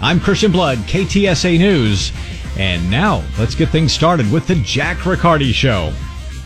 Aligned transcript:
I'm 0.00 0.20
Christian 0.20 0.52
Blood, 0.52 0.78
KTSA 0.78 1.58
News. 1.58 2.12
And 2.56 2.88
now 2.88 3.24
let's 3.36 3.56
get 3.56 3.68
things 3.70 3.92
started 3.92 4.30
with 4.30 4.46
the 4.46 4.54
Jack 4.56 5.04
Riccardi 5.04 5.52
Show. 5.52 5.92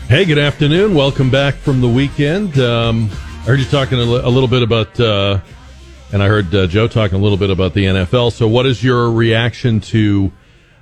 Hey, 0.07 0.25
good 0.25 0.39
afternoon. 0.39 0.95
Welcome 0.95 1.29
back 1.29 1.53
from 1.53 1.79
the 1.79 1.87
weekend. 1.87 2.57
Um, 2.59 3.09
I 3.11 3.45
heard 3.45 3.59
you 3.59 3.65
talking 3.65 3.99
a, 3.99 4.03
li- 4.03 4.21
a 4.23 4.29
little 4.29 4.49
bit 4.49 4.63
about, 4.63 4.99
uh, 4.99 5.39
and 6.11 6.23
I 6.23 6.27
heard 6.27 6.53
uh, 6.53 6.65
Joe 6.65 6.87
talking 6.87 7.19
a 7.19 7.21
little 7.21 7.37
bit 7.37 7.51
about 7.51 7.75
the 7.75 7.85
NFL. 7.85 8.31
So, 8.31 8.47
what 8.47 8.65
is 8.65 8.83
your 8.83 9.11
reaction 9.11 9.79
to 9.81 10.31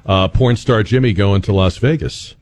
uh, 0.06 0.28
porn 0.28 0.56
star 0.56 0.84
Jimmy 0.84 1.14
going 1.14 1.42
to 1.44 1.54
Las 1.54 1.78
Vegas? 1.78 2.36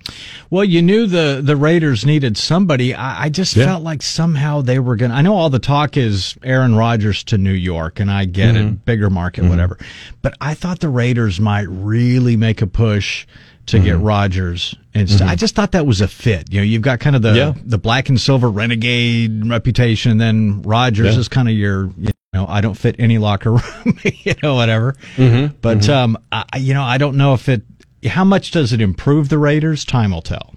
Well, 0.50 0.64
you 0.64 0.82
knew 0.82 1.05
the, 1.05 1.42
the 1.44 1.55
Raiders 1.55 2.05
needed 2.05 2.38
somebody. 2.38 2.93
I, 2.96 3.25
I 3.25 3.30
just 3.30 3.55
Yeah. 3.55 3.66
felt 3.66 3.84
like 3.84 4.02
somehow 4.02 4.62
they 4.62 4.80
were 4.80 4.96
going 4.96 5.12
to. 5.12 5.18
I 5.18 5.21
know 5.21 5.36
all 5.36 5.50
the 5.50 5.60
talk 5.60 5.98
is 5.98 6.36
Aaron 6.43 6.75
Rodgers 6.75 7.24
to 7.25 7.38
New 7.38 7.52
York, 7.54 8.00
and 8.00 8.10
I 8.10 8.25
get 8.25 8.56
Mm-hmm. 8.56 8.68
it, 8.68 8.86
bigger 8.86 9.10
market, 9.10 9.46
whatever. 9.46 9.78
But 10.21 10.36
I 10.42 10.54
thought 10.56 10.80
the 10.80 10.89
Raiders 10.89 11.39
might 11.39 11.68
really 11.70 12.36
make 12.38 12.61
a 12.61 12.68
push 12.68 13.28
to 13.68 13.78
get 13.80 13.96
Mm-hmm. 13.97 14.04
Rodgers. 14.04 14.74
And 14.96 15.07
I 15.21 15.36
just 15.36 15.54
thought 15.54 15.74
that 15.74 15.86
was 15.86 16.02
a 16.02 16.07
fit. 16.07 16.52
You 16.52 16.60
know, 16.61 16.64
you've 16.66 16.82
got 16.82 17.00
kind 17.00 17.16
of 17.16 17.21
the 17.21 17.33
Yeah. 17.36 17.54
the 17.64 17.78
black 17.78 18.10
and 18.10 18.19
silver 18.19 18.50
renegade 18.50 19.46
reputation, 19.47 20.11
and 20.14 20.19
then 20.19 20.61
Rodgers 20.64 21.14
Yeah. 21.14 21.19
is 21.19 21.28
kind 21.28 21.47
of 21.47 21.54
your. 21.54 21.91
You 21.97 22.05
know, 22.05 22.11
I 22.33 22.61
don't 22.61 22.75
fit 22.75 22.96
any 23.00 23.18
locker 23.18 23.51
room, 23.51 24.00
you 24.04 24.33
know, 24.43 24.56
whatever. 24.56 24.93
Mm-hmm. 25.15 25.57
But 25.61 25.89
um, 25.89 26.18
I, 26.32 26.46
you 26.57 26.74
know, 26.74 26.83
I 26.83 26.97
don't 26.97 27.18
know 27.18 27.33
if 27.33 27.50
it. 27.50 27.64
How 28.05 28.24
much 28.24 28.52
does 28.52 28.71
it 28.71 28.79
improve 28.79 29.29
the 29.29 29.38
Raiders? 29.38 29.83
Time 29.83 30.11
will 30.11 30.21
tell. 30.21 30.55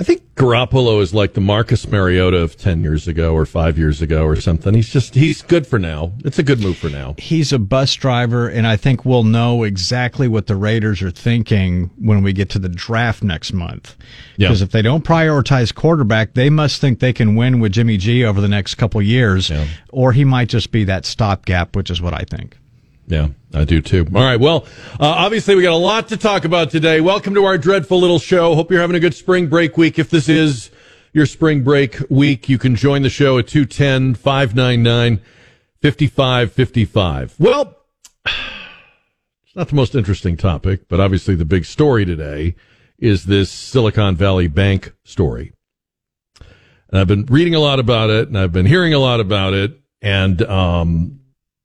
I 0.00 0.02
think 0.02 0.22
Garoppolo 0.34 1.00
is 1.00 1.14
like 1.14 1.34
the 1.34 1.40
Marcus 1.40 1.86
Mariota 1.86 2.38
of 2.38 2.56
10 2.56 2.82
years 2.82 3.06
ago 3.06 3.32
or 3.32 3.46
five 3.46 3.78
years 3.78 4.02
ago 4.02 4.24
or 4.24 4.34
something. 4.34 4.74
He's 4.74 4.88
just, 4.92 5.14
he's 5.14 5.40
good 5.40 5.68
for 5.68 5.78
now. 5.78 6.12
It's 6.24 6.38
a 6.40 6.42
good 6.42 6.60
move 6.60 6.76
for 6.76 6.88
now. 6.90 7.14
He's 7.16 7.52
a 7.52 7.60
bus 7.60 7.94
driver, 7.94 8.48
and 8.48 8.66
I 8.66 8.76
think 8.76 9.04
we'll 9.04 9.22
know 9.22 9.62
exactly 9.62 10.26
what 10.26 10.48
the 10.48 10.56
Raiders 10.56 11.00
are 11.00 11.12
thinking 11.12 11.90
when 11.96 12.24
we 12.24 12.32
get 12.32 12.50
to 12.50 12.58
the 12.58 12.68
draft 12.68 13.22
next 13.22 13.52
month. 13.52 13.94
Yeah. 14.36 14.48
Because 14.48 14.62
if 14.62 14.72
they 14.72 14.82
don't 14.82 15.04
prioritize 15.04 15.72
quarterback, 15.72 16.34
they 16.34 16.50
must 16.50 16.80
think 16.80 16.98
they 16.98 17.12
can 17.12 17.36
win 17.36 17.60
with 17.60 17.70
Jimmy 17.70 17.96
G 17.96 18.24
over 18.24 18.40
the 18.40 18.48
next 18.48 18.74
couple 18.74 19.00
years, 19.00 19.48
Yeah. 19.48 19.64
or 19.90 20.10
he 20.12 20.24
might 20.24 20.48
just 20.48 20.72
be 20.72 20.82
that 20.84 21.04
stopgap, 21.06 21.76
which 21.76 21.88
is 21.88 22.02
what 22.02 22.14
I 22.14 22.24
think. 22.28 22.58
Yeah, 23.06 23.28
I 23.52 23.64
do 23.64 23.80
too. 23.82 24.06
All 24.14 24.22
right. 24.22 24.40
Well, 24.40 24.66
uh, 24.98 25.06
obviously 25.06 25.54
we 25.54 25.62
got 25.62 25.72
a 25.72 25.76
lot 25.76 26.08
to 26.08 26.16
talk 26.16 26.44
about 26.44 26.70
today. 26.70 27.00
Welcome 27.00 27.34
to 27.34 27.44
our 27.44 27.58
dreadful 27.58 28.00
little 28.00 28.18
show. 28.18 28.54
Hope 28.54 28.70
you're 28.70 28.80
having 28.80 28.96
a 28.96 29.00
good 29.00 29.14
spring 29.14 29.48
break 29.48 29.76
week. 29.76 29.98
If 29.98 30.08
this 30.08 30.28
is 30.28 30.70
your 31.12 31.26
spring 31.26 31.62
break 31.62 31.98
week, 32.08 32.48
you 32.48 32.56
can 32.56 32.76
join 32.76 33.02
the 33.02 33.10
show 33.10 33.38
at 33.38 33.46
210 33.46 34.14
599 34.14 35.20
5555. 35.82 37.34
Well, 37.38 37.76
it's 38.24 39.54
not 39.54 39.68
the 39.68 39.76
most 39.76 39.94
interesting 39.94 40.38
topic, 40.38 40.88
but 40.88 40.98
obviously 40.98 41.34
the 41.34 41.44
big 41.44 41.66
story 41.66 42.06
today 42.06 42.54
is 42.98 43.24
this 43.24 43.50
Silicon 43.50 44.16
Valley 44.16 44.48
Bank 44.48 44.94
story. 45.04 45.52
And 46.88 47.00
I've 47.00 47.08
been 47.08 47.26
reading 47.26 47.54
a 47.54 47.60
lot 47.60 47.80
about 47.80 48.08
it 48.08 48.28
and 48.28 48.38
I've 48.38 48.52
been 48.52 48.66
hearing 48.66 48.94
a 48.94 48.98
lot 48.98 49.20
about 49.20 49.52
it. 49.52 49.78
And, 50.00 50.40
um, 50.42 51.20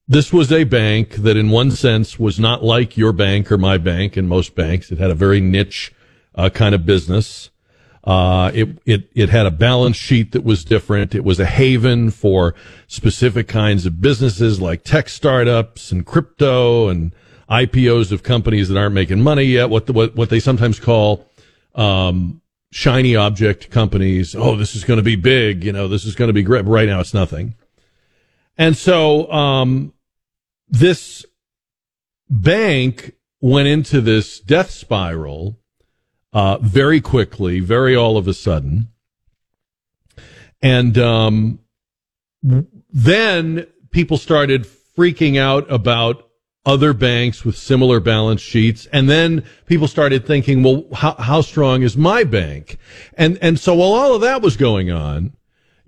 this 0.09 0.33
was 0.33 0.51
a 0.51 0.63
bank 0.63 1.17
that 1.17 1.37
in 1.37 1.51
one 1.51 1.69
sense 1.69 2.17
was 2.17 2.39
not 2.39 2.63
like 2.63 2.97
your 2.97 3.13
bank 3.13 3.51
or 3.51 3.59
my 3.59 3.77
bank 3.77 4.17
and 4.17 4.27
most 4.27 4.55
banks. 4.55 4.91
It 4.91 4.97
had 4.97 5.11
a 5.11 5.15
very 5.15 5.39
niche 5.39 5.93
uh, 6.33 6.49
kind 6.49 6.73
of 6.73 6.83
business. 6.83 7.51
Uh, 8.03 8.49
it, 8.55 8.69
it, 8.87 9.11
it 9.13 9.29
had 9.29 9.45
a 9.45 9.51
balance 9.51 9.95
sheet 9.95 10.31
that 10.31 10.43
was 10.43 10.65
different. 10.65 11.13
It 11.13 11.23
was 11.23 11.39
a 11.39 11.45
haven 11.45 12.09
for 12.09 12.55
specific 12.87 13.47
kinds 13.47 13.85
of 13.85 14.01
businesses 14.01 14.59
like 14.59 14.83
tech 14.83 15.09
startups 15.09 15.91
and 15.91 16.03
crypto 16.03 16.87
and 16.87 17.13
IPOs 17.47 18.11
of 18.11 18.23
companies 18.23 18.67
that 18.69 18.79
aren't 18.79 18.95
making 18.95 19.21
money 19.21 19.43
yet. 19.43 19.69
What 19.69 19.85
the, 19.85 19.93
what, 19.93 20.15
what 20.15 20.31
they 20.31 20.39
sometimes 20.39 20.79
call, 20.79 21.27
um, 21.75 22.41
shiny 22.71 23.15
object 23.15 23.69
companies. 23.69 24.33
Oh, 24.33 24.55
this 24.55 24.75
is 24.75 24.83
going 24.83 24.97
to 24.97 25.03
be 25.03 25.15
big. 25.15 25.63
You 25.63 25.71
know, 25.71 25.87
this 25.87 26.05
is 26.05 26.15
going 26.15 26.29
to 26.29 26.33
be 26.33 26.43
great. 26.43 26.65
But 26.65 26.71
right 26.71 26.89
now 26.89 26.99
it's 26.99 27.13
nothing. 27.13 27.53
And 28.57 28.75
so, 28.75 29.31
um, 29.31 29.93
this 30.69 31.25
bank 32.29 33.13
went 33.41 33.67
into 33.67 34.01
this 34.01 34.39
death 34.39 34.71
spiral 34.71 35.59
uh, 36.33 36.57
very 36.59 37.01
quickly, 37.01 37.59
very 37.59 37.95
all 37.95 38.17
of 38.17 38.27
a 38.27 38.33
sudden. 38.33 38.89
And 40.61 40.97
um, 40.97 41.59
then 42.41 43.65
people 43.91 44.17
started 44.17 44.67
freaking 44.97 45.37
out 45.37 45.71
about 45.71 46.29
other 46.65 46.93
banks 46.93 47.45
with 47.45 47.57
similar 47.57 47.99
balance 47.99 48.41
sheets. 48.41 48.85
And 48.91 49.09
then 49.09 49.45
people 49.65 49.87
started 49.87 50.27
thinking, 50.27 50.61
well, 50.61 50.85
how, 50.93 51.15
how 51.15 51.41
strong 51.41 51.81
is 51.81 51.97
my 51.97 52.23
bank? 52.23 52.77
And, 53.15 53.39
and 53.41 53.59
so 53.59 53.75
while 53.75 53.93
all 53.93 54.15
of 54.15 54.21
that 54.21 54.41
was 54.41 54.57
going 54.57 54.91
on, 54.91 55.33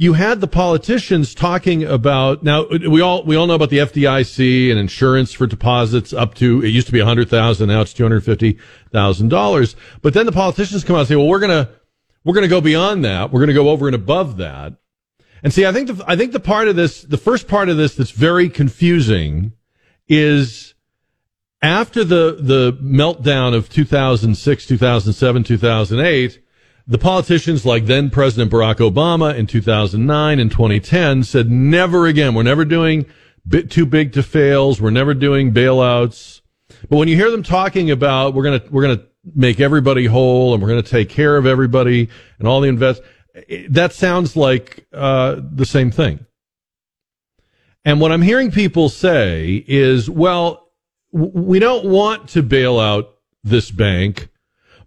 you 0.01 0.13
had 0.13 0.41
the 0.41 0.47
politicians 0.47 1.35
talking 1.35 1.83
about 1.83 2.41
now 2.41 2.65
we 2.67 3.01
all 3.01 3.23
we 3.23 3.35
all 3.35 3.45
know 3.45 3.53
about 3.53 3.69
the 3.69 3.77
FDIC 3.77 4.71
and 4.71 4.79
insurance 4.79 5.31
for 5.31 5.45
deposits 5.45 6.11
up 6.11 6.33
to 6.33 6.63
it 6.63 6.69
used 6.69 6.87
to 6.87 6.93
be 6.93 6.99
a 6.99 7.05
hundred 7.05 7.29
thousand 7.29 7.67
now 7.67 7.81
it's 7.81 7.93
two 7.93 8.01
hundred 8.01 8.25
fifty 8.25 8.57
thousand 8.91 9.29
dollars. 9.29 9.75
But 10.01 10.15
then 10.15 10.25
the 10.25 10.31
politicians 10.31 10.83
come 10.83 10.95
out 10.95 11.01
and 11.01 11.07
say 11.07 11.15
well 11.15 11.27
we're 11.27 11.39
gonna 11.39 11.69
we're 12.23 12.33
gonna 12.33 12.47
go 12.47 12.61
beyond 12.61 13.05
that. 13.05 13.31
We're 13.31 13.41
gonna 13.41 13.53
go 13.53 13.69
over 13.69 13.87
and 13.87 13.93
above 13.93 14.37
that. 14.37 14.73
And 15.43 15.53
see 15.53 15.67
I 15.67 15.71
think 15.71 15.95
the, 15.95 16.03
I 16.07 16.15
think 16.15 16.31
the 16.31 16.39
part 16.39 16.67
of 16.67 16.75
this 16.75 17.03
the 17.03 17.17
first 17.17 17.47
part 17.47 17.69
of 17.69 17.77
this 17.77 17.93
that's 17.93 18.09
very 18.09 18.49
confusing 18.49 19.51
is 20.07 20.73
after 21.61 22.03
the 22.03 22.37
the 22.39 22.73
meltdown 22.81 23.53
of 23.53 23.69
2006 23.69 24.65
2007 24.65 25.43
2008 25.43 26.41
the 26.91 26.97
politicians 26.97 27.65
like 27.65 27.85
then 27.85 28.09
President 28.09 28.51
Barack 28.51 28.77
Obama 28.77 29.33
in 29.33 29.47
2009 29.47 30.39
and 30.39 30.51
2010 30.51 31.23
said 31.23 31.49
never 31.49 32.05
again. 32.05 32.33
We're 32.33 32.43
never 32.43 32.65
doing 32.65 33.05
bit 33.47 33.71
too 33.71 33.85
big 33.85 34.11
to 34.13 34.21
fails. 34.21 34.81
We're 34.81 34.89
never 34.91 35.13
doing 35.13 35.53
bailouts. 35.53 36.41
But 36.89 36.97
when 36.97 37.07
you 37.07 37.15
hear 37.15 37.31
them 37.31 37.43
talking 37.43 37.89
about 37.89 38.33
we're 38.33 38.43
going 38.43 38.59
to 38.59 38.69
we're 38.69 38.83
going 38.83 38.97
to 38.97 39.05
make 39.33 39.61
everybody 39.61 40.05
whole 40.05 40.53
and 40.53 40.61
we're 40.61 40.67
going 40.67 40.83
to 40.83 40.89
take 40.89 41.09
care 41.09 41.37
of 41.37 41.45
everybody 41.45 42.09
and 42.39 42.47
all 42.47 42.59
the 42.59 42.67
invest 42.67 43.01
that 43.69 43.93
sounds 43.93 44.35
like 44.35 44.85
uh, 44.93 45.39
the 45.41 45.65
same 45.65 45.91
thing. 45.91 46.25
And 47.85 48.01
what 48.01 48.11
I'm 48.11 48.21
hearing 48.21 48.51
people 48.51 48.89
say 48.89 49.63
is, 49.65 50.09
well, 50.09 50.69
we 51.11 51.59
don't 51.59 51.85
want 51.85 52.29
to 52.29 52.43
bail 52.43 52.79
out 52.79 53.15
this 53.43 53.71
bank 53.71 54.29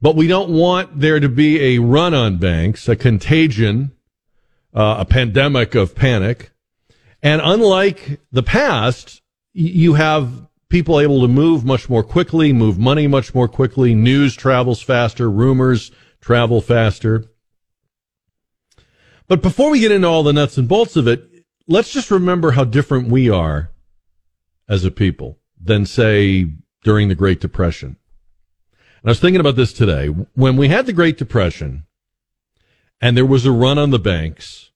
but 0.05 0.17
we 0.17 0.27
don't 0.27 0.51
want 0.51 1.01
there 1.01 1.19
to 1.19 1.31
be 1.31 1.59
a 1.63 1.79
run 1.79 2.13
on 2.13 2.37
banks, 2.37 2.91
a 2.91 2.95
contagion, 2.95 3.91
uh, 4.75 4.97
a 4.99 5.07
pandemic 5.07 5.75
of 5.75 5.95
panic. 5.95 6.53
And 7.23 7.41
unlike 7.43 8.21
the 8.31 8.43
past, 8.43 9.23
you 9.55 9.95
have 9.95 10.47
people 10.69 11.01
able 11.01 11.23
to 11.23 11.29
move 11.29 11.65
much 11.65 11.89
more 11.89 12.03
quickly, 12.03 12.53
move 12.53 12.79
money 12.79 13.07
much 13.07 13.35
more 13.35 13.49
quickly. 13.49 13.95
News 13.95 14.37
travels 14.37 14.83
faster, 14.83 15.31
rumors 15.31 15.91
travel 16.21 16.61
faster. 16.61 17.25
But 19.27 19.41
before 19.41 19.71
we 19.71 19.81
get 19.81 19.91
into 19.91 20.07
all 20.07 20.23
the 20.23 20.35
nuts 20.35 20.59
and 20.59 20.69
bolts 20.69 20.97
of 20.97 21.09
it, 21.09 21.31
let's 21.67 21.91
just 21.91 22.11
remember 22.11 22.51
how 22.51 22.65
different 22.65 23.09
we 23.09 23.31
are 23.31 23.71
as 24.69 24.85
a 24.85 24.91
people 24.91 25.39
than 25.59 25.87
say 25.87 26.53
during 26.83 27.09
the 27.09 27.15
Great 27.15 27.41
Depression. 27.41 27.97
I 29.05 29.11
was 29.11 29.21
thinking 29.21 29.41
about 29.41 29.57
this 29.57 29.75
today. 29.75 30.07
When 30.07 30.57
we 30.57 30.69
had 30.69 30.87
the 30.87 30.93
Great 30.95 31.19
Depression 31.19 31.85
and 33.03 33.15
there 33.15 33.27
was 33.27 33.45
a 33.45 33.53
run 33.53 33.79
on 33.79 33.91
the 33.91 33.99
banks 33.99 34.71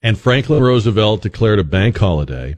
and 0.00 0.16
Franklin 0.16 0.62
Roosevelt 0.62 1.20
declared 1.20 1.58
a 1.58 1.64
bank 1.64 1.98
holiday, 1.98 2.56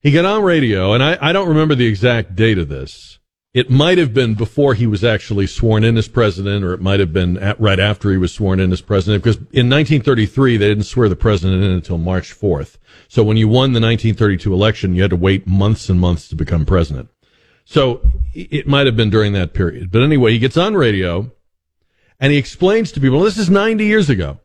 he 0.00 0.10
got 0.10 0.24
on 0.24 0.42
radio, 0.42 0.94
and 0.94 1.02
I, 1.02 1.18
I 1.20 1.32
don't 1.34 1.48
remember 1.48 1.74
the 1.74 1.86
exact 1.86 2.34
date 2.34 2.56
of 2.56 2.70
this. 2.70 3.18
It 3.52 3.68
might 3.68 3.98
have 3.98 4.14
been 4.14 4.34
before 4.34 4.72
he 4.72 4.86
was 4.86 5.04
actually 5.04 5.46
sworn 5.46 5.84
in 5.84 5.98
as 5.98 6.08
president, 6.08 6.64
or 6.64 6.72
it 6.72 6.80
might 6.80 6.98
have 6.98 7.12
been 7.12 7.36
at, 7.36 7.60
right 7.60 7.78
after 7.78 8.10
he 8.10 8.16
was 8.16 8.32
sworn 8.32 8.58
in 8.58 8.72
as 8.72 8.80
president, 8.80 9.22
because 9.22 9.36
in 9.52 9.68
1933, 9.68 10.56
they 10.56 10.68
didn't 10.68 10.84
swear 10.84 11.10
the 11.10 11.14
president 11.14 11.62
in 11.62 11.70
until 11.70 11.98
March 11.98 12.32
4th. 12.34 12.78
So 13.08 13.22
when 13.22 13.36
you 13.36 13.48
won 13.48 13.74
the 13.74 13.80
1932 13.80 14.50
election, 14.50 14.94
you 14.94 15.02
had 15.02 15.10
to 15.10 15.16
wait 15.16 15.46
months 15.46 15.90
and 15.90 16.00
months 16.00 16.26
to 16.28 16.34
become 16.34 16.64
president. 16.64 17.10
So 17.64 18.00
it 18.34 18.66
might 18.66 18.86
have 18.86 18.96
been 18.96 19.10
during 19.10 19.32
that 19.34 19.54
period. 19.54 19.90
But 19.90 20.02
anyway, 20.02 20.32
he 20.32 20.38
gets 20.38 20.56
on 20.56 20.74
radio 20.74 21.30
and 22.18 22.32
he 22.32 22.38
explains 22.38 22.92
to 22.92 23.00
people, 23.00 23.20
this 23.20 23.38
is 23.38 23.50
90 23.50 23.84
years 23.84 24.10
ago. 24.10 24.40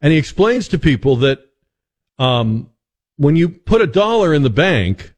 And 0.00 0.12
he 0.12 0.18
explains 0.18 0.68
to 0.68 0.78
people 0.78 1.16
that 1.16 1.40
um, 2.18 2.70
when 3.16 3.36
you 3.36 3.48
put 3.48 3.80
a 3.80 3.86
dollar 3.86 4.32
in 4.32 4.42
the 4.42 4.50
bank, 4.50 5.14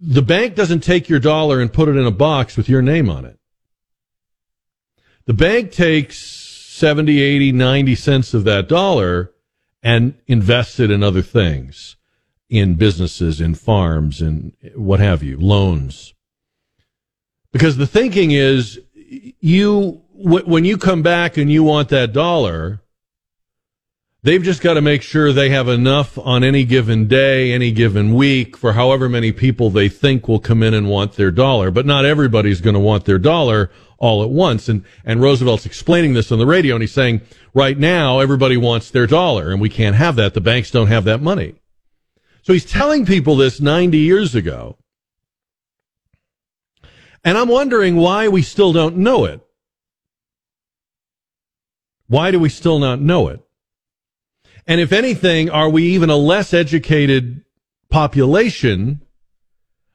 the 0.00 0.22
bank 0.22 0.54
doesn't 0.54 0.80
take 0.80 1.08
your 1.08 1.20
dollar 1.20 1.60
and 1.60 1.72
put 1.72 1.88
it 1.88 1.96
in 1.96 2.06
a 2.06 2.10
box 2.10 2.56
with 2.56 2.68
your 2.68 2.82
name 2.82 3.08
on 3.08 3.24
it. 3.24 3.38
The 5.26 5.34
bank 5.34 5.72
takes 5.72 6.18
70, 6.18 7.20
80, 7.20 7.52
90 7.52 7.94
cents 7.94 8.34
of 8.34 8.44
that 8.44 8.68
dollar 8.68 9.32
and 9.82 10.14
invests 10.26 10.80
it 10.80 10.90
in 10.90 11.02
other 11.02 11.22
things 11.22 11.96
in 12.54 12.74
businesses, 12.74 13.40
in 13.40 13.54
farms, 13.54 14.20
and 14.20 14.52
what 14.74 15.00
have 15.00 15.22
you, 15.22 15.38
loans. 15.38 16.14
Because 17.52 17.76
the 17.76 17.86
thinking 17.86 18.32
is 18.32 18.80
you, 19.40 20.02
when 20.12 20.64
you 20.64 20.76
come 20.76 21.02
back 21.02 21.36
and 21.36 21.50
you 21.50 21.62
want 21.62 21.88
that 21.90 22.12
dollar, 22.12 22.80
they've 24.22 24.42
just 24.42 24.60
got 24.60 24.74
to 24.74 24.80
make 24.80 25.02
sure 25.02 25.32
they 25.32 25.50
have 25.50 25.68
enough 25.68 26.18
on 26.18 26.42
any 26.42 26.64
given 26.64 27.06
day, 27.06 27.52
any 27.52 27.70
given 27.70 28.14
week 28.14 28.56
for 28.56 28.72
however 28.72 29.08
many 29.08 29.30
people 29.30 29.70
they 29.70 29.88
think 29.88 30.26
will 30.26 30.40
come 30.40 30.62
in 30.62 30.74
and 30.74 30.88
want 30.88 31.12
their 31.12 31.30
dollar. 31.30 31.70
But 31.70 31.86
not 31.86 32.04
everybody's 32.04 32.60
going 32.60 32.74
to 32.74 32.80
want 32.80 33.04
their 33.04 33.18
dollar 33.18 33.70
all 33.98 34.22
at 34.22 34.30
once. 34.30 34.68
And, 34.68 34.84
and 35.04 35.22
Roosevelt's 35.22 35.66
explaining 35.66 36.14
this 36.14 36.32
on 36.32 36.38
the 36.38 36.46
radio 36.46 36.74
and 36.74 36.82
he's 36.82 36.92
saying, 36.92 37.20
right 37.54 37.78
now, 37.78 38.18
everybody 38.18 38.56
wants 38.56 38.90
their 38.90 39.06
dollar 39.06 39.52
and 39.52 39.60
we 39.60 39.68
can't 39.68 39.96
have 39.96 40.16
that. 40.16 40.34
The 40.34 40.40
banks 40.40 40.70
don't 40.70 40.88
have 40.88 41.04
that 41.04 41.22
money. 41.22 41.54
So 42.44 42.52
he's 42.52 42.66
telling 42.66 43.06
people 43.06 43.36
this 43.36 43.58
90 43.58 43.96
years 43.96 44.34
ago. 44.34 44.76
And 47.24 47.38
I'm 47.38 47.48
wondering 47.48 47.96
why 47.96 48.28
we 48.28 48.42
still 48.42 48.74
don't 48.74 48.98
know 48.98 49.24
it. 49.24 49.40
Why 52.06 52.30
do 52.30 52.38
we 52.38 52.50
still 52.50 52.78
not 52.78 53.00
know 53.00 53.28
it? 53.28 53.40
And 54.66 54.78
if 54.78 54.92
anything, 54.92 55.48
are 55.48 55.70
we 55.70 55.84
even 55.84 56.10
a 56.10 56.16
less 56.16 56.52
educated 56.52 57.42
population 57.88 59.00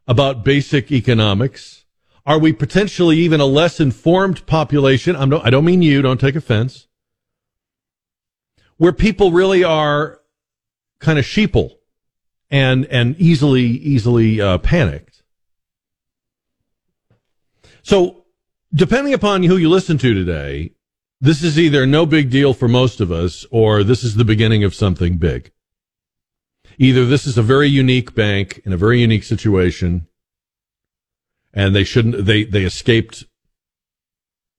about 0.08 0.44
basic 0.44 0.92
economics? 0.92 1.86
Are 2.26 2.40
we 2.40 2.52
potentially 2.52 3.18
even 3.18 3.40
a 3.40 3.46
less 3.46 3.80
informed 3.80 4.48
population? 4.48 5.16
I'm 5.16 5.30
no, 5.30 5.40
I 5.42 5.52
don't 5.52 5.66
mean 5.66 5.84
you, 5.84 6.02
don't 6.02 6.20
take 6.20 6.36
offense. 6.36 6.88
Where 8.78 8.94
people 8.94 9.32
really 9.32 9.64
are 9.64 10.20
kind 11.00 11.20
of 11.20 11.26
sheeple 11.26 11.79
and 12.50 12.86
and 12.88 13.16
easily 13.20 13.64
easily 13.64 14.42
uh, 14.42 14.58
panicked. 14.58 15.24
So, 17.82 18.26
depending 18.74 19.14
upon 19.14 19.44
who 19.44 19.58
you 19.58 19.70
listen 19.70 19.98
to 20.00 20.14
today, 20.14 20.72
this 21.22 21.44
is 21.44 21.60
either 21.60 21.86
no 21.86 22.06
big 22.06 22.30
deal 22.30 22.54
for 22.54 22.68
most 22.68 23.02
of 23.02 23.12
us, 23.12 23.46
or 23.52 23.84
this 23.84 24.04
is 24.04 24.16
the 24.16 24.26
beginning 24.26 24.64
of 24.64 24.76
something 24.76 25.18
big. 25.18 25.52
Either 26.78 27.06
this 27.06 27.28
is 27.28 27.38
a 27.38 27.44
very 27.44 27.68
unique 27.68 28.16
bank 28.16 28.62
in 28.66 28.72
a 28.72 28.78
very 28.78 29.02
unique 29.02 29.24
situation, 29.24 30.08
and 31.54 31.76
they 31.76 31.84
shouldn't 31.84 32.26
they 32.26 32.44
they 32.44 32.64
escaped 32.64 33.26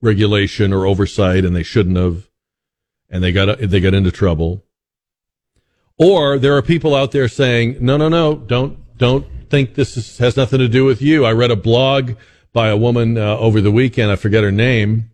regulation 0.03 0.73
or 0.73 0.87
oversight, 0.87 1.45
and 1.45 1.55
they 1.55 1.63
shouldn't 1.63 1.97
have, 1.97 2.29
and 3.09 3.23
they 3.23 3.33
got 3.33 3.59
they 3.59 3.81
got 3.81 3.95
into 3.95 4.11
trouble 4.11 4.65
or 6.01 6.39
there 6.39 6.57
are 6.57 6.63
people 6.63 6.95
out 6.95 7.13
there 7.13 7.29
saying, 7.29 7.77
no, 7.79 7.99
no, 7.99 8.09
no, 8.09 8.35
don't, 8.35 8.79
don't 8.97 9.27
think 9.51 9.75
this 9.75 9.99
is, 9.99 10.17
has 10.17 10.35
nothing 10.35 10.59
to 10.59 10.67
do 10.67 10.87
with 10.87 11.03
you. 11.03 11.27
I 11.27 11.33
read 11.33 11.51
a 11.51 11.57
blog 11.57 12.13
by 12.55 12.69
a 12.69 12.77
woman 12.77 13.19
uh, 13.19 13.37
over 13.37 13.61
the 13.61 13.71
weekend. 13.71 14.11
I 14.11 14.17
forget 14.17 14.43
her 14.43 14.51
name. 14.51 15.11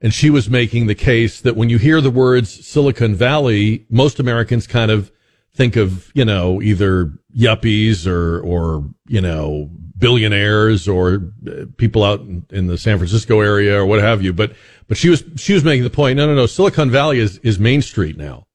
And 0.00 0.14
she 0.14 0.30
was 0.30 0.48
making 0.48 0.86
the 0.86 0.94
case 0.94 1.40
that 1.40 1.56
when 1.56 1.68
you 1.68 1.78
hear 1.78 2.00
the 2.00 2.12
words 2.12 2.64
Silicon 2.64 3.16
Valley, 3.16 3.86
most 3.90 4.20
Americans 4.20 4.68
kind 4.68 4.92
of 4.92 5.10
think 5.52 5.74
of, 5.74 6.12
you 6.14 6.24
know, 6.24 6.62
either 6.62 7.12
yuppies 7.36 8.06
or, 8.06 8.40
or, 8.40 8.88
you 9.08 9.20
know, 9.20 9.68
billionaires 9.98 10.86
or 10.86 11.32
uh, 11.48 11.64
people 11.76 12.04
out 12.04 12.20
in, 12.20 12.46
in, 12.50 12.66
the 12.68 12.78
San 12.78 12.98
Francisco 12.98 13.40
area 13.40 13.80
or 13.80 13.86
what 13.86 14.00
have 14.00 14.22
you. 14.22 14.32
But, 14.32 14.54
but 14.86 14.96
she 14.96 15.08
was, 15.08 15.24
she 15.36 15.54
was 15.54 15.64
making 15.64 15.82
the 15.82 15.90
point, 15.90 16.18
no, 16.18 16.26
no, 16.26 16.36
no, 16.36 16.46
Silicon 16.46 16.90
Valley 16.90 17.18
is, 17.18 17.38
is 17.38 17.58
Main 17.58 17.82
Street 17.82 18.16
now. 18.16 18.46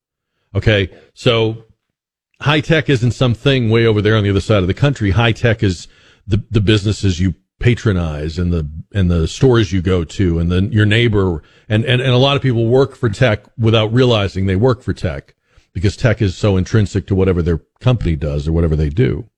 Okay. 0.55 0.89
So 1.13 1.65
high 2.41 2.61
tech 2.61 2.89
isn't 2.89 3.11
something 3.11 3.69
way 3.69 3.85
over 3.85 4.01
there 4.01 4.15
on 4.15 4.23
the 4.23 4.29
other 4.29 4.41
side 4.41 4.61
of 4.61 4.67
the 4.67 4.73
country. 4.73 5.11
High 5.11 5.31
tech 5.31 5.63
is 5.63 5.87
the, 6.25 6.43
the 6.49 6.61
businesses 6.61 7.19
you 7.19 7.35
patronize 7.59 8.39
and 8.39 8.53
the, 8.53 8.69
and 8.93 9.11
the 9.11 9.27
stores 9.27 9.73
you 9.73 9.81
go 9.81 10.03
to 10.03 10.39
and 10.39 10.51
then 10.51 10.71
your 10.71 10.85
neighbor. 10.85 11.43
And, 11.67 11.83
and, 11.85 12.01
and 12.01 12.11
a 12.11 12.17
lot 12.17 12.35
of 12.35 12.41
people 12.41 12.67
work 12.67 12.95
for 12.95 13.09
tech 13.09 13.45
without 13.57 13.91
realizing 13.93 14.45
they 14.45 14.55
work 14.55 14.81
for 14.81 14.93
tech 14.93 15.35
because 15.73 15.97
tech 15.97 16.21
is 16.21 16.37
so 16.37 16.57
intrinsic 16.57 17.05
to 17.07 17.15
whatever 17.15 17.41
their 17.41 17.61
company 17.79 18.15
does 18.15 18.47
or 18.47 18.53
whatever 18.53 18.75
they 18.75 18.89
do. 18.89 19.29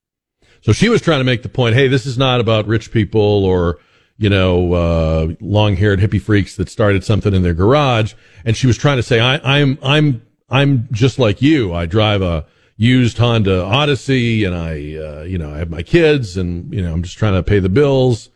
So 0.61 0.71
she 0.71 0.89
was 0.89 1.01
trying 1.01 1.19
to 1.19 1.25
make 1.25 1.41
the 1.41 1.49
point, 1.49 1.75
hey, 1.75 1.87
this 1.87 2.05
is 2.05 2.17
not 2.17 2.39
about 2.39 2.67
rich 2.67 2.91
people 2.91 3.43
or, 3.43 3.79
you 4.17 4.29
know, 4.29 4.73
uh, 4.73 5.27
long 5.41 5.75
haired 5.75 5.99
hippie 5.99 6.21
freaks 6.21 6.55
that 6.57 6.69
started 6.69 7.03
something 7.03 7.33
in 7.33 7.41
their 7.41 7.55
garage. 7.55 8.13
And 8.45 8.55
she 8.55 8.67
was 8.67 8.77
trying 8.77 8.97
to 8.97 9.03
say, 9.03 9.19
I, 9.19 9.59
I'm, 9.59 9.79
I'm 9.81 10.21
I'm 10.51 10.89
just 10.91 11.17
like 11.17 11.41
you. 11.41 11.73
I 11.73 11.85
drive 11.85 12.21
a 12.21 12.45
used 12.75 13.17
Honda 13.17 13.63
Odyssey 13.63 14.43
and 14.43 14.53
I, 14.53 14.71
uh, 14.95 15.21
you 15.23 15.37
know, 15.37 15.53
I 15.53 15.59
have 15.59 15.69
my 15.69 15.81
kids 15.81 16.35
and, 16.35 16.71
you 16.73 16.81
know, 16.81 16.91
I'm 16.91 17.03
just 17.03 17.17
trying 17.17 17.33
to 17.33 17.43
pay 17.43 17.59
the 17.59 17.69
bills. 17.69 18.29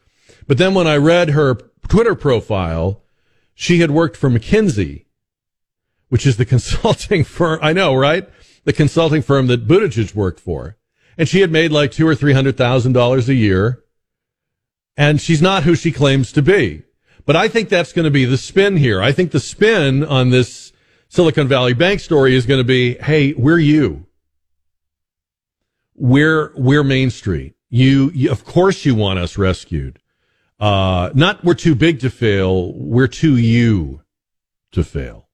But 0.47 0.57
then 0.57 0.73
when 0.73 0.88
I 0.88 0.97
read 0.97 1.31
her 1.31 1.56
Twitter 1.88 2.15
profile, 2.15 3.01
she 3.53 3.79
had 3.79 3.91
worked 3.91 4.15
for 4.15 4.29
McKinsey, 4.29 5.06
which 6.09 6.25
is 6.25 6.38
the 6.38 6.45
consulting 6.56 7.23
firm. 7.23 7.59
I 7.62 7.73
know, 7.73 7.94
right? 7.95 8.29
The 8.63 8.73
consulting 8.73 9.21
firm 9.21 9.47
that 9.47 9.68
Buttigieg 9.68 10.15
worked 10.15 10.39
for. 10.39 10.77
And 11.18 11.27
she 11.27 11.41
had 11.41 11.51
made 11.51 11.71
like 11.71 11.91
two 11.91 12.07
or 12.07 12.15
three 12.15 12.33
hundred 12.33 12.57
thousand 12.57 12.94
dollars 12.94 13.27
a 13.29 13.33
year. 13.33 13.83
And 14.97 15.19
she's 15.19 15.41
not 15.41 15.63
who 15.63 15.75
she 15.75 15.91
claims 15.91 16.31
to 16.33 16.41
be. 16.41 16.83
But 17.25 17.35
I 17.35 17.47
think 17.47 17.69
that's 17.69 17.94
going 17.94 18.06
to 18.06 18.11
be 18.11 18.25
the 18.25 18.38
spin 18.38 18.77
here. 18.77 19.01
I 19.01 19.11
think 19.11 19.31
the 19.31 19.39
spin 19.39 20.03
on 20.03 20.29
this 20.29 20.71
Silicon 21.07 21.48
Valley 21.48 21.74
Bank 21.74 22.00
story 22.00 22.36
is 22.36 22.46
going 22.46 22.60
to 22.60 22.66
be, 22.66 22.96
hey, 22.96 23.34
we're 23.34 23.60
you. 23.60 24.06
We're, 25.96 26.52
we're 26.56 26.84
Main 26.84 27.10
Street. 27.10 27.56
You, 27.69 28.12
you 28.13 28.31
of 28.31 28.46
course 28.46 28.86
you 28.86 28.96
want 28.96 29.19
us 29.19 29.38
rescued. 29.38 30.00
Uh, 30.60 31.10
not 31.13 31.44
we're 31.44 31.54
too 31.54 31.75
big 31.75 32.00
to 32.02 32.10
fail. 32.10 32.74
We're 32.74 33.07
too 33.07 33.38
you 33.38 34.02
to 34.72 34.84
fail. 34.84 35.28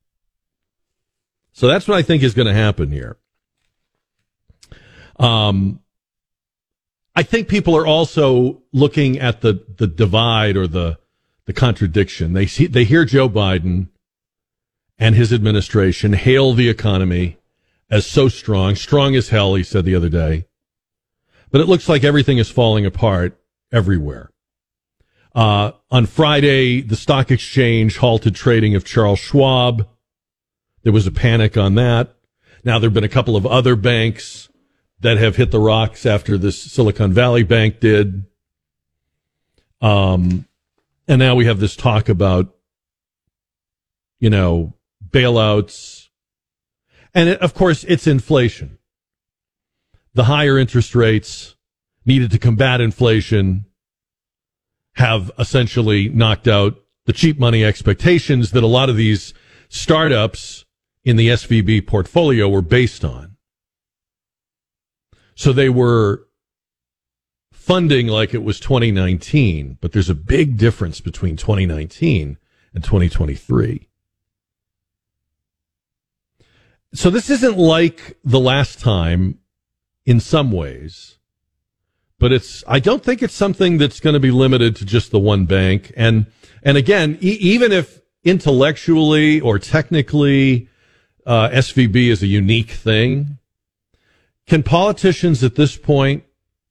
So 1.53 1.67
that's 1.67 1.87
what 1.87 1.97
I 1.97 2.01
think 2.01 2.23
is 2.23 2.33
going 2.33 2.47
to 2.47 2.53
happen 2.53 2.91
here. 2.91 3.17
Um, 5.19 5.81
I 7.15 7.23
think 7.23 7.47
people 7.47 7.75
are 7.75 7.85
also 7.85 8.63
looking 8.71 9.19
at 9.19 9.41
the, 9.41 9.63
the 9.77 9.85
divide 9.85 10.57
or 10.57 10.65
the, 10.65 10.97
the 11.45 11.53
contradiction. 11.53 12.33
They 12.33 12.47
see, 12.47 12.65
they 12.65 12.85
hear 12.85 13.05
Joe 13.05 13.29
Biden 13.29 13.89
and 15.01 15.15
his 15.15 15.33
administration 15.33 16.13
hail 16.13 16.53
the 16.53 16.69
economy 16.69 17.39
as 17.89 18.05
so 18.05 18.29
strong, 18.29 18.75
strong 18.75 19.15
as 19.15 19.29
hell, 19.29 19.55
he 19.55 19.63
said 19.63 19.83
the 19.83 19.95
other 19.95 20.09
day. 20.09 20.45
But 21.49 21.59
it 21.59 21.67
looks 21.67 21.89
like 21.89 22.03
everything 22.03 22.37
is 22.37 22.51
falling 22.51 22.85
apart 22.85 23.35
everywhere. 23.71 24.29
Uh, 25.33 25.71
on 25.89 26.05
Friday, 26.05 26.81
the 26.81 26.95
stock 26.95 27.31
exchange 27.31 27.97
halted 27.97 28.35
trading 28.35 28.75
of 28.75 28.85
Charles 28.85 29.17
Schwab. 29.17 29.87
There 30.83 30.93
was 30.93 31.07
a 31.07 31.11
panic 31.11 31.57
on 31.57 31.73
that. 31.75 32.15
Now 32.63 32.77
there 32.77 32.87
have 32.87 32.93
been 32.93 33.03
a 33.03 33.09
couple 33.09 33.35
of 33.35 33.47
other 33.47 33.75
banks 33.75 34.49
that 34.99 35.17
have 35.17 35.35
hit 35.35 35.49
the 35.49 35.59
rocks 35.59 36.05
after 36.05 36.37
this 36.37 36.61
Silicon 36.61 37.11
Valley 37.11 37.43
Bank 37.43 37.79
did. 37.79 38.23
Um, 39.81 40.45
and 41.07 41.17
now 41.17 41.33
we 41.33 41.45
have 41.45 41.59
this 41.59 41.75
talk 41.75 42.07
about, 42.07 42.55
you 44.19 44.29
know, 44.29 44.75
bailouts. 45.11 46.09
And 47.13 47.29
it, 47.29 47.41
of 47.41 47.53
course, 47.53 47.83
it's 47.85 48.07
inflation. 48.07 48.77
The 50.13 50.25
higher 50.25 50.57
interest 50.57 50.95
rates 50.95 51.55
needed 52.05 52.31
to 52.31 52.39
combat 52.39 52.81
inflation 52.81 53.65
have 54.95 55.31
essentially 55.39 56.09
knocked 56.09 56.47
out 56.47 56.75
the 57.05 57.13
cheap 57.13 57.39
money 57.39 57.63
expectations 57.63 58.51
that 58.51 58.63
a 58.63 58.67
lot 58.67 58.89
of 58.89 58.95
these 58.95 59.33
startups 59.69 60.65
in 61.03 61.15
the 61.15 61.29
SVB 61.29 61.87
portfolio 61.87 62.47
were 62.47 62.61
based 62.61 63.03
on. 63.03 63.37
So 65.35 65.53
they 65.53 65.69
were 65.69 66.27
funding 67.51 68.07
like 68.07 68.33
it 68.33 68.43
was 68.43 68.59
2019, 68.59 69.77
but 69.81 69.91
there's 69.91 70.09
a 70.09 70.15
big 70.15 70.57
difference 70.57 70.99
between 70.99 71.37
2019 71.37 72.37
and 72.73 72.83
2023. 72.83 73.87
So 76.93 77.09
this 77.09 77.29
isn't 77.29 77.57
like 77.57 78.17
the 78.23 78.39
last 78.39 78.79
time 78.79 79.39
in 80.05 80.19
some 80.19 80.51
ways, 80.51 81.17
but 82.19 82.31
it's, 82.31 82.63
I 82.67 82.79
don't 82.79 83.03
think 83.03 83.23
it's 83.23 83.33
something 83.33 83.77
that's 83.77 83.99
going 83.99 84.13
to 84.13 84.19
be 84.19 84.31
limited 84.31 84.75
to 84.77 84.85
just 84.85 85.11
the 85.11 85.19
one 85.19 85.45
bank. 85.45 85.93
And, 85.95 86.25
and 86.63 86.77
again, 86.77 87.17
e- 87.21 87.37
even 87.39 87.71
if 87.71 88.01
intellectually 88.23 89.39
or 89.39 89.57
technically, 89.57 90.67
uh, 91.25 91.49
SVB 91.49 92.09
is 92.09 92.21
a 92.21 92.27
unique 92.27 92.71
thing, 92.71 93.37
can 94.45 94.63
politicians 94.63 95.43
at 95.43 95.55
this 95.55 95.77
point 95.77 96.23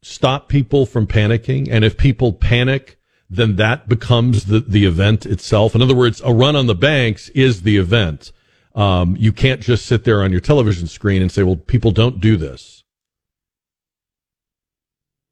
stop 0.02 0.48
people 0.48 0.86
from 0.86 1.06
panicking? 1.06 1.68
And 1.70 1.84
if 1.84 1.96
people 1.96 2.32
panic, 2.32 2.98
then 3.28 3.56
that 3.56 3.88
becomes 3.88 4.46
the, 4.46 4.60
the 4.60 4.84
event 4.84 5.24
itself. 5.24 5.74
In 5.74 5.80
other 5.80 5.94
words, 5.94 6.20
a 6.24 6.32
run 6.32 6.56
on 6.56 6.66
the 6.66 6.74
banks 6.74 7.28
is 7.30 7.62
the 7.62 7.78
event. 7.78 8.32
Um, 8.74 9.16
you 9.18 9.32
can't 9.32 9.60
just 9.60 9.86
sit 9.86 10.04
there 10.04 10.22
on 10.22 10.30
your 10.30 10.40
television 10.40 10.86
screen 10.86 11.22
and 11.22 11.30
say, 11.30 11.42
well, 11.42 11.56
people 11.56 11.90
don't 11.90 12.20
do 12.20 12.36
this. 12.36 12.84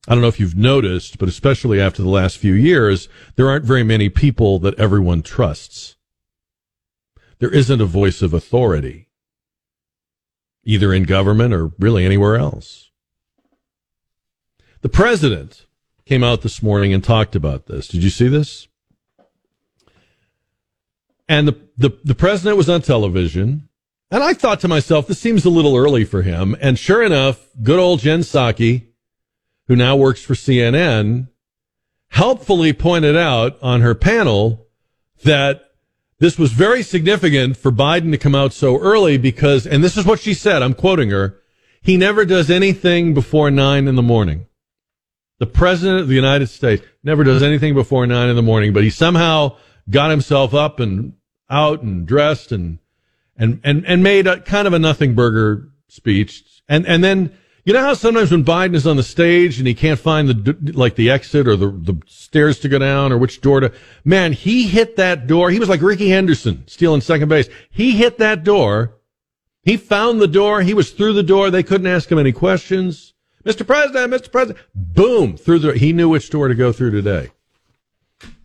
I 0.06 0.14
don't 0.14 0.22
know 0.22 0.28
if 0.28 0.40
you've 0.40 0.56
noticed, 0.56 1.18
but 1.18 1.28
especially 1.28 1.80
after 1.80 2.02
the 2.02 2.08
last 2.08 2.38
few 2.38 2.54
years, 2.54 3.08
there 3.36 3.48
aren't 3.48 3.64
very 3.64 3.82
many 3.82 4.08
people 4.08 4.58
that 4.60 4.78
everyone 4.78 5.22
trusts. 5.22 5.96
There 7.40 7.52
isn't 7.52 7.80
a 7.80 7.86
voice 7.86 8.22
of 8.22 8.32
authority, 8.32 9.08
either 10.64 10.92
in 10.92 11.02
government 11.02 11.52
or 11.52 11.72
really 11.78 12.04
anywhere 12.04 12.36
else. 12.36 12.90
The 14.80 14.88
president 14.88 15.66
came 16.06 16.24
out 16.24 16.42
this 16.42 16.62
morning 16.62 16.92
and 16.94 17.02
talked 17.02 17.36
about 17.36 17.66
this. 17.66 17.88
Did 17.88 18.02
you 18.02 18.10
see 18.10 18.28
this? 18.28 18.67
And 21.28 21.48
the, 21.48 21.60
the, 21.76 21.98
the 22.04 22.14
president 22.14 22.56
was 22.56 22.68
on 22.68 22.82
television. 22.82 23.68
And 24.10 24.22
I 24.22 24.32
thought 24.32 24.60
to 24.60 24.68
myself, 24.68 25.06
this 25.06 25.18
seems 25.18 25.44
a 25.44 25.50
little 25.50 25.76
early 25.76 26.04
for 26.04 26.22
him. 26.22 26.56
And 26.60 26.78
sure 26.78 27.02
enough, 27.02 27.46
good 27.62 27.78
old 27.78 28.00
Jen 28.00 28.20
Psaki, 28.20 28.86
who 29.66 29.76
now 29.76 29.96
works 29.96 30.22
for 30.22 30.34
CNN, 30.34 31.28
helpfully 32.08 32.72
pointed 32.72 33.16
out 33.16 33.58
on 33.60 33.82
her 33.82 33.94
panel 33.94 34.66
that 35.24 35.72
this 36.20 36.38
was 36.38 36.52
very 36.52 36.82
significant 36.82 37.56
for 37.56 37.70
Biden 37.70 38.10
to 38.10 38.18
come 38.18 38.34
out 38.34 38.52
so 38.52 38.78
early 38.78 39.18
because, 39.18 39.66
and 39.66 39.84
this 39.84 39.96
is 39.96 40.06
what 40.06 40.20
she 40.20 40.32
said, 40.34 40.62
I'm 40.62 40.74
quoting 40.74 41.10
her, 41.10 41.40
he 41.82 41.96
never 41.96 42.24
does 42.24 42.50
anything 42.50 43.14
before 43.14 43.50
nine 43.50 43.86
in 43.86 43.94
the 43.94 44.02
morning. 44.02 44.46
The 45.38 45.46
president 45.46 46.00
of 46.00 46.08
the 46.08 46.16
United 46.16 46.48
States 46.48 46.84
never 47.04 47.22
does 47.22 47.42
anything 47.42 47.74
before 47.74 48.06
nine 48.06 48.28
in 48.28 48.36
the 48.36 48.42
morning, 48.42 48.72
but 48.72 48.82
he 48.82 48.90
somehow 48.90 49.56
got 49.88 50.10
himself 50.10 50.54
up 50.54 50.80
and 50.80 51.12
out 51.50 51.82
and 51.82 52.06
dressed 52.06 52.52
and, 52.52 52.78
and, 53.36 53.60
and, 53.64 53.84
and 53.86 54.02
made 54.02 54.26
a 54.26 54.40
kind 54.40 54.66
of 54.66 54.72
a 54.72 54.78
nothing 54.78 55.14
burger 55.14 55.68
speech. 55.88 56.44
And, 56.68 56.86
and 56.86 57.02
then, 57.02 57.36
you 57.68 57.74
know 57.74 57.82
how 57.82 57.92
sometimes 57.92 58.30
when 58.30 58.46
Biden 58.46 58.74
is 58.74 58.86
on 58.86 58.96
the 58.96 59.02
stage 59.02 59.58
and 59.58 59.68
he 59.68 59.74
can't 59.74 60.00
find 60.00 60.26
the 60.26 60.72
like 60.72 60.94
the 60.94 61.10
exit 61.10 61.46
or 61.46 61.54
the 61.54 61.68
the 61.68 62.00
stairs 62.06 62.58
to 62.60 62.68
go 62.70 62.78
down 62.78 63.12
or 63.12 63.18
which 63.18 63.42
door 63.42 63.60
to 63.60 63.70
man 64.06 64.32
he 64.32 64.66
hit 64.66 64.96
that 64.96 65.26
door 65.26 65.50
he 65.50 65.58
was 65.58 65.68
like 65.68 65.82
Rickey 65.82 66.08
Henderson 66.08 66.66
stealing 66.66 67.02
second 67.02 67.28
base 67.28 67.50
he 67.68 67.90
hit 67.90 68.16
that 68.16 68.42
door 68.42 68.96
he 69.64 69.76
found 69.76 70.18
the 70.18 70.26
door 70.26 70.62
he 70.62 70.72
was 70.72 70.92
through 70.92 71.12
the 71.12 71.22
door 71.22 71.50
they 71.50 71.62
couldn't 71.62 71.86
ask 71.86 72.10
him 72.10 72.18
any 72.18 72.32
questions 72.32 73.12
Mr. 73.44 73.66
President 73.66 74.14
Mr. 74.14 74.32
President 74.32 74.64
boom 74.74 75.36
through 75.36 75.58
the 75.58 75.72
he 75.74 75.92
knew 75.92 76.08
which 76.08 76.30
door 76.30 76.48
to 76.48 76.54
go 76.54 76.72
through 76.72 76.90
today 76.90 77.30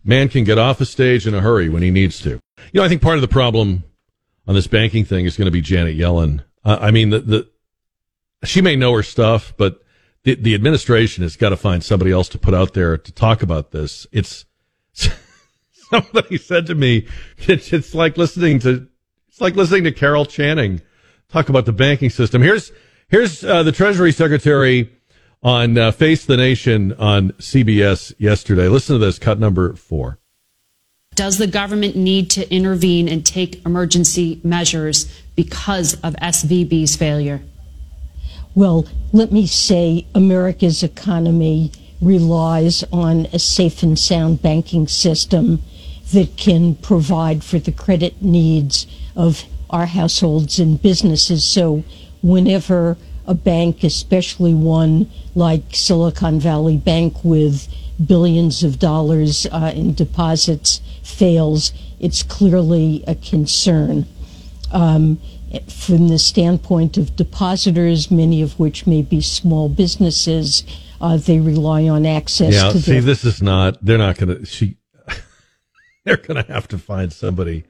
man 0.04 0.28
can 0.28 0.44
get 0.44 0.58
off 0.58 0.80
a 0.80 0.86
stage 0.86 1.26
in 1.26 1.34
a 1.34 1.40
hurry 1.40 1.68
when 1.68 1.82
he 1.82 1.90
needs 1.90 2.20
to 2.20 2.30
you 2.30 2.40
know 2.74 2.84
I 2.84 2.88
think 2.88 3.02
part 3.02 3.16
of 3.16 3.22
the 3.22 3.28
problem 3.28 3.84
on 4.46 4.54
this 4.54 4.66
banking 4.66 5.04
thing 5.04 5.24
is 5.24 5.36
going 5.36 5.46
to 5.46 5.52
be 5.52 5.60
Janet 5.60 5.96
Yellen 5.96 6.44
I 6.64 6.90
mean 6.90 7.10
the 7.10 7.20
the 7.20 7.48
she 8.44 8.60
may 8.60 8.76
know 8.76 8.92
her 8.94 9.02
stuff, 9.02 9.54
but 9.56 9.82
the, 10.24 10.34
the 10.34 10.54
administration 10.54 11.22
has 11.22 11.36
got 11.36 11.50
to 11.50 11.56
find 11.56 11.82
somebody 11.82 12.10
else 12.10 12.28
to 12.30 12.38
put 12.38 12.54
out 12.54 12.74
there 12.74 12.96
to 12.96 13.12
talk 13.12 13.42
about 13.42 13.70
this. 13.70 14.06
It's 14.12 14.44
somebody 15.72 16.38
said 16.38 16.66
to 16.66 16.74
me, 16.74 17.06
it's, 17.38 17.72
it's 17.72 17.94
like 17.94 18.16
listening 18.16 18.58
to 18.60 18.88
it's 19.28 19.40
like 19.40 19.56
listening 19.56 19.84
to 19.84 19.92
Carol 19.92 20.26
Channing 20.26 20.80
talk 21.28 21.48
about 21.48 21.66
the 21.66 21.72
banking 21.72 22.10
system. 22.10 22.40
Here's 22.42 22.70
here's 23.08 23.44
uh, 23.44 23.62
the 23.62 23.72
Treasury 23.72 24.12
Secretary 24.12 24.93
on 25.44 25.76
uh, 25.76 25.92
Face 25.92 26.24
the 26.24 26.38
Nation 26.38 26.94
on 26.94 27.32
CBS 27.32 28.14
yesterday. 28.18 28.66
Listen 28.66 28.98
to 28.98 29.04
this 29.04 29.18
cut 29.18 29.38
number 29.38 29.74
four. 29.76 30.18
Does 31.14 31.38
the 31.38 31.46
government 31.46 31.94
need 31.94 32.30
to 32.30 32.52
intervene 32.52 33.08
and 33.08 33.24
take 33.24 33.64
emergency 33.64 34.40
measures 34.42 35.06
because 35.36 35.94
of 36.02 36.14
SVB's 36.14 36.96
failure? 36.96 37.42
Well, 38.54 38.88
let 39.12 39.30
me 39.30 39.46
say 39.46 40.06
America's 40.14 40.82
economy 40.82 41.70
relies 42.00 42.82
on 42.92 43.26
a 43.32 43.38
safe 43.38 43.82
and 43.82 43.98
sound 43.98 44.42
banking 44.42 44.88
system 44.88 45.62
that 46.12 46.36
can 46.36 46.74
provide 46.76 47.44
for 47.44 47.58
the 47.58 47.72
credit 47.72 48.20
needs 48.22 48.86
of 49.14 49.44
our 49.70 49.86
households 49.86 50.58
and 50.58 50.80
businesses. 50.80 51.44
So, 51.44 51.84
whenever 52.22 52.96
a 53.26 53.34
bank, 53.34 53.82
especially 53.84 54.54
one 54.54 55.10
like 55.34 55.62
Silicon 55.72 56.40
Valley 56.40 56.76
Bank 56.76 57.24
with 57.24 57.68
billions 58.04 58.62
of 58.62 58.78
dollars 58.78 59.46
uh, 59.46 59.72
in 59.74 59.94
deposits, 59.94 60.80
fails, 61.02 61.72
it's 62.00 62.22
clearly 62.22 63.04
a 63.06 63.14
concern. 63.14 64.06
Um, 64.72 65.20
from 65.68 66.08
the 66.08 66.18
standpoint 66.18 66.96
of 66.96 67.14
depositors, 67.14 68.10
many 68.10 68.42
of 68.42 68.58
which 68.58 68.86
may 68.86 69.02
be 69.02 69.20
small 69.20 69.68
businesses, 69.68 70.64
uh, 71.00 71.16
they 71.16 71.38
rely 71.38 71.88
on 71.88 72.04
access 72.04 72.54
yeah, 72.54 72.72
see, 72.72 72.98
this 72.98 73.24
is 73.24 73.40
not, 73.40 73.78
they're 73.84 73.98
not 73.98 74.16
going 74.18 74.38
to, 74.38 74.44
she, 74.44 74.76
they're 76.04 76.16
going 76.16 76.42
to 76.42 76.52
have 76.52 76.66
to 76.68 76.78
find 76.78 77.12
somebody 77.12 77.64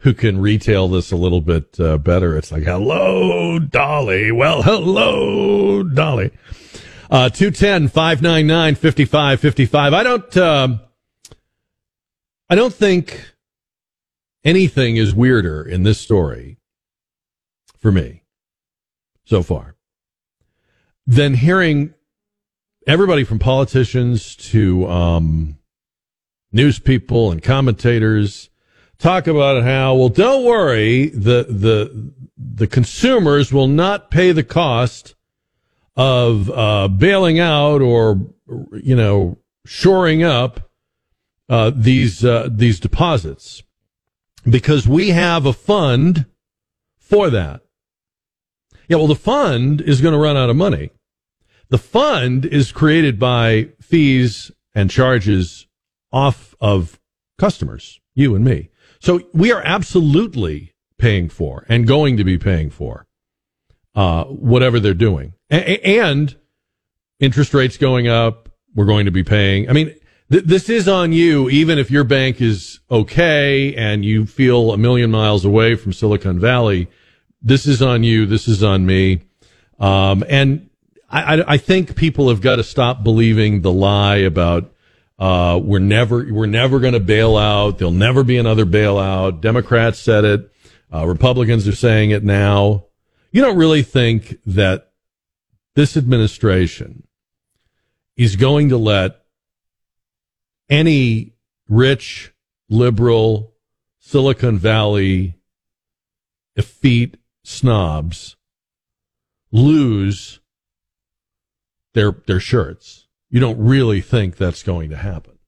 who 0.00 0.14
can 0.14 0.40
retail 0.40 0.88
this 0.88 1.12
a 1.12 1.16
little 1.16 1.40
bit 1.40 1.78
uh, 1.78 1.98
better. 1.98 2.36
It's 2.36 2.50
like, 2.50 2.62
hello, 2.62 3.58
Dolly. 3.58 4.32
Well, 4.32 4.62
hello, 4.62 5.82
Dolly. 5.82 6.30
Uh, 7.10 7.28
210 7.28 7.88
599 7.88 8.74
5555. 8.76 9.92
I 9.94 10.02
don't, 10.02 10.36
um, 10.36 10.80
I 12.48 12.54
don't 12.54 12.72
think 12.72 13.34
anything 14.44 14.96
is 14.96 15.14
weirder 15.14 15.62
in 15.62 15.82
this 15.82 16.00
story 16.00 16.58
for 17.78 17.92
me 17.92 18.22
so 19.24 19.42
far 19.42 19.76
than 21.06 21.34
hearing 21.34 21.92
everybody 22.86 23.24
from 23.24 23.38
politicians 23.38 24.34
to 24.36 24.88
um, 24.88 25.58
news 26.52 26.78
people 26.78 27.30
and 27.30 27.42
commentators 27.42 28.49
talk 29.00 29.26
about 29.26 29.64
how 29.64 29.94
well 29.94 30.08
don't 30.08 30.44
worry 30.44 31.08
the 31.08 31.46
the 31.48 32.12
the 32.36 32.66
consumers 32.66 33.52
will 33.52 33.66
not 33.66 34.10
pay 34.10 34.32
the 34.32 34.44
cost 34.44 35.14
of 35.96 36.50
uh, 36.50 36.88
bailing 36.88 37.38
out 37.40 37.80
or 37.80 38.20
you 38.72 38.94
know 38.94 39.38
shoring 39.66 40.22
up 40.22 40.70
uh, 41.48 41.70
these 41.74 42.24
uh, 42.24 42.48
these 42.50 42.78
deposits 42.78 43.62
because 44.48 44.86
we 44.86 45.08
have 45.08 45.46
a 45.46 45.52
fund 45.52 46.26
for 46.98 47.28
that. 47.30 47.62
Yeah, 48.88 48.96
well, 48.96 49.06
the 49.06 49.14
fund 49.14 49.80
is 49.80 50.00
going 50.00 50.14
to 50.14 50.18
run 50.18 50.36
out 50.36 50.50
of 50.50 50.56
money. 50.56 50.90
The 51.68 51.78
fund 51.78 52.44
is 52.44 52.72
created 52.72 53.18
by 53.18 53.68
fees 53.80 54.50
and 54.74 54.90
charges 54.90 55.66
off 56.12 56.54
of 56.60 56.98
customers, 57.38 58.00
you 58.14 58.34
and 58.34 58.44
me. 58.44 58.69
So 59.00 59.22
we 59.32 59.52
are 59.52 59.62
absolutely 59.64 60.72
paying 60.98 61.28
for 61.28 61.64
and 61.68 61.86
going 61.86 62.16
to 62.16 62.24
be 62.24 62.38
paying 62.38 62.70
for 62.70 63.06
uh, 63.94 64.24
whatever 64.24 64.78
they're 64.78 64.94
doing. 64.94 65.34
A- 65.50 66.00
and 66.00 66.36
interest 67.18 67.54
rates 67.54 67.76
going 67.76 68.08
up, 68.08 68.48
we're 68.74 68.86
going 68.86 69.06
to 69.06 69.10
be 69.10 69.24
paying. 69.24 69.68
I 69.68 69.72
mean, 69.72 69.94
th- 70.30 70.44
this 70.44 70.68
is 70.68 70.86
on 70.86 71.12
you, 71.12 71.50
even 71.50 71.78
if 71.78 71.90
your 71.90 72.04
bank 72.04 72.40
is 72.40 72.80
okay 72.90 73.74
and 73.74 74.04
you 74.04 74.26
feel 74.26 74.72
a 74.72 74.78
million 74.78 75.10
miles 75.10 75.44
away 75.44 75.74
from 75.74 75.92
Silicon 75.92 76.38
Valley 76.38 76.88
this 77.42 77.66
is 77.66 77.80
on 77.82 78.04
you. 78.04 78.26
This 78.26 78.48
is 78.48 78.62
on 78.62 78.86
me. 78.86 79.22
Um, 79.78 80.24
and 80.28 80.68
I, 81.08 81.42
I, 81.54 81.56
think 81.56 81.96
people 81.96 82.28
have 82.28 82.42
got 82.42 82.56
to 82.56 82.62
stop 82.62 83.02
believing 83.02 83.62
the 83.62 83.72
lie 83.72 84.18
about 84.18 84.72
uh, 85.20 85.60
we're 85.62 85.78
never 85.78 86.26
we're 86.32 86.46
never 86.46 86.80
going 86.80 86.94
to 86.94 87.00
bail 87.00 87.36
out. 87.36 87.78
There'll 87.78 87.92
never 87.92 88.24
be 88.24 88.38
another 88.38 88.64
bailout. 88.64 89.42
Democrats 89.42 89.98
said 89.98 90.24
it. 90.24 90.52
Uh, 90.92 91.06
Republicans 91.06 91.68
are 91.68 91.74
saying 91.74 92.10
it 92.10 92.24
now. 92.24 92.86
You 93.30 93.42
don't 93.42 93.58
really 93.58 93.82
think 93.82 94.38
that 94.46 94.92
this 95.74 95.96
administration 95.96 97.06
is 98.16 98.36
going 98.36 98.70
to 98.70 98.78
let 98.78 99.20
any 100.70 101.34
rich 101.68 102.32
liberal 102.70 103.52
Silicon 103.98 104.58
Valley 104.58 105.36
effete 106.56 107.18
snobs 107.44 108.36
lose 109.52 110.40
their 111.92 112.12
their 112.26 112.40
shirts. 112.40 112.99
You 113.30 113.40
don't 113.40 113.58
really 113.58 114.00
think 114.00 114.36
that's 114.36 114.62
going 114.62 114.90
to 114.90 114.96
happen. 114.96 115.38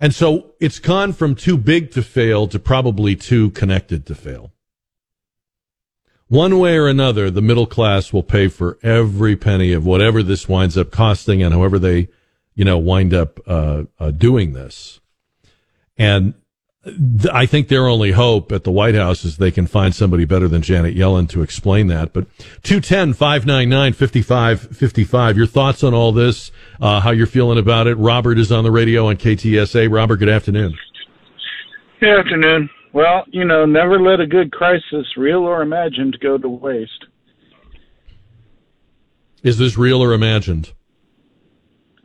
And 0.00 0.14
so 0.14 0.54
it's 0.60 0.78
gone 0.78 1.12
from 1.12 1.34
too 1.34 1.56
big 1.56 1.90
to 1.92 2.02
fail 2.02 2.46
to 2.48 2.58
probably 2.58 3.16
too 3.16 3.50
connected 3.50 4.06
to 4.06 4.14
fail. 4.14 4.52
One 6.28 6.58
way 6.58 6.76
or 6.76 6.88
another, 6.88 7.30
the 7.30 7.42
middle 7.42 7.66
class 7.66 8.12
will 8.12 8.22
pay 8.22 8.48
for 8.48 8.78
every 8.82 9.36
penny 9.36 9.72
of 9.72 9.84
whatever 9.84 10.22
this 10.22 10.48
winds 10.48 10.76
up 10.76 10.90
costing 10.90 11.42
and 11.42 11.52
however 11.52 11.78
they, 11.78 12.08
you 12.54 12.64
know, 12.64 12.78
wind 12.78 13.12
up 13.12 13.40
uh, 13.46 13.84
uh, 13.98 14.10
doing 14.10 14.52
this. 14.52 15.00
And 15.96 16.34
I 17.32 17.46
think 17.46 17.68
their 17.68 17.86
only 17.86 18.12
hope 18.12 18.52
at 18.52 18.64
the 18.64 18.70
White 18.70 18.94
House 18.94 19.24
is 19.24 19.38
they 19.38 19.50
can 19.50 19.66
find 19.66 19.94
somebody 19.94 20.26
better 20.26 20.48
than 20.48 20.60
Janet 20.60 20.94
Yellen 20.94 21.28
to 21.30 21.42
explain 21.42 21.86
that. 21.86 22.12
But 22.12 22.26
210 22.62 23.14
599 23.14 23.92
5555. 23.94 25.36
Your 25.36 25.46
thoughts 25.46 25.82
on 25.82 25.94
all 25.94 26.12
this, 26.12 26.50
uh, 26.80 27.00
how 27.00 27.10
you're 27.10 27.26
feeling 27.26 27.58
about 27.58 27.86
it. 27.86 27.94
Robert 27.94 28.38
is 28.38 28.52
on 28.52 28.64
the 28.64 28.70
radio 28.70 29.08
on 29.08 29.16
KTSA. 29.16 29.90
Robert, 29.90 30.16
good 30.16 30.28
afternoon. 30.28 30.76
Good 32.00 32.18
afternoon. 32.18 32.68
Well, 32.92 33.24
you 33.28 33.44
know, 33.44 33.64
never 33.64 33.98
let 33.98 34.20
a 34.20 34.26
good 34.26 34.52
crisis, 34.52 35.06
real 35.16 35.40
or 35.40 35.62
imagined, 35.62 36.18
go 36.20 36.36
to 36.36 36.48
waste. 36.48 37.06
Is 39.42 39.58
this 39.58 39.78
real 39.78 40.02
or 40.02 40.12
imagined? 40.12 40.72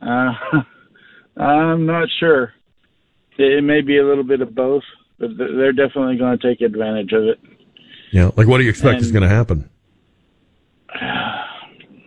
Uh, 0.00 0.32
I'm 1.40 1.86
not 1.86 2.08
sure. 2.18 2.54
It 3.40 3.64
may 3.64 3.80
be 3.80 3.98
a 3.98 4.04
little 4.04 4.24
bit 4.24 4.40
of 4.40 4.54
both, 4.54 4.82
but 5.18 5.30
they're 5.36 5.72
definitely 5.72 6.16
going 6.16 6.38
to 6.38 6.48
take 6.48 6.60
advantage 6.60 7.12
of 7.12 7.24
it. 7.24 7.40
Yeah, 8.12 8.30
like 8.36 8.46
what 8.46 8.58
do 8.58 8.64
you 8.64 8.70
expect 8.70 8.96
and, 8.96 9.02
is 9.02 9.12
going 9.12 9.22
to 9.22 9.28
happen? 9.28 9.68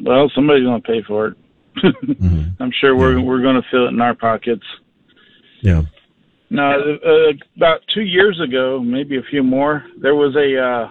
Well, 0.02 0.30
somebody's 0.36 0.66
going 0.66 0.82
to 0.82 0.86
pay 0.86 1.02
for 1.02 1.28
it. 1.28 1.38
mm-hmm. 1.78 2.62
I'm 2.62 2.72
sure 2.82 2.94
we're 2.94 3.20
yeah. 3.20 3.24
we're 3.24 3.42
going 3.42 3.56
to 3.56 3.66
feel 3.72 3.86
it 3.86 3.90
in 3.90 4.02
our 4.02 4.14
pockets. 4.14 4.66
Yeah. 5.62 5.84
Now, 6.50 6.78
uh, 6.78 7.32
about 7.56 7.80
two 7.94 8.02
years 8.02 8.42
ago, 8.42 8.82
maybe 8.82 9.18
a 9.18 9.24
few 9.24 9.44
more, 9.44 9.86
there 10.02 10.14
was 10.14 10.36
a 10.36 10.60
uh, 10.60 10.90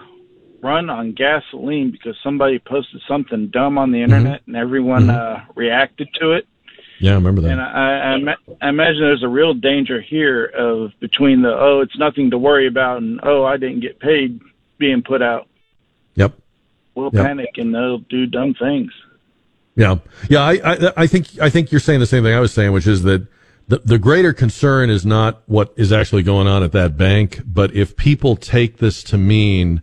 run 0.63 0.89
on 0.89 1.13
gasoline 1.13 1.91
because 1.91 2.17
somebody 2.23 2.57
posted 2.57 3.01
something 3.07 3.49
dumb 3.49 3.77
on 3.77 3.91
the 3.91 3.99
mm-hmm. 3.99 4.13
internet 4.13 4.41
mm-hmm. 4.41 4.55
and 4.55 4.57
everyone 4.57 5.03
mm-hmm. 5.03 5.51
uh, 5.51 5.53
reacted 5.55 6.09
to 6.19 6.31
it. 6.31 6.47
Yeah, 7.03 7.11
I 7.11 7.15
remember 7.15 7.41
that. 7.41 7.51
And 7.51 7.61
I, 7.61 8.31
I, 8.31 8.35
I 8.65 8.69
imagine 8.69 9.01
there's 9.01 9.23
a 9.23 9.27
real 9.27 9.53
danger 9.53 9.99
here 9.99 10.45
of 10.45 10.97
between 11.01 11.41
the 11.41 11.49
oh, 11.49 11.81
it's 11.81 11.97
nothing 11.97 12.31
to 12.31 12.37
worry 12.37 12.65
about, 12.65 13.01
and 13.01 13.19
oh, 13.23 13.43
I 13.43 13.57
didn't 13.57 13.81
get 13.81 13.99
paid 13.99 14.39
being 14.77 15.01
put 15.01 15.21
out. 15.21 15.49
Yep. 16.15 16.31
We'll 16.95 17.09
yep. 17.11 17.25
panic 17.25 17.57
and 17.57 17.75
they'll 17.75 17.97
do 17.97 18.25
dumb 18.25 18.53
things. 18.53 18.93
Yeah, 19.75 19.97
yeah. 20.29 20.43
I, 20.43 20.53
I, 20.63 20.93
I 20.95 21.07
think 21.07 21.27
I 21.41 21.49
think 21.49 21.73
you're 21.73 21.81
saying 21.81 21.99
the 21.99 22.05
same 22.05 22.23
thing 22.23 22.33
I 22.33 22.39
was 22.39 22.53
saying, 22.53 22.71
which 22.71 22.87
is 22.87 23.03
that 23.03 23.27
the 23.67 23.79
the 23.79 23.99
greater 23.99 24.31
concern 24.31 24.89
is 24.89 25.05
not 25.05 25.43
what 25.45 25.73
is 25.75 25.91
actually 25.91 26.23
going 26.23 26.47
on 26.47 26.63
at 26.63 26.71
that 26.71 26.95
bank, 26.95 27.41
but 27.45 27.75
if 27.75 27.97
people 27.97 28.37
take 28.37 28.77
this 28.77 29.03
to 29.03 29.17
mean 29.17 29.81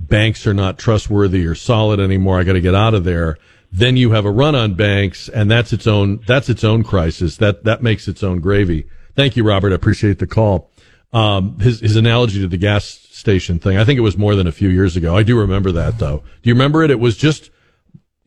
banks 0.00 0.48
are 0.48 0.54
not 0.54 0.80
trustworthy 0.80 1.46
or 1.46 1.54
solid 1.54 2.00
anymore, 2.00 2.40
I 2.40 2.42
got 2.42 2.54
to 2.54 2.60
get 2.60 2.74
out 2.74 2.94
of 2.94 3.04
there 3.04 3.38
then 3.72 3.96
you 3.96 4.12
have 4.12 4.24
a 4.24 4.30
run 4.30 4.54
on 4.54 4.74
banks, 4.74 5.28
and 5.28 5.50
that's 5.50 5.72
its 5.72 5.86
own 5.86 6.20
that's 6.26 6.48
its 6.48 6.64
own 6.64 6.82
crisis. 6.82 7.36
That 7.36 7.64
that 7.64 7.82
makes 7.82 8.08
its 8.08 8.22
own 8.22 8.40
gravy. 8.40 8.86
Thank 9.14 9.36
you, 9.36 9.44
Robert. 9.44 9.72
I 9.72 9.76
appreciate 9.76 10.18
the 10.18 10.26
call. 10.26 10.70
Um, 11.12 11.58
his 11.58 11.80
his 11.80 11.96
analogy 11.96 12.40
to 12.40 12.48
the 12.48 12.56
gas 12.56 12.84
station 12.84 13.58
thing. 13.58 13.76
I 13.76 13.84
think 13.84 13.98
it 13.98 14.02
was 14.02 14.18
more 14.18 14.34
than 14.34 14.46
a 14.46 14.52
few 14.52 14.68
years 14.68 14.96
ago. 14.96 15.16
I 15.16 15.22
do 15.22 15.38
remember 15.38 15.72
that 15.72 15.98
though. 15.98 16.22
Do 16.42 16.50
you 16.50 16.54
remember 16.54 16.82
it? 16.82 16.90
It 16.90 17.00
was 17.00 17.16
just 17.16 17.50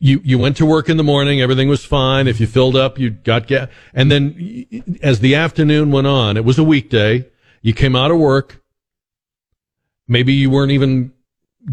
you 0.00 0.20
you 0.24 0.38
went 0.38 0.56
to 0.56 0.66
work 0.66 0.88
in 0.88 0.96
the 0.96 1.04
morning, 1.04 1.40
everything 1.40 1.68
was 1.68 1.84
fine. 1.84 2.26
If 2.26 2.40
you 2.40 2.46
filled 2.46 2.74
up, 2.74 2.98
you 2.98 3.10
got 3.10 3.46
gas, 3.46 3.68
and 3.94 4.10
then 4.10 4.98
as 5.02 5.20
the 5.20 5.34
afternoon 5.34 5.92
went 5.92 6.06
on, 6.06 6.36
it 6.36 6.44
was 6.44 6.58
a 6.58 6.64
weekday. 6.64 7.28
You 7.62 7.74
came 7.74 7.94
out 7.94 8.10
of 8.10 8.18
work. 8.18 8.62
Maybe 10.08 10.32
you 10.32 10.50
weren't 10.50 10.72
even 10.72 11.12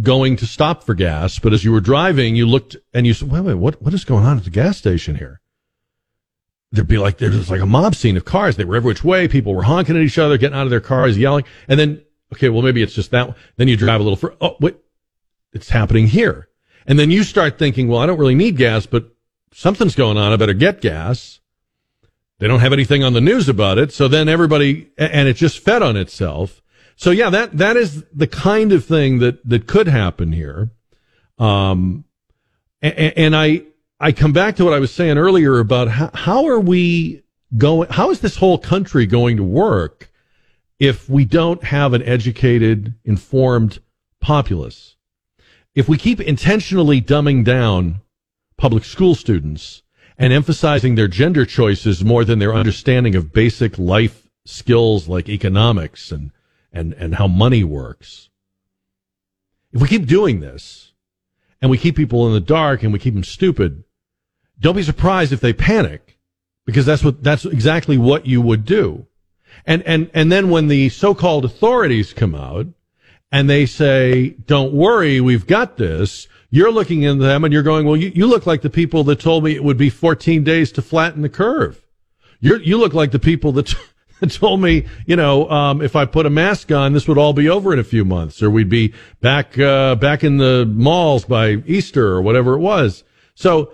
going 0.01 0.35
to 0.37 0.45
stop 0.45 0.83
for 0.83 0.93
gas, 0.93 1.39
but 1.39 1.53
as 1.53 1.63
you 1.63 1.71
were 1.71 1.79
driving, 1.79 2.35
you 2.35 2.45
looked 2.45 2.75
and 2.93 3.07
you 3.07 3.13
said, 3.13 3.31
wait, 3.31 3.41
wait, 3.41 3.55
what, 3.55 3.81
what 3.81 3.93
is 3.93 4.05
going 4.05 4.25
on 4.25 4.37
at 4.37 4.43
the 4.43 4.49
gas 4.49 4.77
station 4.77 5.15
here? 5.15 5.41
There'd 6.71 6.87
be 6.87 6.97
like, 6.97 7.17
there's 7.17 7.49
like 7.49 7.61
a 7.61 7.65
mob 7.65 7.95
scene 7.95 8.17
of 8.17 8.25
cars. 8.25 8.57
They 8.57 8.65
were 8.65 8.75
every 8.75 8.89
which 8.89 9.03
way. 9.03 9.27
People 9.27 9.55
were 9.55 9.63
honking 9.63 9.95
at 9.95 10.01
each 10.01 10.17
other, 10.17 10.37
getting 10.37 10.57
out 10.57 10.65
of 10.65 10.69
their 10.69 10.81
cars, 10.81 11.17
yelling. 11.17 11.45
And 11.69 11.79
then, 11.79 12.03
okay, 12.33 12.49
well, 12.49 12.61
maybe 12.61 12.83
it's 12.83 12.93
just 12.93 13.11
that. 13.11 13.35
Then 13.55 13.69
you 13.69 13.77
drive 13.77 14.01
a 14.01 14.03
little 14.03 14.17
further. 14.17 14.35
Oh, 14.41 14.57
wait, 14.59 14.75
it's 15.53 15.69
happening 15.69 16.07
here. 16.07 16.49
And 16.85 16.99
then 16.99 17.09
you 17.09 17.23
start 17.23 17.57
thinking, 17.57 17.87
well, 17.87 17.99
I 17.99 18.05
don't 18.05 18.19
really 18.19 18.35
need 18.35 18.57
gas, 18.57 18.85
but 18.85 19.15
something's 19.53 19.95
going 19.95 20.17
on. 20.17 20.33
I 20.33 20.35
better 20.35 20.53
get 20.53 20.81
gas. 20.81 21.39
They 22.39 22.47
don't 22.47 22.59
have 22.59 22.73
anything 22.73 23.03
on 23.03 23.13
the 23.13 23.21
news 23.21 23.47
about 23.47 23.77
it. 23.77 23.93
So 23.93 24.07
then 24.07 24.27
everybody, 24.27 24.91
and 24.97 25.27
it 25.27 25.37
just 25.37 25.59
fed 25.59 25.81
on 25.81 25.95
itself. 25.95 26.61
So 26.97 27.11
yeah, 27.11 27.29
that 27.29 27.57
that 27.57 27.77
is 27.77 28.03
the 28.11 28.27
kind 28.27 28.71
of 28.73 28.83
thing 28.83 29.19
that 29.19 29.47
that 29.47 29.67
could 29.67 29.87
happen 29.87 30.31
here. 30.33 30.71
Um, 31.37 32.05
and, 32.81 33.13
and 33.15 33.35
I 33.35 33.61
I 33.99 34.11
come 34.11 34.33
back 34.33 34.55
to 34.55 34.65
what 34.65 34.73
I 34.73 34.79
was 34.79 34.91
saying 34.91 35.17
earlier 35.17 35.59
about 35.59 35.87
how, 35.89 36.09
how 36.13 36.45
are 36.47 36.59
we 36.59 37.21
going? 37.55 37.89
How 37.89 38.09
is 38.09 38.19
this 38.19 38.37
whole 38.37 38.57
country 38.57 39.05
going 39.05 39.37
to 39.37 39.43
work 39.43 40.11
if 40.79 41.07
we 41.07 41.23
don't 41.23 41.63
have 41.63 41.93
an 41.93 42.01
educated, 42.01 42.95
informed 43.05 43.77
populace? 44.19 44.95
If 45.75 45.87
we 45.87 45.99
keep 45.99 46.19
intentionally 46.19 46.99
dumbing 46.99 47.45
down 47.45 48.01
public 48.57 48.83
school 48.83 49.13
students 49.13 49.83
and 50.17 50.33
emphasizing 50.33 50.95
their 50.95 51.07
gender 51.07 51.45
choices 51.45 52.03
more 52.03 52.25
than 52.25 52.39
their 52.39 52.55
understanding 52.55 53.15
of 53.15 53.31
basic 53.31 53.77
life 53.77 54.27
skills 54.45 55.07
like 55.07 55.29
economics 55.29 56.11
and 56.11 56.31
and, 56.71 56.93
and 56.93 57.15
how 57.15 57.27
money 57.27 57.63
works. 57.63 58.29
If 59.73 59.81
we 59.81 59.87
keep 59.87 60.05
doing 60.05 60.39
this 60.39 60.93
and 61.61 61.69
we 61.71 61.77
keep 61.77 61.95
people 61.95 62.27
in 62.27 62.33
the 62.33 62.39
dark 62.39 62.83
and 62.83 62.93
we 62.93 62.99
keep 62.99 63.13
them 63.13 63.23
stupid, 63.23 63.83
don't 64.59 64.75
be 64.75 64.83
surprised 64.83 65.33
if 65.33 65.39
they 65.39 65.53
panic 65.53 66.17
because 66.65 66.85
that's 66.85 67.03
what, 67.03 67.23
that's 67.23 67.45
exactly 67.45 67.97
what 67.97 68.25
you 68.25 68.41
would 68.41 68.65
do. 68.65 69.07
And, 69.65 69.83
and, 69.83 70.09
and 70.13 70.31
then 70.31 70.49
when 70.49 70.67
the 70.67 70.89
so-called 70.89 71.45
authorities 71.45 72.13
come 72.13 72.35
out 72.35 72.67
and 73.31 73.49
they 73.49 73.65
say, 73.65 74.29
don't 74.29 74.73
worry, 74.73 75.19
we've 75.19 75.47
got 75.47 75.77
this, 75.77 76.27
you're 76.49 76.71
looking 76.71 77.03
into 77.03 77.23
them 77.23 77.43
and 77.43 77.53
you're 77.53 77.63
going, 77.63 77.85
well, 77.85 77.97
you, 77.97 78.11
you 78.15 78.27
look 78.27 78.45
like 78.45 78.61
the 78.61 78.69
people 78.69 79.03
that 79.05 79.19
told 79.19 79.43
me 79.43 79.55
it 79.55 79.63
would 79.63 79.77
be 79.77 79.89
14 79.89 80.43
days 80.43 80.71
to 80.73 80.81
flatten 80.81 81.21
the 81.21 81.29
curve. 81.29 81.85
you 82.39 82.57
you 82.59 82.77
look 82.77 82.93
like 82.93 83.11
the 83.11 83.19
people 83.19 83.51
that, 83.53 83.73
told 84.29 84.61
me, 84.61 84.85
you 85.05 85.15
know, 85.15 85.49
um, 85.49 85.81
if 85.81 85.95
I 85.95 86.05
put 86.05 86.25
a 86.25 86.29
mask 86.29 86.71
on, 86.71 86.93
this 86.93 87.07
would 87.07 87.17
all 87.17 87.33
be 87.33 87.49
over 87.49 87.73
in 87.73 87.79
a 87.79 87.83
few 87.83 88.05
months, 88.05 88.41
or 88.41 88.49
we'd 88.49 88.69
be 88.69 88.93
back 89.21 89.57
uh, 89.59 89.95
back 89.95 90.23
in 90.23 90.37
the 90.37 90.65
malls 90.65 91.25
by 91.25 91.61
Easter 91.65 92.07
or 92.07 92.21
whatever 92.21 92.53
it 92.53 92.59
was. 92.59 93.03
So 93.35 93.73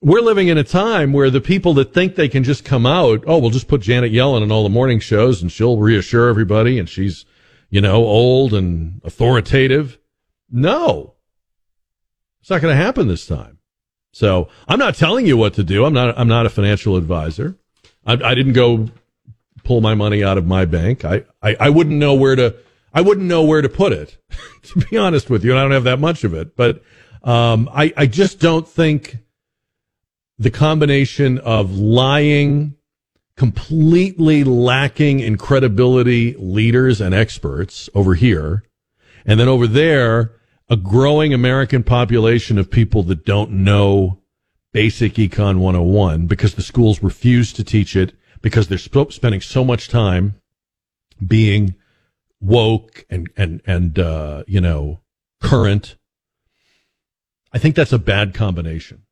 we're 0.00 0.20
living 0.20 0.48
in 0.48 0.58
a 0.58 0.64
time 0.64 1.12
where 1.12 1.30
the 1.30 1.40
people 1.40 1.74
that 1.74 1.94
think 1.94 2.14
they 2.14 2.28
can 2.28 2.44
just 2.44 2.64
come 2.64 2.86
out, 2.86 3.24
oh, 3.26 3.38
we'll 3.38 3.50
just 3.50 3.68
put 3.68 3.80
Janet 3.80 4.12
Yellen 4.12 4.42
on 4.42 4.52
all 4.52 4.62
the 4.62 4.68
morning 4.68 5.00
shows 5.00 5.40
and 5.40 5.50
she'll 5.50 5.78
reassure 5.78 6.28
everybody, 6.28 6.78
and 6.78 6.88
she's, 6.88 7.24
you 7.70 7.80
know, 7.80 8.04
old 8.04 8.52
and 8.52 9.00
authoritative. 9.04 9.98
No, 10.50 11.14
it's 12.40 12.50
not 12.50 12.60
going 12.60 12.76
to 12.76 12.82
happen 12.82 13.08
this 13.08 13.26
time. 13.26 13.58
So 14.12 14.48
I'm 14.68 14.78
not 14.78 14.94
telling 14.94 15.26
you 15.26 15.36
what 15.36 15.54
to 15.54 15.64
do. 15.64 15.84
I'm 15.84 15.94
not. 15.94 16.16
I'm 16.18 16.28
not 16.28 16.46
a 16.46 16.50
financial 16.50 16.96
advisor. 16.96 17.56
I, 18.06 18.12
I 18.12 18.34
didn't 18.34 18.52
go 18.52 18.90
pull 19.64 19.80
my 19.80 19.94
money 19.94 20.22
out 20.22 20.38
of 20.38 20.46
my 20.46 20.64
bank. 20.64 21.04
I, 21.04 21.24
I, 21.42 21.56
I 21.58 21.70
wouldn't 21.70 21.96
know 21.96 22.14
where 22.14 22.36
to, 22.36 22.56
I 22.92 23.00
wouldn't 23.00 23.26
know 23.26 23.42
where 23.42 23.62
to 23.62 23.68
put 23.68 23.92
it, 23.92 24.18
to 24.62 24.78
be 24.80 24.96
honest 24.96 25.30
with 25.30 25.44
you. 25.44 25.50
And 25.50 25.58
I 25.58 25.62
don't 25.62 25.72
have 25.72 25.84
that 25.84 25.98
much 25.98 26.24
of 26.24 26.34
it, 26.34 26.56
but, 26.56 26.82
um, 27.22 27.70
I, 27.72 27.92
I 27.96 28.06
just 28.06 28.38
don't 28.38 28.68
think 28.68 29.16
the 30.38 30.50
combination 30.50 31.38
of 31.38 31.76
lying, 31.76 32.76
completely 33.36 34.44
lacking 34.44 35.20
in 35.20 35.38
credibility 35.38 36.34
leaders 36.38 37.00
and 37.00 37.14
experts 37.14 37.88
over 37.94 38.14
here, 38.14 38.62
and 39.24 39.40
then 39.40 39.48
over 39.48 39.66
there, 39.66 40.32
a 40.68 40.76
growing 40.76 41.32
American 41.32 41.82
population 41.82 42.58
of 42.58 42.70
people 42.70 43.02
that 43.04 43.24
don't 43.24 43.50
know 43.50 44.20
basic 44.72 45.14
econ 45.14 45.58
101 45.58 46.26
because 46.26 46.54
the 46.54 46.62
schools 46.62 47.02
refuse 47.02 47.52
to 47.52 47.62
teach 47.62 47.94
it 47.94 48.12
because 48.44 48.68
they're 48.68 48.76
sp- 48.76 49.08
spending 49.08 49.40
so 49.40 49.64
much 49.64 49.88
time 49.88 50.34
being 51.26 51.74
woke 52.42 53.06
and 53.08 53.30
and 53.38 53.62
and 53.66 53.98
uh, 53.98 54.44
you 54.46 54.60
know 54.60 55.00
current. 55.40 55.96
I 57.52 57.58
think 57.58 57.74
that's 57.74 57.92
a 57.92 57.98
bad 57.98 58.34
combination. 58.34 59.02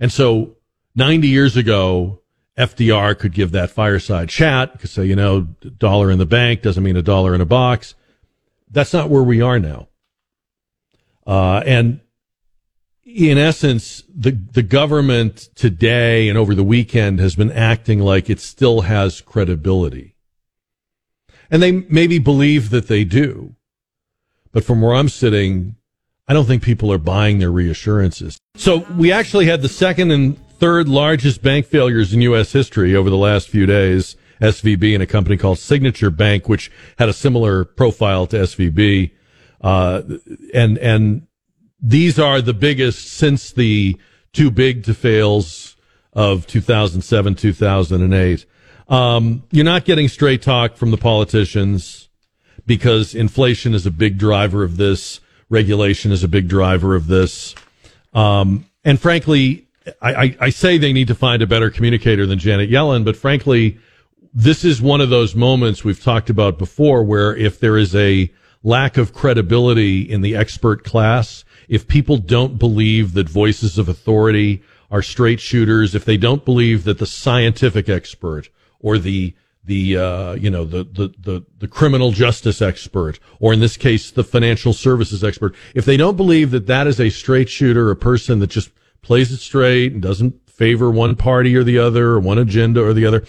And 0.00 0.10
so 0.10 0.56
90 0.96 1.28
years 1.28 1.56
ago, 1.56 2.22
FDR 2.56 3.16
could 3.16 3.32
give 3.32 3.52
that 3.52 3.70
fireside 3.70 4.28
chat 4.28 4.72
because 4.72 4.90
say, 4.90 5.04
you 5.04 5.14
know, 5.14 5.42
dollar 5.42 6.10
in 6.10 6.18
the 6.18 6.26
bank 6.26 6.62
doesn't 6.62 6.82
mean 6.82 6.96
a 6.96 7.02
dollar 7.02 7.34
in 7.34 7.40
a 7.40 7.46
box. 7.46 7.94
That's 8.70 8.92
not 8.92 9.10
where 9.10 9.22
we 9.22 9.40
are 9.40 9.58
now. 9.58 9.88
Uh, 11.26 11.62
and 11.64 12.00
in 13.08 13.38
essence, 13.38 14.02
the 14.14 14.32
the 14.32 14.62
government 14.62 15.48
today 15.54 16.28
and 16.28 16.36
over 16.36 16.54
the 16.54 16.64
weekend 16.64 17.20
has 17.20 17.34
been 17.34 17.50
acting 17.50 18.00
like 18.00 18.28
it 18.28 18.38
still 18.38 18.82
has 18.82 19.20
credibility. 19.20 20.14
And 21.50 21.62
they 21.62 21.72
maybe 21.72 22.18
believe 22.18 22.68
that 22.70 22.88
they 22.88 23.04
do. 23.04 23.54
But 24.52 24.64
from 24.64 24.82
where 24.82 24.94
I'm 24.94 25.08
sitting, 25.08 25.76
I 26.26 26.34
don't 26.34 26.44
think 26.44 26.62
people 26.62 26.92
are 26.92 26.98
buying 26.98 27.38
their 27.38 27.50
reassurances. 27.50 28.38
So 28.56 28.78
we 28.96 29.10
actually 29.10 29.46
had 29.46 29.62
the 29.62 29.68
second 29.68 30.10
and 30.10 30.38
third 30.58 30.88
largest 30.88 31.42
bank 31.42 31.64
failures 31.64 32.12
in 32.12 32.20
U.S. 32.22 32.52
history 32.52 32.94
over 32.94 33.08
the 33.08 33.16
last 33.16 33.48
few 33.48 33.64
days. 33.64 34.16
SVB 34.42 34.94
and 34.94 35.02
a 35.02 35.06
company 35.06 35.36
called 35.36 35.58
Signature 35.58 36.10
Bank, 36.10 36.48
which 36.48 36.70
had 36.98 37.08
a 37.08 37.12
similar 37.12 37.64
profile 37.64 38.26
to 38.26 38.36
SVB. 38.36 39.10
Uh, 39.60 40.02
and, 40.54 40.78
and 40.78 41.27
these 41.80 42.18
are 42.18 42.40
the 42.40 42.54
biggest 42.54 43.08
since 43.08 43.52
the 43.52 43.96
too 44.32 44.50
big 44.50 44.84
to 44.84 44.94
fails 44.94 45.76
of 46.12 46.46
2007, 46.46 47.34
2008. 47.34 48.46
Um, 48.88 49.42
you're 49.50 49.64
not 49.64 49.84
getting 49.84 50.08
straight 50.08 50.42
talk 50.42 50.76
from 50.76 50.90
the 50.90 50.96
politicians 50.96 52.08
because 52.66 53.14
inflation 53.14 53.74
is 53.74 53.86
a 53.86 53.90
big 53.90 54.18
driver 54.18 54.64
of 54.64 54.76
this. 54.76 55.20
Regulation 55.48 56.12
is 56.12 56.24
a 56.24 56.28
big 56.28 56.48
driver 56.48 56.94
of 56.94 57.06
this. 57.06 57.54
Um, 58.12 58.66
and 58.84 59.00
frankly, 59.00 59.66
I, 60.02 60.14
I, 60.14 60.36
I 60.40 60.50
say 60.50 60.78
they 60.78 60.92
need 60.92 61.08
to 61.08 61.14
find 61.14 61.42
a 61.42 61.46
better 61.46 61.70
communicator 61.70 62.26
than 62.26 62.38
Janet 62.38 62.70
Yellen, 62.70 63.04
but 63.04 63.16
frankly, 63.16 63.78
this 64.34 64.64
is 64.64 64.82
one 64.82 65.00
of 65.00 65.10
those 65.10 65.34
moments 65.34 65.84
we've 65.84 66.02
talked 66.02 66.30
about 66.30 66.58
before 66.58 67.02
where 67.02 67.34
if 67.36 67.60
there 67.60 67.76
is 67.76 67.94
a 67.94 68.30
lack 68.62 68.96
of 68.96 69.14
credibility 69.14 70.02
in 70.02 70.20
the 70.20 70.36
expert 70.36 70.84
class, 70.84 71.44
if 71.68 71.86
people 71.86 72.16
don't 72.16 72.58
believe 72.58 73.12
that 73.14 73.28
voices 73.28 73.78
of 73.78 73.88
authority 73.88 74.62
are 74.90 75.02
straight 75.02 75.40
shooters, 75.40 75.94
if 75.94 76.04
they 76.04 76.16
don't 76.16 76.44
believe 76.44 76.84
that 76.84 76.98
the 76.98 77.06
scientific 77.06 77.88
expert 77.88 78.48
or 78.80 78.98
the 78.98 79.34
the 79.64 79.98
uh, 79.98 80.32
you 80.32 80.50
know 80.50 80.64
the, 80.64 80.84
the 80.84 81.14
the 81.18 81.44
the 81.58 81.68
criminal 81.68 82.10
justice 82.10 82.62
expert, 82.62 83.20
or 83.38 83.52
in 83.52 83.60
this 83.60 83.76
case 83.76 84.10
the 84.10 84.24
financial 84.24 84.72
services 84.72 85.22
expert, 85.22 85.54
if 85.74 85.84
they 85.84 85.96
don't 85.96 86.16
believe 86.16 86.50
that 86.50 86.66
that 86.66 86.86
is 86.86 86.98
a 86.98 87.10
straight 87.10 87.48
shooter, 87.48 87.90
a 87.90 87.96
person 87.96 88.38
that 88.38 88.48
just 88.48 88.70
plays 89.02 89.30
it 89.30 89.38
straight 89.38 89.92
and 89.92 90.02
doesn't 90.02 90.48
favor 90.50 90.90
one 90.90 91.14
party 91.14 91.54
or 91.54 91.62
the 91.62 91.78
other, 91.78 92.08
or 92.08 92.20
one 92.20 92.38
agenda 92.38 92.82
or 92.82 92.92
the 92.92 93.06
other, 93.06 93.24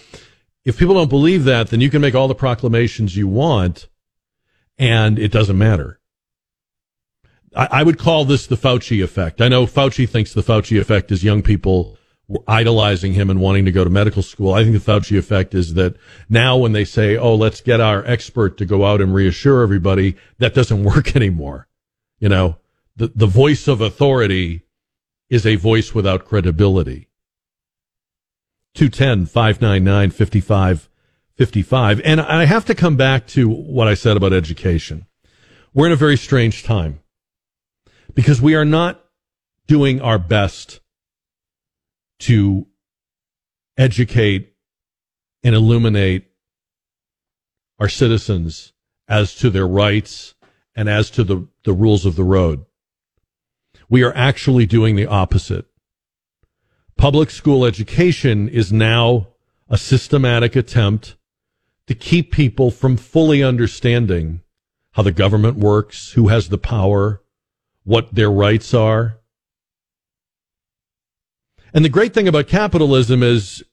if 0.66 0.78
people 0.78 0.96
don't 0.96 1.10
believe 1.10 1.44
that, 1.44 1.70
then 1.70 1.82
you 1.82 1.90
can 1.90 2.02
make 2.02 2.16
all 2.16 2.28
the 2.28 2.36
proclamations 2.36 3.16
you 3.16 3.28
want, 3.28 3.88
and 4.78 5.20
it 5.20 5.32
doesn't 5.32 5.58
matter. 5.58 5.99
I, 7.60 7.68
I 7.72 7.84
would 7.84 8.00
call 8.00 8.24
this 8.24 8.48
the 8.48 8.56
Fauci 8.56 9.04
effect. 9.04 9.42
I 9.42 9.50
know 9.50 9.66
Fauci 9.66 10.08
thinks 10.08 10.34
the 10.34 10.42
Fauci 10.42 10.80
effect 10.80 11.12
is 11.12 11.26
young 11.26 11.42
people 11.42 11.98
idolizing 12.48 13.14
him 13.14 13.30
and 13.30 13.42
wanting 13.42 13.66
to 13.66 13.72
go 13.72 13.84
to 13.84 13.90
medical 13.90 14.22
school. 14.22 14.54
I 14.54 14.64
think 14.64 14.82
the 14.82 14.92
Fauci 14.92 15.18
effect 15.18 15.54
is 15.54 15.74
that 15.74 15.98
now 16.30 16.56
when 16.56 16.72
they 16.72 16.86
say, 16.86 17.18
oh, 17.18 17.36
let's 17.36 17.60
get 17.60 17.82
our 17.82 18.06
expert 18.06 18.58
to 18.60 18.66
go 18.66 18.86
out 18.86 19.02
and 19.02 19.14
reassure 19.14 19.62
everybody, 19.62 20.16
that 20.38 20.54
doesn't 20.54 20.84
work 20.96 21.18
anymore. 21.18 21.68
You 22.20 22.30
know, 22.30 22.58
the, 22.96 23.12
the 23.14 23.28
voice 23.28 23.68
of 23.68 23.82
authority 23.82 24.62
is 25.30 25.46
a 25.46 25.56
voice 25.56 25.94
without 25.94 26.24
credibility. 26.26 27.10
210 28.76 29.26
599 29.26 30.12
5555. 30.12 32.02
And 32.06 32.22
I 32.22 32.46
have 32.46 32.64
to 32.66 32.76
come 32.76 32.96
back 32.96 33.28
to 33.28 33.50
what 33.50 33.90
I 33.90 33.96
said 33.96 34.16
about 34.16 34.32
education. 34.32 35.08
We're 35.74 35.88
in 35.88 35.92
a 35.92 35.98
very 35.98 36.16
strange 36.16 36.64
time 36.64 37.02
because 38.14 38.42
we 38.42 38.56
are 38.56 38.66
not 38.66 39.04
doing 39.68 40.02
our 40.02 40.20
best 40.20 40.80
to 42.20 42.68
educate 43.78 44.54
and 45.44 45.56
illuminate 45.56 46.26
our 47.80 47.90
citizens 47.90 48.74
as 49.08 49.34
to 49.36 49.50
their 49.50 49.68
rights 49.68 50.36
and 50.76 50.90
as 50.90 51.10
to 51.12 51.24
the, 51.24 51.48
the 51.64 51.74
rules 51.74 52.06
of 52.06 52.16
the 52.16 52.24
road. 52.24 52.66
We 53.90 54.04
are 54.04 54.16
actually 54.16 54.66
doing 54.66 54.96
the 54.96 55.08
opposite. 55.08 55.66
Public 56.98 57.30
school 57.30 57.66
education 57.66 58.50
is 58.50 58.74
now 58.74 59.30
a 59.70 59.78
systematic 59.78 60.56
attempt 60.56 61.16
to 61.88 61.96
keep 61.96 62.32
people 62.32 62.70
from 62.70 62.98
fully 62.98 63.42
understanding 63.42 64.42
how 64.92 65.04
the 65.04 65.12
government 65.12 65.58
works, 65.58 66.12
who 66.12 66.28
has 66.28 66.50
the 66.50 66.58
power, 66.58 67.22
what 67.90 68.14
their 68.14 68.30
rights 68.30 68.72
are. 68.76 69.18
And 71.74 71.84
the 71.84 71.90
great 71.90 72.14
thing 72.14 72.28
about 72.28 72.48
capitalism 72.48 73.24
is 73.24 73.64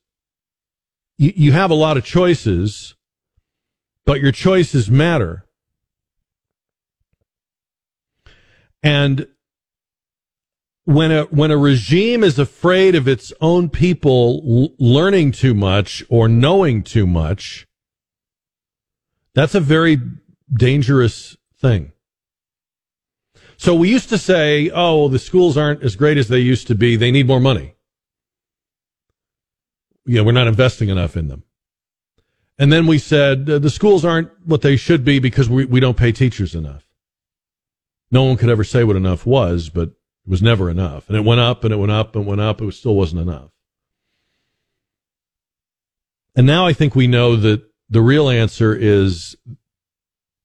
you, 1.19 1.33
you 1.35 1.51
have 1.51 1.69
a 1.69 1.75
lot 1.75 1.97
of 1.97 2.03
choices, 2.03 2.95
but 4.07 4.19
your 4.19 4.31
choices 4.31 4.89
matter. 4.89 5.45
And 8.81 9.27
when 10.85 11.11
a 11.11 11.25
when 11.25 11.51
a 11.51 11.57
regime 11.57 12.23
is 12.23 12.39
afraid 12.39 12.95
of 12.95 13.07
its 13.07 13.31
own 13.39 13.69
people 13.69 14.41
l- 14.43 14.69
learning 14.79 15.33
too 15.33 15.53
much 15.53 16.03
or 16.09 16.27
knowing 16.27 16.81
too 16.81 17.05
much, 17.05 17.67
that's 19.35 19.53
a 19.53 19.59
very 19.59 20.01
dangerous 20.51 21.37
thing. 21.61 21.91
So 23.57 23.73
we 23.73 23.89
used 23.89 24.09
to 24.09 24.17
say, 24.17 24.69
"Oh, 24.73 25.07
the 25.07 25.19
schools 25.19 25.57
aren't 25.57 25.83
as 25.83 25.95
great 25.95 26.17
as 26.17 26.27
they 26.27 26.39
used 26.39 26.67
to 26.67 26.75
be. 26.75 26.95
They 26.95 27.11
need 27.11 27.27
more 27.27 27.39
money." 27.39 27.75
You 30.05 30.17
know, 30.17 30.23
we're 30.23 30.31
not 30.31 30.47
investing 30.47 30.89
enough 30.89 31.17
in 31.17 31.27
them. 31.27 31.43
And 32.59 32.71
then 32.71 32.87
we 32.87 32.97
said 32.97 33.49
uh, 33.49 33.59
the 33.59 33.69
schools 33.69 34.05
aren't 34.05 34.29
what 34.45 34.61
they 34.61 34.77
should 34.77 35.03
be 35.03 35.19
because 35.19 35.49
we, 35.49 35.65
we 35.65 35.79
don't 35.79 35.97
pay 35.97 36.11
teachers 36.11 36.55
enough. 36.55 36.87
No 38.09 38.23
one 38.23 38.37
could 38.37 38.49
ever 38.49 38.63
say 38.63 38.83
what 38.83 38.95
enough 38.95 39.25
was, 39.25 39.69
but 39.69 39.89
it 39.89 39.95
was 40.25 40.41
never 40.41 40.69
enough. 40.69 41.07
And 41.07 41.17
it 41.17 41.25
went 41.25 41.41
up 41.41 41.63
and 41.63 41.73
it 41.73 41.77
went 41.77 41.91
up 41.91 42.15
and 42.15 42.25
went 42.25 42.41
up. 42.41 42.61
It 42.61 42.73
still 42.73 42.95
wasn't 42.95 43.21
enough. 43.21 43.51
And 46.35 46.47
now 46.47 46.65
I 46.65 46.73
think 46.73 46.95
we 46.95 47.07
know 47.07 47.35
that 47.35 47.63
the 47.89 48.01
real 48.01 48.29
answer 48.29 48.75
is 48.75 49.35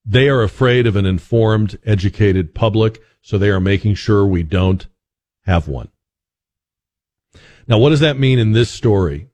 they 0.04 0.28
are 0.28 0.42
afraid 0.42 0.86
of 0.86 0.96
an 0.96 1.06
informed, 1.06 1.78
educated 1.84 2.54
public, 2.54 3.02
so 3.20 3.38
they 3.38 3.50
are 3.50 3.60
making 3.60 3.94
sure 3.94 4.26
we 4.26 4.42
don't 4.42 4.86
have 5.42 5.68
one. 5.68 5.88
Now, 7.68 7.78
what 7.78 7.90
does 7.90 8.00
that 8.00 8.18
mean 8.18 8.38
in 8.38 8.52
this 8.52 8.70
story? 8.70 9.28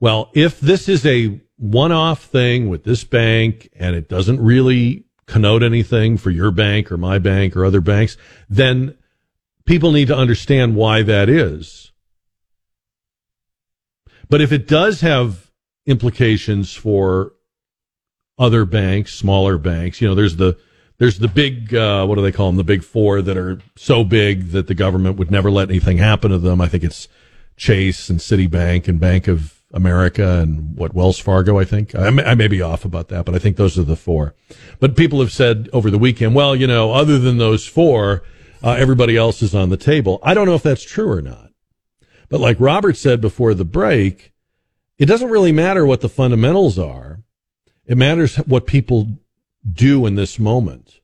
Well, 0.00 0.30
if 0.34 0.60
this 0.60 0.88
is 0.88 1.04
a 1.04 1.40
one 1.56 1.92
off 1.92 2.24
thing 2.24 2.68
with 2.68 2.84
this 2.84 3.04
bank 3.04 3.68
and 3.76 3.94
it 3.96 4.08
doesn't 4.08 4.40
really 4.40 5.04
connote 5.26 5.62
anything 5.62 6.16
for 6.16 6.30
your 6.30 6.50
bank 6.50 6.90
or 6.90 6.96
my 6.96 7.18
bank 7.18 7.56
or 7.56 7.64
other 7.64 7.80
banks, 7.80 8.16
then 8.48 8.96
people 9.64 9.92
need 9.92 10.08
to 10.08 10.16
understand 10.16 10.76
why 10.76 11.02
that 11.02 11.28
is. 11.28 11.92
But 14.28 14.40
if 14.40 14.52
it 14.52 14.66
does 14.66 15.00
have 15.02 15.50
implications 15.86 16.72
for 16.74 17.32
other 18.38 18.64
banks, 18.64 19.14
smaller 19.14 19.58
banks, 19.58 20.00
you 20.00 20.08
know, 20.08 20.14
there's 20.14 20.36
the 20.36 20.56
there's 20.98 21.18
the 21.18 21.28
big 21.28 21.74
uh, 21.74 22.06
what 22.06 22.14
do 22.14 22.22
they 22.22 22.32
call 22.32 22.48
them? 22.48 22.56
The 22.56 22.64
big 22.64 22.82
four 22.82 23.22
that 23.22 23.36
are 23.36 23.60
so 23.76 24.04
big 24.04 24.48
that 24.52 24.66
the 24.66 24.74
government 24.74 25.16
would 25.18 25.30
never 25.30 25.50
let 25.50 25.68
anything 25.68 25.98
happen 25.98 26.30
to 26.30 26.38
them. 26.38 26.60
I 26.60 26.68
think 26.68 26.84
it's 26.84 27.08
Chase 27.56 28.08
and 28.08 28.18
Citibank 28.18 28.88
and 28.88 28.98
Bank 28.98 29.28
of 29.28 29.60
America 29.72 30.40
and 30.40 30.76
what 30.76 30.94
Wells 30.94 31.18
Fargo. 31.18 31.58
I 31.58 31.64
think 31.64 31.94
I 31.94 32.10
may, 32.10 32.24
I 32.24 32.34
may 32.34 32.48
be 32.48 32.62
off 32.62 32.84
about 32.84 33.08
that, 33.08 33.24
but 33.24 33.34
I 33.34 33.38
think 33.38 33.56
those 33.56 33.78
are 33.78 33.82
the 33.82 33.96
four. 33.96 34.34
But 34.80 34.96
people 34.96 35.20
have 35.20 35.32
said 35.32 35.68
over 35.72 35.90
the 35.90 35.98
weekend, 35.98 36.34
well, 36.34 36.56
you 36.56 36.66
know, 36.66 36.92
other 36.92 37.18
than 37.18 37.38
those 37.38 37.66
four, 37.66 38.22
uh, 38.62 38.72
everybody 38.72 39.16
else 39.16 39.42
is 39.42 39.54
on 39.54 39.68
the 39.68 39.76
table. 39.76 40.18
I 40.22 40.34
don't 40.34 40.46
know 40.46 40.54
if 40.54 40.62
that's 40.62 40.84
true 40.84 41.10
or 41.10 41.22
not. 41.22 41.50
But 42.28 42.40
like 42.40 42.58
Robert 42.58 42.96
said 42.96 43.20
before 43.20 43.54
the 43.54 43.64
break, 43.64 44.32
it 44.98 45.06
doesn't 45.06 45.30
really 45.30 45.52
matter 45.52 45.84
what 45.84 46.00
the 46.00 46.08
fundamentals 46.08 46.78
are. 46.78 47.20
It 47.86 47.96
matters 47.96 48.36
what 48.36 48.66
people 48.66 49.08
do 49.70 50.06
in 50.06 50.16
this 50.16 50.38
moment. 50.38 51.00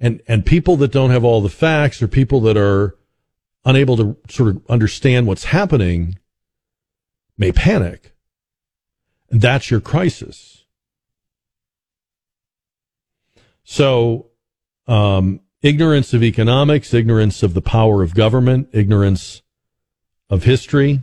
And, 0.00 0.22
and 0.28 0.46
people 0.46 0.76
that 0.76 0.92
don't 0.92 1.10
have 1.10 1.24
all 1.24 1.40
the 1.40 1.48
facts 1.48 2.00
or 2.00 2.08
people 2.08 2.40
that 2.42 2.56
are 2.56 2.96
unable 3.64 3.96
to 3.96 4.16
sort 4.28 4.50
of 4.50 4.62
understand 4.68 5.26
what's 5.26 5.44
happening 5.44 6.18
may 7.36 7.52
panic. 7.52 8.14
And 9.30 9.40
that's 9.40 9.70
your 9.70 9.80
crisis. 9.80 10.64
So, 13.64 14.30
um, 14.86 15.40
ignorance 15.60 16.14
of 16.14 16.22
economics, 16.22 16.94
ignorance 16.94 17.42
of 17.42 17.54
the 17.54 17.60
power 17.60 18.02
of 18.02 18.14
government, 18.14 18.68
ignorance 18.72 19.42
of 20.30 20.44
history. 20.44 21.02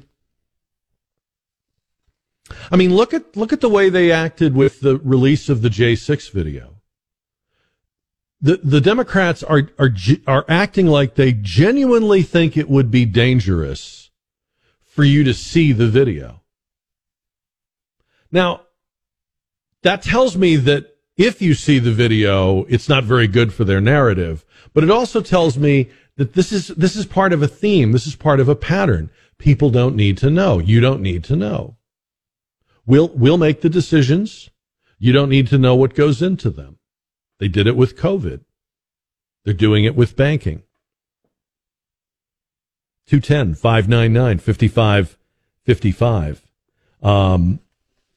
I 2.71 2.75
mean, 2.75 2.95
look 2.95 3.13
at 3.13 3.35
look 3.35 3.53
at 3.53 3.61
the 3.61 3.69
way 3.69 3.89
they 3.89 4.11
acted 4.11 4.55
with 4.55 4.81
the 4.81 4.97
release 4.97 5.49
of 5.49 5.61
the 5.61 5.69
J6 5.69 6.31
video. 6.31 6.81
The 8.41 8.57
the 8.57 8.81
Democrats 8.81 9.43
are 9.43 9.69
are 9.79 9.91
are 10.27 10.45
acting 10.47 10.87
like 10.87 11.15
they 11.15 11.33
genuinely 11.33 12.21
think 12.21 12.55
it 12.55 12.69
would 12.69 12.91
be 12.91 13.05
dangerous 13.05 14.11
for 14.85 15.03
you 15.03 15.23
to 15.23 15.33
see 15.33 15.71
the 15.71 15.87
video. 15.87 16.41
Now, 18.31 18.61
that 19.81 20.01
tells 20.01 20.37
me 20.37 20.55
that 20.57 20.95
if 21.17 21.41
you 21.41 21.53
see 21.53 21.79
the 21.79 21.91
video, 21.91 22.63
it's 22.65 22.89
not 22.89 23.03
very 23.03 23.27
good 23.27 23.53
for 23.53 23.63
their 23.63 23.81
narrative. 23.81 24.45
But 24.73 24.83
it 24.83 24.91
also 24.91 25.21
tells 25.21 25.57
me 25.57 25.89
that 26.17 26.33
this 26.33 26.51
is, 26.51 26.67
this 26.69 26.95
is 26.95 27.05
part 27.05 27.33
of 27.33 27.41
a 27.41 27.47
theme. 27.47 27.91
This 27.91 28.07
is 28.07 28.15
part 28.15 28.39
of 28.39 28.49
a 28.49 28.55
pattern. 28.55 29.09
People 29.37 29.69
don't 29.69 29.95
need 29.95 30.17
to 30.19 30.29
know. 30.29 30.59
You 30.59 30.81
don't 30.81 31.01
need 31.01 31.23
to 31.25 31.35
know. 31.35 31.77
We'll, 32.85 33.09
we'll 33.09 33.37
make 33.37 33.61
the 33.61 33.69
decisions. 33.69 34.49
You 34.99 35.11
don't 35.11 35.29
need 35.29 35.47
to 35.47 35.57
know 35.57 35.75
what 35.75 35.95
goes 35.95 36.21
into 36.21 36.49
them. 36.49 36.77
They 37.39 37.47
did 37.47 37.67
it 37.67 37.75
with 37.75 37.97
COVID. 37.97 38.41
They're 39.43 39.53
doing 39.53 39.85
it 39.85 39.95
with 39.95 40.15
banking. 40.15 40.63
210 43.07 43.55
599 43.55 44.39
5555. 44.39 46.41
Um, 47.03 47.59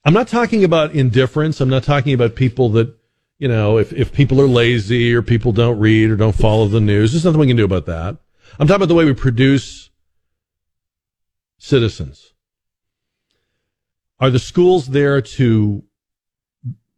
I'm 0.05 0.15
not 0.15 0.29
talking 0.29 0.65
about 0.65 0.93
indifference. 0.93 1.61
I'm 1.61 1.69
not 1.69 1.83
talking 1.83 2.15
about 2.15 2.35
people 2.35 2.71
that, 2.71 2.97
you 3.39 3.49
know, 3.49 3.77
if, 3.77 3.93
if 3.93 4.13
people 4.13 4.41
are 4.41 4.49
lazy 4.49 5.13
or 5.13 5.21
people 5.21 5.53
don't 5.53 5.79
read 5.79 6.11
or 6.11 6.17
don't 6.17 6.35
follow 6.35 6.69
the 6.69 6.81
news, 6.81 7.13
there's 7.13 7.27
nothing 7.27 7.41
we 7.41 7.47
can 7.47 7.57
do 7.57 7.67
about 7.67 7.85
that. 7.87 8.17
I'm 8.59 8.67
talking 8.67 8.77
about 8.77 8.89
the 8.89 8.95
way 8.95 9.05
we 9.05 9.13
produce 9.13 9.91
citizens. 11.59 12.33
Are 14.21 14.31
the 14.31 14.39
schools 14.41 14.89
there 14.89 15.21
to 15.23 15.85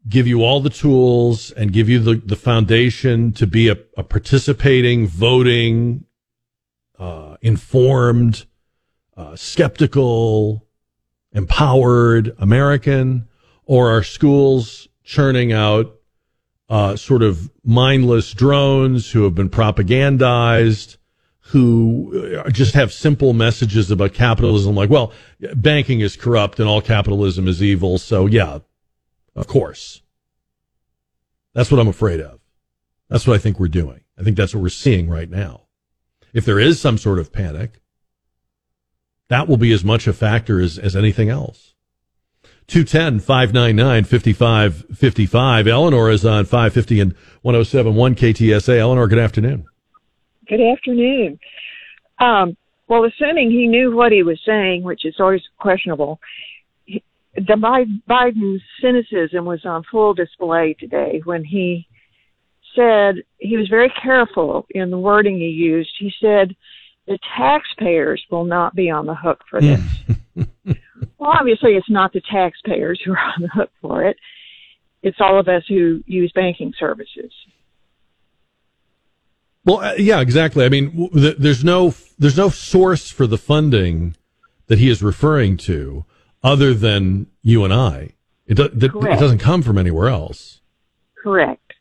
give 0.09 0.27
you 0.27 0.43
all 0.43 0.61
the 0.61 0.71
tools 0.71 1.51
and 1.51 1.73
give 1.73 1.89
you 1.89 1.99
the, 1.99 2.15
the 2.15 2.37
foundation 2.37 3.33
to 3.33 3.47
be 3.47 3.69
a, 3.69 3.77
a 3.97 4.03
participating, 4.03 5.07
voting, 5.07 6.05
uh, 6.99 7.37
informed, 7.43 8.47
uh, 9.17 9.37
skeptical, 9.37 10.67
empowered 11.33 12.35
American, 12.39 13.29
or 13.67 13.91
are 13.91 14.03
schools 14.03 14.89
churning 15.05 15.53
out 15.53 15.95
uh, 16.71 16.97
sort 16.97 17.23
of 17.23 17.51
mindless 17.63 18.33
drones 18.33 19.11
who 19.11 19.25
have 19.25 19.35
been 19.35 19.51
propagandized, 19.51 20.97
who 21.41 22.43
uh, 22.45 22.51
just 22.51 22.75
have 22.75 22.93
simple 22.93 23.33
messages 23.33 23.91
about 23.91 24.15
capitalism, 24.15 24.75
like, 24.75 24.91
well, 24.91 25.13
banking 25.55 26.01
is 26.01 26.17
corrupt 26.17 26.61
and 26.61 26.69
all 26.69 26.81
capitalism 26.81 27.49
is 27.49 27.63
evil. 27.63 27.99
So, 27.99 28.27
yeah, 28.27 28.59
of 29.35 29.47
course. 29.47 30.03
That's 31.55 31.71
what 31.71 31.81
I'm 31.81 31.89
afraid 31.89 32.21
of. 32.21 32.41
That's 33.09 33.27
what 33.27 33.35
I 33.35 33.39
think 33.39 33.59
we're 33.59 33.69
doing. 33.69 34.01
I 34.19 34.23
think 34.23 34.37
that's 34.37 34.55
what 34.55 34.63
we're 34.63 34.69
seeing 34.69 35.09
right 35.09 35.29
now. 35.29 35.63
If 36.33 36.45
there 36.45 36.61
is 36.61 36.81
some 36.81 36.99
sort 36.99 37.19
of 37.19 37.33
panic, 37.33 37.81
that 39.29 39.49
will 39.49 39.57
be 39.57 39.73
as 39.73 39.85
much 39.85 40.07
a 40.07 40.13
factor 40.13 40.61
as, 40.61 40.79
as 40.79 40.95
anything 40.95 41.29
else. 41.29 41.75
210 42.69 43.19
599 43.19 44.05
5555. 44.05 45.67
Eleanor 45.67 46.11
is 46.11 46.25
on 46.25 46.45
550 46.45 47.01
and 47.01 47.13
1071 47.43 48.15
KTSA. 48.15 48.79
Eleanor, 48.79 49.09
good 49.09 49.19
afternoon. 49.19 49.67
Good 50.51 50.61
afternoon. 50.61 51.39
Um, 52.19 52.57
well, 52.89 53.05
assuming 53.05 53.53
he 53.53 53.69
knew 53.69 53.95
what 53.95 54.11
he 54.11 54.25
was 54.25 54.41
saying, 54.45 54.83
which 54.83 55.05
is 55.05 55.15
always 55.21 55.43
questionable, 55.61 56.19
he, 56.87 57.05
the 57.37 57.55
Biden's 58.09 58.61
cynicism 58.83 59.45
was 59.45 59.65
on 59.65 59.85
full 59.89 60.13
display 60.13 60.75
today 60.77 61.23
when 61.25 61.45
he 61.45 61.87
said 62.75 63.23
he 63.39 63.57
was 63.57 63.69
very 63.69 63.93
careful 64.03 64.67
in 64.71 64.91
the 64.91 64.99
wording 64.99 65.39
he 65.39 65.47
used. 65.47 65.91
He 66.01 66.13
said 66.21 66.57
the 67.07 67.21
taxpayers 67.39 68.21
will 68.29 68.45
not 68.45 68.75
be 68.75 68.91
on 68.91 69.07
the 69.07 69.15
hook 69.15 69.45
for 69.49 69.61
this. 69.61 69.81
well, 71.17 71.31
obviously, 71.39 71.77
it's 71.77 71.89
not 71.89 72.13
the 72.13 72.23
taxpayers 72.29 73.01
who 73.05 73.13
are 73.13 73.19
on 73.37 73.43
the 73.43 73.49
hook 73.49 73.71
for 73.81 74.05
it. 74.05 74.17
It's 75.05 75.19
all 75.21 75.39
of 75.39 75.47
us 75.47 75.63
who 75.69 76.03
use 76.07 76.33
banking 76.35 76.73
services. 76.77 77.33
Well, 79.65 79.81
uh, 79.81 79.95
yeah, 79.99 80.21
exactly. 80.21 80.65
I 80.65 80.69
mean, 80.69 80.91
w- 81.11 81.35
there's 81.35 81.63
no 81.65 81.95
there's 82.19 82.37
no 82.37 82.49
source 82.49 83.11
for 83.11 83.27
the 83.27 83.39
funding 83.39 84.17
that 84.67 84.79
he 84.79 84.89
is 84.89 85.03
referring 85.03 85.57
to 85.59 86.05
other 86.43 86.73
than 86.75 87.27
you 87.43 87.65
and 87.65 87.73
I. 87.73 88.15
It, 88.47 88.55
do- 88.55 88.65
it 88.65 89.21
doesn't 89.21 89.39
come 89.39 89.63
from 89.63 89.79
anywhere 89.79 90.09
else. 90.09 90.61
Correct. 91.23 91.73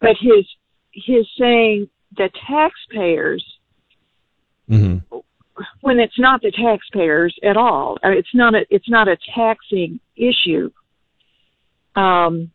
But 0.00 0.16
his 0.20 0.46
his 0.92 1.26
saying 1.38 1.88
the 2.16 2.30
taxpayers 2.46 3.44
Mm-hmm. 4.70 5.18
when 5.82 6.00
it's 6.00 6.18
not 6.18 6.40
the 6.40 6.50
taxpayers 6.50 7.36
at 7.42 7.56
all. 7.58 7.98
It's 8.02 8.34
not 8.34 8.54
a 8.54 8.64
it's 8.70 8.88
not 8.88 9.08
a 9.08 9.18
taxing 9.34 10.00
issue. 10.16 10.70
Um, 11.94 12.50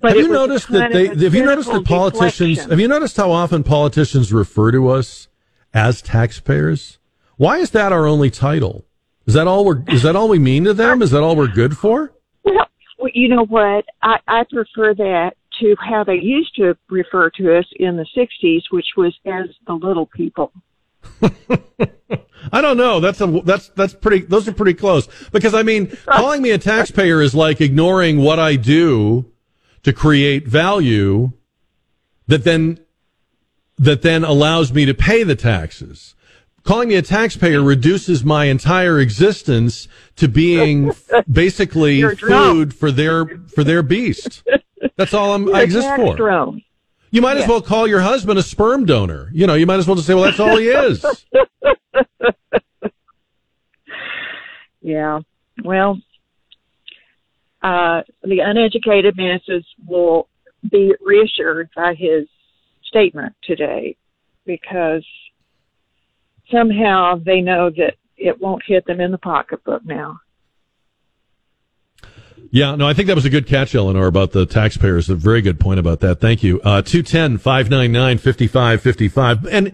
but 0.00 0.16
have 0.16 0.16
you 0.16 0.28
noticed 0.28 0.70
that 0.70 0.92
they? 0.92 1.08
Have 1.08 1.34
you 1.34 1.44
noticed 1.44 1.70
that 1.70 1.84
politicians? 1.84 2.58
deflection. 2.58 2.70
Have 2.70 2.80
you 2.80 2.88
noticed 2.88 3.16
how 3.16 3.30
often 3.30 3.62
politicians 3.62 4.32
refer 4.32 4.70
to 4.72 4.88
us 4.88 5.28
as 5.74 6.02
taxpayers? 6.02 6.98
Why 7.36 7.58
is 7.58 7.70
that 7.70 7.92
our 7.92 8.06
only 8.06 8.30
title? 8.30 8.84
Is 9.26 9.34
that 9.34 9.46
all 9.46 9.64
we're? 9.64 9.82
Is 9.88 10.02
that 10.02 10.16
all 10.16 10.28
we 10.28 10.38
mean 10.38 10.64
to 10.64 10.74
them? 10.74 11.02
Is 11.02 11.10
that 11.10 11.22
all 11.22 11.36
we're 11.36 11.48
good 11.48 11.76
for? 11.76 12.12
Well, 12.44 12.66
you 13.14 13.28
know 13.28 13.44
what? 13.46 13.84
I, 14.02 14.18
I 14.26 14.44
prefer 14.50 14.94
that 14.94 15.32
to 15.60 15.76
how 15.78 16.04
they 16.04 16.16
used 16.16 16.54
to 16.56 16.76
refer 16.88 17.30
to 17.30 17.58
us 17.58 17.64
in 17.76 17.96
the 17.96 18.06
'60s, 18.16 18.62
which 18.70 18.86
was 18.96 19.16
as 19.26 19.48
the 19.66 19.74
little 19.74 20.06
people. 20.06 20.52
I 22.52 22.60
don't 22.60 22.76
know. 22.76 23.00
That's 23.00 23.20
a 23.20 23.26
that's 23.44 23.68
that's 23.70 23.94
pretty. 23.94 24.20
Those 24.26 24.48
are 24.48 24.52
pretty 24.52 24.74
close. 24.74 25.08
Because 25.32 25.54
I 25.54 25.62
mean, 25.62 25.96
calling 26.06 26.42
me 26.42 26.50
a 26.50 26.58
taxpayer 26.58 27.20
is 27.20 27.34
like 27.34 27.60
ignoring 27.60 28.18
what 28.18 28.38
I 28.38 28.56
do 28.56 29.30
to 29.82 29.92
create 29.92 30.46
value 30.46 31.32
that 32.26 32.44
then 32.44 32.78
that 33.78 34.02
then 34.02 34.24
allows 34.24 34.72
me 34.72 34.84
to 34.84 34.92
pay 34.94 35.22
the 35.22 35.34
taxes. 35.34 36.14
Calling 36.62 36.90
me 36.90 36.96
a 36.96 37.02
taxpayer 37.02 37.62
reduces 37.62 38.22
my 38.22 38.44
entire 38.44 39.00
existence 39.00 39.88
to 40.16 40.28
being 40.28 40.92
basically 41.30 41.96
You're 41.96 42.10
a 42.10 42.16
drone. 42.16 42.52
food 42.54 42.74
for 42.74 42.92
their 42.92 43.26
for 43.54 43.64
their 43.64 43.82
beast. 43.82 44.42
That's 44.96 45.14
all 45.14 45.32
I'm, 45.34 45.48
I 45.48 45.58
You're 45.58 45.62
exist 45.62 45.88
for. 45.96 46.16
drone. 46.16 46.62
You 47.10 47.22
might 47.22 47.38
as 47.38 47.48
well 47.48 47.60
call 47.62 47.88
your 47.88 48.00
husband 48.02 48.38
a 48.38 48.42
sperm 48.42 48.84
donor. 48.86 49.30
You 49.32 49.46
know, 49.46 49.54
you 49.54 49.66
might 49.66 49.78
as 49.80 49.86
well 49.86 49.96
just 49.96 50.06
say, 50.06 50.14
well, 50.14 50.24
that's 50.24 50.38
all 50.38 50.56
he 50.56 50.68
is. 50.68 51.04
Yeah. 54.82 55.20
Well, 55.62 55.98
uh, 57.62 58.02
the 58.22 58.40
uneducated 58.40 59.16
masses 59.16 59.64
will 59.86 60.28
be 60.70 60.94
reassured 61.00 61.70
by 61.74 61.94
his 61.94 62.26
statement 62.84 63.34
today 63.42 63.96
because 64.44 65.04
somehow 66.50 67.20
they 67.24 67.40
know 67.40 67.70
that 67.70 67.94
it 68.16 68.40
won't 68.40 68.62
hit 68.66 68.84
them 68.86 69.00
in 69.00 69.10
the 69.10 69.18
pocketbook 69.18 69.84
now. 69.84 70.18
Yeah, 72.52 72.74
no, 72.74 72.88
I 72.88 72.94
think 72.94 73.06
that 73.06 73.14
was 73.14 73.24
a 73.24 73.30
good 73.30 73.46
catch, 73.46 73.74
Eleanor, 73.76 74.06
about 74.06 74.32
the 74.32 74.44
taxpayers. 74.44 75.08
A 75.08 75.14
very 75.14 75.40
good 75.40 75.60
point 75.60 75.78
about 75.78 76.00
that. 76.00 76.20
Thank 76.20 76.42
you. 76.42 76.60
Uh, 76.62 76.82
210 76.82 77.38
599 77.38 78.18
5555. 78.18 79.46
And 79.46 79.72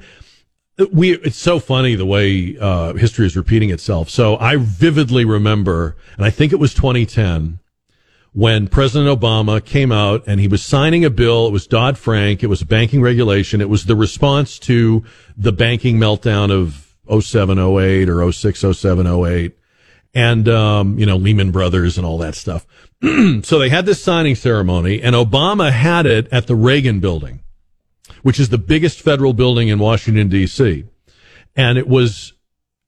we, 0.93 1.13
it's 1.15 1.39
so 1.39 1.59
funny 1.59 1.95
the 1.95 2.05
way, 2.05 2.59
uh, 2.61 2.93
history 2.93 3.25
is 3.25 3.35
repeating 3.35 3.71
itself. 3.71 4.11
So 4.11 4.37
I 4.37 4.57
vividly 4.57 5.25
remember, 5.25 5.97
and 6.17 6.27
I 6.27 6.31
think 6.31 6.53
it 6.53 6.57
was 6.57 6.75
2010, 6.75 7.61
when 8.37 8.69
President 8.69 9.09
Obama 9.19 9.65
came 9.65 9.91
out 9.91 10.23
and 10.27 10.39
he 10.39 10.47
was 10.47 10.63
signing 10.63 11.07
a 11.07 11.11
bill. 11.11 11.47
It 11.47 11.53
was 11.53 11.67
Dodd 11.67 11.97
Frank. 11.97 12.43
It 12.43 12.49
was 12.49 12.61
a 12.61 12.67
banking 12.67 13.01
regulation. 13.01 13.63
It 13.63 13.71
was 13.71 13.87
the 13.87 13.97
response 13.97 14.59
to 14.59 15.03
the 15.39 15.53
banking 15.53 15.97
meltdown 15.97 16.51
of 16.53 16.95
07, 17.23 17.59
08 17.59 18.11
or 18.11 18.31
06, 18.31 18.65
07, 18.73 19.07
08 19.07 19.57
and 20.15 20.49
um, 20.51 20.99
you 20.99 21.07
know 21.07 21.17
Lehman 21.17 21.51
Brothers 21.51 21.97
and 21.97 22.07
all 22.07 22.19
that 22.19 22.35
stuff. 22.35 22.67
so 23.43 23.59
they 23.59 23.71
had 23.71 23.87
this 23.87 24.03
signing 24.03 24.35
ceremony, 24.35 25.01
and 25.01 25.17
Obama 25.17 25.73
had 25.73 26.05
it 26.05 26.29
at 26.31 26.47
the 26.47 26.55
Reagan 26.55 27.01
Building, 27.01 27.41
which 28.23 28.39
is 28.39 28.51
the 28.51 28.59
biggest 28.59 29.01
federal 29.01 29.33
building 29.33 29.69
in 29.69 29.79
Washington 29.79 30.29
D.C. 30.29 30.85
And 31.55 31.79
it 31.79 31.89
was 31.89 32.35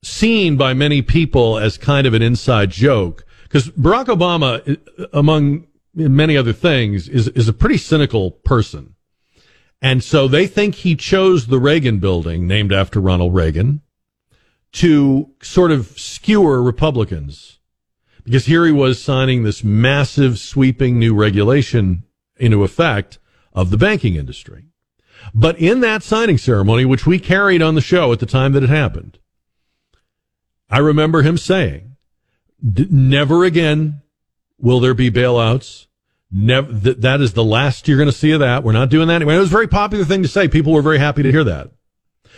seen 0.02 0.58
by 0.58 0.74
many 0.74 1.00
people 1.00 1.56
as 1.58 1.78
kind 1.78 2.06
of 2.06 2.12
an 2.12 2.22
inside 2.22 2.70
joke 2.70 3.24
because 3.48 3.70
Barack 3.70 4.06
Obama, 4.06 4.78
among 5.12 5.66
many 5.94 6.36
other 6.36 6.52
things, 6.52 7.08
is 7.08 7.28
is 7.28 7.48
a 7.48 7.52
pretty 7.52 7.78
cynical 7.78 8.30
person. 8.30 8.94
And 9.80 10.02
so 10.02 10.26
they 10.26 10.46
think 10.46 10.76
he 10.76 10.96
chose 10.96 11.46
the 11.46 11.60
Reagan 11.60 11.98
building, 11.98 12.46
named 12.46 12.72
after 12.72 13.00
Ronald 13.00 13.34
Reagan, 13.34 13.82
to 14.72 15.30
sort 15.40 15.70
of 15.70 15.98
skewer 15.98 16.62
Republicans. 16.62 17.58
Because 18.24 18.46
here 18.46 18.66
he 18.66 18.72
was 18.72 19.02
signing 19.02 19.42
this 19.42 19.64
massive 19.64 20.38
sweeping 20.38 20.98
new 20.98 21.14
regulation 21.14 22.04
into 22.36 22.64
effect 22.64 23.18
of 23.52 23.70
the 23.70 23.78
banking 23.78 24.16
industry. 24.16 24.66
But 25.32 25.58
in 25.58 25.80
that 25.80 26.02
signing 26.02 26.38
ceremony, 26.38 26.84
which 26.84 27.06
we 27.06 27.18
carried 27.18 27.62
on 27.62 27.74
the 27.74 27.80
show 27.80 28.12
at 28.12 28.20
the 28.20 28.26
time 28.26 28.52
that 28.52 28.62
it 28.62 28.68
happened, 28.68 29.18
I 30.68 30.78
remember 30.78 31.22
him 31.22 31.38
saying, 31.38 31.87
never 32.60 33.44
again 33.44 34.02
will 34.58 34.80
there 34.80 34.94
be 34.94 35.10
bailouts. 35.10 35.86
Never, 36.30 36.72
th- 36.78 36.98
that 36.98 37.20
is 37.20 37.32
the 37.32 37.44
last 37.44 37.88
you're 37.88 37.96
going 37.96 38.08
to 38.08 38.12
see 38.12 38.32
of 38.32 38.40
that. 38.40 38.62
We're 38.62 38.72
not 38.72 38.90
doing 38.90 39.08
that 39.08 39.16
anymore. 39.16 39.34
It 39.34 39.38
was 39.38 39.48
a 39.48 39.52
very 39.52 39.68
popular 39.68 40.04
thing 40.04 40.22
to 40.22 40.28
say. 40.28 40.48
People 40.48 40.72
were 40.72 40.82
very 40.82 40.98
happy 40.98 41.22
to 41.22 41.30
hear 41.30 41.44
that. 41.44 41.70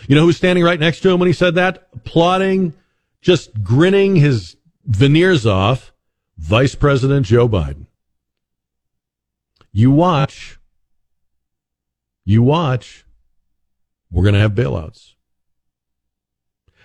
You 0.09 0.15
know 0.15 0.23
who 0.23 0.29
was 0.29 0.37
standing 0.37 0.65
right 0.65 0.79
next 0.79 1.01
to 1.01 1.11
him 1.11 1.19
when 1.19 1.27
he 1.27 1.33
said 1.33 1.57
that? 1.57 1.89
Applauding, 1.95 2.73
just 3.21 3.63
grinning 3.63 4.17
his 4.17 4.57
veneers 4.85 5.47
off 5.47 5.93
Vice 6.39 6.75
President 6.75 7.27
Joe 7.27 7.49
Biden. 7.49 7.87
You 9.73 9.91
watch. 9.91 10.59
You 12.25 12.43
watch. 12.43 13.05
We're 14.11 14.23
going 14.23 14.35
to 14.35 14.41
have 14.41 14.53
bailouts. 14.53 15.15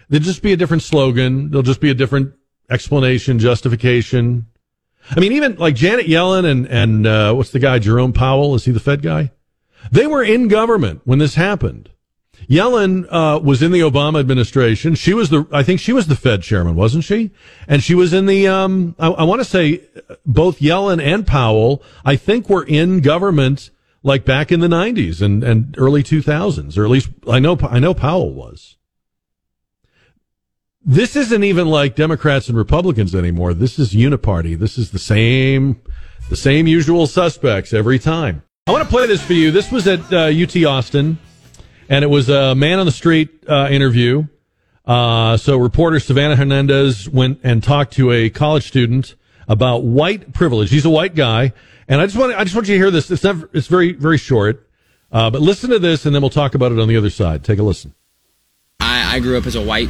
There'll 0.10 0.24
just 0.24 0.44
be 0.44 0.54
a 0.54 0.58
different 0.58 0.84
slogan. 0.84 1.50
There'll 1.50 1.64
just 1.64 1.82
be 1.82 1.90
a 1.90 1.96
different 1.96 2.34
explanation, 2.70 3.40
justification. 3.40 4.48
I 5.10 5.20
mean, 5.20 5.34
even 5.34 5.56
like 5.56 5.76
Janet 5.76 6.08
Yellen 6.08 6.46
and, 6.46 6.68
and, 6.68 7.08
uh, 7.08 7.34
what's 7.34 7.52
the 7.52 7.60
guy, 7.60 7.80
Jerome 7.80 8.14
Powell? 8.14 8.56
Is 8.56 8.66
he 8.66 8.72
the 8.72 8.80
Fed 8.80 9.02
guy? 9.02 9.32
They 9.92 10.08
were 10.08 10.24
in 10.24 10.48
government 10.48 11.02
when 11.06 11.20
this 11.20 11.36
happened. 11.36 11.90
Yellen 12.50 13.08
uh, 13.10 13.40
was 13.40 13.62
in 13.64 13.72
the 13.72 13.80
Obama 13.80 14.20
administration. 14.20 14.96
She 14.96 15.14
was 15.14 15.30
the, 15.30 15.48
I 15.52 15.64
think 15.64 15.80
she 15.80 15.94
was 15.94 16.08
the 16.08 16.16
Fed 16.16 16.44
chairman, 16.44 16.76
wasn't 16.76 17.04
she? 17.04 17.32
And 17.68 17.84
she 17.84 17.96
was 17.96 18.14
in 18.14 18.26
the, 18.26 18.48
um, 18.48 18.96
I, 19.00 19.10
I 19.10 19.24
want 19.24 19.42
to 19.42 19.46
say 19.46 19.82
both 20.26 20.60
Yellen 20.60 21.02
and 21.02 21.26
Powell, 21.26 21.84
I 22.04 22.16
think 22.16 22.50
were 22.50 22.64
in 22.64 23.00
government 23.02 23.72
like 24.04 24.26
back 24.26 24.52
in 24.52 24.60
the 24.60 24.68
90s 24.68 25.22
and, 25.22 25.44
and 25.44 25.76
early 25.78 26.04
2000s, 26.04 26.78
or 26.78 26.86
at 26.86 26.92
least 26.92 27.10
I 27.28 27.40
know, 27.40 27.58
I 27.68 27.80
know 27.80 27.94
Powell 27.94 28.34
was. 28.34 28.78
This 30.88 31.16
isn't 31.16 31.44
even 31.44 31.68
like 31.68 31.96
Democrats 31.96 32.48
and 32.48 32.56
Republicans 32.56 33.16
anymore. 33.16 33.56
This 33.56 33.80
is 33.80 33.94
uniparty. 33.94 34.56
This 34.58 34.78
is 34.78 34.92
the 34.92 35.00
same, 35.00 35.82
the 36.30 36.36
same 36.36 36.68
usual 36.68 37.08
suspects 37.08 37.74
every 37.74 37.98
time. 37.98 38.44
I 38.68 38.72
want 38.72 38.84
to 38.84 38.90
play 38.90 39.08
this 39.08 39.24
for 39.24 39.34
you. 39.34 39.50
This 39.50 39.72
was 39.72 39.88
at 39.88 40.14
uh, 40.14 40.26
UT 40.26 40.56
Austin, 40.64 41.18
and 41.90 42.04
it 42.04 42.08
was 42.08 42.30
a 42.30 42.54
man 42.54 42.78
on 42.78 42.86
the 42.86 42.92
street 42.92 43.32
uh, 43.50 43.68
interview. 43.72 44.26
Uh, 44.86 45.38
so 45.38 45.58
reporter 45.58 46.00
Savannah 46.00 46.36
Hernandez 46.36 47.10
went 47.10 47.40
and 47.44 47.64
talked 47.64 47.94
to 47.94 48.12
a 48.12 48.30
college 48.30 48.68
student 48.68 49.16
about 49.48 49.84
white 49.84 50.34
privilege. 50.34 50.70
He's 50.70 50.86
a 50.86 50.92
white 50.92 51.16
guy, 51.16 51.54
and 51.88 52.00
I 52.00 52.06
just 52.06 52.16
want 52.16 52.36
I 52.36 52.44
just 52.44 52.56
want 52.56 52.68
you 52.68 52.76
to 52.76 52.80
hear 52.80 52.92
this. 52.92 53.10
It's 53.10 53.24
not, 53.24 53.50
it's 53.54 53.68
very 53.68 53.94
very 53.94 54.20
short, 54.20 54.70
uh, 55.12 55.32
but 55.32 55.42
listen 55.42 55.72
to 55.72 55.80
this, 55.80 56.06
and 56.06 56.14
then 56.14 56.22
we'll 56.22 56.30
talk 56.30 56.54
about 56.54 56.72
it 56.72 56.78
on 56.78 56.88
the 56.88 56.98
other 56.98 57.10
side. 57.10 57.44
Take 57.44 57.58
a 57.58 57.64
listen. 57.64 57.96
I, 58.80 59.16
I 59.16 59.20
grew 59.20 59.36
up 59.36 59.48
as 59.48 59.56
a 59.56 59.64
white 59.64 59.90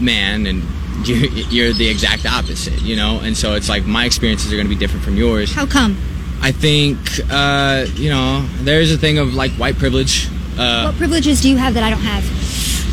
man 0.00 0.46
and 0.46 0.62
you, 1.06 1.16
you're 1.50 1.72
the 1.72 1.88
exact 1.88 2.26
opposite, 2.26 2.80
you 2.82 2.96
know? 2.96 3.20
And 3.22 3.36
so 3.36 3.54
it's 3.54 3.68
like 3.68 3.84
my 3.84 4.04
experiences 4.04 4.52
are 4.52 4.56
going 4.56 4.68
to 4.68 4.74
be 4.74 4.78
different 4.78 5.04
from 5.04 5.16
yours. 5.16 5.52
How 5.52 5.66
come? 5.66 5.96
I 6.42 6.52
think, 6.52 6.98
uh, 7.30 7.86
you 7.94 8.10
know, 8.10 8.46
there's 8.62 8.92
a 8.92 8.98
thing 8.98 9.18
of 9.18 9.34
like 9.34 9.52
white 9.52 9.76
privilege. 9.76 10.28
Uh, 10.58 10.84
what 10.84 10.96
privileges 10.96 11.40
do 11.42 11.48
you 11.48 11.56
have 11.56 11.74
that 11.74 11.82
I 11.82 11.90
don't 11.90 12.00
have? 12.00 12.24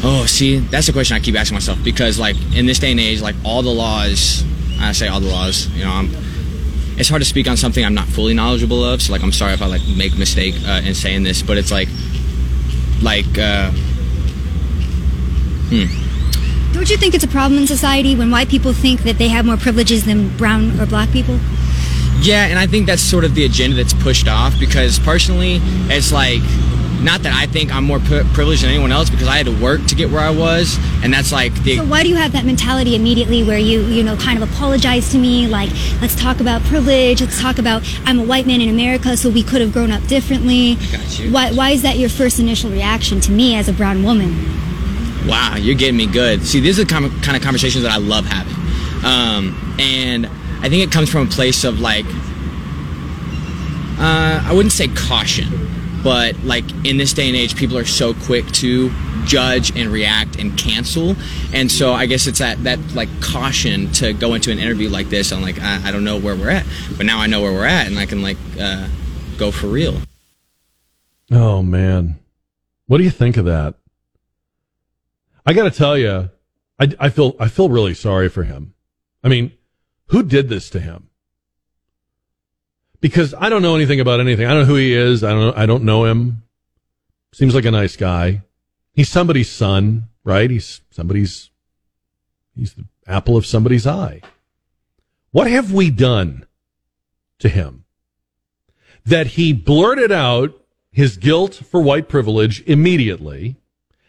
Oh, 0.03 0.25
see, 0.27 0.59
that's 0.59 0.87
a 0.89 0.93
question 0.93 1.17
I 1.17 1.19
keep 1.19 1.35
asking 1.35 1.55
myself 1.55 1.83
because, 1.83 2.19
like, 2.19 2.35
in 2.55 2.67
this 2.67 2.77
day 2.77 2.91
and 2.91 2.99
age, 2.99 3.19
like, 3.19 3.35
all 3.43 3.63
the 3.63 3.73
laws, 3.73 4.43
I 4.79 4.91
say 4.91 5.07
all 5.07 5.19
the 5.19 5.27
laws, 5.27 5.67
you 5.69 5.83
know, 5.83 5.91
I'm, 5.91 6.11
it's 6.97 7.09
hard 7.09 7.21
to 7.23 7.27
speak 7.27 7.47
on 7.49 7.57
something 7.57 7.83
I'm 7.83 7.95
not 7.95 8.07
fully 8.07 8.35
knowledgeable 8.35 8.85
of. 8.85 9.01
So, 9.01 9.11
like, 9.11 9.23
I'm 9.23 9.31
sorry 9.31 9.53
if 9.53 9.61
I, 9.61 9.65
like, 9.65 9.81
make 9.97 10.13
a 10.13 10.17
mistake 10.17 10.53
uh, 10.67 10.81
in 10.85 10.93
saying 10.93 11.23
this, 11.23 11.41
but 11.41 11.57
it's 11.57 11.71
like, 11.71 11.89
like, 13.01 13.37
uh, 13.39 13.71
hmm 15.71 16.06
don't 16.73 16.89
you 16.89 16.97
think 16.97 17.13
it's 17.13 17.23
a 17.23 17.27
problem 17.27 17.59
in 17.59 17.67
society 17.67 18.15
when 18.15 18.31
white 18.31 18.49
people 18.49 18.73
think 18.73 19.01
that 19.01 19.17
they 19.17 19.27
have 19.27 19.45
more 19.45 19.57
privileges 19.57 20.05
than 20.05 20.35
brown 20.37 20.79
or 20.79 20.85
black 20.85 21.11
people? 21.11 21.39
Yeah, 22.19 22.47
and 22.47 22.57
I 22.57 22.67
think 22.67 22.87
that's 22.87 23.01
sort 23.01 23.23
of 23.23 23.35
the 23.35 23.45
agenda 23.45 23.75
that's 23.75 23.93
pushed 23.93 24.27
off 24.27 24.59
because 24.59 24.99
personally, 24.99 25.59
it's 25.89 26.11
like 26.11 26.41
not 27.01 27.21
that 27.23 27.33
I 27.33 27.45
think 27.45 27.73
I'm 27.73 27.83
more 27.83 27.99
privileged 27.99 28.63
than 28.63 28.71
anyone 28.71 28.91
else 28.91 29.09
because 29.09 29.27
I 29.27 29.37
had 29.37 29.45
to 29.45 29.61
work 29.61 29.85
to 29.85 29.95
get 29.95 30.09
where 30.09 30.21
I 30.21 30.31
was, 30.31 30.77
and 31.03 31.13
that's 31.13 31.31
like 31.31 31.53
the. 31.63 31.77
So 31.77 31.85
why 31.85 32.03
do 32.03 32.09
you 32.09 32.15
have 32.15 32.31
that 32.31 32.45
mentality 32.45 32.95
immediately 32.95 33.43
where 33.43 33.57
you 33.57 33.81
you 33.81 34.03
know 34.03 34.17
kind 34.17 34.41
of 34.41 34.51
apologize 34.51 35.11
to 35.11 35.17
me 35.17 35.47
like 35.47 35.69
let's 36.01 36.15
talk 36.15 36.39
about 36.39 36.61
privilege, 36.63 37.21
let's 37.21 37.39
talk 37.39 37.59
about 37.59 37.83
I'm 38.05 38.19
a 38.19 38.23
white 38.23 38.47
man 38.47 38.61
in 38.61 38.69
America, 38.69 39.15
so 39.15 39.29
we 39.29 39.43
could 39.43 39.61
have 39.61 39.71
grown 39.71 39.91
up 39.91 40.05
differently. 40.07 40.75
Got 40.91 41.19
you. 41.19 41.31
Why 41.31 41.51
why 41.51 41.71
is 41.71 41.81
that 41.83 41.97
your 41.97 42.09
first 42.09 42.39
initial 42.39 42.71
reaction 42.71 43.21
to 43.21 43.31
me 43.31 43.55
as 43.55 43.69
a 43.69 43.73
brown 43.73 44.03
woman? 44.03 44.31
Wow, 45.25 45.55
you're 45.57 45.75
getting 45.75 45.97
me 45.97 46.07
good. 46.07 46.45
See, 46.45 46.59
these 46.59 46.79
are 46.79 46.83
the 46.83 46.89
kind 46.89 47.35
of 47.35 47.41
conversations 47.41 47.83
that 47.83 47.91
I 47.91 47.97
love 47.97 48.25
having. 48.25 48.53
Um, 49.05 49.75
and 49.79 50.25
I 50.25 50.69
think 50.69 50.83
it 50.83 50.91
comes 50.91 51.09
from 51.09 51.27
a 51.27 51.29
place 51.29 51.63
of 51.63 51.79
like, 51.79 52.05
uh, 53.99 54.43
I 54.45 54.51
wouldn't 54.53 54.73
say 54.73 54.87
caution, 54.89 55.47
but 56.03 56.37
like 56.43 56.65
in 56.85 56.97
this 56.97 57.13
day 57.13 57.27
and 57.27 57.35
age, 57.35 57.55
people 57.55 57.77
are 57.77 57.85
so 57.85 58.13
quick 58.13 58.45
to 58.53 58.91
judge 59.25 59.75
and 59.77 59.89
react 59.89 60.39
and 60.39 60.57
cancel. 60.57 61.15
And 61.53 61.71
so 61.71 61.93
I 61.93 62.05
guess 62.05 62.27
it's 62.27 62.39
that, 62.39 62.63
that 62.63 62.79
like 62.93 63.09
caution 63.21 63.91
to 63.93 64.13
go 64.13 64.33
into 64.33 64.51
an 64.51 64.59
interview 64.59 64.89
like 64.89 65.09
this. 65.09 65.31
I'm 65.31 65.41
like, 65.41 65.59
I, 65.59 65.89
I 65.89 65.91
don't 65.91 66.03
know 66.03 66.19
where 66.19 66.35
we're 66.35 66.49
at, 66.49 66.65
but 66.95 67.05
now 67.05 67.19
I 67.19 67.27
know 67.27 67.41
where 67.41 67.51
we're 67.51 67.65
at 67.65 67.87
and 67.87 67.97
I 67.99 68.05
can 68.05 68.21
like, 68.21 68.37
uh, 68.59 68.87
go 69.37 69.51
for 69.51 69.67
real. 69.67 69.99
Oh 71.31 71.61
man. 71.61 72.15
What 72.87 72.99
do 72.99 73.03
you 73.03 73.09
think 73.11 73.37
of 73.37 73.45
that? 73.45 73.75
I 75.47 75.53
got 75.53 75.63
to 75.63 75.71
tell 75.71 75.97
you, 75.97 76.29
I, 76.77 76.93
I 76.99 77.09
feel 77.09 77.33
I 77.39 77.47
feel 77.47 77.69
really 77.69 77.93
sorry 77.93 78.27
for 78.27 78.43
him. 78.43 78.73
I 79.23 79.29
mean, 79.29 79.53
who 80.07 80.21
did 80.21 80.49
this 80.49 80.69
to 80.71 80.79
him? 80.81 81.09
Because 82.99 83.33
I 83.33 83.47
don't 83.47 83.61
know 83.61 83.75
anything 83.75 84.01
about 84.01 84.19
anything. 84.19 84.45
I 84.45 84.49
don't 84.49 84.63
know 84.63 84.65
who 84.65 84.75
he 84.75 84.93
is. 84.93 85.23
I 85.23 85.31
don't 85.31 85.57
I 85.57 85.65
don't 85.65 85.85
know 85.85 86.03
him. 86.03 86.43
Seems 87.33 87.55
like 87.55 87.63
a 87.63 87.71
nice 87.71 87.95
guy. 87.95 88.41
He's 88.91 89.07
somebody's 89.07 89.49
son, 89.49 90.09
right? 90.25 90.51
He's 90.51 90.81
somebody's 90.91 91.49
he's 92.53 92.73
the 92.73 92.85
apple 93.07 93.37
of 93.37 93.45
somebody's 93.45 93.87
eye. 93.87 94.21
What 95.31 95.49
have 95.49 95.71
we 95.71 95.91
done 95.91 96.45
to 97.39 97.47
him? 97.47 97.85
That 99.05 99.27
he 99.27 99.53
blurted 99.53 100.11
out 100.11 100.61
his 100.91 101.15
guilt 101.15 101.53
for 101.53 101.81
white 101.81 102.09
privilege 102.09 102.63
immediately. 102.67 103.55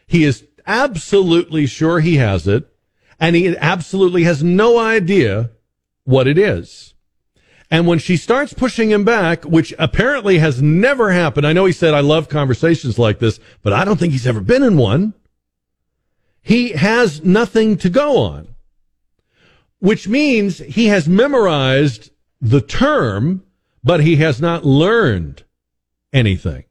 He 0.09 0.24
is 0.24 0.47
absolutely 0.68 1.66
sure 1.66 1.98
he 1.98 2.16
has 2.16 2.46
it, 2.46 2.68
and 3.18 3.35
he 3.35 3.57
absolutely 3.57 4.22
has 4.24 4.44
no 4.44 4.78
idea 4.78 5.50
what 6.04 6.28
it 6.28 6.38
is. 6.38 6.94
And 7.70 7.87
when 7.87 7.98
she 7.98 8.16
starts 8.16 8.54
pushing 8.54 8.90
him 8.90 9.04
back, 9.04 9.44
which 9.44 9.74
apparently 9.78 10.38
has 10.38 10.62
never 10.62 11.11
happened, 11.11 11.46
I 11.46 11.52
know 11.52 11.64
he 11.64 11.72
said, 11.72 11.92
I 11.92 12.00
love 12.00 12.28
conversations 12.28 12.98
like 12.98 13.18
this, 13.18 13.40
but 13.62 13.72
I 13.72 13.85
don't 13.85 13.98
think 13.98 14.12
he's 14.12 14.26
ever 14.26 14.40
been 14.40 14.62
in 14.62 14.76
one. 14.76 15.14
He 16.40 16.70
has 16.70 17.22
nothing 17.22 17.76
to 17.78 17.90
go 17.90 18.16
on, 18.18 18.54
which 19.81 20.09
means 20.09 20.59
he 20.59 20.87
has 20.87 21.07
memorized 21.07 22.11
the 22.40 22.62
term, 22.62 23.44
but 23.85 24.00
he 24.00 24.16
has 24.16 24.40
not 24.40 24.64
learned 24.64 25.44
anything. 26.12 26.64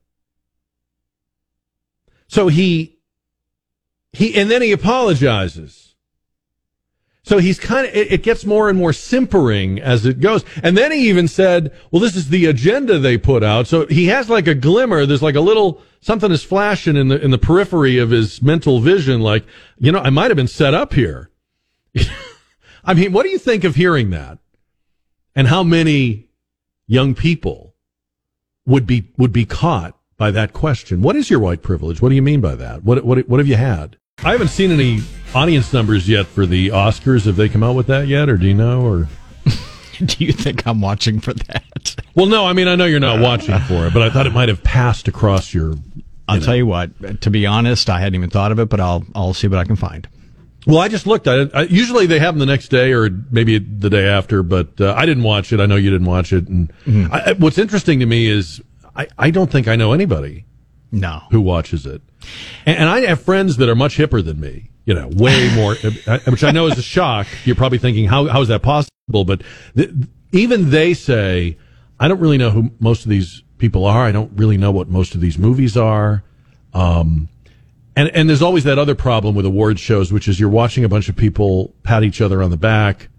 So 2.27 2.47
he 2.47 2.96
he 4.13 4.35
and 4.35 4.49
then 4.49 4.61
he 4.61 4.71
apologizes. 4.71 5.95
So 7.23 7.39
he's 7.39 7.59
kind 7.59 7.85
of 7.85 7.93
it, 7.93 8.13
it, 8.13 8.23
gets 8.23 8.45
more 8.45 8.69
and 8.69 8.77
more 8.77 8.93
simpering 8.93 9.81
as 9.81 10.05
it 10.05 10.21
goes. 10.21 10.45
And 10.63 10.77
then 10.77 10.93
he 10.93 11.09
even 11.09 11.27
said, 11.27 11.73
"Well, 11.91 11.99
this 11.99 12.15
is 12.15 12.29
the 12.29 12.45
agenda 12.45 12.99
they 12.99 13.17
put 13.17 13.43
out." 13.43 13.67
So 13.67 13.85
he 13.87 14.05
has 14.05 14.29
like 14.29 14.47
a 14.47 14.55
glimmer. 14.55 15.05
There's 15.05 15.21
like 15.21 15.35
a 15.35 15.41
little 15.41 15.81
something 15.99 16.31
is 16.31 16.43
flashing 16.43 16.95
in 16.95 17.09
the 17.09 17.21
in 17.21 17.31
the 17.31 17.37
periphery 17.37 17.97
of 17.97 18.11
his 18.11 18.41
mental 18.41 18.79
vision. 18.79 19.19
Like, 19.19 19.45
you 19.77 19.91
know, 19.91 19.99
I 19.99 20.09
might 20.09 20.31
have 20.31 20.37
been 20.37 20.47
set 20.47 20.73
up 20.73 20.93
here. 20.93 21.29
I 22.85 22.93
mean, 22.93 23.11
what 23.11 23.23
do 23.23 23.29
you 23.29 23.39
think 23.39 23.65
of 23.65 23.75
hearing 23.75 24.11
that? 24.11 24.39
And 25.35 25.49
how 25.49 25.63
many 25.63 26.29
young 26.87 27.13
people 27.13 27.75
would 28.65 28.87
be 28.87 29.11
would 29.17 29.33
be 29.33 29.45
caught 29.45 29.96
by 30.17 30.31
that 30.31 30.53
question. 30.53 31.01
What 31.01 31.15
is 31.15 31.29
your 31.29 31.39
white 31.39 31.61
privilege? 31.61 32.01
What 32.01 32.09
do 32.09 32.15
you 32.15 32.21
mean 32.21 32.41
by 32.41 32.55
that? 32.55 32.83
What 32.83 33.03
what 33.05 33.27
what 33.29 33.39
have 33.39 33.47
you 33.47 33.55
had? 33.55 33.97
I 34.23 34.31
haven't 34.31 34.47
seen 34.49 34.71
any 34.71 35.01
audience 35.35 35.71
numbers 35.71 36.09
yet 36.09 36.25
for 36.25 36.45
the 36.45 36.69
Oscars. 36.69 37.25
Have 37.25 37.35
they 37.35 37.47
come 37.47 37.63
out 37.63 37.75
with 37.75 37.87
that 37.87 38.07
yet, 38.07 38.29
or 38.29 38.37
do 38.37 38.47
you 38.47 38.55
know? 38.55 38.81
Or 38.81 39.07
do 40.05 40.25
you 40.25 40.33
think 40.33 40.65
I'm 40.65 40.81
watching 40.81 41.19
for 41.19 41.33
that? 41.33 41.95
Well, 42.15 42.25
no. 42.25 42.45
I 42.45 42.53
mean, 42.53 42.67
I 42.67 42.75
know 42.75 42.85
you're 42.85 42.99
not 42.99 43.19
watching 43.19 43.57
for 43.59 43.85
it, 43.85 43.93
but 43.93 44.01
I 44.01 44.09
thought 44.09 44.25
it 44.25 44.33
might 44.33 44.49
have 44.49 44.63
passed 44.63 45.07
across 45.07 45.53
your. 45.53 45.73
You 45.73 46.03
I'll 46.27 46.39
know. 46.39 46.45
tell 46.45 46.55
you 46.55 46.65
what. 46.65 47.21
To 47.21 47.29
be 47.29 47.45
honest, 47.45 47.89
I 47.89 47.99
hadn't 47.99 48.15
even 48.15 48.29
thought 48.29 48.51
of 48.51 48.59
it, 48.59 48.69
but 48.69 48.79
I'll 48.79 49.05
I'll 49.13 49.35
see 49.35 49.47
what 49.47 49.59
I 49.59 49.65
can 49.65 49.75
find. 49.75 50.07
Well, 50.65 50.79
I 50.79 50.89
just 50.89 51.07
looked 51.07 51.27
at 51.27 51.39
it. 51.39 51.51
I, 51.53 51.61
usually 51.61 52.07
they 52.07 52.19
have 52.19 52.33
them 52.33 52.39
the 52.39 52.45
next 52.45 52.67
day 52.67 52.91
or 52.91 53.09
maybe 53.31 53.57
the 53.57 53.89
day 53.89 54.05
after, 54.05 54.43
but 54.43 54.81
uh, 54.81 54.93
I 54.97 55.05
didn't 55.05 55.23
watch 55.23 55.53
it. 55.53 55.61
I 55.61 55.65
know 55.65 55.77
you 55.77 55.89
didn't 55.89 56.07
watch 56.07 56.33
it. 56.33 56.49
And 56.49 56.73
mm-hmm. 56.85 57.13
I, 57.13 57.35
what's 57.37 57.57
interesting 57.57 58.01
to 58.01 58.05
me 58.05 58.27
is 58.27 58.61
I, 58.97 59.07
I 59.17 59.31
don't 59.31 59.51
think 59.51 59.67
I 59.67 59.75
know 59.75 59.93
anybody 59.93 60.45
no 60.91 61.21
who 61.31 61.39
watches 61.41 61.85
it, 61.85 62.01
and, 62.65 62.77
and 62.77 62.89
I 62.89 63.01
have 63.01 63.21
friends 63.21 63.57
that 63.57 63.69
are 63.69 63.75
much 63.75 63.97
hipper 63.97 64.23
than 64.23 64.39
me. 64.39 64.71
You 64.85 64.93
know, 64.93 65.09
way 65.11 65.49
more, 65.55 65.75
which 66.25 66.43
I 66.43 66.51
know 66.51 66.67
is 66.67 66.77
a 66.77 66.81
shock. 66.81 67.27
You're 67.45 67.55
probably 67.55 67.77
thinking, 67.77 68.05
how 68.07 68.27
how 68.27 68.41
is 68.41 68.47
that 68.47 68.61
possible? 68.61 69.25
But 69.25 69.43
th- 69.75 69.91
even 70.31 70.69
they 70.69 70.93
say, 70.93 71.57
I 71.99 72.07
don't 72.07 72.19
really 72.19 72.37
know 72.37 72.49
who 72.49 72.71
most 72.79 73.03
of 73.03 73.09
these 73.09 73.43
people 73.57 73.85
are. 73.85 74.03
I 74.05 74.11
don't 74.11 74.31
really 74.35 74.57
know 74.57 74.71
what 74.71 74.87
most 74.89 75.15
of 75.15 75.21
these 75.21 75.37
movies 75.37 75.75
are. 75.77 76.23
Um, 76.73 77.29
and 77.95 78.09
and 78.09 78.29
there's 78.29 78.41
always 78.41 78.63
that 78.65 78.77
other 78.77 78.95
problem 78.95 79.35
with 79.35 79.45
award 79.45 79.79
shows, 79.79 80.13
which 80.13 80.27
is 80.27 80.39
you're 80.39 80.49
watching 80.49 80.83
a 80.83 80.89
bunch 80.89 81.09
of 81.09 81.15
people 81.15 81.73
pat 81.83 82.03
each 82.03 82.21
other 82.21 82.41
on 82.43 82.51
the 82.51 82.57
back, 82.57 83.09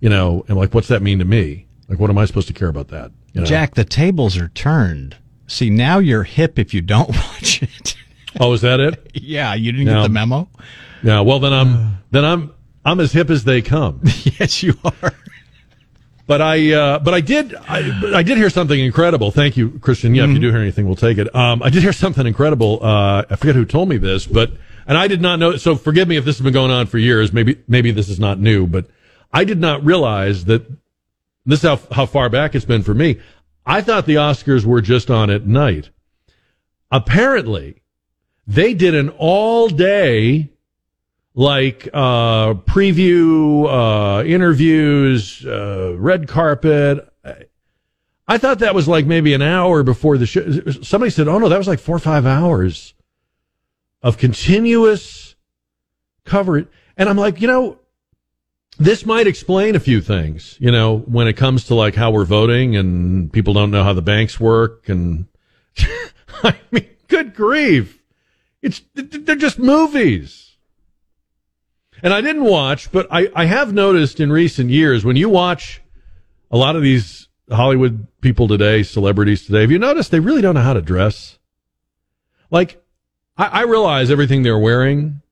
You 0.00 0.08
know, 0.10 0.44
and 0.48 0.56
like, 0.56 0.74
what's 0.74 0.88
that 0.88 1.02
mean 1.02 1.18
to 1.18 1.24
me? 1.24 1.66
Like, 1.88 1.98
what 1.98 2.10
am 2.10 2.18
I 2.18 2.26
supposed 2.26 2.48
to 2.48 2.52
care 2.52 2.68
about 2.68 2.88
that? 2.88 3.12
You 3.36 3.42
know? 3.42 3.46
Jack, 3.46 3.74
the 3.74 3.84
tables 3.84 4.36
are 4.36 4.48
turned. 4.48 5.16
See, 5.46 5.70
now 5.70 5.98
you're 5.98 6.24
hip 6.24 6.58
if 6.58 6.72
you 6.74 6.80
don't 6.80 7.08
watch 7.16 7.62
it. 7.62 7.94
Oh, 8.40 8.52
is 8.52 8.62
that 8.62 8.80
it? 8.80 9.10
yeah, 9.14 9.54
you 9.54 9.72
didn't 9.72 9.86
No. 9.86 9.94
get 10.00 10.02
the 10.04 10.08
memo? 10.08 10.48
Yeah. 11.02 11.20
Well, 11.20 11.38
then 11.38 11.52
I'm 11.52 11.98
then 12.10 12.24
I'm 12.24 12.52
I'm 12.84 12.98
as 13.00 13.12
hip 13.12 13.30
as 13.30 13.44
they 13.44 13.62
come. 13.62 14.00
yes, 14.40 14.62
you 14.62 14.74
are. 14.84 15.12
But 16.26 16.42
I, 16.42 16.72
uh, 16.72 16.98
but 16.98 17.14
I 17.14 17.20
did, 17.20 17.54
I, 17.54 18.16
I 18.16 18.22
did 18.24 18.36
hear 18.36 18.50
something 18.50 18.80
incredible. 18.80 19.30
Thank 19.30 19.56
you, 19.56 19.78
Christian. 19.78 20.12
Yeah, 20.12 20.24
if 20.24 20.30
you 20.30 20.40
do 20.40 20.50
hear 20.50 20.60
anything, 20.60 20.84
we'll 20.86 20.96
take 20.96 21.18
it. 21.18 21.32
Um, 21.36 21.62
I 21.62 21.70
did 21.70 21.84
hear 21.84 21.92
something 21.92 22.26
incredible. 22.26 22.80
Uh, 22.84 23.22
I 23.30 23.36
forget 23.36 23.54
who 23.54 23.64
told 23.64 23.88
me 23.88 23.96
this, 23.96 24.26
but, 24.26 24.50
and 24.88 24.98
I 24.98 25.06
did 25.06 25.20
not 25.22 25.38
know, 25.38 25.56
so 25.56 25.76
forgive 25.76 26.08
me 26.08 26.16
if 26.16 26.24
this 26.24 26.38
has 26.38 26.42
been 26.42 26.52
going 26.52 26.72
on 26.72 26.86
for 26.88 26.98
years. 26.98 27.32
Maybe, 27.32 27.62
maybe 27.68 27.92
this 27.92 28.08
is 28.08 28.18
not 28.18 28.40
new, 28.40 28.66
but 28.66 28.86
I 29.32 29.44
did 29.44 29.60
not 29.60 29.84
realize 29.84 30.46
that 30.46 30.66
this 31.46 31.62
is 31.62 31.68
how, 31.68 31.80
how 31.92 32.06
far 32.06 32.28
back 32.28 32.54
it's 32.54 32.64
been 32.64 32.82
for 32.82 32.94
me. 32.94 33.20
I 33.64 33.80
thought 33.80 34.06
the 34.06 34.16
Oscars 34.16 34.64
were 34.64 34.80
just 34.80 35.10
on 35.10 35.30
at 35.30 35.46
night. 35.46 35.90
Apparently, 36.90 37.82
they 38.46 38.74
did 38.74 38.94
an 38.94 39.08
all 39.10 39.68
day 39.68 40.50
like 41.34 41.88
uh, 41.92 42.54
preview 42.54 43.66
uh, 43.68 44.24
interviews, 44.24 45.44
uh, 45.44 45.94
red 45.96 46.26
carpet. 46.26 47.08
I 48.28 48.38
thought 48.38 48.58
that 48.60 48.74
was 48.74 48.88
like 48.88 49.06
maybe 49.06 49.34
an 49.34 49.42
hour 49.42 49.82
before 49.82 50.18
the 50.18 50.26
show. 50.26 50.48
Somebody 50.82 51.10
said, 51.10 51.28
"Oh 51.28 51.38
no, 51.38 51.48
that 51.48 51.58
was 51.58 51.68
like 51.68 51.78
four 51.78 51.96
or 51.96 52.00
five 52.00 52.26
hours 52.26 52.94
of 54.02 54.18
continuous 54.18 55.36
coverage." 56.24 56.66
And 56.96 57.08
I'm 57.08 57.16
like, 57.16 57.40
you 57.40 57.46
know, 57.46 57.78
this 58.78 59.06
might 59.06 59.26
explain 59.26 59.74
a 59.74 59.80
few 59.80 60.00
things. 60.00 60.56
You 60.60 60.70
know, 60.70 60.98
when 60.98 61.28
it 61.28 61.34
comes 61.34 61.64
to 61.64 61.74
like 61.74 61.94
how 61.94 62.10
we're 62.10 62.24
voting 62.24 62.76
and 62.76 63.32
people 63.32 63.54
don't 63.54 63.70
know 63.70 63.84
how 63.84 63.92
the 63.92 64.02
banks 64.02 64.38
work, 64.38 64.88
and 64.88 65.26
I 66.42 66.56
mean, 66.70 66.88
good 67.08 67.34
grief, 67.34 68.02
it's 68.62 68.82
they're 68.94 69.36
just 69.36 69.58
movies. 69.58 70.56
And 72.02 72.12
I 72.12 72.20
didn't 72.20 72.44
watch, 72.44 72.92
but 72.92 73.06
I, 73.10 73.28
I 73.34 73.46
have 73.46 73.72
noticed 73.72 74.20
in 74.20 74.30
recent 74.30 74.70
years 74.70 75.04
when 75.04 75.16
you 75.16 75.28
watch 75.28 75.80
a 76.50 76.56
lot 76.56 76.76
of 76.76 76.82
these 76.82 77.28
Hollywood 77.50 78.06
people 78.20 78.48
today, 78.48 78.82
celebrities 78.82 79.46
today, 79.46 79.62
have 79.62 79.70
you 79.70 79.78
noticed 79.78 80.10
they 80.10 80.20
really 80.20 80.42
don't 80.42 80.54
know 80.54 80.60
how 80.60 80.74
to 80.74 80.82
dress? 80.82 81.38
Like, 82.50 82.82
I, 83.38 83.46
I 83.46 83.62
realize 83.62 84.10
everything 84.10 84.42
they're 84.42 84.58
wearing, 84.58 85.22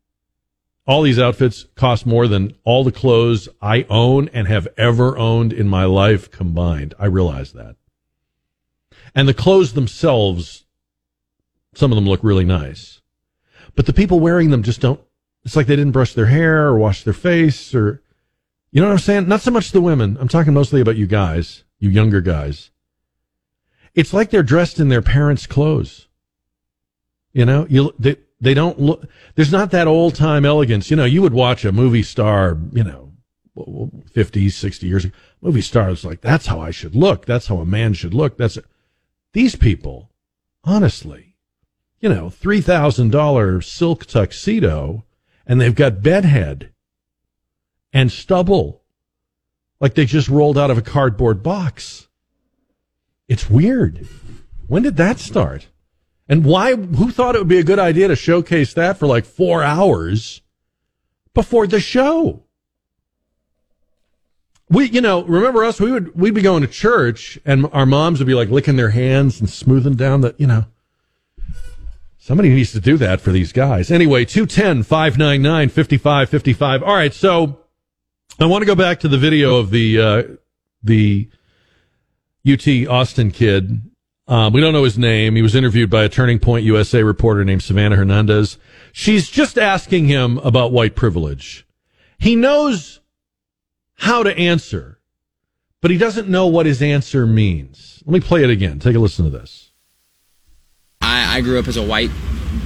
all 0.86 1.02
these 1.02 1.18
outfits 1.18 1.66
cost 1.74 2.04
more 2.04 2.28
than 2.28 2.54
all 2.64 2.84
the 2.84 2.92
clothes 2.92 3.48
I 3.62 3.86
own 3.88 4.28
and 4.32 4.46
have 4.48 4.68
ever 4.76 5.16
owned 5.16 5.52
in 5.52 5.68
my 5.68 5.84
life 5.84 6.30
combined. 6.30 6.94
I 6.98 7.06
realize 7.06 7.52
that. 7.52 7.76
And 9.14 9.26
the 9.26 9.34
clothes 9.34 9.72
themselves, 9.72 10.64
some 11.74 11.90
of 11.90 11.96
them 11.96 12.06
look 12.06 12.22
really 12.22 12.44
nice. 12.44 13.00
But 13.74 13.86
the 13.86 13.92
people 13.92 14.20
wearing 14.20 14.50
them 14.50 14.62
just 14.62 14.80
don't 14.80 15.00
it's 15.44 15.56
like 15.56 15.66
they 15.66 15.76
didn't 15.76 15.92
brush 15.92 16.14
their 16.14 16.26
hair 16.26 16.66
or 16.66 16.78
wash 16.78 17.04
their 17.04 17.12
face 17.12 17.74
or, 17.74 18.02
you 18.70 18.80
know 18.80 18.88
what 18.88 18.94
I'm 18.94 18.98
saying? 18.98 19.28
Not 19.28 19.42
so 19.42 19.50
much 19.50 19.72
the 19.72 19.80
women. 19.80 20.16
I'm 20.18 20.28
talking 20.28 20.54
mostly 20.54 20.80
about 20.80 20.96
you 20.96 21.06
guys, 21.06 21.64
you 21.78 21.90
younger 21.90 22.20
guys. 22.20 22.70
It's 23.94 24.12
like 24.12 24.30
they're 24.30 24.42
dressed 24.42 24.80
in 24.80 24.88
their 24.88 25.02
parents' 25.02 25.46
clothes. 25.46 26.08
You 27.32 27.44
know, 27.44 27.66
you, 27.68 27.94
they, 27.98 28.16
they 28.40 28.54
don't 28.54 28.78
look, 28.78 29.08
there's 29.34 29.52
not 29.52 29.70
that 29.70 29.86
old 29.86 30.14
time 30.14 30.44
elegance. 30.44 30.90
You 30.90 30.96
know, 30.96 31.04
you 31.04 31.22
would 31.22 31.32
watch 31.32 31.64
a 31.64 31.72
movie 31.72 32.02
star, 32.02 32.58
you 32.72 32.84
know, 32.84 33.12
50, 34.12 34.50
60 34.50 34.86
years 34.86 35.04
ago. 35.04 35.14
Movie 35.40 35.60
stars 35.60 36.04
like, 36.04 36.20
that's 36.20 36.46
how 36.46 36.60
I 36.60 36.70
should 36.70 36.96
look. 36.96 37.26
That's 37.26 37.46
how 37.46 37.58
a 37.58 37.66
man 37.66 37.94
should 37.94 38.14
look. 38.14 38.36
That's, 38.36 38.58
these 39.32 39.56
people, 39.56 40.10
honestly, 40.64 41.36
you 42.00 42.08
know, 42.08 42.26
$3,000 42.26 43.64
silk 43.64 44.06
tuxedo 44.06 45.04
and 45.46 45.60
they've 45.60 45.74
got 45.74 46.02
bedhead 46.02 46.72
and 47.92 48.10
stubble 48.10 48.82
like 49.80 49.94
they 49.94 50.06
just 50.06 50.28
rolled 50.28 50.58
out 50.58 50.70
of 50.70 50.78
a 50.78 50.82
cardboard 50.82 51.42
box. 51.42 52.08
It's 53.28 53.48
weird. 53.48 54.06
When 54.66 54.82
did 54.82 54.96
that 54.96 55.18
start? 55.18 55.68
And 56.28 56.44
why, 56.44 56.74
who 56.74 57.10
thought 57.10 57.34
it 57.34 57.38
would 57.38 57.48
be 57.48 57.58
a 57.58 57.64
good 57.64 57.78
idea 57.78 58.08
to 58.08 58.16
showcase 58.16 58.74
that 58.74 58.98
for 58.98 59.06
like 59.06 59.24
four 59.24 59.62
hours 59.62 60.40
before 61.34 61.66
the 61.66 61.80
show? 61.80 62.42
We, 64.70 64.86
you 64.86 65.02
know, 65.02 65.22
remember 65.24 65.64
us? 65.64 65.80
We 65.80 65.92
would, 65.92 66.18
we'd 66.18 66.34
be 66.34 66.42
going 66.42 66.62
to 66.62 66.68
church 66.68 67.38
and 67.44 67.66
our 67.72 67.86
moms 67.86 68.18
would 68.18 68.26
be 68.26 68.34
like 68.34 68.48
licking 68.48 68.76
their 68.76 68.90
hands 68.90 69.38
and 69.40 69.50
smoothing 69.50 69.94
down 69.94 70.22
the, 70.22 70.34
you 70.38 70.46
know, 70.46 70.64
Somebody 72.24 72.48
needs 72.48 72.72
to 72.72 72.80
do 72.80 72.96
that 72.96 73.20
for 73.20 73.32
these 73.32 73.52
guys. 73.52 73.90
Anyway, 73.90 74.24
210 74.24 74.82
599 74.84 75.68
5555. 75.68 76.82
All 76.82 76.94
right, 76.94 77.12
so 77.12 77.60
I 78.40 78.46
want 78.46 78.62
to 78.62 78.66
go 78.66 78.74
back 78.74 79.00
to 79.00 79.08
the 79.08 79.18
video 79.18 79.56
of 79.56 79.68
the 79.68 80.00
uh, 80.00 80.22
the 80.82 81.28
UT 82.50 82.66
Austin 82.88 83.30
kid. 83.30 83.82
Um, 84.26 84.52
we 84.52 84.60
don't 84.60 84.72
know 84.72 84.84
his 84.84 84.96
name. 84.96 85.36
He 85.36 85.42
was 85.42 85.54
interviewed 85.54 85.90
by 85.90 86.04
a 86.04 86.08
Turning 86.08 86.38
Point 86.38 86.64
USA 86.64 87.02
reporter 87.02 87.44
named 87.44 87.62
Savannah 87.62 87.96
Hernandez. 87.96 88.56
She's 88.92 89.28
just 89.28 89.58
asking 89.58 90.06
him 90.06 90.38
about 90.38 90.72
white 90.72 90.94
privilege. 90.94 91.66
He 92.18 92.34
knows 92.34 93.00
how 93.96 94.22
to 94.22 94.36
answer, 94.36 94.98
but 95.82 95.90
he 95.90 95.98
doesn't 95.98 96.28
know 96.28 96.46
what 96.46 96.64
his 96.64 96.80
answer 96.80 97.26
means. 97.26 98.02
Let 98.06 98.14
me 98.14 98.20
play 98.20 98.42
it 98.42 98.50
again. 98.50 98.78
Take 98.78 98.96
a 98.96 98.98
listen 98.98 99.24
to 99.24 99.30
this. 99.30 99.72
I, 101.02 101.38
I 101.38 101.40
grew 101.42 101.58
up 101.58 101.68
as 101.68 101.76
a 101.76 101.82
white 101.82 102.10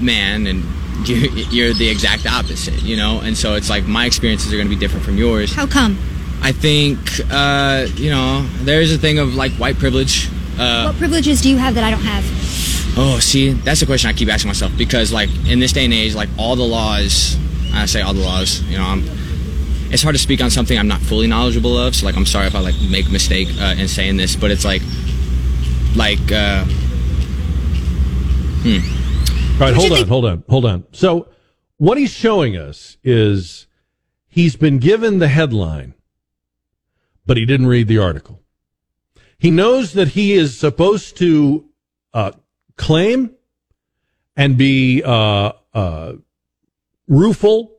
man, 0.01 0.47
and 0.47 0.63
you're, 1.09 1.29
you're 1.51 1.75
the 1.75 1.89
exact 1.89 2.25
opposite, 2.27 2.83
you 2.83 2.97
know? 2.97 3.21
And 3.21 3.37
so 3.37 3.55
it's 3.55 3.69
like 3.69 3.85
my 3.85 4.07
experiences 4.07 4.53
are 4.53 4.57
going 4.57 4.69
to 4.69 4.75
be 4.75 4.79
different 4.79 5.05
from 5.05 5.17
yours. 5.17 5.53
How 5.53 5.67
come? 5.67 5.99
I 6.41 6.53
think, 6.53 6.99
uh, 7.31 7.89
you 7.97 8.11
know, 8.11 8.47
there's 8.61 8.93
a 8.93 8.99
thing 8.99 9.19
of 9.19 9.35
like 9.35 9.51
white 9.53 9.77
privilege. 9.77 10.29
Uh, 10.59 10.87
what 10.87 10.97
privileges 10.97 11.41
do 11.41 11.49
you 11.51 11.57
have 11.57 11.75
that 11.75 11.85
I 11.85 11.91
don't 11.91 12.01
have? 12.01 12.25
Oh, 13.01 13.19
see, 13.21 13.51
that's 13.53 13.81
a 13.83 13.87
question 13.87 14.11
I 14.11 14.13
keep 14.13 14.29
asking 14.29 14.49
myself 14.49 14.73
because, 14.77 15.13
like, 15.13 15.29
in 15.47 15.61
this 15.61 15.73
day 15.73 15.85
and 15.85 15.95
age, 15.95 16.15
like 16.15 16.29
all 16.37 16.57
the 16.57 16.65
laws, 16.65 17.37
I 17.73 17.87
say 17.87 18.01
all 18.01 18.13
the 18.13 18.21
laws, 18.23 18.61
you 18.63 18.77
know, 18.77 18.85
I'm, 18.85 19.05
it's 19.93 20.03
hard 20.03 20.17
to 20.17 20.21
speak 20.21 20.41
on 20.43 20.51
something 20.51 20.77
I'm 20.77 20.89
not 20.89 21.01
fully 21.01 21.27
knowledgeable 21.29 21.79
of. 21.79 21.95
So, 21.95 22.07
like, 22.07 22.17
I'm 22.17 22.27
sorry 22.27 22.47
if 22.49 22.55
I 22.57 22.61
like 22.61 22.75
make 22.91 23.07
a 23.07 23.11
mistake 23.11 23.49
uh, 23.61 23.75
in 23.79 23.87
saying 23.89 24.17
this, 24.17 24.35
but 24.35 24.51
it's 24.51 24.65
like, 24.65 24.83
like, 25.95 26.33
uh, 26.33 26.65
hmm. 28.65 29.61
All 29.63 29.69
right, 29.69 29.75
hold 29.75 29.93
on, 29.93 29.97
think- 29.99 30.09
hold 30.09 30.25
on, 30.25 30.45
hold 30.49 30.65
on. 30.65 30.85
So, 30.93 31.29
what 31.77 31.99
he's 31.99 32.11
showing 32.13 32.57
us 32.57 32.97
is 33.05 33.67
he's 34.29 34.57
been 34.57 34.79
given 34.79 35.21
the 35.21 35.29
headline, 35.29 35.95
but 37.27 37.37
he 37.37 37.45
didn't 37.47 37.67
read 37.69 37.87
the 37.87 37.99
article. 37.99 38.38
He 39.39 39.51
knows 39.51 39.93
that 39.93 40.09
he 40.09 40.32
is 40.32 40.59
supposed 40.59 41.16
to 41.18 41.68
uh, 42.12 42.32
claim 42.76 43.34
and 44.36 44.57
be 44.57 45.03
uh, 45.05 45.53
uh, 45.72 46.12
rueful 47.07 47.76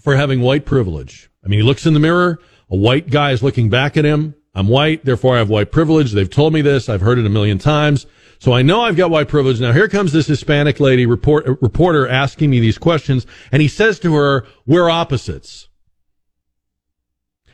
for 0.00 0.16
having 0.16 0.40
white 0.40 0.64
privilege. 0.64 1.30
I 1.44 1.48
mean, 1.48 1.60
he 1.60 1.64
looks 1.64 1.86
in 1.86 1.94
the 1.94 2.00
mirror. 2.00 2.40
A 2.68 2.76
white 2.76 3.10
guy 3.10 3.32
is 3.32 3.42
looking 3.42 3.70
back 3.70 3.96
at 3.96 4.04
him. 4.04 4.34
I'm 4.54 4.66
white, 4.66 5.04
therefore 5.04 5.36
I 5.36 5.38
have 5.38 5.48
white 5.48 5.70
privilege. 5.70 6.12
They've 6.12 6.28
told 6.28 6.52
me 6.52 6.62
this. 6.62 6.88
I've 6.88 7.00
heard 7.00 7.18
it 7.18 7.26
a 7.26 7.30
million 7.30 7.58
times. 7.58 8.06
So 8.40 8.52
I 8.52 8.62
know 8.62 8.80
I've 8.80 8.96
got 8.96 9.10
white 9.10 9.28
privilege. 9.28 9.60
Now 9.60 9.72
here 9.72 9.88
comes 9.88 10.12
this 10.12 10.26
Hispanic 10.26 10.80
lady 10.80 11.06
report, 11.06 11.46
reporter 11.60 12.08
asking 12.08 12.50
me 12.50 12.58
these 12.58 12.78
questions. 12.78 13.26
And 13.52 13.62
he 13.62 13.68
says 13.68 14.00
to 14.00 14.14
her, 14.14 14.46
we're 14.66 14.90
opposites. 14.90 15.68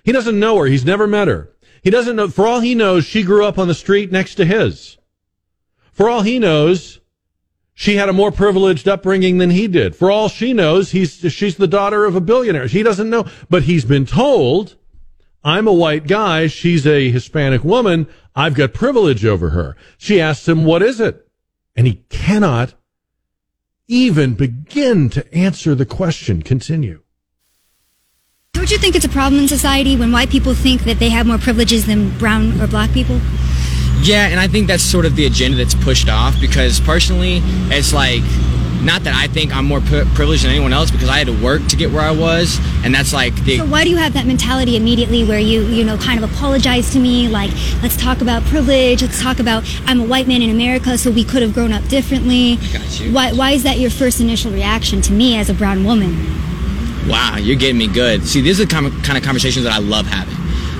He 0.05 0.12
doesn't 0.12 0.38
know 0.38 0.59
her. 0.59 0.66
He's 0.66 0.84
never 0.84 1.07
met 1.07 1.28
her. 1.28 1.51
He 1.87 1.91
doesn't 1.91 2.16
know, 2.16 2.26
for 2.26 2.49
all 2.49 2.59
he 2.59 2.74
knows, 2.74 3.05
she 3.05 3.22
grew 3.22 3.45
up 3.45 3.61
on 3.61 3.68
the 3.68 3.72
street 3.72 4.11
next 4.11 4.34
to 4.34 4.45
his. 4.45 4.99
For 5.93 6.11
all 6.11 6.22
he 6.22 6.41
knows, 6.41 6.99
she 7.74 7.95
had 7.95 8.09
a 8.09 8.12
more 8.12 8.32
privileged 8.32 8.89
upbringing 8.89 9.39
than 9.39 9.51
he 9.51 9.68
did. 9.68 9.95
For 9.95 10.11
all 10.11 10.28
she 10.28 10.53
knows, 10.53 10.91
he's, 10.91 11.18
she's 11.32 11.59
the 11.59 11.68
daughter 11.68 12.05
of 12.05 12.16
a 12.16 12.20
billionaire. 12.20 12.66
He 12.66 12.82
doesn't 12.82 13.09
know, 13.09 13.26
but 13.49 13.62
he's 13.62 13.84
been 13.84 14.05
told, 14.05 14.74
I'm 15.45 15.68
a 15.68 15.72
white 15.72 16.09
guy. 16.09 16.49
She's 16.49 16.89
a 16.89 17.09
Hispanic 17.09 17.62
woman. 17.62 18.09
I've 18.34 18.55
got 18.55 18.74
privilege 18.74 19.24
over 19.24 19.51
her. 19.51 19.76
She 19.97 20.20
asks 20.20 20.49
him, 20.49 20.64
what 20.64 20.82
is 20.82 20.99
it? 20.99 21.28
And 21.76 21.87
he 21.87 22.03
cannot 22.09 22.74
even 23.87 24.34
begin 24.34 25.09
to 25.11 25.32
answer 25.32 25.76
the 25.76 25.87
question. 25.87 26.43
Continue. 26.43 27.05
Don't 28.57 28.70
you 28.70 28.78
think 28.78 28.96
it's 28.96 29.04
a 29.04 29.11
problem 29.11 29.42
in 29.42 29.48
society 29.48 29.96
when 29.96 30.12
white 30.12 30.30
people 30.30 30.54
think 30.54 30.84
that 30.84 30.98
they 30.98 31.11
have 31.11 31.26
more 31.26 31.36
privileges 31.36 31.84
than 31.84 32.09
brown 32.18 32.59
or 32.59 32.66
black 32.66 32.90
people? 32.90 33.20
Yeah, 34.00 34.28
and 34.28 34.40
I 34.40 34.48
think 34.48 34.66
that's 34.66 34.82
sort 34.82 35.04
of 35.04 35.14
the 35.14 35.26
agenda 35.26 35.59
that's 35.59 35.74
pushed 35.74 36.09
off 36.09 36.40
because 36.40 36.80
personally, 36.80 37.40
it's 37.68 37.92
like 37.92 38.22
not 38.82 39.02
that 39.02 39.14
I 39.14 39.26
think 39.26 39.54
I'm 39.54 39.66
more 39.66 39.82
pri- 39.82 40.04
privileged 40.14 40.44
than 40.44 40.52
anyone 40.52 40.72
else 40.72 40.90
because 40.90 41.11
I 41.11 41.18
had 41.18 41.26
to 41.26 41.44
work 41.44 41.66
to 41.66 41.76
get 41.76 41.92
where 41.92 42.00
I 42.00 42.12
was, 42.12 42.59
and 42.82 42.94
that's 42.94 43.12
like 43.12 43.34
the. 43.44 43.59
So 43.59 43.66
why 43.66 43.84
do 43.84 43.90
you 43.90 43.98
have 43.98 44.14
that 44.14 44.24
mentality 44.24 44.74
immediately 44.74 45.22
where 45.22 45.38
you, 45.38 45.61
you 45.66 45.84
know, 45.84 45.98
kind 45.98 46.22
of 46.24 46.32
apologize 46.32 46.90
to 46.92 46.98
me? 46.98 47.28
Like, 47.28 47.50
let's 47.82 47.96
talk 47.98 48.22
about 48.22 48.42
privilege. 48.44 49.02
Let's 49.02 49.20
talk 49.20 49.38
about 49.38 49.64
I'm 49.84 50.00
a 50.00 50.04
white 50.07 50.28
man 50.28 50.40
in 50.40 50.48
America, 50.48 50.96
so 50.96 51.11
we 51.11 51.24
could 51.24 51.42
have 51.42 51.52
grown 51.52 51.74
up 51.74 51.86
differently. 51.88 52.57
got 52.72 53.00
you. 53.00 53.12
Why, 53.12 53.34
why 53.34 53.50
is 53.50 53.64
that 53.64 53.78
your 53.78 53.90
first 53.90 54.18
initial 54.18 54.50
reaction 54.50 55.02
to 55.02 55.12
me 55.12 55.36
as 55.36 55.50
a 55.50 55.54
brown 55.54 55.84
woman? 55.84 56.45
Wow, 57.09 57.36
you're 57.36 57.57
getting 57.57 57.78
me 57.78 57.86
good. 57.86 58.26
See, 58.26 58.40
these 58.40 58.61
are 58.61 58.64
the 58.64 58.72
kind 58.72 59.16
of 59.18 59.22
conversations 59.22 59.64
that 59.64 59.72
I 59.72 59.78
love 59.78 60.07
having. 60.07 60.34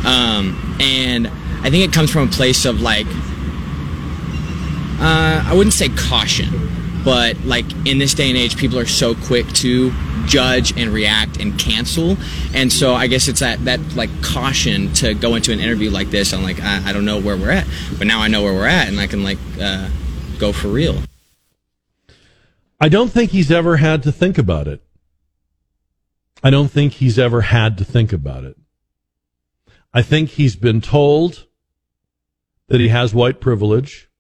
Um, 0.07 0.77
and 0.81 1.29
I 1.29 1.71
think 1.71 1.85
it 1.85 1.93
comes 1.93 2.11
from 2.11 2.29
a 2.29 2.31
place 2.31 2.65
of 2.65 2.81
like, 2.81 3.07
uh, 4.99 5.45
I 5.47 5.53
wouldn't 5.55 5.75
say 5.75 5.89
caution, 5.91 6.49
but 7.05 7.39
like 7.45 7.65
in 7.87 7.99
this 7.99 8.15
day 8.15 8.29
and 8.29 8.37
age, 8.37 8.57
people 8.57 8.79
are 8.79 8.87
so 8.87 9.15
quick 9.15 9.47
to 9.55 9.93
judge 10.27 10.77
and 10.77 10.91
react 10.91 11.41
and 11.41 11.59
cancel. 11.59 12.17
And 12.55 12.73
so 12.73 12.95
I 12.95 13.07
guess 13.07 13.29
it's 13.29 13.41
that, 13.41 13.65
that 13.65 13.81
like 13.95 14.11
caution 14.23 14.93
to 14.95 15.15
go 15.15 15.35
into 15.35 15.53
an 15.53 15.61
interview 15.61 15.91
like 15.91 16.11
this. 16.11 16.33
I'm 16.33 16.43
like, 16.43 16.61
I, 16.61 16.91
I 16.91 16.93
don't 16.93 17.05
know 17.05 17.21
where 17.21 17.37
we're 17.37 17.51
at, 17.51 17.67
but 17.99 18.07
now 18.07 18.21
I 18.21 18.29
know 18.29 18.43
where 18.43 18.55
we're 18.55 18.67
at 18.67 18.89
and 18.89 18.99
I 18.99 19.07
can 19.07 19.23
like, 19.23 19.39
uh, 19.61 19.89
go 20.39 20.53
for 20.53 20.69
real. 20.69 20.97
I 22.81 22.89
don't 22.89 23.11
think 23.11 23.31
he's 23.31 23.51
ever 23.51 23.79
had 23.79 24.03
to 24.03 24.13
think 24.13 24.39
about 24.39 24.69
it. 24.69 24.83
I 26.43 26.51
don't 26.51 26.71
think 26.71 26.95
he's 26.95 27.19
ever 27.19 27.43
had 27.43 27.79
to 27.79 27.85
think 27.85 28.13
about 28.13 28.45
it. 28.45 28.57
I 29.93 30.03
think 30.03 30.31
he's 30.31 30.57
been 30.57 30.81
told 30.81 31.47
that 32.69 32.81
he 32.81 32.89
has 32.89 33.15
white 33.15 33.41
privilege. 33.41 34.11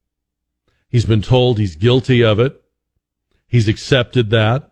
He's 0.88 1.04
been 1.04 1.22
told 1.22 1.58
he's 1.58 1.76
guilty 1.76 2.24
of 2.24 2.38
it. 2.38 2.62
He's 3.46 3.68
accepted 3.68 4.30
that. 4.30 4.70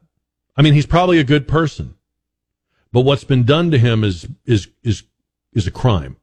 I 0.57 0.63
mean, 0.63 0.75
he's 0.75 0.87
probably 0.87 1.19
a 1.19 1.25
good 1.25 1.47
person. 1.47 1.95
But 2.93 3.03
what's 3.03 3.25
been 3.25 3.45
done 3.45 3.71
to 3.73 3.79
him 3.79 4.05
is 4.05 4.29
is 4.45 4.69
is 4.83 5.03
is 5.53 5.67
a 5.67 5.73
crime. 5.73 6.17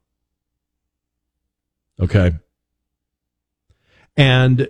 Okay? 2.00 2.34
And 4.16 4.70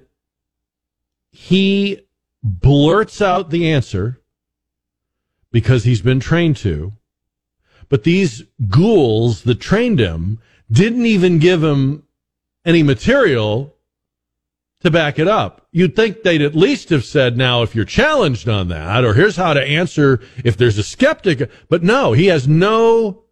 he 1.31 2.01
blurts 2.43 3.21
out 3.21 3.49
the 3.49 3.71
answer 3.71 4.20
because 5.51 5.83
he's 5.83 6.01
been 6.01 6.19
trained 6.19 6.57
to. 6.57 6.93
But 7.89 8.03
these 8.03 8.43
ghouls 8.69 9.43
that 9.43 9.59
trained 9.59 9.99
him 9.99 10.39
didn't 10.71 11.05
even 11.05 11.39
give 11.39 11.63
him 11.63 12.03
any 12.63 12.83
material 12.83 13.75
to 14.81 14.89
back 14.89 15.19
it 15.19 15.27
up. 15.27 15.67
You'd 15.71 15.95
think 15.95 16.23
they'd 16.23 16.41
at 16.41 16.55
least 16.55 16.89
have 16.89 17.05
said, 17.05 17.37
now, 17.37 17.61
if 17.61 17.75
you're 17.75 17.85
challenged 17.85 18.47
on 18.47 18.69
that, 18.69 19.03
or 19.03 19.13
here's 19.13 19.35
how 19.35 19.53
to 19.53 19.63
answer 19.63 20.21
if 20.43 20.57
there's 20.57 20.77
a 20.77 20.83
skeptic. 20.83 21.49
But 21.69 21.83
no, 21.83 22.13
he 22.13 22.27
has 22.27 22.47
no. 22.47 23.23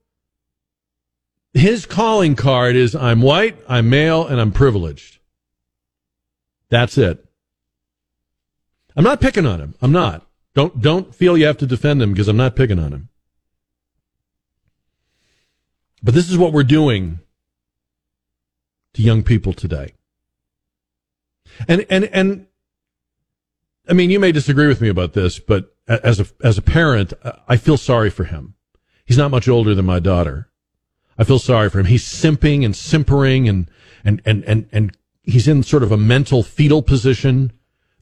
His 1.54 1.86
calling 1.86 2.36
card 2.36 2.76
is 2.76 2.96
I'm 2.96 3.22
white, 3.22 3.58
I'm 3.68 3.90
male, 3.90 4.28
and 4.28 4.40
I'm 4.40 4.52
privileged. 4.52 5.20
That's 6.70 6.98
it. 6.98 7.26
I'm 8.96 9.04
not 9.04 9.22
picking 9.22 9.46
on 9.46 9.60
him. 9.60 9.76
I'm 9.82 9.92
not. 9.92 10.29
Don't 10.60 10.82
don't 10.82 11.16
feel 11.16 11.38
you 11.38 11.46
have 11.46 11.58
to 11.60 11.66
defend 11.66 12.02
him 12.02 12.12
because 12.12 12.28
I'm 12.28 12.36
not 12.36 12.58
picking 12.58 12.80
on 12.80 12.92
him. 12.92 13.08
But 16.04 16.14
this 16.14 16.30
is 16.30 16.38
what 16.38 16.52
we're 16.52 16.64
doing 16.64 17.20
to 18.94 19.02
young 19.02 19.24
people 19.24 19.54
today. 19.54 19.94
And 21.66 21.86
and 21.90 22.10
and 22.12 22.48
I 23.88 23.94
mean, 23.94 24.10
you 24.10 24.20
may 24.20 24.34
disagree 24.34 24.68
with 24.68 24.82
me 24.82 24.90
about 24.90 25.14
this, 25.14 25.40
but 25.40 25.78
as 25.88 26.20
a 26.20 26.26
as 26.44 26.58
a 26.58 26.62
parent, 26.62 27.14
I 27.48 27.56
feel 27.56 27.78
sorry 27.78 28.10
for 28.10 28.26
him. 28.26 28.56
He's 29.06 29.18
not 29.18 29.32
much 29.32 29.48
older 29.48 29.74
than 29.74 29.86
my 29.86 30.02
daughter. 30.02 30.50
I 31.18 31.24
feel 31.24 31.40
sorry 31.40 31.70
for 31.70 31.80
him. 31.80 31.86
He's 31.86 32.04
simping 32.04 32.66
and 32.66 32.76
simpering 32.76 33.48
and 33.48 33.72
and 34.04 34.22
and 34.26 34.44
and 34.44 34.68
and 34.74 34.98
he's 35.24 35.48
in 35.48 35.64
sort 35.64 35.84
of 35.84 35.94
a 35.94 35.98
mental 35.98 36.44
fetal 36.44 36.82
position 36.82 37.54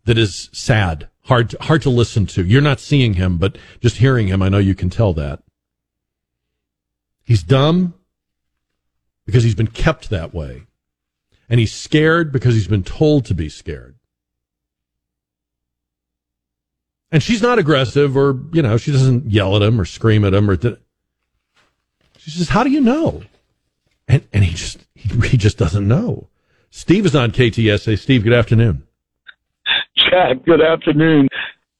that 0.08 0.18
is 0.18 0.50
sad, 0.54 1.10
hard 1.26 1.54
hard 1.62 1.82
to 1.82 1.90
listen 1.90 2.26
to. 2.28 2.46
You're 2.46 2.62
not 2.62 2.80
seeing 2.80 3.16
him, 3.16 3.38
but 3.38 3.58
just 3.82 3.98
hearing 3.98 4.28
him, 4.28 4.42
I 4.42 4.48
know 4.48 4.58
you 4.58 4.74
can 4.74 4.90
tell 4.90 5.14
that. 5.14 5.44
He's 7.26 7.44
dumb 7.44 7.94
because 9.26 9.44
he's 9.44 9.54
been 9.54 9.68
kept 9.68 10.10
that 10.10 10.34
way. 10.34 10.64
And 11.50 11.60
he's 11.60 11.74
scared 11.74 12.32
because 12.32 12.56
he's 12.56 12.70
been 12.70 12.84
told 12.84 13.26
to 13.26 13.34
be 13.34 13.50
scared. 13.50 13.96
And 17.12 17.22
she's 17.22 17.42
not 17.42 17.60
aggressive 17.60 18.16
or, 18.16 18.40
you 18.54 18.62
know, 18.62 18.78
she 18.78 18.94
doesn't 18.94 19.30
yell 19.30 19.58
at 19.58 19.62
him 19.62 19.80
or 19.80 19.86
scream 19.86 20.24
at 20.24 20.34
him 20.34 20.50
or 20.50 20.56
th- 20.56 20.80
she 22.18 22.32
says, 22.32 22.50
"How 22.50 22.64
do 22.64 22.70
you 22.70 22.82
know?" 22.82 23.24
And 24.08 24.26
and 24.32 24.46
he 24.46 24.54
just 24.54 24.86
he, 24.96 25.28
he 25.28 25.38
just 25.38 25.58
doesn't 25.58 25.88
know. 25.88 26.30
Steve 26.70 27.06
is 27.06 27.16
on 27.16 27.32
KTSA. 27.32 28.00
Steve, 28.00 28.24
good 28.24 28.34
afternoon. 28.34 28.87
Jack, 30.10 30.46
good 30.46 30.62
afternoon. 30.62 31.28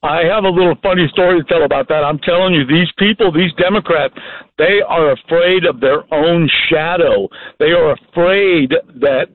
I 0.04 0.24
have 0.24 0.44
a 0.44 0.50
little 0.50 0.76
funny 0.84 1.08
story 1.12 1.42
to 1.42 1.48
tell 1.48 1.64
about 1.64 1.88
that. 1.88 2.04
I'm 2.04 2.20
telling 2.20 2.54
you, 2.54 2.66
these 2.66 2.92
people, 2.98 3.32
these 3.32 3.54
Democrats, 3.58 4.14
they 4.58 4.82
are 4.88 5.12
afraid 5.12 5.66
of 5.66 5.80
their 5.80 6.02
own 6.14 6.50
shadow. 6.70 7.28
They 7.60 7.72
are 7.72 7.94
afraid 7.94 8.74
that 9.00 9.28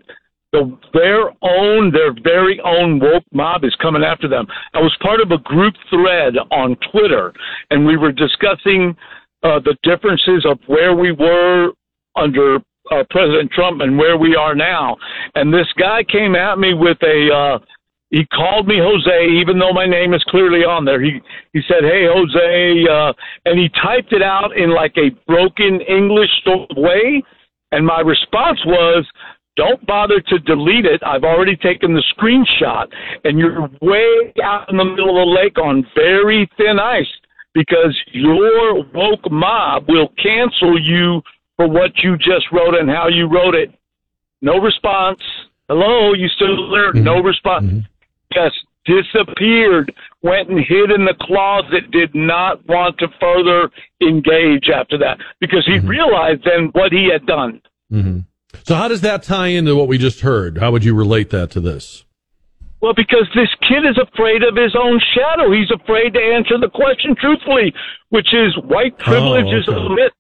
the, 0.53 0.77
their 0.93 1.31
own, 1.43 1.91
their 1.91 2.13
very 2.23 2.61
own 2.65 3.01
woke 3.01 3.25
mob 3.33 3.65
is 3.65 3.75
coming 3.81 4.03
after 4.03 4.29
them. 4.29 4.47
I 4.75 4.81
was 4.81 4.95
part 5.01 5.21
of 5.21 5.31
a 5.31 5.39
group 5.39 5.75
thread 5.89 6.35
on 6.51 6.77
Twitter, 6.91 7.33
and 7.71 7.87
we 7.87 7.97
were 7.97 8.13
discussing 8.13 8.95
uh, 9.43 9.59
the 9.61 9.77
differences 9.83 10.45
of 10.49 10.59
where 10.67 10.95
we 10.95 11.13
were 11.13 11.71
under 12.17 12.57
uh, 12.91 13.05
President 13.11 13.51
Trump 13.53 13.81
and 13.81 13.97
where 13.97 14.19
we 14.19 14.37
are 14.37 14.55
now. 14.55 14.97
And 15.35 15.53
this 15.53 15.69
guy 15.79 16.05
came 16.05 16.35
at 16.35 16.59
me 16.59 16.75
with 16.75 16.99
a. 17.03 17.31
Uh, 17.35 17.65
he 18.13 18.27
called 18.27 18.69
me 18.69 18.77
Jose, 18.79 19.27
even 19.41 19.59
though 19.59 19.73
my 19.73 19.87
name 19.87 20.13
is 20.13 20.23
clearly 20.29 20.65
on 20.65 20.85
there. 20.85 21.01
He 21.01 21.19
he 21.55 21.61
said, 21.67 21.83
"Hey 21.83 22.05
Jose," 22.07 22.85
uh, 22.89 23.13
and 23.47 23.59
he 23.59 23.71
typed 23.71 24.13
it 24.13 24.23
out 24.23 24.55
in 24.55 24.71
like 24.71 24.95
a 24.99 25.09
broken 25.27 25.81
English 25.81 26.31
sort 26.45 26.71
of 26.71 26.77
way. 26.77 27.23
And 27.73 27.87
my 27.87 28.01
response 28.01 28.61
was, 28.67 29.07
"Don't 29.57 29.85
bother 29.87 30.21
to 30.21 30.39
delete 30.41 30.85
it. 30.85 31.01
I've 31.03 31.25
already 31.25 31.57
taken 31.57 31.95
the 31.95 32.05
screenshot, 32.15 32.93
and 33.25 33.39
you're 33.39 33.71
way 33.81 34.35
out 34.45 34.71
in 34.71 34.77
the 34.77 34.85
middle 34.85 35.19
of 35.19 35.27
the 35.27 35.33
lake 35.33 35.59
on 35.59 35.87
very 35.97 36.47
thin 36.59 36.79
ice 36.79 37.13
because 37.55 37.99
your 38.13 38.85
woke 38.93 39.31
mob 39.31 39.89
will 39.89 40.09
cancel 40.23 40.79
you 40.79 41.23
for 41.57 41.67
what 41.67 41.97
you 42.05 42.19
just 42.19 42.45
wrote 42.53 42.75
and 42.75 42.91
how 42.91 43.09
you 43.09 43.27
wrote 43.27 43.55
it." 43.55 43.73
No 44.43 44.59
response. 44.59 45.21
Hello, 45.71 46.13
you 46.13 46.29
still 46.29 46.71
there? 46.71 46.93
No 46.93 47.23
response 47.23 47.87
just 48.35 48.57
disappeared, 48.85 49.95
went 50.23 50.49
and 50.49 50.59
hid 50.59 50.91
in 50.91 51.05
the 51.05 51.15
closet, 51.21 51.91
did 51.91 52.15
not 52.15 52.67
want 52.67 52.99
to 52.99 53.09
further 53.21 53.71
engage 54.01 54.69
after 54.75 54.99
that 54.99 55.19
because 55.41 55.65
he 55.67 55.79
realized 55.79 56.43
then 56.45 56.71
what 56.73 56.93
he 56.93 57.09
had 57.13 57.25
done. 57.27 57.61
Mm-hmm. 57.93 58.21
So, 58.65 58.75
how 58.75 58.89
does 58.89 59.01
that 59.03 59.23
tie 59.23 59.49
into 59.49 59.77
what 59.77 59.89
we 59.89 59.99
just 59.99 60.21
heard? 60.21 60.59
How 60.59 60.71
would 60.73 60.85
you 60.85 60.95
relate 60.95 61.31
that 61.31 61.51
to 61.53 61.61
this? 61.61 62.05
Well, 62.81 62.95
because 62.95 63.29
this 63.35 63.49
kid 63.69 63.87
is 63.89 63.97
afraid 63.97 64.43
of 64.43 64.57
his 64.57 64.75
own 64.77 65.01
shadow. 65.15 65.53
He's 65.53 65.71
afraid 65.71 66.15
to 66.15 66.21
answer 66.21 66.59
the 66.59 66.69
question 66.69 67.15
truthfully, 67.19 67.73
which 68.09 68.35
is 68.35 68.57
white 68.65 68.99
privilege 68.99 69.47
Oh, 69.49 69.57
is 69.59 69.69
a 69.69 69.71
okay. 69.77 69.95
myth. 69.95 70.13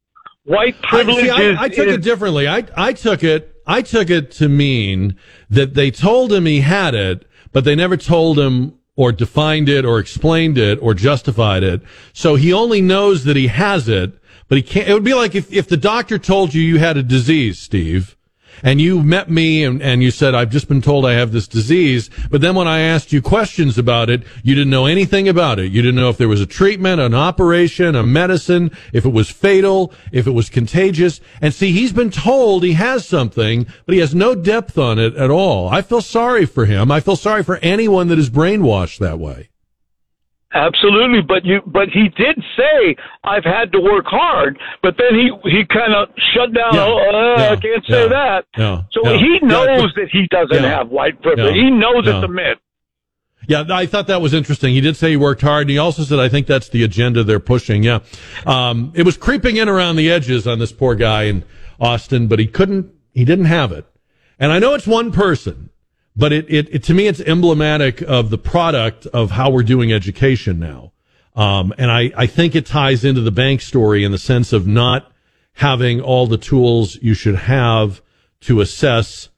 White 0.45 0.81
privilege 0.83 1.29
I, 1.29 1.37
see, 1.39 1.45
is. 1.51 1.59
I, 1.59 1.63
I 1.65 1.69
took 1.69 1.87
is- 1.89 1.95
it 1.95 2.03
differently. 2.03 2.49
I 2.49 2.65
I 2.77 2.93
took 2.93 3.23
it 3.25 3.55
I 3.67 3.83
took 3.83 4.11
it 4.11 4.31
to 4.33 4.49
mean 4.49 5.17
that 5.51 5.75
they 5.75 5.91
told 5.91 6.33
him 6.33 6.47
he 6.47 6.61
had 6.61 6.95
it, 6.95 7.27
but 7.53 7.65
they 7.65 7.75
never 7.75 7.97
told 7.97 8.39
him 8.39 8.79
or 8.97 9.13
defined 9.13 9.69
it 9.69 9.85
or 9.85 9.99
explained 9.99 10.59
it 10.59 10.79
or 10.83 10.95
justified 10.95 11.63
it. 11.63 11.83
So 12.13 12.35
he 12.35 12.53
only 12.53 12.81
knows 12.81 13.25
that 13.25 13.37
he 13.37 13.47
has 13.49 13.89
it, 13.89 14.13
but 14.49 14.57
he 14.57 14.63
can't. 14.63 14.89
It 14.89 14.95
would 14.95 15.05
be 15.05 15.15
like 15.15 15.35
if 15.35 15.53
if 15.53 15.69
the 15.69 15.77
doctor 15.77 16.19
told 16.19 16.55
you 16.55 16.63
you 16.63 16.79
had 16.79 16.97
a 16.97 17.03
disease, 17.03 17.59
Steve. 17.59 18.17
And 18.63 18.81
you 18.81 19.03
met 19.03 19.31
me 19.31 19.65
and, 19.65 19.83
and 19.83 20.03
you 20.03 20.11
said, 20.11 20.35
I've 20.35 20.51
just 20.51 20.69
been 20.69 20.83
told 20.83 21.05
I 21.05 21.15
have 21.15 21.33
this 21.33 21.49
disease. 21.49 22.11
But 22.31 22.41
then 22.41 22.55
when 22.55 22.69
I 22.69 22.81
asked 22.81 23.13
you 23.13 23.21
questions 23.21 23.79
about 23.79 24.11
it, 24.11 24.23
you 24.43 24.55
didn't 24.55 24.71
know 24.71 24.87
anything 24.87 25.29
about 25.29 25.59
it. 25.59 25.73
You 25.73 25.83
didn't 25.83 25.97
know 25.97 26.11
if 26.11 26.19
there 26.19 26.29
was 26.29 26.41
a 26.41 26.47
treatment, 26.47 27.01
an 27.01 27.15
operation, 27.15 27.95
a 27.95 28.03
medicine, 28.03 28.71
if 28.93 29.05
it 29.05 29.13
was 29.13 29.31
fatal, 29.31 29.93
if 30.13 30.27
it 30.27 30.33
was 30.33 30.49
contagious. 30.49 31.21
And 31.41 31.53
see, 31.53 31.73
he's 31.73 31.93
been 31.93 32.11
told 32.11 32.63
he 32.63 32.75
has 32.75 33.07
something, 33.07 33.67
but 33.87 33.95
he 33.95 34.01
has 34.01 34.15
no 34.15 34.35
depth 34.35 34.79
on 34.79 34.99
it 34.99 35.15
at 35.17 35.31
all. 35.31 35.69
I 35.69 35.83
feel 35.83 36.03
sorry 36.03 36.47
for 36.47 36.67
him. 36.67 36.91
I 36.91 37.01
feel 37.01 37.17
sorry 37.17 37.43
for 37.43 37.57
anyone 37.57 38.09
that 38.09 38.19
is 38.19 38.31
brainwashed 38.31 38.99
that 38.99 39.19
way. 39.19 39.49
Absolutely, 40.55 41.23
but 41.23 41.45
you 41.45 41.61
but 41.67 41.89
he 41.89 42.09
did 42.11 42.37
say 42.57 42.95
I've 43.25 43.45
had 43.45 43.73
to 43.73 43.81
work 43.81 44.05
hard, 44.07 44.59
but 44.83 44.97
then 44.99 45.19
he 45.19 45.31
he 45.51 45.65
kind 45.65 45.95
of 45.95 46.09
shut 46.35 46.53
down. 46.53 46.75
Yeah, 46.75 46.85
oh, 46.85 46.99
uh, 46.99 47.41
yeah, 47.41 47.53
I 47.53 47.57
can't 47.57 47.85
say 47.87 48.03
yeah, 48.03 48.09
that. 48.09 48.45
yeah, 48.59 48.83
so 48.93 49.17
he 49.17 49.39
knows 49.41 49.95
that 49.97 50.09
he 50.13 50.27
doesn't 50.31 50.63
have 50.63 50.89
white 50.91 51.21
privilege. 51.23 51.55
he 51.55 51.71
knows 51.71 52.07
it's 52.07 52.25
a 52.25 52.29
myth. 52.29 52.59
Yeah, 53.49 53.65
I 53.71 53.87
thought 53.87 54.07
that 54.07 54.21
was 54.21 54.35
interesting. 54.35 54.75
He 54.75 54.81
did 54.81 54.97
say 54.97 55.11
he 55.11 55.17
worked 55.17 55.41
hard, 55.41 55.63
and 55.63 55.71
he 55.71 55.79
also 55.79 56.03
said, 56.03 56.19
"I 56.19 56.29
think 56.29 56.47
that's 56.47 56.69
the 56.69 56.85
agenda 56.85 57.25
they're 57.25 57.41
pushing." 57.41 57.83
Yeah, 57.83 58.01
um, 58.45 58.93
it 58.95 59.05
was 59.05 59.17
creeping 59.17 59.57
in 59.57 59.71
around 59.71 59.97
the 59.97 60.11
edges 60.11 60.47
on 60.47 60.59
this 60.59 60.71
poor 60.71 60.95
guy 60.95 61.25
in 61.25 61.45
Austin, 61.81 62.29
but 62.29 62.39
he 62.39 62.47
couldn't. 62.47 62.93
He 63.13 63.25
didn't 63.25 63.47
have 63.47 63.73
it. 63.73 63.87
And 64.39 64.53
I 64.53 64.59
know 64.59 64.75
it's 64.75 64.87
one 64.87 65.13
person, 65.13 65.71
but 66.15 66.33
it, 66.33 66.47
it, 66.49 66.75
it 66.75 66.83
to 66.85 66.95
me, 66.95 67.07
it's 67.07 67.21
emblematic 67.21 68.03
of 68.03 68.31
the 68.31 68.39
product 68.39 69.07
of 69.07 69.31
how 69.31 69.51
we're 69.51 69.63
doing 69.63 69.93
education 69.93 70.59
now. 70.59 70.93
Um, 71.35 71.73
and 71.79 71.91
I, 71.91 72.13
I 72.17 72.27
think 72.27 72.55
it 72.55 72.67
ties 72.67 73.05
into 73.05 73.23
the 73.23 73.31
bank 73.31 73.63
story 73.63 74.05
in 74.05 74.13
the 74.13 74.19
sense 74.19 74.53
of 74.53 74.67
not 74.67 75.11
having 75.55 76.01
all 76.01 76.27
the 76.27 76.37
tools 76.37 76.97
you 76.97 77.15
should 77.15 77.37
have 77.37 78.03
to 78.41 78.61
assess 78.61 79.31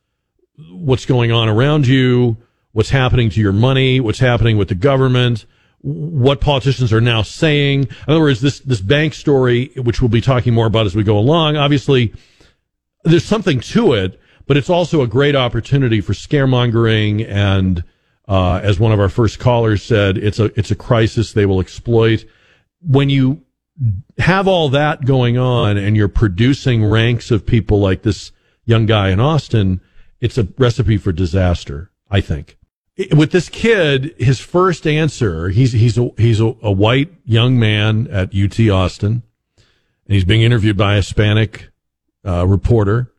what's 0.70 1.06
going 1.06 1.30
on 1.30 1.48
around 1.48 1.86
you, 1.86 2.36
what's 2.72 2.90
happening 2.90 3.30
to 3.30 3.40
your 3.40 3.52
money, 3.52 4.00
what's 4.00 4.18
happening 4.18 4.56
with 4.56 4.68
the 4.68 4.74
government, 4.74 5.46
what 5.80 6.40
politicians 6.40 6.92
are 6.92 7.00
now 7.00 7.22
saying. 7.22 7.82
In 7.82 8.12
other 8.12 8.20
words, 8.20 8.40
this, 8.40 8.60
this 8.60 8.80
bank 8.80 9.14
story, 9.14 9.66
which 9.76 10.00
we'll 10.00 10.08
be 10.08 10.20
talking 10.20 10.54
more 10.54 10.66
about 10.66 10.86
as 10.86 10.96
we 10.96 11.04
go 11.04 11.18
along, 11.18 11.56
obviously 11.56 12.12
there's 13.04 13.24
something 13.24 13.60
to 13.60 13.92
it, 13.92 14.18
but 14.46 14.56
it's 14.56 14.70
also 14.70 15.02
a 15.02 15.06
great 15.06 15.36
opportunity 15.36 16.00
for 16.00 16.12
scaremongering 16.12 17.26
and, 17.28 17.84
uh, 18.26 18.60
as 18.62 18.80
one 18.80 18.92
of 18.92 19.00
our 19.00 19.08
first 19.08 19.38
callers 19.38 19.82
said, 19.82 20.16
it's 20.16 20.38
a, 20.38 20.44
it's 20.58 20.70
a 20.70 20.76
crisis 20.76 21.32
they 21.32 21.46
will 21.46 21.60
exploit. 21.60 22.24
When 22.80 23.10
you 23.10 23.42
have 24.18 24.46
all 24.46 24.68
that 24.70 25.04
going 25.04 25.36
on 25.36 25.76
and 25.76 25.96
you're 25.96 26.08
producing 26.08 26.84
ranks 26.84 27.30
of 27.30 27.44
people 27.44 27.80
like 27.80 28.02
this 28.02 28.32
young 28.64 28.86
guy 28.86 29.10
in 29.10 29.20
Austin, 29.20 29.80
it's 30.20 30.38
a 30.38 30.48
recipe 30.58 30.96
for 30.96 31.12
disaster, 31.12 31.90
I 32.10 32.20
think. 32.20 32.56
With 33.14 33.32
this 33.32 33.48
kid, 33.48 34.14
his 34.18 34.38
first 34.38 34.86
answer, 34.86 35.48
he's 35.48 35.72
he's 35.72 35.98
a, 35.98 36.10
he's 36.16 36.40
a, 36.40 36.54
a, 36.62 36.70
white 36.70 37.12
young 37.24 37.58
man 37.58 38.06
at 38.06 38.32
UT 38.32 38.58
Austin, 38.70 39.24
and 39.56 40.14
he's 40.14 40.24
being 40.24 40.42
interviewed 40.42 40.76
by 40.76 40.92
a 40.92 40.96
Hispanic 40.96 41.70
uh, 42.24 42.46
reporter 42.46 43.12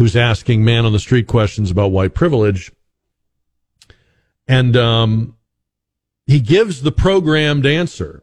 who's 0.00 0.16
asking 0.16 0.64
man 0.64 0.86
on 0.86 0.92
the 0.92 0.98
street 0.98 1.26
questions 1.26 1.70
about 1.70 1.90
white 1.90 2.14
privilege, 2.14 2.72
and 4.48 4.74
um, 4.74 5.36
he 6.26 6.40
gives 6.40 6.80
the 6.80 6.90
programmed 6.90 7.66
answer, 7.66 8.22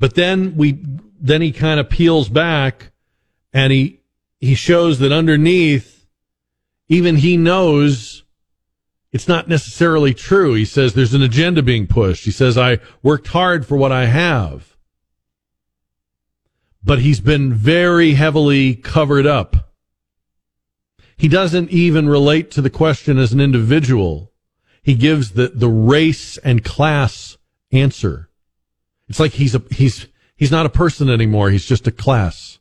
but 0.00 0.16
then 0.16 0.56
we 0.56 0.84
then 1.20 1.40
he 1.40 1.52
kind 1.52 1.78
of 1.78 1.88
peels 1.88 2.28
back, 2.28 2.90
and 3.52 3.72
he 3.72 4.00
he 4.40 4.56
shows 4.56 4.98
that 4.98 5.12
underneath, 5.12 6.08
even 6.88 7.14
he 7.14 7.36
knows 7.36 8.24
it's 9.12 9.28
not 9.28 9.46
necessarily 9.46 10.12
true. 10.12 10.54
He 10.54 10.64
says 10.64 10.94
there's 10.94 11.14
an 11.14 11.22
agenda 11.22 11.62
being 11.62 11.86
pushed. 11.86 12.24
He 12.24 12.32
says 12.32 12.58
I 12.58 12.80
worked 13.00 13.28
hard 13.28 13.64
for 13.64 13.76
what 13.76 13.92
I 13.92 14.06
have. 14.06 14.76
But 16.82 16.98
he's 16.98 17.20
been 17.20 17.54
very 17.54 18.14
heavily 18.14 18.74
covered 18.74 19.24
up. 19.24 19.64
He 21.16 21.28
doesn't 21.28 21.70
even 21.70 22.08
relate 22.08 22.50
to 22.52 22.60
the 22.60 22.70
question 22.70 23.18
as 23.18 23.32
an 23.32 23.40
individual. 23.40 24.32
He 24.82 24.94
gives 24.94 25.32
the, 25.32 25.48
the 25.48 25.68
race 25.68 26.36
and 26.38 26.64
class 26.64 27.38
answer. 27.72 28.28
It's 29.08 29.20
like 29.20 29.32
he's 29.32 29.54
a, 29.54 29.62
he's, 29.70 30.08
he's 30.36 30.50
not 30.50 30.66
a 30.66 30.70
person 30.70 31.08
anymore. 31.08 31.50
He's 31.50 31.66
just 31.66 31.86
a 31.86 31.92
class. 31.92 32.58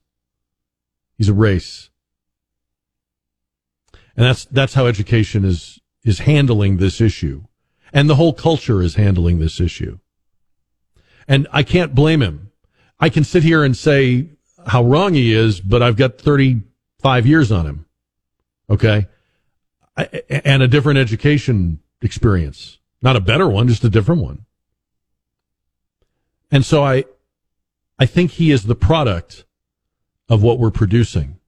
He's 1.18 1.30
a 1.30 1.34
race. 1.34 1.90
And 4.16 4.26
that's, 4.26 4.46
that's 4.46 4.74
how 4.76 4.86
education 4.86 5.44
is, 5.44 5.80
is 6.04 6.20
handling 6.20 6.78
this 6.78 7.02
issue. 7.02 7.44
And 7.92 8.10
the 8.10 8.16
whole 8.16 8.34
culture 8.34 8.82
is 8.82 8.96
handling 8.96 9.40
this 9.40 9.60
issue. 9.60 10.00
And 11.28 11.48
I 11.52 11.64
can't 11.64 11.96
blame 11.96 12.22
him. 12.22 12.52
I 13.00 13.10
can 13.10 13.24
sit 13.24 13.44
here 13.44 13.64
and 13.64 13.76
say 13.76 14.30
how 14.68 14.84
wrong 14.84 15.14
he 15.14 15.34
is, 15.34 15.60
but 15.62 15.82
I've 15.82 15.96
got 15.96 16.18
35 16.18 17.26
years 17.26 17.52
on 17.52 17.66
him. 17.66 17.86
Okay. 18.70 19.08
And 20.30 20.64
a 20.64 20.68
different 20.68 21.00
education 21.00 21.80
experience. 22.02 22.80
Not 23.02 23.16
a 23.16 23.22
better 23.22 23.48
one, 23.48 23.68
just 23.68 23.84
a 23.84 23.90
different 23.90 24.22
one. 24.22 24.46
And 26.52 26.66
so 26.66 26.84
I, 26.84 27.06
I 28.00 28.06
think 28.06 28.32
he 28.32 28.52
is 28.52 28.64
the 28.64 28.76
product 28.76 29.46
of 30.30 30.42
what 30.42 30.60
we're 30.60 30.72
producing. 30.72 31.40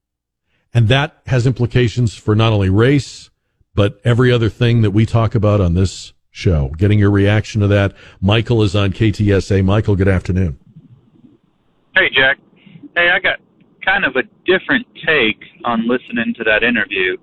And 0.74 0.90
that 0.90 1.22
has 1.28 1.48
implications 1.48 2.16
for 2.16 2.36
not 2.36 2.52
only 2.52 2.70
race, 2.70 3.30
but 3.74 4.00
every 4.04 4.32
other 4.32 4.50
thing 4.50 4.82
that 4.82 4.92
we 4.92 5.06
talk 5.06 5.34
about 5.36 5.62
on 5.62 5.74
this 5.74 6.14
show. 6.32 6.70
Getting 6.78 7.00
your 7.00 7.12
reaction 7.12 7.62
to 7.62 7.68
that. 7.68 7.94
Michael 8.20 8.62
is 8.62 8.76
on 8.76 8.92
KTSA. 8.92 9.64
Michael, 9.64 9.96
good 9.96 10.10
afternoon. 10.10 10.60
Hey, 11.96 12.10
Jack. 12.14 12.38
Hey, 12.96 13.10
I 13.10 13.20
got 13.20 13.40
kind 13.86 14.04
of 14.04 14.16
a 14.16 14.24
different 14.46 14.86
take 15.06 15.42
on 15.64 15.88
listening 15.88 16.34
to 16.38 16.44
that 16.44 16.64
interview. 16.64 17.18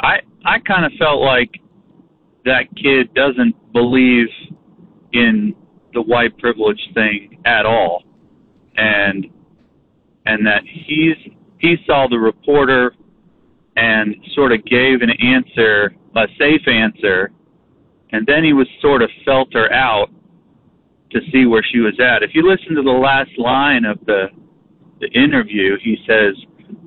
I 0.00 0.18
I 0.44 0.58
kind 0.60 0.84
of 0.84 0.92
felt 0.98 1.20
like 1.20 1.50
that 2.44 2.64
kid 2.76 3.14
doesn't 3.14 3.54
believe 3.72 4.28
in 5.12 5.54
the 5.94 6.02
white 6.02 6.36
privilege 6.38 6.80
thing 6.92 7.40
at 7.46 7.64
all, 7.64 8.02
and 8.76 9.26
and 10.26 10.46
that 10.46 10.62
he's 10.64 11.16
he 11.58 11.76
saw 11.86 12.06
the 12.08 12.18
reporter 12.18 12.94
and 13.76 14.14
sort 14.34 14.52
of 14.52 14.64
gave 14.64 15.00
an 15.00 15.10
answer, 15.22 15.94
a 16.16 16.26
safe 16.38 16.66
answer, 16.68 17.30
and 18.12 18.26
then 18.26 18.44
he 18.44 18.52
was 18.52 18.68
sort 18.80 19.02
of 19.02 19.10
felt 19.24 19.52
her 19.54 19.72
out 19.72 20.10
to 21.10 21.20
see 21.32 21.46
where 21.46 21.62
she 21.72 21.78
was 21.78 21.94
at. 22.00 22.22
If 22.22 22.30
you 22.34 22.48
listen 22.48 22.74
to 22.74 22.82
the 22.82 22.90
last 22.90 23.30
line 23.38 23.84
of 23.84 23.98
the 24.06 24.26
the 25.04 25.18
interview, 25.18 25.76
he 25.82 25.96
says, 26.06 26.34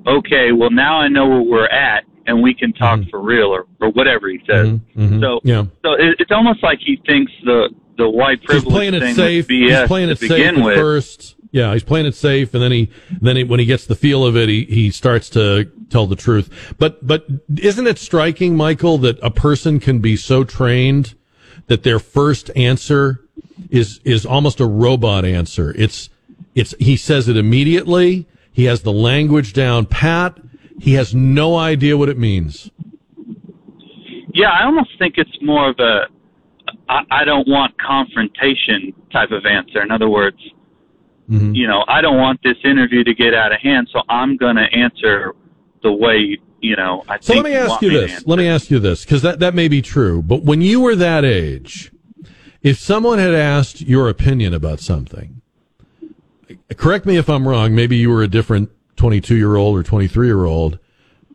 "Okay, 0.06 0.52
well 0.52 0.70
now 0.70 0.98
I 0.98 1.08
know 1.08 1.28
where 1.28 1.42
we're 1.42 1.68
at, 1.68 2.04
and 2.26 2.42
we 2.42 2.54
can 2.54 2.72
talk 2.72 3.00
mm-hmm. 3.00 3.10
for 3.10 3.20
real," 3.20 3.48
or 3.48 3.66
or 3.80 3.90
whatever 3.90 4.28
he 4.28 4.40
says. 4.46 4.68
Mm-hmm. 4.68 5.00
mm-hmm. 5.00 5.20
So 5.20 5.40
yeah. 5.44 5.64
so 5.84 5.92
it, 5.92 6.16
it's 6.18 6.30
almost 6.30 6.62
like 6.62 6.78
he 6.84 7.00
thinks 7.06 7.32
the 7.44 7.70
the 7.96 8.08
white 8.08 8.42
privilege 8.42 8.64
he's 8.64 8.72
playing 8.72 8.94
it 8.94 9.14
safe. 9.14 9.48
He's 9.48 9.86
playing 9.86 10.10
it 10.10 10.18
safe 10.18 10.56
with. 10.56 10.76
first. 10.76 11.36
Yeah, 11.50 11.72
he's 11.72 11.82
playing 11.82 12.04
it 12.04 12.14
safe, 12.14 12.52
and 12.52 12.62
then 12.62 12.72
he 12.72 12.90
then 13.20 13.36
he, 13.36 13.44
when 13.44 13.58
he 13.58 13.66
gets 13.66 13.86
the 13.86 13.94
feel 13.94 14.24
of 14.26 14.36
it, 14.36 14.48
he 14.48 14.64
he 14.64 14.90
starts 14.90 15.30
to 15.30 15.70
tell 15.88 16.06
the 16.06 16.16
truth. 16.16 16.74
But 16.78 17.06
but 17.06 17.26
isn't 17.56 17.86
it 17.86 17.98
striking, 17.98 18.56
Michael, 18.56 18.98
that 18.98 19.18
a 19.22 19.30
person 19.30 19.80
can 19.80 20.00
be 20.00 20.16
so 20.16 20.44
trained 20.44 21.14
that 21.68 21.84
their 21.84 21.98
first 21.98 22.50
answer 22.54 23.24
is 23.70 24.00
is 24.04 24.26
almost 24.26 24.60
a 24.60 24.66
robot 24.66 25.24
answer. 25.24 25.72
It's 25.76 26.10
it's 26.58 26.74
he 26.78 26.96
says 26.96 27.28
it 27.28 27.36
immediately. 27.36 28.26
He 28.52 28.64
has 28.64 28.82
the 28.82 28.92
language 28.92 29.52
down 29.52 29.86
pat. 29.86 30.38
He 30.80 30.94
has 30.94 31.14
no 31.14 31.56
idea 31.56 31.96
what 31.96 32.08
it 32.08 32.18
means. 32.18 32.70
Yeah, 34.34 34.50
I 34.50 34.64
almost 34.64 34.90
think 34.98 35.14
it's 35.16 35.36
more 35.42 35.68
of 35.70 35.78
a 35.78 36.02
I, 36.88 37.02
I 37.10 37.24
don't 37.24 37.48
want 37.48 37.74
confrontation 37.80 38.92
type 39.12 39.30
of 39.30 39.46
answer. 39.46 39.82
In 39.82 39.90
other 39.90 40.08
words, 40.08 40.38
mm-hmm. 41.28 41.54
you 41.54 41.66
know, 41.66 41.84
I 41.88 42.00
don't 42.00 42.18
want 42.18 42.40
this 42.42 42.56
interview 42.64 43.04
to 43.04 43.14
get 43.14 43.34
out 43.34 43.52
of 43.52 43.60
hand, 43.60 43.88
so 43.92 44.02
I'm 44.08 44.36
going 44.36 44.56
to 44.56 44.66
answer 44.72 45.34
the 45.82 45.92
way 45.92 46.38
you 46.60 46.76
know. 46.76 47.04
I 47.08 47.18
think. 47.18 47.22
so 47.22 47.34
let 47.34 47.44
me 47.44 47.54
ask 47.54 47.80
you 47.82 47.90
this. 47.90 48.26
Let 48.26 48.38
me 48.38 48.48
ask 48.48 48.70
you 48.70 48.78
this 48.78 49.04
because 49.04 49.22
that 49.22 49.40
that 49.40 49.54
may 49.54 49.68
be 49.68 49.82
true. 49.82 50.22
But 50.22 50.42
when 50.42 50.60
you 50.62 50.80
were 50.80 50.96
that 50.96 51.24
age, 51.24 51.92
if 52.62 52.78
someone 52.78 53.18
had 53.18 53.34
asked 53.34 53.80
your 53.82 54.08
opinion 54.08 54.54
about 54.54 54.80
something, 54.80 55.37
correct 56.76 57.06
me 57.06 57.16
if 57.16 57.28
I'm 57.28 57.46
wrong. 57.46 57.74
Maybe 57.74 57.96
you 57.96 58.10
were 58.10 58.22
a 58.22 58.28
different 58.28 58.70
22 58.96 59.36
year 59.36 59.56
old 59.56 59.76
or 59.76 59.82
23 59.82 60.26
year 60.26 60.44
old. 60.44 60.78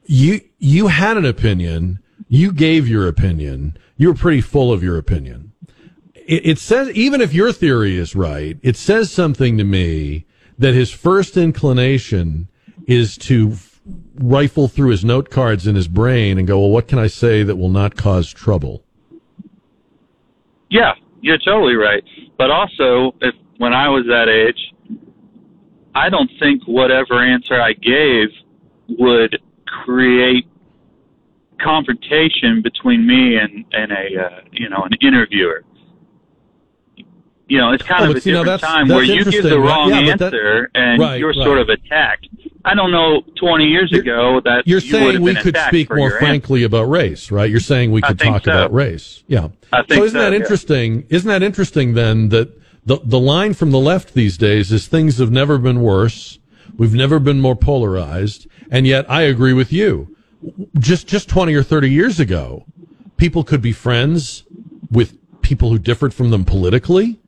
You 0.06 0.42
you 0.60 0.88
had 0.88 1.18
an 1.18 1.26
opinion. 1.26 2.00
You 2.28 2.52
gave 2.52 2.88
your 2.88 3.08
opinion. 3.08 3.78
You 3.98 4.10
were 4.10 4.16
pretty 4.16 4.42
full 4.42 4.72
of 4.72 4.84
your 4.84 4.98
opinion 4.98 5.54
it, 6.28 6.46
it 6.46 6.60
says, 6.60 6.90
even 6.92 7.22
if 7.22 7.34
your 7.34 7.52
theory 7.52 7.98
is 7.98 8.16
right, 8.16 8.58
it 8.62 8.76
says 8.76 9.12
something 9.12 9.58
to 9.58 9.64
me 9.64 10.26
that 10.58 10.74
his 10.74 10.92
first 10.92 11.38
inclination 11.38 12.48
is 12.88 13.18
to 13.18 13.56
rifle 14.16 14.68
through 14.68 14.90
his 14.90 15.04
note 15.04 15.30
cards 15.30 15.68
in 15.68 15.76
his 15.76 15.88
brain 15.88 16.38
and 16.38 16.48
go, 16.48 16.60
well, 16.60 16.70
what 16.70 16.88
can 16.88 17.00
I 17.00 17.08
say 17.08 17.44
that 17.44 17.56
will 17.56 17.70
not 17.70 17.96
cause 17.96 18.32
trouble? 18.32 18.84
Yeah, 20.70 20.94
you're 21.22 21.40
totally 21.40 21.76
right. 21.76 22.04
But 22.38 22.52
also, 22.52 23.16
if 23.22 23.36
when 23.58 23.74
I 23.74 23.90
was 23.90 24.06
that 24.08 24.28
age, 24.30 24.73
I 25.96 26.10
don't 26.10 26.30
think 26.40 26.64
whatever 26.66 27.24
answer 27.24 27.60
I 27.62 27.74
gave 27.74 28.30
would 28.90 29.40
create 29.66 30.46
confrontation 31.60 32.62
between 32.62 33.06
me 33.08 33.38
and 33.38 33.66
and 33.72 33.92
a 33.92 34.26
uh, 34.26 34.42
you 34.52 34.70
know 34.70 34.84
an 34.84 34.92
interviewer 35.02 35.64
you 37.48 37.58
know, 37.58 37.72
it's 37.72 37.84
kind 37.84 38.06
oh, 38.06 38.12
of 38.12 38.16
a 38.16 38.22
see, 38.22 38.32
different 38.32 38.48
that's, 38.48 38.64
time 38.64 38.88
that's 38.88 38.96
where 38.96 39.04
you 39.04 39.24
give 39.26 39.44
the 39.44 39.60
wrong 39.60 39.90
yeah, 39.90 40.12
answer 40.12 40.70
that, 40.74 40.80
and 40.80 41.00
right, 41.00 41.20
you're 41.20 41.34
right. 41.34 41.44
sort 41.44 41.60
of 41.60 41.70
attacked. 41.70 42.28
I 42.66 42.74
don't 42.74 42.92
know 42.92 43.22
20 43.36 43.66
years 43.66 43.92
ago 43.94 44.40
that 44.46 44.66
You're 44.66 44.80
you 44.80 44.92
saying 44.92 45.22
we 45.22 45.36
could 45.36 45.58
speak 45.68 45.94
more 45.94 46.18
frankly 46.18 46.64
about 46.64 46.86
race, 46.86 47.30
right? 47.30 47.50
You're 47.50 47.60
saying 47.60 47.92
we 47.92 48.02
could 48.02 48.18
talk 48.18 48.46
so. 48.46 48.52
about 48.52 48.74
race. 48.74 49.24
Yeah. 49.28 49.50
I 49.74 49.84
think 49.84 50.00
so 50.00 50.04
isn't 50.06 50.18
so, 50.18 50.24
that 50.24 50.32
yeah. 50.32 50.40
interesting? 50.40 51.06
Isn't 51.10 51.28
that 51.28 51.44
interesting 51.44 51.94
then 51.94 52.30
that 52.30 52.63
the 52.86 53.00
the 53.04 53.20
line 53.20 53.54
from 53.54 53.72
the 53.72 53.80
left 53.80 54.14
these 54.14 54.38
days 54.38 54.72
is 54.72 54.88
things 54.88 55.18
have 55.18 55.32
never 55.32 55.58
been 55.58 55.82
worse. 55.82 56.40
We've 56.78 56.94
never 56.94 57.20
been 57.20 57.40
more 57.40 57.56
polarized, 57.56 58.48
and 58.72 58.88
yet 58.88 59.10
I 59.10 59.22
agree 59.22 59.54
with 59.54 59.72
you. 59.72 60.16
Just 60.78 61.08
just 61.08 61.30
20 61.30 61.54
or 61.54 61.64
30 61.64 61.90
years 61.90 62.20
ago, 62.20 62.66
people 63.18 63.44
could 63.44 63.62
be 63.62 63.72
friends 63.72 64.44
with 64.92 65.18
people 65.42 65.70
who 65.70 65.80
differed 65.80 66.14
from 66.14 66.30
them 66.30 66.46
politically 66.46 67.20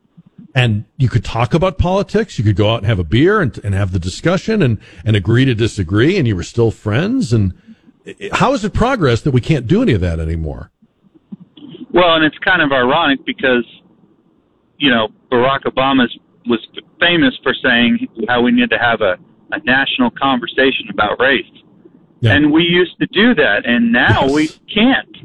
and 0.56 0.86
you 0.96 1.10
could 1.10 1.22
talk 1.22 1.52
about 1.52 1.76
politics. 1.76 2.38
You 2.38 2.44
could 2.44 2.56
go 2.56 2.72
out 2.72 2.78
and 2.78 2.86
have 2.86 2.98
a 2.98 3.04
beer 3.04 3.42
and, 3.42 3.62
and 3.62 3.74
have 3.74 3.92
the 3.92 3.98
discussion 3.98 4.62
and, 4.62 4.78
and 5.04 5.14
agree 5.14 5.44
to 5.44 5.54
disagree, 5.54 6.16
and 6.16 6.26
you 6.26 6.34
were 6.34 6.42
still 6.42 6.70
friends. 6.70 7.34
And 7.34 7.52
how 8.32 8.54
is 8.54 8.64
it 8.64 8.72
progress 8.72 9.20
that 9.20 9.32
we 9.32 9.42
can't 9.42 9.66
do 9.66 9.82
any 9.82 9.92
of 9.92 10.00
that 10.00 10.18
anymore? 10.18 10.70
Well, 11.92 12.14
and 12.14 12.24
it's 12.24 12.38
kind 12.38 12.62
of 12.62 12.72
ironic 12.72 13.24
because, 13.26 13.66
you 14.78 14.90
know, 14.90 15.08
Barack 15.30 15.64
Obama 15.64 16.06
was 16.46 16.66
famous 17.00 17.34
for 17.42 17.52
saying 17.62 18.06
how 18.28 18.42
we 18.42 18.52
need 18.52 18.70
to 18.70 18.78
have 18.78 19.00
a, 19.00 19.16
a 19.52 19.58
national 19.64 20.10
conversation 20.10 20.86
about 20.90 21.20
race. 21.20 21.44
And 22.22 22.52
we 22.52 22.64
used 22.64 22.98
to 22.98 23.06
do 23.06 23.34
that, 23.36 23.66
and 23.66 23.92
now 23.92 24.22
Yes. 24.26 24.32
we 24.32 24.48
can't. 24.74 25.16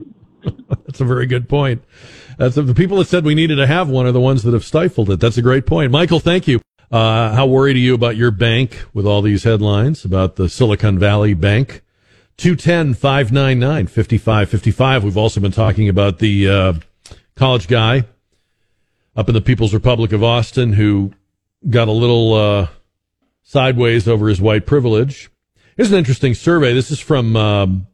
That's 0.86 1.02
a 1.02 1.06
very 1.06 1.26
good 1.26 1.50
point. 1.50 1.84
That's 2.38 2.54
the 2.56 2.76
people 2.76 2.98
that 2.98 3.08
said 3.08 3.26
we 3.26 3.34
needed 3.34 3.56
to 3.56 3.66
have 3.66 3.90
one 3.90 4.06
are 4.06 4.12
the 4.12 4.22
ones 4.22 4.44
that 4.44 4.54
have 4.54 4.64
stifled 4.64 5.10
it. 5.10 5.20
That's 5.20 5.38
a 5.38 5.42
great 5.42 5.66
point. 5.66 5.92
Michael, 5.92 6.20
thank 6.20 6.48
you. 6.48 6.62
Uh, 6.92 7.34
how 7.34 7.48
worried 7.48 7.76
are 7.76 7.80
you 7.80 7.96
about 7.96 8.18
your 8.18 8.30
bank 8.32 8.86
with 8.94 9.08
all 9.08 9.22
these 9.24 9.44
headlines 9.46 10.06
about 10.06 10.36
the 10.36 10.48
Silicon 10.48 11.00
Valley 11.00 11.34
Bank? 11.34 11.82
210 12.38 12.94
599 12.96 13.88
5555. 13.88 15.04
We've 15.04 15.18
also 15.18 15.40
been 15.40 15.52
talking 15.52 15.90
about 15.90 16.20
the 16.20 16.50
uh, 16.50 16.74
college 17.36 17.68
guy 17.68 18.04
up 19.16 19.28
in 19.28 19.34
the 19.34 19.42
People's 19.42 19.74
Republic 19.74 20.12
of 20.12 20.24
Austin 20.24 20.74
who 20.74 21.12
got 21.70 21.88
a 21.88 21.92
little 21.92 22.34
uh, 22.34 22.68
sideways 23.44 24.08
over 24.08 24.28
his 24.28 24.42
white 24.42 24.66
privilege. 24.66 25.30
Here's 25.76 25.92
an 25.92 25.98
interesting 25.98 26.34
survey. 26.34 26.74
This 26.74 26.92
is 26.92 27.00
from 27.00 27.36
um, 27.36 27.88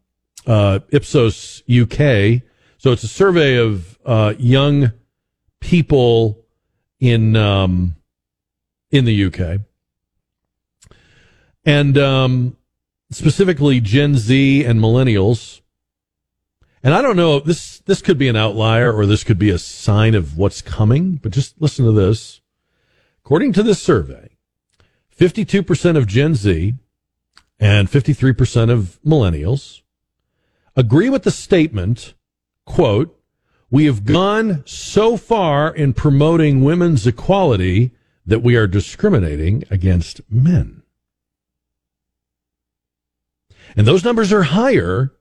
uh, 0.45 0.79
Ipsos 0.89 1.63
UK. 1.69 2.41
So 2.77 2.91
it's 2.91 3.03
a 3.03 3.07
survey 3.07 3.57
of 3.57 3.97
uh, 4.05 4.33
young 4.37 4.91
people 5.59 6.45
in 6.99 7.35
um, 7.35 7.95
in 8.91 9.05
the 9.05 9.25
UK, 9.25 9.59
and 11.65 11.97
um, 11.97 12.57
specifically 13.11 13.79
Gen 13.79 14.15
Z 14.15 14.63
and 14.63 14.79
millennials. 14.79 15.61
And 16.87 16.95
I 16.95 17.01
don't 17.01 17.17
know 17.17 17.41
this 17.41 17.79
this 17.79 18.01
could 18.01 18.17
be 18.17 18.29
an 18.29 18.37
outlier 18.37 18.93
or 18.93 19.05
this 19.05 19.25
could 19.25 19.37
be 19.37 19.49
a 19.49 19.59
sign 19.59 20.15
of 20.15 20.37
what's 20.37 20.61
coming, 20.61 21.15
but 21.15 21.33
just 21.33 21.61
listen 21.61 21.83
to 21.83 21.91
this. 21.91 22.39
According 23.25 23.51
to 23.53 23.63
this 23.63 23.81
survey, 23.81 24.37
52% 25.13 25.97
of 25.97 26.07
Gen 26.07 26.33
Z 26.33 26.75
and 27.59 27.89
53% 27.89 28.69
of 28.69 28.99
millennials 29.05 29.81
agree 30.77 31.09
with 31.09 31.23
the 31.23 31.31
statement, 31.31 32.13
quote, 32.63 33.19
we 33.69 33.83
have 33.83 34.05
gone 34.05 34.63
so 34.65 35.17
far 35.17 35.75
in 35.75 35.91
promoting 35.91 36.63
women's 36.63 37.05
equality 37.05 37.91
that 38.25 38.41
we 38.41 38.55
are 38.55 38.65
discriminating 38.65 39.65
against 39.69 40.21
men. 40.29 40.83
And 43.75 43.85
those 43.85 44.05
numbers 44.05 44.31
are 44.31 44.43
higher 44.43 45.11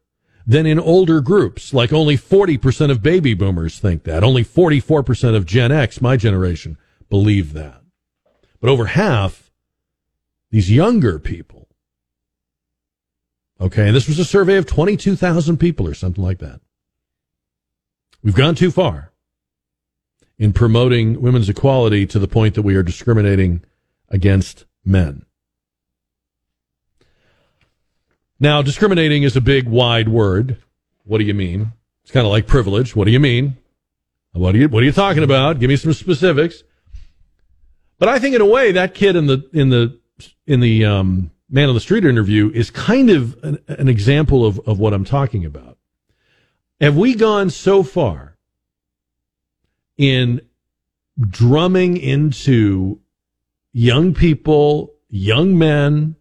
than 0.47 0.67
in 0.67 0.79
older 0.79 1.21
groups, 1.21 1.75
like 1.75 1.93
only 1.93 2.17
40% 2.17 2.91
of 2.91 3.03
baby 3.03 3.35
boomers 3.35 3.79
think 3.79 4.05
that. 4.05 4.23
Only 4.23 4.45
44% 4.45 5.35
of 5.35 5.45
Gen 5.45 5.73
X, 5.73 6.01
my 6.01 6.17
generation, 6.17 6.79
believe 7.11 7.53
that. 7.55 7.83
But 8.61 8.71
over 8.71 8.87
half, 8.87 9.51
these 10.51 10.71
younger 10.71 11.19
people, 11.19 11.57
Okay, 13.61 13.87
and 13.87 13.97
this 13.97 14.09
was 14.09 14.19
a 14.19 14.25
survey 14.25 14.57
of 14.57 14.67
22,000 14.67 15.57
people 15.57 15.89
or 15.89 15.95
something 15.95 16.23
like 16.23 16.39
that. 16.39 16.61
We've 18.23 18.35
gone 18.35 18.55
too 18.55 18.71
far 18.71 19.13
in 20.39 20.53
promoting 20.53 21.23
women's 21.23 21.49
equality 21.49 22.07
to 22.07 22.19
the 22.19 22.29
point 22.29 22.55
that 22.55 22.63
we 22.63 22.75
are 22.75 22.83
discriminating 22.83 23.65
against 24.11 24.67
men. 24.85 25.25
Now, 28.39 28.63
discriminating 28.63 29.23
is 29.23 29.37
a 29.37 29.41
big, 29.41 29.67
wide 29.69 30.09
word. 30.09 30.63
What 31.05 31.19
do 31.19 31.25
you 31.25 31.35
mean? 31.35 31.73
It's 32.03 32.11
kind 32.11 32.27
of 32.27 32.33
like 32.33 32.47
privilege. 32.47 32.95
What 32.95 33.07
do 33.07 33.11
you 33.11 33.21
mean? 33.21 33.57
What 34.33 34.55
are 34.55 34.59
you, 34.59 34.69
what 34.69 34.83
are 34.83 34.87
you 34.87 34.93
talking 34.93 35.23
about? 35.23 35.59
Give 35.59 35.69
me 35.69 35.77
some 35.77 35.93
specifics. 35.95 36.63
But 37.99 38.09
I 38.11 38.19
think 38.19 38.35
in 38.35 38.43
a 38.43 38.47
way 38.47 38.73
that 38.73 38.95
kid 38.95 39.17
in 39.17 39.27
the, 39.27 39.49
in 39.53 39.71
the, 39.71 39.99
in 40.47 40.61
the, 40.61 40.85
um, 40.85 41.31
man 41.49 41.69
on 41.69 41.75
the 41.75 41.81
street 41.81 42.05
interview 42.05 42.51
is 42.53 42.71
kind 42.71 43.11
of 43.11 43.43
an, 43.43 43.59
an 43.69 43.89
example 43.89 44.45
of, 44.45 44.61
of 44.67 44.79
what 44.79 44.93
I'm 44.93 45.05
talking 45.05 45.45
about. 45.45 45.79
Have 46.81 46.97
we 46.97 47.15
gone 47.15 47.51
so 47.51 47.83
far 47.83 48.37
in 49.97 50.41
drumming 51.19 51.97
into 51.97 53.01
young 53.73 54.13
people, 54.13 54.95
young 55.09 55.57
men, 55.57 56.17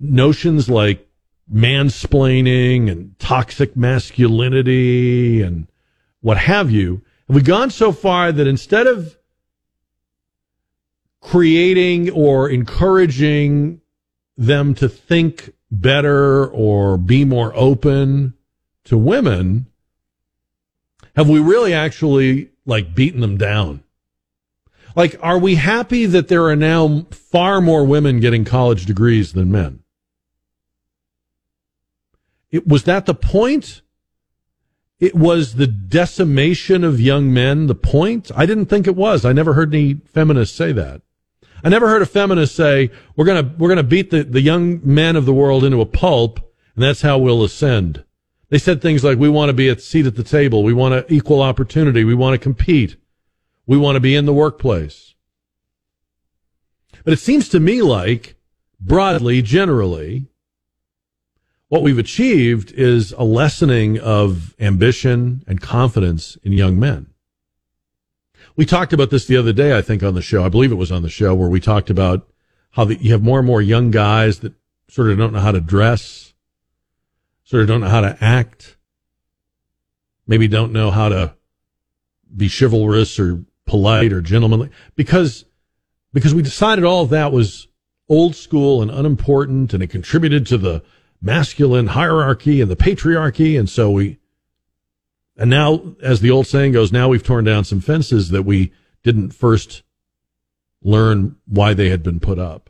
notions 0.00 0.68
like 0.70 1.06
mansplaining 1.52 2.90
and 2.90 3.18
toxic 3.18 3.76
masculinity 3.76 5.42
and 5.42 5.68
what 6.20 6.38
have 6.38 6.70
you? 6.70 7.02
Have 7.28 7.36
we 7.36 7.42
gone 7.42 7.70
so 7.70 7.92
far 7.92 8.32
that 8.32 8.46
instead 8.46 8.86
of 8.86 9.16
creating 11.20 12.10
or 12.10 12.48
encouraging 12.48 13.80
them 14.36 14.74
to 14.74 14.88
think 14.88 15.52
better 15.70 16.46
or 16.46 16.96
be 16.96 17.24
more 17.24 17.52
open 17.54 18.34
to 18.84 18.96
women, 18.96 19.66
have 21.16 21.28
we 21.28 21.40
really 21.40 21.72
actually 21.74 22.50
like 22.66 22.94
beaten 22.94 23.20
them 23.20 23.36
down? 23.36 23.82
Like, 24.94 25.16
are 25.22 25.38
we 25.38 25.54
happy 25.54 26.06
that 26.06 26.28
there 26.28 26.46
are 26.48 26.56
now 26.56 27.06
far 27.10 27.60
more 27.60 27.84
women 27.84 28.20
getting 28.20 28.44
college 28.44 28.84
degrees 28.84 29.32
than 29.32 29.50
men? 29.50 29.81
It, 32.52 32.68
was 32.68 32.84
that 32.84 33.06
the 33.06 33.14
point? 33.14 33.82
It 35.00 35.16
was 35.16 35.54
the 35.54 35.66
decimation 35.66 36.84
of 36.84 37.00
young 37.00 37.32
men 37.32 37.66
the 37.66 37.74
point? 37.74 38.30
I 38.36 38.46
didn't 38.46 38.66
think 38.66 38.86
it 38.86 38.94
was. 38.94 39.24
I 39.24 39.32
never 39.32 39.54
heard 39.54 39.74
any 39.74 39.94
feminists 39.94 40.56
say 40.56 40.70
that. 40.70 41.02
I 41.64 41.68
never 41.68 41.88
heard 41.88 42.02
a 42.02 42.06
feminist 42.06 42.54
say, 42.54 42.90
we're 43.16 43.24
going 43.24 43.44
to, 43.44 43.56
we're 43.56 43.74
to 43.74 43.82
beat 43.82 44.10
the, 44.10 44.22
the 44.22 44.40
young 44.40 44.80
men 44.84 45.16
of 45.16 45.24
the 45.24 45.32
world 45.32 45.64
into 45.64 45.80
a 45.80 45.86
pulp 45.86 46.40
and 46.74 46.82
that's 46.82 47.02
how 47.02 47.18
we'll 47.18 47.44
ascend. 47.44 48.04
They 48.48 48.58
said 48.58 48.80
things 48.80 49.04
like, 49.04 49.18
we 49.18 49.28
want 49.28 49.48
to 49.48 49.54
be 49.54 49.68
at 49.68 49.80
seat 49.80 50.06
at 50.06 50.16
the 50.16 50.22
table. 50.22 50.62
We 50.62 50.72
want 50.72 51.06
to 51.06 51.12
equal 51.12 51.42
opportunity. 51.42 52.04
We 52.04 52.14
want 52.14 52.34
to 52.34 52.38
compete. 52.38 52.96
We 53.66 53.78
want 53.78 53.96
to 53.96 54.00
be 54.00 54.14
in 54.14 54.26
the 54.26 54.32
workplace. 54.32 55.14
But 57.04 57.14
it 57.14 57.18
seems 57.18 57.48
to 57.50 57.60
me 57.60 57.82
like 57.82 58.36
broadly, 58.80 59.42
generally, 59.42 60.28
what 61.72 61.82
we've 61.82 61.96
achieved 61.96 62.70
is 62.72 63.12
a 63.12 63.24
lessening 63.24 63.98
of 63.98 64.54
ambition 64.60 65.42
and 65.46 65.58
confidence 65.58 66.36
in 66.42 66.52
young 66.52 66.78
men. 66.78 67.06
We 68.56 68.66
talked 68.66 68.92
about 68.92 69.08
this 69.08 69.24
the 69.24 69.38
other 69.38 69.54
day, 69.54 69.74
I 69.74 69.80
think, 69.80 70.02
on 70.02 70.12
the 70.12 70.20
show. 70.20 70.44
I 70.44 70.50
believe 70.50 70.70
it 70.70 70.74
was 70.74 70.92
on 70.92 71.00
the 71.00 71.08
show 71.08 71.34
where 71.34 71.48
we 71.48 71.60
talked 71.60 71.88
about 71.88 72.28
how 72.72 72.84
the, 72.84 72.96
you 72.96 73.12
have 73.12 73.22
more 73.22 73.38
and 73.38 73.46
more 73.46 73.62
young 73.62 73.90
guys 73.90 74.40
that 74.40 74.52
sort 74.90 75.10
of 75.12 75.16
don't 75.16 75.32
know 75.32 75.40
how 75.40 75.50
to 75.50 75.62
dress, 75.62 76.34
sort 77.42 77.62
of 77.62 77.68
don't 77.68 77.80
know 77.80 77.88
how 77.88 78.02
to 78.02 78.18
act, 78.20 78.76
maybe 80.26 80.48
don't 80.48 80.74
know 80.74 80.90
how 80.90 81.08
to 81.08 81.34
be 82.36 82.50
chivalrous 82.50 83.18
or 83.18 83.46
polite 83.64 84.12
or 84.12 84.20
gentlemanly 84.20 84.68
because 84.94 85.46
because 86.12 86.34
we 86.34 86.42
decided 86.42 86.84
all 86.84 87.06
that 87.06 87.32
was 87.32 87.66
old 88.10 88.36
school 88.36 88.82
and 88.82 88.90
unimportant 88.90 89.72
and 89.72 89.82
it 89.82 89.86
contributed 89.86 90.46
to 90.48 90.58
the 90.58 90.82
masculine 91.22 91.86
hierarchy 91.88 92.60
and 92.60 92.70
the 92.70 92.76
patriarchy. 92.76 93.58
And 93.58 93.70
so 93.70 93.90
we 93.90 94.18
and 95.36 95.48
now 95.48 95.94
as 96.02 96.20
the 96.20 96.30
old 96.30 96.46
saying 96.46 96.72
goes 96.72 96.92
now 96.92 97.08
we've 97.08 97.22
torn 97.22 97.44
down 97.44 97.64
some 97.64 97.80
fences 97.80 98.30
that 98.30 98.42
we 98.42 98.72
didn't 99.02 99.30
first 99.30 99.82
learn 100.82 101.36
why 101.46 101.72
they 101.72 101.88
had 101.88 102.02
been 102.02 102.20
put 102.20 102.38
up. 102.38 102.68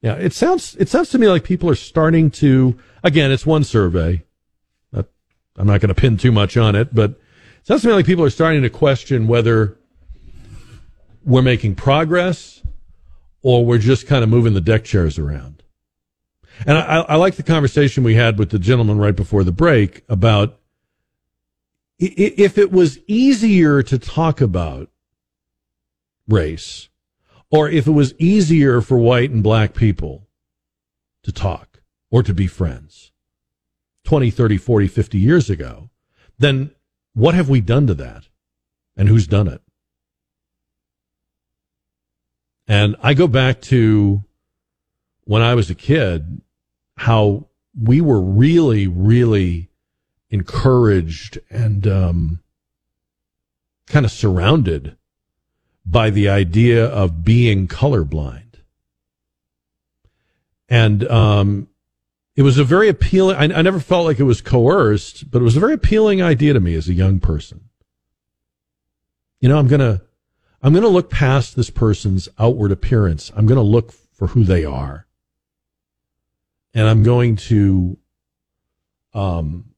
Yeah 0.00 0.14
it 0.14 0.32
sounds 0.32 0.74
it 0.76 0.88
sounds 0.88 1.10
to 1.10 1.18
me 1.18 1.28
like 1.28 1.44
people 1.44 1.68
are 1.68 1.74
starting 1.74 2.30
to 2.32 2.78
again 3.04 3.30
it's 3.30 3.46
one 3.46 3.64
survey. 3.64 4.24
I'm 5.56 5.66
not 5.66 5.80
going 5.80 5.94
to 5.94 6.00
pin 6.00 6.16
too 6.16 6.32
much 6.32 6.56
on 6.56 6.74
it 6.74 6.94
but 6.94 7.10
it 7.10 7.66
sounds 7.66 7.82
to 7.82 7.88
me 7.88 7.94
like 7.94 8.06
people 8.06 8.24
are 8.24 8.30
starting 8.30 8.62
to 8.62 8.70
question 8.70 9.26
whether 9.26 9.76
we're 11.22 11.42
making 11.42 11.74
progress 11.74 12.62
or 13.42 13.64
we're 13.64 13.78
just 13.78 14.06
kind 14.06 14.24
of 14.24 14.30
moving 14.30 14.54
the 14.54 14.60
deck 14.60 14.84
chairs 14.84 15.18
around. 15.18 15.59
And 16.66 16.76
I, 16.76 17.00
I 17.00 17.16
like 17.16 17.36
the 17.36 17.42
conversation 17.42 18.04
we 18.04 18.14
had 18.14 18.38
with 18.38 18.50
the 18.50 18.58
gentleman 18.58 18.98
right 18.98 19.16
before 19.16 19.44
the 19.44 19.52
break 19.52 20.04
about 20.08 20.58
if 21.98 22.56
it 22.56 22.72
was 22.72 22.98
easier 23.06 23.82
to 23.82 23.98
talk 23.98 24.40
about 24.40 24.88
race, 26.26 26.88
or 27.50 27.68
if 27.68 27.86
it 27.86 27.92
was 27.92 28.14
easier 28.18 28.80
for 28.80 28.96
white 28.96 29.30
and 29.30 29.42
black 29.42 29.74
people 29.74 30.28
to 31.22 31.32
talk 31.32 31.82
or 32.10 32.22
to 32.22 32.32
be 32.32 32.46
friends 32.46 33.12
20, 34.04 34.30
30, 34.30 34.56
40, 34.56 34.88
50 34.88 35.18
years 35.18 35.50
ago, 35.50 35.90
then 36.38 36.70
what 37.12 37.34
have 37.34 37.48
we 37.48 37.60
done 37.60 37.86
to 37.86 37.94
that? 37.94 38.28
And 38.96 39.08
who's 39.08 39.26
done 39.26 39.48
it? 39.48 39.60
And 42.66 42.96
I 43.02 43.14
go 43.14 43.26
back 43.26 43.60
to 43.62 44.22
when 45.24 45.42
I 45.42 45.54
was 45.54 45.70
a 45.70 45.74
kid, 45.74 46.40
how 47.00 47.46
we 47.82 47.98
were 47.98 48.20
really, 48.20 48.86
really 48.86 49.70
encouraged 50.28 51.38
and 51.48 51.86
um, 51.86 52.40
kind 53.86 54.04
of 54.04 54.12
surrounded 54.12 54.98
by 55.86 56.10
the 56.10 56.28
idea 56.28 56.84
of 56.84 57.24
being 57.24 57.66
colorblind. 57.66 58.56
And 60.68 61.08
um, 61.08 61.68
it 62.36 62.42
was 62.42 62.58
a 62.58 62.64
very 62.64 62.90
appealing, 62.90 63.36
I, 63.36 63.58
I 63.58 63.62
never 63.62 63.80
felt 63.80 64.04
like 64.04 64.20
it 64.20 64.24
was 64.24 64.42
coerced, 64.42 65.30
but 65.30 65.40
it 65.40 65.44
was 65.44 65.56
a 65.56 65.60
very 65.60 65.72
appealing 65.72 66.20
idea 66.20 66.52
to 66.52 66.60
me 66.60 66.74
as 66.74 66.86
a 66.86 66.92
young 66.92 67.18
person. 67.18 67.70
You 69.40 69.48
know, 69.48 69.58
I'm 69.58 69.68
going 69.68 69.80
to, 69.80 70.02
I'm 70.62 70.74
going 70.74 70.82
to 70.82 70.88
look 70.90 71.08
past 71.08 71.56
this 71.56 71.70
person's 71.70 72.28
outward 72.38 72.72
appearance. 72.72 73.32
I'm 73.34 73.46
going 73.46 73.56
to 73.56 73.62
look 73.62 73.90
for 74.12 74.26
who 74.26 74.44
they 74.44 74.66
are. 74.66 75.06
And 76.74 76.86
I'm 76.88 77.02
going 77.02 77.36
to, 77.36 77.98
um, 79.12 79.70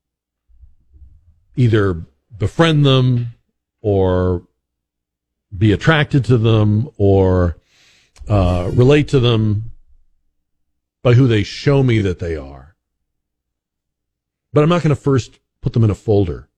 either 1.56 2.04
befriend 2.38 2.84
them 2.84 3.34
or 3.80 4.46
be 5.56 5.72
attracted 5.72 6.24
to 6.26 6.38
them 6.38 6.88
or 6.96 7.58
uh, 8.28 8.70
relate 8.72 9.08
to 9.08 9.20
them 9.20 9.70
by 11.02 11.14
who 11.14 11.26
they 11.26 11.42
show 11.42 11.82
me 11.82 12.00
that 12.00 12.18
they 12.18 12.36
are. 12.36 12.76
But 14.52 14.62
I'm 14.62 14.68
not 14.68 14.82
going 14.82 14.94
to 14.94 15.00
first 15.00 15.40
put 15.60 15.72
them 15.72 15.84
in 15.84 15.90
a 15.90 15.94
folder. 15.94 16.48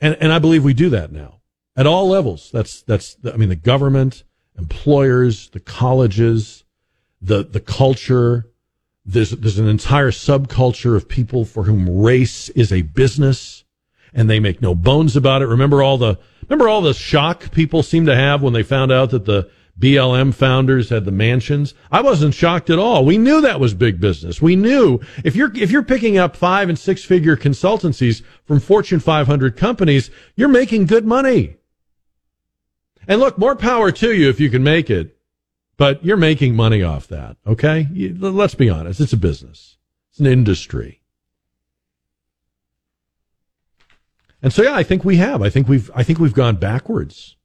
And, 0.00 0.16
and 0.20 0.32
I 0.32 0.38
believe 0.38 0.64
we 0.64 0.74
do 0.74 0.90
that 0.90 1.12
now 1.12 1.40
at 1.76 1.86
all 1.86 2.08
levels. 2.08 2.50
That's, 2.50 2.82
that's, 2.82 3.16
I 3.24 3.36
mean, 3.36 3.48
the 3.48 3.56
government, 3.56 4.24
employers, 4.58 5.48
the 5.50 5.60
colleges, 5.60 6.61
the, 7.22 7.44
the 7.44 7.60
culture. 7.60 8.50
There's, 9.06 9.30
there's 9.30 9.58
an 9.58 9.68
entire 9.68 10.10
subculture 10.10 10.96
of 10.96 11.08
people 11.08 11.44
for 11.44 11.64
whom 11.64 12.02
race 12.02 12.48
is 12.50 12.72
a 12.72 12.82
business 12.82 13.64
and 14.12 14.28
they 14.28 14.40
make 14.40 14.60
no 14.60 14.74
bones 14.74 15.16
about 15.16 15.42
it. 15.42 15.46
Remember 15.46 15.82
all 15.82 15.98
the 15.98 16.18
remember 16.48 16.68
all 16.68 16.82
the 16.82 16.94
shock 16.94 17.50
people 17.52 17.82
seem 17.82 18.06
to 18.06 18.14
have 18.14 18.42
when 18.42 18.52
they 18.52 18.62
found 18.62 18.92
out 18.92 19.10
that 19.10 19.24
the 19.24 19.50
BLM 19.78 20.34
founders 20.34 20.90
had 20.90 21.04
the 21.04 21.10
mansions. 21.10 21.74
I 21.90 22.02
wasn't 22.02 22.34
shocked 22.34 22.68
at 22.68 22.78
all. 22.78 23.04
We 23.04 23.16
knew 23.16 23.40
that 23.40 23.58
was 23.58 23.72
big 23.74 24.00
business. 24.00 24.42
We 24.42 24.54
knew 24.54 25.00
if 25.24 25.34
you're 25.34 25.52
if 25.56 25.70
you're 25.70 25.82
picking 25.82 26.18
up 26.18 26.36
five 26.36 26.68
and 26.68 26.78
six 26.78 27.04
figure 27.04 27.36
consultancies 27.36 28.22
from 28.44 28.60
Fortune 28.60 29.00
500 29.00 29.56
companies, 29.56 30.10
you're 30.36 30.48
making 30.48 30.86
good 30.86 31.06
money. 31.06 31.56
And 33.08 33.18
look, 33.18 33.38
more 33.38 33.56
power 33.56 33.90
to 33.90 34.12
you 34.12 34.28
if 34.28 34.38
you 34.38 34.50
can 34.50 34.62
make 34.62 34.90
it, 34.90 35.16
but 35.76 36.04
you're 36.04 36.16
making 36.16 36.54
money 36.54 36.82
off 36.82 37.08
that. 37.08 37.36
Okay, 37.46 37.88
let's 38.18 38.54
be 38.54 38.68
honest. 38.68 39.00
It's 39.00 39.12
a 39.12 39.16
business. 39.16 39.78
It's 40.10 40.20
an 40.20 40.26
industry. 40.26 41.00
And 44.42 44.52
so, 44.52 44.62
yeah, 44.62 44.74
I 44.74 44.82
think 44.82 45.04
we 45.04 45.16
have. 45.16 45.40
I 45.40 45.50
think 45.50 45.68
we've, 45.68 45.90
I 45.94 46.02
think 46.02 46.18
we've 46.18 46.34
gone 46.34 46.56
backwards 46.56 47.36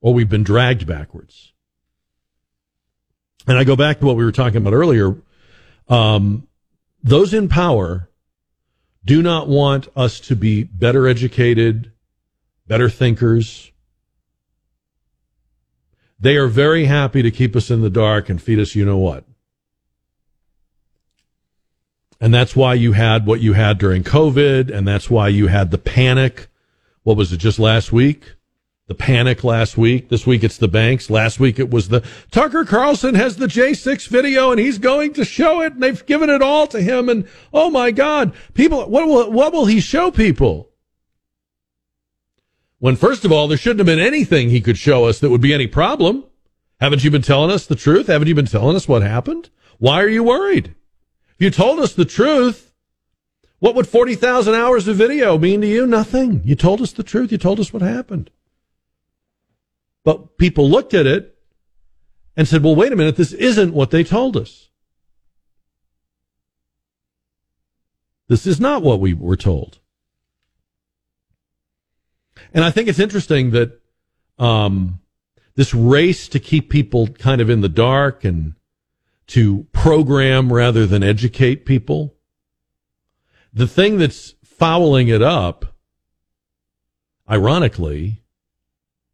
or 0.00 0.14
we've 0.14 0.28
been 0.28 0.44
dragged 0.44 0.86
backwards. 0.86 1.52
And 3.46 3.58
I 3.58 3.64
go 3.64 3.76
back 3.76 3.98
to 3.98 4.06
what 4.06 4.16
we 4.16 4.24
were 4.24 4.32
talking 4.32 4.58
about 4.58 4.72
earlier. 4.72 5.16
Um, 5.88 6.46
those 7.02 7.34
in 7.34 7.48
power 7.48 8.08
do 9.04 9.22
not 9.22 9.48
want 9.48 9.88
us 9.96 10.20
to 10.20 10.36
be 10.36 10.64
better 10.64 11.06
educated, 11.06 11.92
better 12.66 12.88
thinkers. 12.88 13.70
They 16.24 16.38
are 16.38 16.46
very 16.46 16.86
happy 16.86 17.20
to 17.20 17.30
keep 17.30 17.54
us 17.54 17.70
in 17.70 17.82
the 17.82 17.90
dark 17.90 18.30
and 18.30 18.40
feed 18.40 18.58
us, 18.58 18.74
you 18.74 18.86
know 18.86 18.96
what. 18.96 19.24
And 22.18 22.32
that's 22.32 22.56
why 22.56 22.72
you 22.72 22.92
had 22.92 23.26
what 23.26 23.42
you 23.42 23.52
had 23.52 23.76
during 23.76 24.02
COVID. 24.02 24.74
And 24.74 24.88
that's 24.88 25.10
why 25.10 25.28
you 25.28 25.48
had 25.48 25.70
the 25.70 25.76
panic. 25.76 26.48
What 27.02 27.18
was 27.18 27.30
it 27.30 27.36
just 27.36 27.58
last 27.58 27.92
week? 27.92 28.36
The 28.86 28.94
panic 28.94 29.44
last 29.44 29.76
week. 29.76 30.08
This 30.08 30.26
week 30.26 30.42
it's 30.42 30.56
the 30.56 30.66
banks. 30.66 31.10
Last 31.10 31.38
week 31.38 31.58
it 31.58 31.68
was 31.68 31.90
the 31.90 32.02
Tucker 32.30 32.64
Carlson 32.64 33.14
has 33.16 33.36
the 33.36 33.46
J6 33.46 34.08
video 34.08 34.50
and 34.50 34.58
he's 34.58 34.78
going 34.78 35.12
to 35.12 35.26
show 35.26 35.60
it 35.60 35.74
and 35.74 35.82
they've 35.82 36.06
given 36.06 36.30
it 36.30 36.40
all 36.40 36.66
to 36.68 36.80
him. 36.80 37.10
And 37.10 37.28
oh 37.52 37.68
my 37.68 37.90
God, 37.90 38.32
people, 38.54 38.88
what 38.88 39.06
will, 39.06 39.30
what 39.30 39.52
will 39.52 39.66
he 39.66 39.78
show 39.78 40.10
people? 40.10 40.70
When 42.84 42.96
first 42.96 43.24
of 43.24 43.32
all, 43.32 43.48
there 43.48 43.56
shouldn't 43.56 43.78
have 43.78 43.86
been 43.86 43.98
anything 43.98 44.50
he 44.50 44.60
could 44.60 44.76
show 44.76 45.06
us 45.06 45.18
that 45.20 45.30
would 45.30 45.40
be 45.40 45.54
any 45.54 45.66
problem. 45.66 46.24
Haven't 46.82 47.02
you 47.02 47.10
been 47.10 47.22
telling 47.22 47.50
us 47.50 47.64
the 47.64 47.74
truth? 47.74 48.08
Haven't 48.08 48.28
you 48.28 48.34
been 48.34 48.44
telling 48.44 48.76
us 48.76 48.86
what 48.86 49.00
happened? 49.00 49.48
Why 49.78 50.02
are 50.02 50.08
you 50.08 50.22
worried? 50.22 50.74
If 51.30 51.36
you 51.38 51.50
told 51.50 51.80
us 51.80 51.94
the 51.94 52.04
truth, 52.04 52.74
what 53.58 53.74
would 53.74 53.88
40,000 53.88 54.52
hours 54.52 54.86
of 54.86 54.96
video 54.96 55.38
mean 55.38 55.62
to 55.62 55.66
you? 55.66 55.86
Nothing. 55.86 56.42
You 56.44 56.56
told 56.56 56.82
us 56.82 56.92
the 56.92 57.02
truth. 57.02 57.32
You 57.32 57.38
told 57.38 57.58
us 57.58 57.72
what 57.72 57.80
happened. 57.80 58.28
But 60.04 60.36
people 60.36 60.68
looked 60.68 60.92
at 60.92 61.06
it 61.06 61.38
and 62.36 62.46
said, 62.46 62.62
well, 62.62 62.76
wait 62.76 62.92
a 62.92 62.96
minute. 62.96 63.16
This 63.16 63.32
isn't 63.32 63.72
what 63.72 63.92
they 63.92 64.04
told 64.04 64.36
us. 64.36 64.68
This 68.28 68.46
is 68.46 68.60
not 68.60 68.82
what 68.82 69.00
we 69.00 69.14
were 69.14 69.38
told. 69.38 69.78
And 72.54 72.64
I 72.64 72.70
think 72.70 72.88
it's 72.88 73.00
interesting 73.00 73.50
that 73.50 73.80
um, 74.38 75.00
this 75.56 75.74
race 75.74 76.28
to 76.28 76.38
keep 76.38 76.70
people 76.70 77.08
kind 77.08 77.40
of 77.40 77.50
in 77.50 77.60
the 77.60 77.68
dark 77.68 78.24
and 78.24 78.54
to 79.28 79.66
program 79.72 80.52
rather 80.52 80.86
than 80.86 81.02
educate 81.02 81.66
people. 81.66 82.14
The 83.52 83.66
thing 83.66 83.98
that's 83.98 84.34
fouling 84.44 85.08
it 85.08 85.22
up, 85.22 85.74
ironically, 87.28 88.22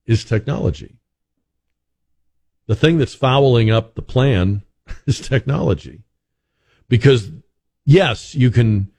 is 0.05 0.25
technology. 0.25 0.99
The 2.67 2.77
thing 2.77 2.99
that's 2.99 3.15
fouling 3.15 3.71
up 3.71 3.95
the 3.95 4.03
plan 4.03 4.63
is 5.07 5.19
technology. 5.19 6.03
Because 6.89 7.31
yes, 7.87 8.35
you 8.35 8.51
can 8.51 8.91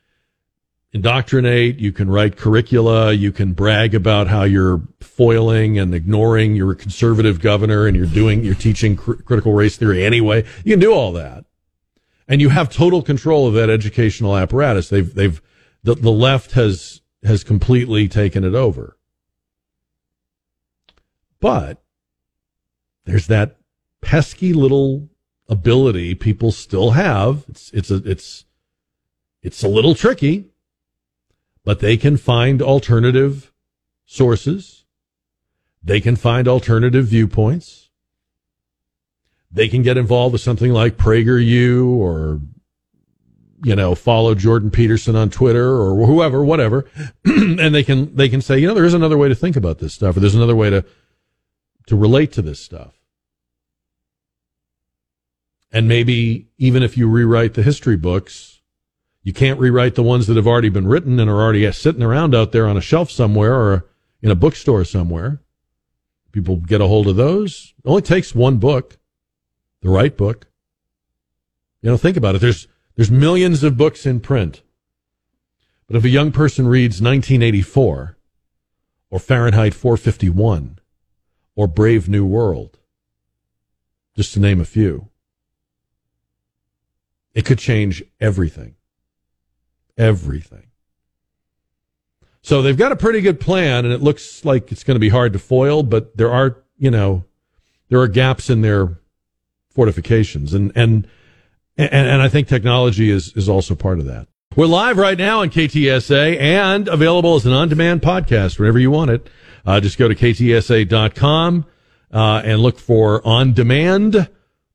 indoctrinate, 0.93 1.79
you 1.79 1.91
can 1.91 2.09
write 2.09 2.35
curricula, 2.35 3.13
you 3.13 3.31
can 3.31 3.53
brag 3.53 3.95
about 3.95 4.27
how 4.27 4.43
you're 4.43 4.81
foiling 4.99 5.79
and 5.79 5.95
ignoring 5.95 6.55
your 6.55 6.75
conservative 6.75 7.39
governor 7.39 7.87
and 7.87 7.95
you're 7.95 8.05
doing, 8.05 8.43
you're 8.43 8.55
teaching 8.55 8.97
cr- 8.97 9.13
critical 9.13 9.53
race 9.53 9.77
theory 9.77 10.03
anyway. 10.03 10.43
You 10.65 10.73
can 10.73 10.79
do 10.79 10.93
all 10.93 11.13
that. 11.13 11.45
And 12.27 12.41
you 12.41 12.49
have 12.49 12.69
total 12.69 13.01
control 13.01 13.47
of 13.47 13.53
that 13.53 13.69
educational 13.69 14.37
apparatus. 14.37 14.89
They've, 14.89 15.13
they've, 15.13 15.41
the, 15.83 15.95
the 15.95 16.11
left 16.11 16.51
has, 16.51 17.01
has 17.23 17.43
completely 17.43 18.07
taken 18.07 18.43
it 18.43 18.53
over. 18.53 18.97
But 21.39 21.81
there's 23.05 23.27
that 23.27 23.57
pesky 24.01 24.53
little 24.53 25.09
ability 25.47 26.15
people 26.15 26.51
still 26.51 26.91
have. 26.91 27.45
It's, 27.47 27.71
it's 27.71 27.91
a, 27.91 27.95
it's, 28.05 28.45
it's 29.41 29.63
a 29.63 29.67
little 29.67 29.95
tricky 29.95 30.50
but 31.63 31.79
they 31.79 31.97
can 31.97 32.17
find 32.17 32.61
alternative 32.61 33.51
sources. 34.05 34.85
They 35.83 36.01
can 36.01 36.15
find 36.15 36.47
alternative 36.47 37.05
viewpoints. 37.05 37.89
They 39.51 39.67
can 39.67 39.81
get 39.81 39.97
involved 39.97 40.33
with 40.33 40.41
something 40.41 40.71
like 40.71 40.97
PragerU 40.97 41.95
or, 41.97 42.39
you 43.63 43.75
know, 43.75 43.95
follow 43.95 44.33
Jordan 44.33 44.71
Peterson 44.71 45.15
on 45.15 45.29
Twitter 45.29 45.81
or 45.81 46.05
whoever, 46.05 46.43
whatever. 46.43 46.89
and 47.25 47.75
they 47.75 47.83
can, 47.83 48.15
they 48.15 48.29
can 48.29 48.41
say, 48.41 48.59
you 48.59 48.67
know, 48.67 48.73
there 48.73 48.85
is 48.85 48.93
another 48.93 49.17
way 49.17 49.27
to 49.27 49.35
think 49.35 49.55
about 49.55 49.79
this 49.79 49.93
stuff 49.93 50.15
or 50.15 50.19
there's 50.19 50.35
another 50.35 50.55
way 50.55 50.69
to, 50.69 50.85
to 51.87 51.95
relate 51.95 52.31
to 52.33 52.41
this 52.41 52.59
stuff. 52.59 52.93
And 55.71 55.87
maybe 55.87 56.49
even 56.57 56.83
if 56.83 56.97
you 56.97 57.07
rewrite 57.07 57.53
the 57.53 57.63
history 57.63 57.97
books, 57.97 58.60
you 59.23 59.33
can't 59.33 59.59
rewrite 59.59 59.95
the 59.95 60.03
ones 60.03 60.27
that 60.27 60.35
have 60.35 60.47
already 60.47 60.69
been 60.69 60.87
written 60.87 61.19
and 61.19 61.29
are 61.29 61.41
already 61.41 61.69
sitting 61.71 62.01
around 62.01 62.33
out 62.33 62.51
there 62.51 62.67
on 62.67 62.77
a 62.77 62.81
shelf 62.81 63.11
somewhere 63.11 63.53
or 63.53 63.87
in 64.21 64.31
a 64.31 64.35
bookstore 64.35 64.83
somewhere. 64.83 65.41
People 66.31 66.55
get 66.57 66.81
a 66.81 66.87
hold 66.87 67.07
of 67.07 67.17
those. 67.17 67.73
It 67.83 67.87
only 67.87 68.01
takes 68.01 68.33
one 68.33 68.57
book, 68.57 68.97
the 69.81 69.89
right 69.89 70.15
book. 70.15 70.47
You 71.81 71.91
know, 71.91 71.97
think 71.97 72.17
about 72.17 72.35
it. 72.35 72.41
There's 72.41 72.67
there's 72.95 73.11
millions 73.11 73.63
of 73.63 73.77
books 73.77 74.05
in 74.05 74.19
print. 74.19 74.63
But 75.87 75.95
if 75.97 76.03
a 76.03 76.09
young 76.09 76.31
person 76.31 76.67
reads 76.67 77.01
1984 77.01 78.17
or 79.09 79.19
Fahrenheit 79.19 79.73
451 79.73 80.79
or 81.55 81.67
Brave 81.67 82.07
New 82.07 82.25
World, 82.25 82.79
just 84.15 84.33
to 84.33 84.39
name 84.39 84.61
a 84.61 84.65
few, 84.65 85.09
it 87.33 87.45
could 87.45 87.59
change 87.59 88.03
everything. 88.19 88.75
Everything. 89.97 90.67
So 92.43 92.61
they've 92.61 92.77
got 92.77 92.91
a 92.91 92.95
pretty 92.95 93.21
good 93.21 93.39
plan, 93.39 93.85
and 93.85 93.93
it 93.93 94.01
looks 94.01 94.43
like 94.43 94.71
it's 94.71 94.83
going 94.83 94.95
to 94.95 94.99
be 94.99 95.09
hard 95.09 95.33
to 95.33 95.39
foil, 95.39 95.83
but 95.83 96.17
there 96.17 96.31
are, 96.31 96.63
you 96.77 96.89
know, 96.89 97.23
there 97.89 97.99
are 97.99 98.07
gaps 98.07 98.49
in 98.49 98.61
their 98.61 98.99
fortifications, 99.69 100.53
and 100.53 100.71
and 100.75 101.07
and, 101.77 101.93
and 101.93 102.21
I 102.21 102.29
think 102.29 102.47
technology 102.47 103.09
is 103.11 103.33
is 103.33 103.47
also 103.47 103.75
part 103.75 103.99
of 103.99 104.05
that. 104.05 104.27
We're 104.55 104.65
live 104.65 104.97
right 104.97 105.17
now 105.17 105.41
on 105.41 105.49
KTSA 105.49 106.37
and 106.37 106.87
available 106.89 107.35
as 107.35 107.45
an 107.45 107.53
on-demand 107.53 108.01
podcast 108.01 108.59
whenever 108.59 108.79
you 108.79 108.91
want 108.91 109.11
it. 109.11 109.29
Uh, 109.65 109.79
just 109.79 109.97
go 109.97 110.09
to 110.09 110.15
ktsa.com 110.15 111.65
uh, 112.11 112.41
and 112.43 112.59
look 112.59 112.77
for 112.77 113.25
on 113.25 113.53
demand, 113.53 114.29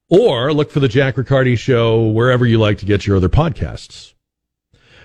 or 0.09 0.53
look 0.55 0.71
for 0.71 0.81
the 0.81 0.89
Jack 0.89 1.17
Riccardi 1.17 1.57
Show 1.57 2.07
wherever 2.07 2.47
you 2.47 2.59
like 2.59 2.79
to 2.79 2.87
get 2.87 3.07
your 3.07 3.17
other 3.17 3.29
podcasts. 3.29 4.15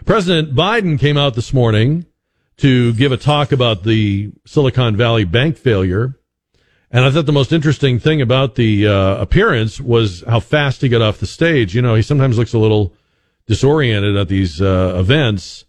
President 0.05 0.55
Biden 0.55 0.99
came 0.99 1.17
out 1.17 1.35
this 1.35 1.53
morning 1.53 2.05
to 2.57 2.93
give 2.93 3.11
a 3.11 3.17
talk 3.17 3.51
about 3.51 3.83
the 3.83 4.31
Silicon 4.45 4.95
Valley 4.95 5.25
bank 5.25 5.57
failure. 5.57 6.17
And 6.89 7.05
I 7.05 7.11
thought 7.11 7.25
the 7.25 7.31
most 7.31 7.53
interesting 7.53 7.99
thing 7.99 8.21
about 8.21 8.55
the 8.55 8.87
uh, 8.87 9.15
appearance 9.17 9.79
was 9.79 10.23
how 10.27 10.39
fast 10.39 10.81
he 10.81 10.89
got 10.89 11.01
off 11.01 11.19
the 11.19 11.27
stage. 11.27 11.75
You 11.75 11.81
know, 11.81 11.95
he 11.95 12.01
sometimes 12.01 12.37
looks 12.37 12.53
a 12.53 12.59
little 12.59 12.93
disoriented 13.47 14.17
at 14.17 14.27
these 14.27 14.61
uh, 14.61 14.95
events, 14.97 15.65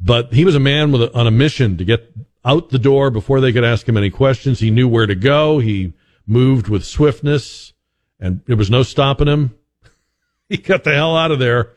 but 0.00 0.32
he 0.32 0.44
was 0.44 0.54
a 0.54 0.60
man 0.60 0.90
with 0.90 1.02
a, 1.02 1.14
on 1.14 1.26
a 1.26 1.30
mission 1.30 1.76
to 1.76 1.84
get 1.84 2.10
out 2.44 2.70
the 2.70 2.78
door 2.78 3.10
before 3.10 3.40
they 3.40 3.52
could 3.52 3.64
ask 3.64 3.88
him 3.88 3.96
any 3.96 4.10
questions. 4.10 4.60
He 4.60 4.70
knew 4.70 4.88
where 4.88 5.06
to 5.06 5.14
go. 5.14 5.58
He 5.58 5.92
moved 6.26 6.68
with 6.68 6.84
swiftness, 6.84 7.74
and 8.18 8.40
there 8.46 8.56
was 8.56 8.70
no 8.70 8.82
stopping 8.82 9.28
him. 9.28 9.54
he 10.48 10.56
got 10.56 10.84
the 10.84 10.94
hell 10.94 11.16
out 11.16 11.30
of 11.30 11.38
there 11.38 11.74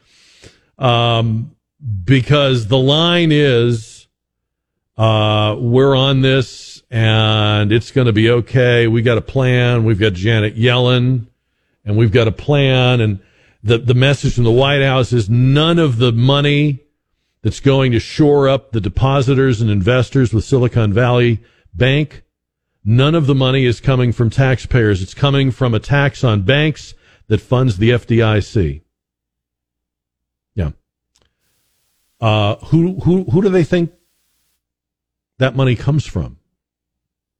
um, 0.78 1.56
because 2.04 2.68
the 2.68 2.78
line 2.78 3.32
is 3.32 4.08
uh, 4.98 5.56
we're 5.60 5.96
on 5.96 6.22
this 6.22 6.82
and 6.90 7.72
it's 7.72 7.92
going 7.92 8.08
to 8.08 8.14
be 8.14 8.30
okay. 8.30 8.88
We 8.88 9.02
got 9.02 9.18
a 9.18 9.22
plan. 9.22 9.84
We've 9.84 10.00
got 10.00 10.14
Janet 10.14 10.56
Yellen 10.56 11.28
and 11.86 11.98
we've 11.98 12.12
got 12.12 12.28
a 12.28 12.32
plan. 12.32 13.02
And 13.02 13.20
the, 13.64 13.78
the 13.78 13.94
message 13.94 14.36
from 14.36 14.44
the 14.44 14.52
White 14.52 14.82
House 14.82 15.14
is 15.14 15.30
none 15.30 15.78
of 15.80 15.98
the 15.98 16.12
money 16.12 16.80
that's 17.44 17.60
going 17.60 17.92
to 17.92 18.00
shore 18.00 18.50
up 18.50 18.72
the 18.72 18.82
depositors 18.82 19.62
and 19.62 19.70
investors 19.70 20.34
with 20.34 20.44
Silicon 20.44 20.94
Valley 20.94 21.44
Bank. 21.74 22.24
None 22.84 23.16
of 23.16 23.28
the 23.28 23.36
money 23.36 23.66
is 23.66 23.80
coming 23.80 24.12
from 24.12 24.30
taxpayers. 24.30 25.02
It's 25.02 25.14
coming 25.14 25.52
from 25.52 25.74
a 25.74 25.80
tax 25.80 26.24
on 26.24 26.42
banks 26.42 26.94
that 27.28 27.42
funds 27.42 27.78
the 27.78 27.92
FDIC. 27.92 28.82
Yeah. 30.56 30.72
Uh, 32.20 32.56
who, 32.68 33.00
who, 33.02 33.26
who 33.26 33.42
do 33.42 33.50
they 33.50 33.64
think 33.64 33.92
that 35.38 35.56
money 35.56 35.76
comes 35.76 36.06
from. 36.06 36.38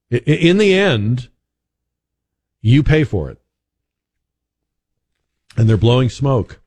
In 0.10 0.58
the 0.58 0.74
end, 0.74 1.30
you 2.62 2.84
pay 2.84 3.04
for 3.04 3.30
it. 3.30 3.40
And 5.58 5.68
they're 5.68 5.78
blowing 5.78 6.10
smoke. 6.10 6.62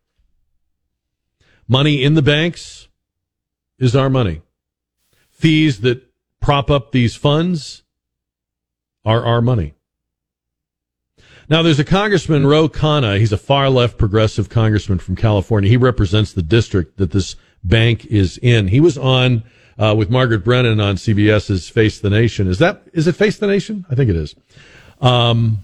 Money 1.68 2.02
in 2.02 2.14
the 2.14 2.22
banks 2.22 2.88
is 3.78 3.94
our 3.94 4.10
money. 4.10 4.42
Fees 5.30 5.80
that 5.82 6.02
prop 6.40 6.70
up 6.70 6.90
these 6.90 7.14
funds 7.14 7.84
are 9.04 9.24
our 9.24 9.40
money. 9.40 9.74
Now, 11.48 11.62
there's 11.62 11.80
a 11.80 11.84
congressman, 11.84 12.46
Ro 12.46 12.68
Khanna. 12.68 13.18
He's 13.18 13.32
a 13.32 13.38
far 13.38 13.70
left 13.70 13.98
progressive 13.98 14.48
congressman 14.48 14.98
from 14.98 15.16
California. 15.16 15.70
He 15.70 15.76
represents 15.76 16.32
the 16.32 16.42
district 16.42 16.96
that 16.98 17.10
this 17.10 17.36
bank 17.62 18.06
is 18.06 18.38
in. 18.38 18.68
He 18.68 18.80
was 18.80 18.98
on 18.98 19.44
uh, 19.78 19.94
with 19.96 20.10
Margaret 20.10 20.44
Brennan 20.44 20.80
on 20.80 20.96
CBS's 20.96 21.68
Face 21.68 22.00
the 22.00 22.10
Nation. 22.10 22.48
Is 22.48 22.58
that 22.58 22.82
is 22.92 23.06
it 23.06 23.16
Face 23.16 23.38
the 23.38 23.46
Nation? 23.46 23.86
I 23.90 23.94
think 23.94 24.10
it 24.10 24.16
is. 24.16 24.34
Um, 25.00 25.58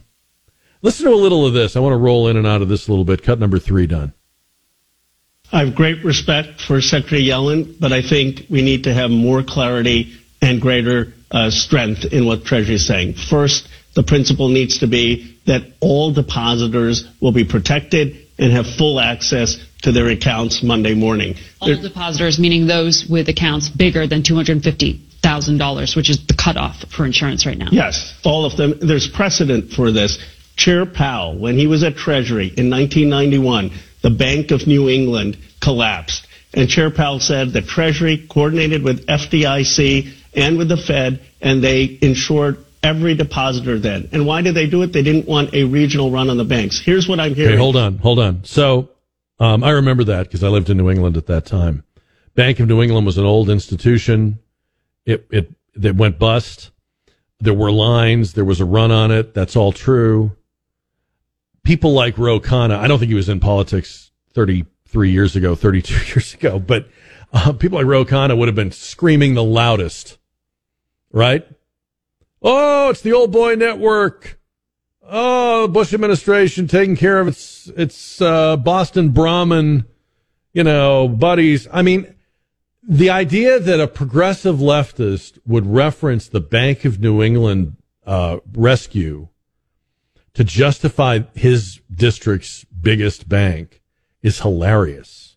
listen 0.83 1.07
to 1.07 1.13
a 1.13 1.17
little 1.17 1.47
of 1.47 1.53
this. 1.53 1.77
I 1.77 1.81
want 1.81 1.93
to 1.93 1.99
roll 1.99 2.29
in 2.29 2.37
and 2.37 2.47
out 2.47 2.63
of 2.63 2.69
this 2.69 2.89
a 2.89 2.91
little 2.91 3.05
bit. 3.05 3.23
Cut 3.23 3.39
number 3.39 3.59
three 3.59 3.87
done. 3.87 4.13
I 5.53 5.65
have 5.65 5.75
great 5.75 6.05
respect 6.05 6.61
for 6.61 6.81
Secretary 6.81 7.23
Yellen, 7.23 7.79
but 7.79 7.93
I 7.93 8.03
think 8.03 8.47
we 8.51 8.63
need 8.63 8.85
to 8.85 8.95
have 8.95 9.11
more 9.11 9.45
clarity 9.45 10.13
and 10.43 10.61
greater 10.61 11.13
uh, 11.31 11.51
strength 11.51 12.05
in 12.05 12.27
what 12.27 12.45
Treasury 12.45 12.75
is 12.75 12.87
saying. 12.87 13.15
First, 13.15 13.69
the 13.95 14.03
principle 14.03 14.49
needs 14.49 14.79
to 14.79 14.87
be 14.87 15.39
that 15.47 15.63
all 15.81 16.13
depositors 16.13 17.09
will 17.21 17.33
be 17.33 17.45
protected 17.45 18.26
and 18.39 18.53
have 18.53 18.67
full 18.67 19.01
access 19.01 19.57
to 19.83 19.93
their 19.93 20.09
accounts 20.09 20.63
Monday 20.63 20.95
morning. 20.95 21.37
All 21.61 21.69
They're, 21.69 21.83
depositors, 21.83 22.39
meaning 22.39 22.67
those 22.67 23.07
with 23.09 23.29
accounts 23.29 23.69
bigger 23.69 24.07
than 24.07 24.23
$250,000, 24.23 25.97
which 25.97 26.11
is 26.11 26.27
the 26.27 26.35
cutoff 26.35 26.85
for 26.91 27.07
insurance 27.07 27.47
right 27.47 27.59
now. 27.59 27.69
Yes, 27.71 28.15
all 28.25 28.45
of 28.45 28.57
them. 28.57 28.79
There's 28.81 29.09
precedent 29.09 29.73
for 29.73 29.93
this. 29.93 30.19
Chair 30.57 30.87
Powell, 30.87 31.39
when 31.39 31.59
he 31.59 31.67
was 31.67 31.83
at 31.83 31.97
Treasury 31.97 32.47
in 32.47 32.71
1991, 32.71 33.73
the 34.03 34.11
Bank 34.11 34.51
of 34.51 34.67
New 34.67 34.89
England 34.89 35.37
collapsed. 35.61 36.27
And 36.55 36.69
Chair 36.69 36.91
Powell 36.91 37.21
said 37.21 37.53
the 37.53 37.61
Treasury 37.61 38.27
coordinated 38.29 38.83
with 38.83 39.07
FDIC 39.07 40.13
and 40.35 40.57
with 40.57 40.69
the 40.69 40.77
Fed, 40.77 41.21
and 41.41 41.63
they 41.63 41.99
insured 42.01 42.65
every 42.87 43.17
depositor 43.17 43.79
then. 43.79 44.09
And 44.13 44.27
why 44.27 44.43
did 44.43 44.55
they 44.55 44.67
do 44.67 44.83
it? 44.83 44.93
They 44.93 45.03
didn't 45.03 45.27
want 45.27 45.53
a 45.53 45.65
regional 45.65 46.13
run 46.13 46.31
on 46.31 46.37
the 46.37 46.45
banks. 46.45 46.81
Here's 46.81 47.09
what 47.09 47.19
I'm 47.19 47.35
hearing. 47.35 47.55
Okay, 47.55 47.59
hold 47.59 47.77
on, 47.77 47.99
hold 47.99 48.21
on. 48.21 48.45
So 48.45 48.91
um, 49.41 49.65
I 49.65 49.71
remember 49.71 50.05
that 50.05 50.27
because 50.27 50.45
I 50.45 50.49
lived 50.49 50.71
in 50.71 50.77
New 50.77 50.89
England 50.89 51.17
at 51.17 51.27
that 51.27 51.45
time. 51.45 51.83
Bank 52.37 52.61
of 52.61 52.69
New 52.69 52.81
England 52.81 53.05
was 53.05 53.19
an 53.19 53.25
old 53.25 53.51
institution. 53.51 54.39
It 55.05 55.27
it 55.31 55.53
it 55.75 55.97
went 55.97 56.19
bust. 56.19 56.71
There 57.41 57.55
were 57.55 57.73
lines. 57.73 58.35
There 58.35 58.45
was 58.45 58.61
a 58.61 58.65
run 58.65 58.93
on 58.93 59.11
it. 59.11 59.35
That's 59.35 59.57
all 59.57 59.73
true. 59.73 60.37
People 61.65 61.93
like 61.93 62.17
Ro 62.17 62.39
Khanna, 62.39 62.79
I 62.79 62.87
don't 62.87 63.01
think 63.01 63.09
he 63.09 63.15
was 63.15 63.29
in 63.29 63.41
politics 63.41 64.13
33 64.35 65.11
years 65.11 65.35
ago, 65.35 65.57
32 65.57 65.95
years 66.15 66.35
ago, 66.35 66.61
but 66.61 66.89
uh, 67.33 67.53
people 67.53 67.79
like 67.79 67.87
Ro 67.87 68.05
Khanna 68.05 68.39
would 68.39 68.47
have 68.47 68.55
been 68.55 68.71
screaming 68.71 69.35
the 69.35 69.43
loudest, 69.43 70.17
right? 71.11 71.45
Oh, 72.43 72.91
it's 72.91 73.01
the 73.01 73.13
old 73.13 73.33
boy 73.33 73.55
network. 73.55 74.39
Oh, 75.03 75.69
Bush 75.69 75.95
administration 75.95 76.67
taking 76.67 76.97
care 76.97 77.21
of 77.21 77.29
its 77.29 77.69
its 77.77 78.21
uh, 78.21 78.57
Boston 78.57 79.11
Brahmin, 79.11 79.85
you 80.53 80.65
know, 80.65 81.09
buddies. 81.09 81.69
I 81.73 81.83
mean, 81.83 82.15
the 82.83 83.11
idea 83.11 83.59
that 83.59 83.81
a 83.81 83.87
progressive 83.87 84.57
leftist 84.57 85.39
would 85.47 85.67
reference 85.67 86.29
the 86.29 86.41
Bank 86.41 86.85
of 86.85 87.01
New 87.01 87.23
England 87.23 87.77
uh, 88.05 88.39
rescue 88.53 89.29
to 90.35 90.45
justify 90.45 91.21
his 91.35 91.81
district's 91.93 92.65
biggest 92.81 93.29
bank 93.29 93.83
is 94.23 94.41
hilarious. 94.41 95.37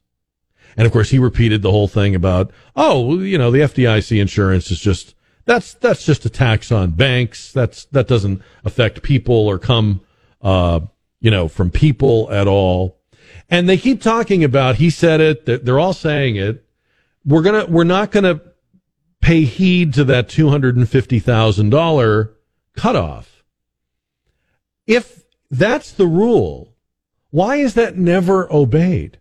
And 0.75 0.85
of 0.85 0.91
course, 0.91 1.09
he 1.09 1.19
repeated 1.19 1.61
the 1.61 1.71
whole 1.71 1.87
thing 1.87 2.15
about, 2.15 2.51
oh, 2.75 3.19
you 3.19 3.37
know, 3.37 3.51
the 3.51 3.59
FDIC 3.59 4.19
insurance 4.19 4.71
is 4.71 4.79
just 4.79 5.15
that's 5.49 5.73
that's 5.73 6.05
just 6.05 6.25
a 6.25 6.29
tax 6.29 6.71
on 6.71 6.91
banks. 6.91 7.51
That's 7.51 7.85
that 7.85 8.07
doesn't 8.07 8.43
affect 8.63 9.01
people 9.01 9.47
or 9.47 9.57
come 9.57 10.01
uh, 10.43 10.81
you 11.19 11.31
know 11.31 11.47
from 11.47 11.71
people 11.71 12.31
at 12.31 12.47
all. 12.47 12.99
And 13.49 13.67
they 13.67 13.77
keep 13.77 13.99
talking 13.99 14.43
about 14.43 14.75
he 14.75 14.91
said 14.91 15.19
it. 15.19 15.65
They're 15.65 15.79
all 15.79 15.93
saying 15.93 16.35
it. 16.35 16.63
We're 17.25 17.41
gonna 17.41 17.65
we're 17.65 17.83
not 17.83 18.11
gonna 18.11 18.41
pay 19.21 19.41
heed 19.41 19.95
to 19.95 20.03
that 20.03 20.29
two 20.29 20.49
hundred 20.49 20.77
and 20.77 20.87
fifty 20.87 21.17
thousand 21.17 21.71
dollar 21.71 22.35
cutoff. 22.75 23.43
If 24.85 25.23
that's 25.49 25.91
the 25.91 26.05
rule, 26.05 26.75
why 27.31 27.55
is 27.55 27.73
that 27.73 27.97
never 27.97 28.51
obeyed? 28.53 29.17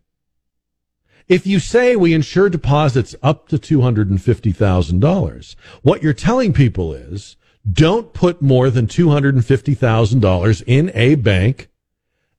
If 1.29 1.47
you 1.47 1.61
say 1.61 1.95
we 1.95 2.15
insure 2.15 2.49
deposits 2.49 3.15
up 3.23 3.49
to 3.49 3.59
$250,000, 3.59 5.57
what 5.83 6.03
you're 6.03 6.15
telling 6.15 6.55
people 6.55 6.95
is 6.95 7.37
don't 7.71 8.15
put 8.15 8.41
more 8.41 8.71
than 8.71 8.87
$250,000 8.87 10.63
in 10.67 10.91
a 10.95 11.17
bank 11.17 11.69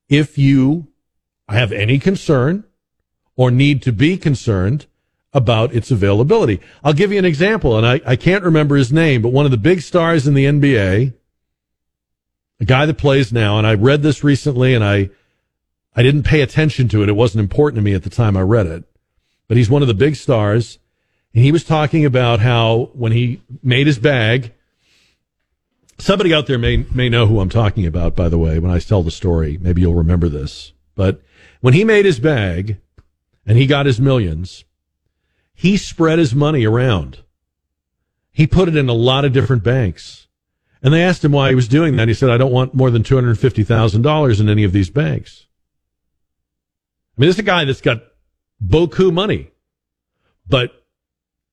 if 0.08 0.36
you 0.36 0.88
have 1.48 1.70
any 1.70 2.00
concern 2.00 2.64
or 3.36 3.52
need 3.52 3.80
to 3.82 3.92
be 3.92 4.16
concerned 4.16 4.86
about 5.32 5.72
its 5.72 5.92
availability. 5.92 6.60
I'll 6.82 6.92
give 6.92 7.12
you 7.12 7.18
an 7.18 7.24
example, 7.24 7.76
and 7.76 7.86
I, 7.86 8.00
I 8.04 8.16
can't 8.16 8.42
remember 8.42 8.74
his 8.74 8.92
name, 8.92 9.22
but 9.22 9.32
one 9.32 9.44
of 9.44 9.52
the 9.52 9.56
big 9.56 9.82
stars 9.82 10.26
in 10.26 10.34
the 10.34 10.46
NBA, 10.46 11.14
a 12.58 12.64
guy 12.64 12.86
that 12.86 12.98
plays 12.98 13.32
now, 13.32 13.56
and 13.56 13.66
I 13.66 13.74
read 13.74 14.02
this 14.02 14.24
recently, 14.24 14.74
and 14.74 14.82
I 14.82 15.10
I 15.94 16.02
didn't 16.02 16.22
pay 16.22 16.40
attention 16.40 16.88
to 16.88 17.02
it. 17.02 17.08
It 17.08 17.16
wasn't 17.16 17.42
important 17.42 17.78
to 17.78 17.82
me 17.82 17.94
at 17.94 18.02
the 18.02 18.10
time 18.10 18.36
I 18.36 18.42
read 18.42 18.66
it, 18.66 18.84
but 19.48 19.56
he's 19.56 19.70
one 19.70 19.82
of 19.82 19.88
the 19.88 19.94
big 19.94 20.16
stars, 20.16 20.78
and 21.34 21.44
he 21.44 21.52
was 21.52 21.64
talking 21.64 22.04
about 22.04 22.40
how 22.40 22.90
when 22.92 23.12
he 23.12 23.42
made 23.62 23.86
his 23.86 23.98
bag. 23.98 24.52
Somebody 25.98 26.32
out 26.32 26.46
there 26.46 26.58
may 26.58 26.78
may 26.94 27.08
know 27.08 27.26
who 27.26 27.40
I'm 27.40 27.50
talking 27.50 27.86
about. 27.86 28.16
By 28.16 28.28
the 28.28 28.38
way, 28.38 28.58
when 28.58 28.70
I 28.70 28.78
tell 28.78 29.02
the 29.02 29.10
story, 29.10 29.58
maybe 29.60 29.82
you'll 29.82 29.94
remember 29.94 30.28
this. 30.28 30.72
But 30.94 31.22
when 31.60 31.74
he 31.74 31.84
made 31.84 32.06
his 32.06 32.18
bag, 32.18 32.78
and 33.46 33.58
he 33.58 33.66
got 33.66 33.86
his 33.86 34.00
millions, 34.00 34.64
he 35.54 35.76
spread 35.76 36.18
his 36.18 36.34
money 36.34 36.64
around. 36.64 37.18
He 38.32 38.46
put 38.46 38.68
it 38.68 38.76
in 38.76 38.88
a 38.88 38.94
lot 38.94 39.24
of 39.24 39.32
different 39.32 39.62
banks. 39.62 40.28
And 40.82 40.94
they 40.94 41.02
asked 41.02 41.24
him 41.24 41.32
why 41.32 41.50
he 41.50 41.54
was 41.54 41.68
doing 41.68 41.96
that. 41.96 42.08
He 42.08 42.14
said, 42.14 42.30
I 42.30 42.38
don't 42.38 42.52
want 42.52 42.74
more 42.74 42.90
than 42.90 43.02
$250,000 43.02 44.40
in 44.40 44.48
any 44.48 44.64
of 44.64 44.72
these 44.72 44.88
banks. 44.88 45.46
I 47.20 47.22
mean, 47.22 47.28
this 47.28 47.36
is 47.36 47.40
a 47.40 47.42
guy 47.42 47.66
that's 47.66 47.82
got 47.82 48.02
beaucoup 48.62 49.12
money, 49.12 49.50
but 50.48 50.86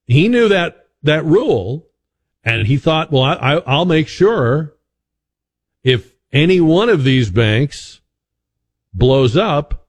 he 0.06 0.26
knew 0.28 0.48
that, 0.48 0.86
that 1.02 1.26
rule 1.26 1.86
and 2.42 2.66
he 2.66 2.78
thought, 2.78 3.12
well, 3.12 3.24
I, 3.24 3.62
I'll 3.66 3.84
make 3.84 4.08
sure 4.08 4.72
if 5.84 6.14
any 6.32 6.58
one 6.58 6.88
of 6.88 7.04
these 7.04 7.30
banks 7.30 8.00
blows 8.94 9.36
up, 9.36 9.86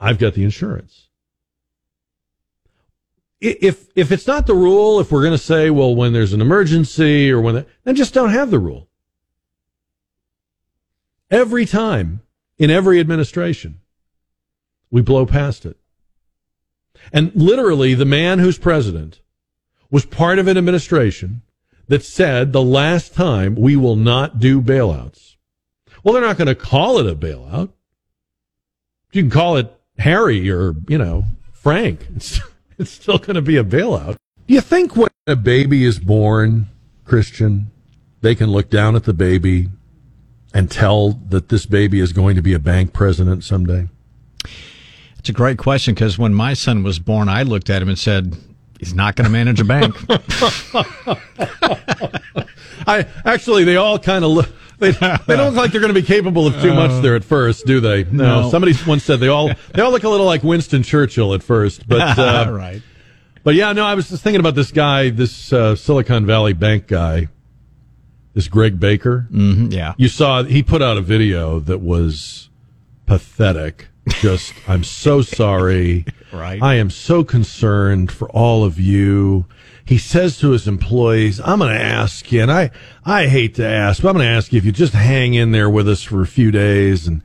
I've 0.00 0.18
got 0.18 0.34
the 0.34 0.42
insurance 0.42 1.06
if 3.40 3.88
if 3.94 4.10
it's 4.10 4.26
not 4.26 4.46
the 4.46 4.54
rule, 4.54 4.98
if 4.98 5.12
we're 5.12 5.20
going 5.20 5.32
to 5.32 5.38
say, 5.38 5.68
well, 5.68 5.94
when 5.94 6.12
there's 6.12 6.32
an 6.32 6.40
emergency 6.40 7.30
or 7.30 7.40
when, 7.40 7.66
then 7.84 7.94
just 7.94 8.14
don't 8.14 8.30
have 8.30 8.50
the 8.50 8.58
rule. 8.58 8.88
Every 11.30 11.66
time 11.66 12.22
in 12.56 12.70
every 12.70 12.98
administration, 12.98 13.80
we 14.94 15.02
blow 15.02 15.26
past 15.26 15.66
it. 15.66 15.76
And 17.12 17.32
literally, 17.34 17.94
the 17.94 18.04
man 18.04 18.38
who's 18.38 18.58
president 18.58 19.20
was 19.90 20.06
part 20.06 20.38
of 20.38 20.46
an 20.46 20.56
administration 20.56 21.42
that 21.88 22.04
said 22.04 22.52
the 22.52 22.62
last 22.62 23.12
time 23.12 23.56
we 23.56 23.74
will 23.74 23.96
not 23.96 24.38
do 24.38 24.62
bailouts. 24.62 25.34
Well, 26.04 26.14
they're 26.14 26.22
not 26.22 26.38
going 26.38 26.46
to 26.46 26.54
call 26.54 27.00
it 27.00 27.08
a 27.08 27.16
bailout. 27.16 27.72
You 29.10 29.22
can 29.22 29.30
call 29.32 29.56
it 29.56 29.76
Harry 29.98 30.48
or, 30.48 30.76
you 30.88 30.98
know, 30.98 31.24
Frank. 31.50 32.06
It's, 32.14 32.38
it's 32.78 32.92
still 32.92 33.18
going 33.18 33.34
to 33.34 33.42
be 33.42 33.56
a 33.56 33.64
bailout. 33.64 34.14
Do 34.46 34.54
you 34.54 34.60
think 34.60 34.94
when 34.94 35.10
a 35.26 35.34
baby 35.34 35.82
is 35.82 35.98
born, 35.98 36.68
Christian, 37.04 37.72
they 38.20 38.36
can 38.36 38.52
look 38.52 38.70
down 38.70 38.94
at 38.94 39.02
the 39.02 39.12
baby 39.12 39.70
and 40.54 40.70
tell 40.70 41.10
that 41.30 41.48
this 41.48 41.66
baby 41.66 41.98
is 41.98 42.12
going 42.12 42.36
to 42.36 42.42
be 42.42 42.54
a 42.54 42.60
bank 42.60 42.92
president 42.92 43.42
someday? 43.42 43.88
It's 45.24 45.30
a 45.30 45.32
great 45.32 45.56
question 45.56 45.94
because 45.94 46.18
when 46.18 46.34
my 46.34 46.52
son 46.52 46.82
was 46.82 46.98
born, 46.98 47.30
I 47.30 47.44
looked 47.44 47.70
at 47.70 47.80
him 47.80 47.88
and 47.88 47.98
said, 47.98 48.36
he's 48.78 48.92
not 48.92 49.16
going 49.16 49.24
to 49.24 49.30
manage 49.30 49.58
a 49.58 49.64
bank. 49.64 49.96
I 52.86 53.06
actually, 53.24 53.64
they 53.64 53.76
all 53.76 53.98
kind 53.98 54.22
of 54.22 54.32
look. 54.32 54.50
They, 54.80 54.90
they 54.90 55.08
don't 55.28 55.46
look 55.46 55.54
like 55.54 55.72
they're 55.72 55.80
going 55.80 55.94
to 55.94 55.98
be 55.98 56.06
capable 56.06 56.46
of 56.46 56.60
too 56.60 56.74
much 56.74 56.90
Uh, 56.90 57.00
there 57.00 57.16
at 57.16 57.24
first, 57.24 57.64
do 57.64 57.80
they? 57.80 58.04
no. 58.04 58.50
Somebody 58.50 58.74
once 58.86 59.02
said 59.02 59.18
they 59.18 59.28
all 59.28 59.50
they 59.72 59.80
all 59.80 59.90
look 59.92 60.04
a 60.04 60.10
little 60.10 60.26
like 60.26 60.42
Winston 60.42 60.82
Churchill 60.82 61.32
at 61.32 61.42
first, 61.42 61.88
but 61.88 62.02
uh, 62.18 62.50
right. 62.52 62.82
But 63.44 63.54
yeah, 63.54 63.72
no, 63.72 63.86
I 63.86 63.94
was 63.94 64.10
just 64.10 64.22
thinking 64.22 64.40
about 64.40 64.56
this 64.56 64.72
guy, 64.72 65.08
this 65.08 65.54
uh, 65.54 65.74
Silicon 65.74 66.26
Valley 66.26 66.52
bank 66.52 66.86
guy, 66.86 67.28
this 68.34 68.46
Greg 68.48 68.78
Becker. 68.78 69.26
Mm-hmm, 69.32 69.68
yeah. 69.72 69.94
You 69.96 70.08
saw 70.08 70.42
he 70.42 70.62
put 70.62 70.82
out 70.82 70.98
a 70.98 71.00
video 71.02 71.60
that 71.60 71.80
was 71.80 72.50
pathetic. 73.06 73.88
Just, 74.08 74.52
I'm 74.68 74.84
so 74.84 75.22
sorry. 75.22 76.04
Right. 76.32 76.62
I 76.62 76.74
am 76.74 76.90
so 76.90 77.24
concerned 77.24 78.10
for 78.12 78.28
all 78.30 78.64
of 78.64 78.78
you. 78.78 79.46
He 79.84 79.98
says 79.98 80.38
to 80.38 80.50
his 80.50 80.66
employees, 80.66 81.40
I'm 81.40 81.58
going 81.58 81.74
to 81.76 81.82
ask 81.82 82.30
you, 82.32 82.42
and 82.42 82.50
I, 82.50 82.70
I 83.04 83.26
hate 83.28 83.54
to 83.56 83.66
ask, 83.66 84.02
but 84.02 84.08
I'm 84.10 84.16
going 84.16 84.26
to 84.26 84.30
ask 84.32 84.52
you 84.52 84.58
if 84.58 84.64
you 84.64 84.72
just 84.72 84.94
hang 84.94 85.34
in 85.34 85.52
there 85.52 85.68
with 85.70 85.88
us 85.88 86.02
for 86.02 86.22
a 86.22 86.26
few 86.26 86.50
days 86.50 87.06
and 87.06 87.22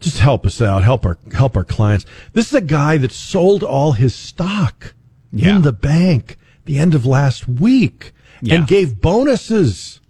just 0.00 0.18
help 0.18 0.46
us 0.46 0.62
out, 0.62 0.84
help 0.84 1.04
our, 1.04 1.18
help 1.32 1.56
our 1.56 1.64
clients. 1.64 2.04
This 2.32 2.48
is 2.48 2.54
a 2.54 2.60
guy 2.60 2.98
that 2.98 3.10
sold 3.12 3.62
all 3.64 3.92
his 3.92 4.14
stock 4.14 4.94
Yeah. 5.32 5.56
in 5.56 5.62
the 5.62 5.72
bank 5.72 6.36
the 6.66 6.78
end 6.78 6.94
of 6.94 7.04
last 7.04 7.48
week 7.48 8.12
Yeah. 8.40 8.56
and 8.56 8.66
gave 8.68 9.00
bonuses 9.00 10.00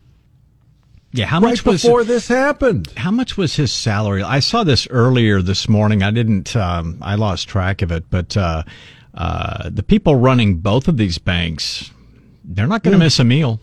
Yeah, 1.19 1.27
how 1.27 1.41
right 1.41 1.51
much 1.51 1.65
was 1.65 1.83
before 1.83 2.05
this 2.05 2.29
happened. 2.29 2.93
How 2.97 3.11
much 3.11 3.37
was 3.37 3.57
his 3.57 3.73
salary? 3.73 4.23
I 4.23 4.39
saw 4.39 4.63
this 4.63 4.87
earlier 4.89 5.43
this 5.43 5.69
morning. 5.69 6.03
I 6.03 6.13
didn't. 6.13 6.55
Um, 6.55 6.99
I 7.03 7.17
lost 7.17 7.49
track 7.49 7.83
of 7.83 7.91
it. 7.91 8.09
But 8.09 8.37
uh, 8.37 8.63
uh, 9.15 9.69
the 9.69 9.83
people 9.83 10.15
running 10.15 10.59
both 10.59 10.87
of 10.87 10.97
these 10.97 11.19
banks, 11.19 11.91
they're 12.45 12.69
not 12.69 12.83
going 12.85 12.93
to 12.93 12.99
Mm. 12.99 13.07
miss 13.07 13.19
a 13.19 13.25
meal. 13.25 13.61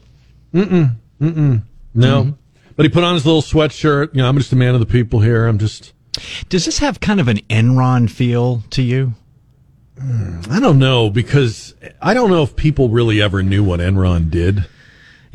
Mm-mm. 0.53 0.95
Mm-mm. 1.21 1.61
No. 1.93 2.23
Mm-hmm. 2.23 2.31
But 2.75 2.83
he 2.85 2.89
put 2.89 3.05
on 3.05 3.13
his 3.13 3.25
little 3.25 3.41
sweatshirt. 3.41 4.13
You 4.13 4.21
know, 4.21 4.27
I'm 4.27 4.37
just 4.37 4.51
a 4.51 4.57
man 4.57 4.73
of 4.73 4.81
the 4.81 4.85
people 4.85 5.21
here. 5.21 5.47
I'm 5.47 5.57
just. 5.57 5.93
Does 6.49 6.65
this 6.65 6.79
have 6.79 6.99
kind 6.99 7.21
of 7.21 7.29
an 7.29 7.37
Enron 7.49 8.09
feel 8.09 8.63
to 8.71 8.81
you? 8.81 9.13
I 10.49 10.59
don't 10.59 10.77
know 10.77 11.09
because 11.09 11.73
I 12.01 12.13
don't 12.13 12.29
know 12.29 12.43
if 12.43 12.57
people 12.57 12.89
really 12.89 13.21
ever 13.21 13.41
knew 13.41 13.63
what 13.63 13.79
Enron 13.79 14.29
did. 14.29 14.65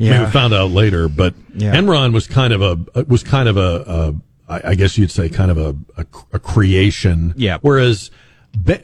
I 0.01 0.03
mean, 0.03 0.11
Yeah. 0.13 0.25
we 0.25 0.31
found 0.31 0.53
out 0.53 0.71
later, 0.71 1.07
but 1.07 1.33
Yeah. 1.55 1.75
Enron 1.75 2.11
was 2.13 2.27
kind 2.27 2.53
of 2.53 2.61
a 2.95 3.03
was 3.05 3.23
kind 3.23 3.47
of 3.47 3.57
a, 3.57 4.13
a 4.49 4.61
I 4.67 4.75
guess 4.75 4.97
you'd 4.97 5.11
say 5.11 5.29
kind 5.29 5.49
of 5.51 5.57
a, 5.57 5.75
a, 5.97 6.05
a 6.33 6.39
creation. 6.39 7.33
Yeah. 7.37 7.57
Whereas 7.61 8.11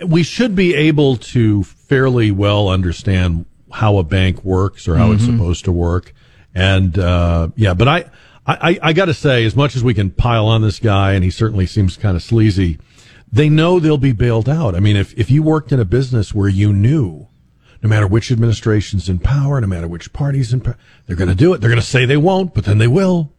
we 0.05 0.24
should 0.24 0.55
be 0.55 0.74
able 0.76 1.18
to 1.18 1.63
fairly 1.63 2.32
well 2.32 2.70
understand 2.70 3.45
how 3.72 3.97
a 3.97 4.03
bank 4.03 4.43
works 4.45 4.88
or 4.88 4.95
how 4.95 5.11
it's 5.11 5.24
Mhm. 5.24 5.34
supposed 5.38 5.65
to 5.65 5.72
work. 5.74 6.13
And 6.55 6.97
uh, 6.97 7.49
yeah, 7.55 7.74
but 7.74 7.88
I 7.88 8.05
I, 8.45 8.80
I 8.82 8.93
got 8.93 9.05
to 9.05 9.13
say, 9.13 9.43
as 9.43 9.57
much 9.57 9.76
as 9.76 9.84
we 9.84 9.93
can 9.93 10.09
pile 10.09 10.45
on 10.45 10.61
this 10.61 10.80
guy, 10.80 11.11
and 11.13 11.24
he 11.24 11.30
certainly 11.30 11.65
seems 11.65 11.97
kind 11.97 12.15
of 12.15 12.24
sleazy, 12.24 12.78
they 13.30 13.49
know 13.49 13.78
they'll 13.78 13.97
be 13.97 14.13
bailed 14.13 14.47
out. 14.47 14.74
I 14.74 14.80
mean, 14.80 14.95
if 14.95 15.13
if 15.18 15.30
you 15.30 15.43
worked 15.43 15.74
in 15.74 15.82
a 15.82 15.86
business 15.86 16.34
where 16.34 16.47
you 16.47 16.72
knew 16.72 17.28
no 17.82 17.89
matter 17.89 18.07
which 18.07 18.32
administration's 18.32 19.09
in 19.09 19.19
power, 19.19 19.59
no 19.61 19.67
matter 19.67 19.88
which 19.88 20.13
party's 20.13 20.53
in 20.53 20.61
power, 20.61 20.78
they're 21.05 21.15
going 21.15 21.30
to 21.30 21.36
do 21.36 21.53
it. 21.53 21.61
They're 21.61 21.69
going 21.69 21.82
to 21.82 21.86
say 21.86 22.05
they 22.05 22.17
won't, 22.17 22.53
but 22.53 22.65
then 22.65 22.78
they 22.78 22.88
will. 22.88 23.32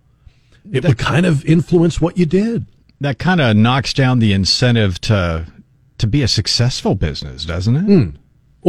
It 0.71 0.85
would 0.85 0.99
kind 0.99 1.27
of 1.27 1.45
influence 1.45 2.01
what 2.01 2.19
you 2.19 2.27
did. 2.27 2.67
That 3.01 3.19
kind 3.19 3.41
of 3.41 3.57
knocks 3.57 3.93
down 3.93 4.19
the 4.19 4.33
incentive 4.33 5.01
to 5.03 5.47
to 5.99 6.07
be 6.07 6.23
a 6.23 6.29
successful 6.29 6.95
business, 6.95 7.45
doesn't 7.45 7.77
it? 7.77 7.83
Hmm. 7.83 8.11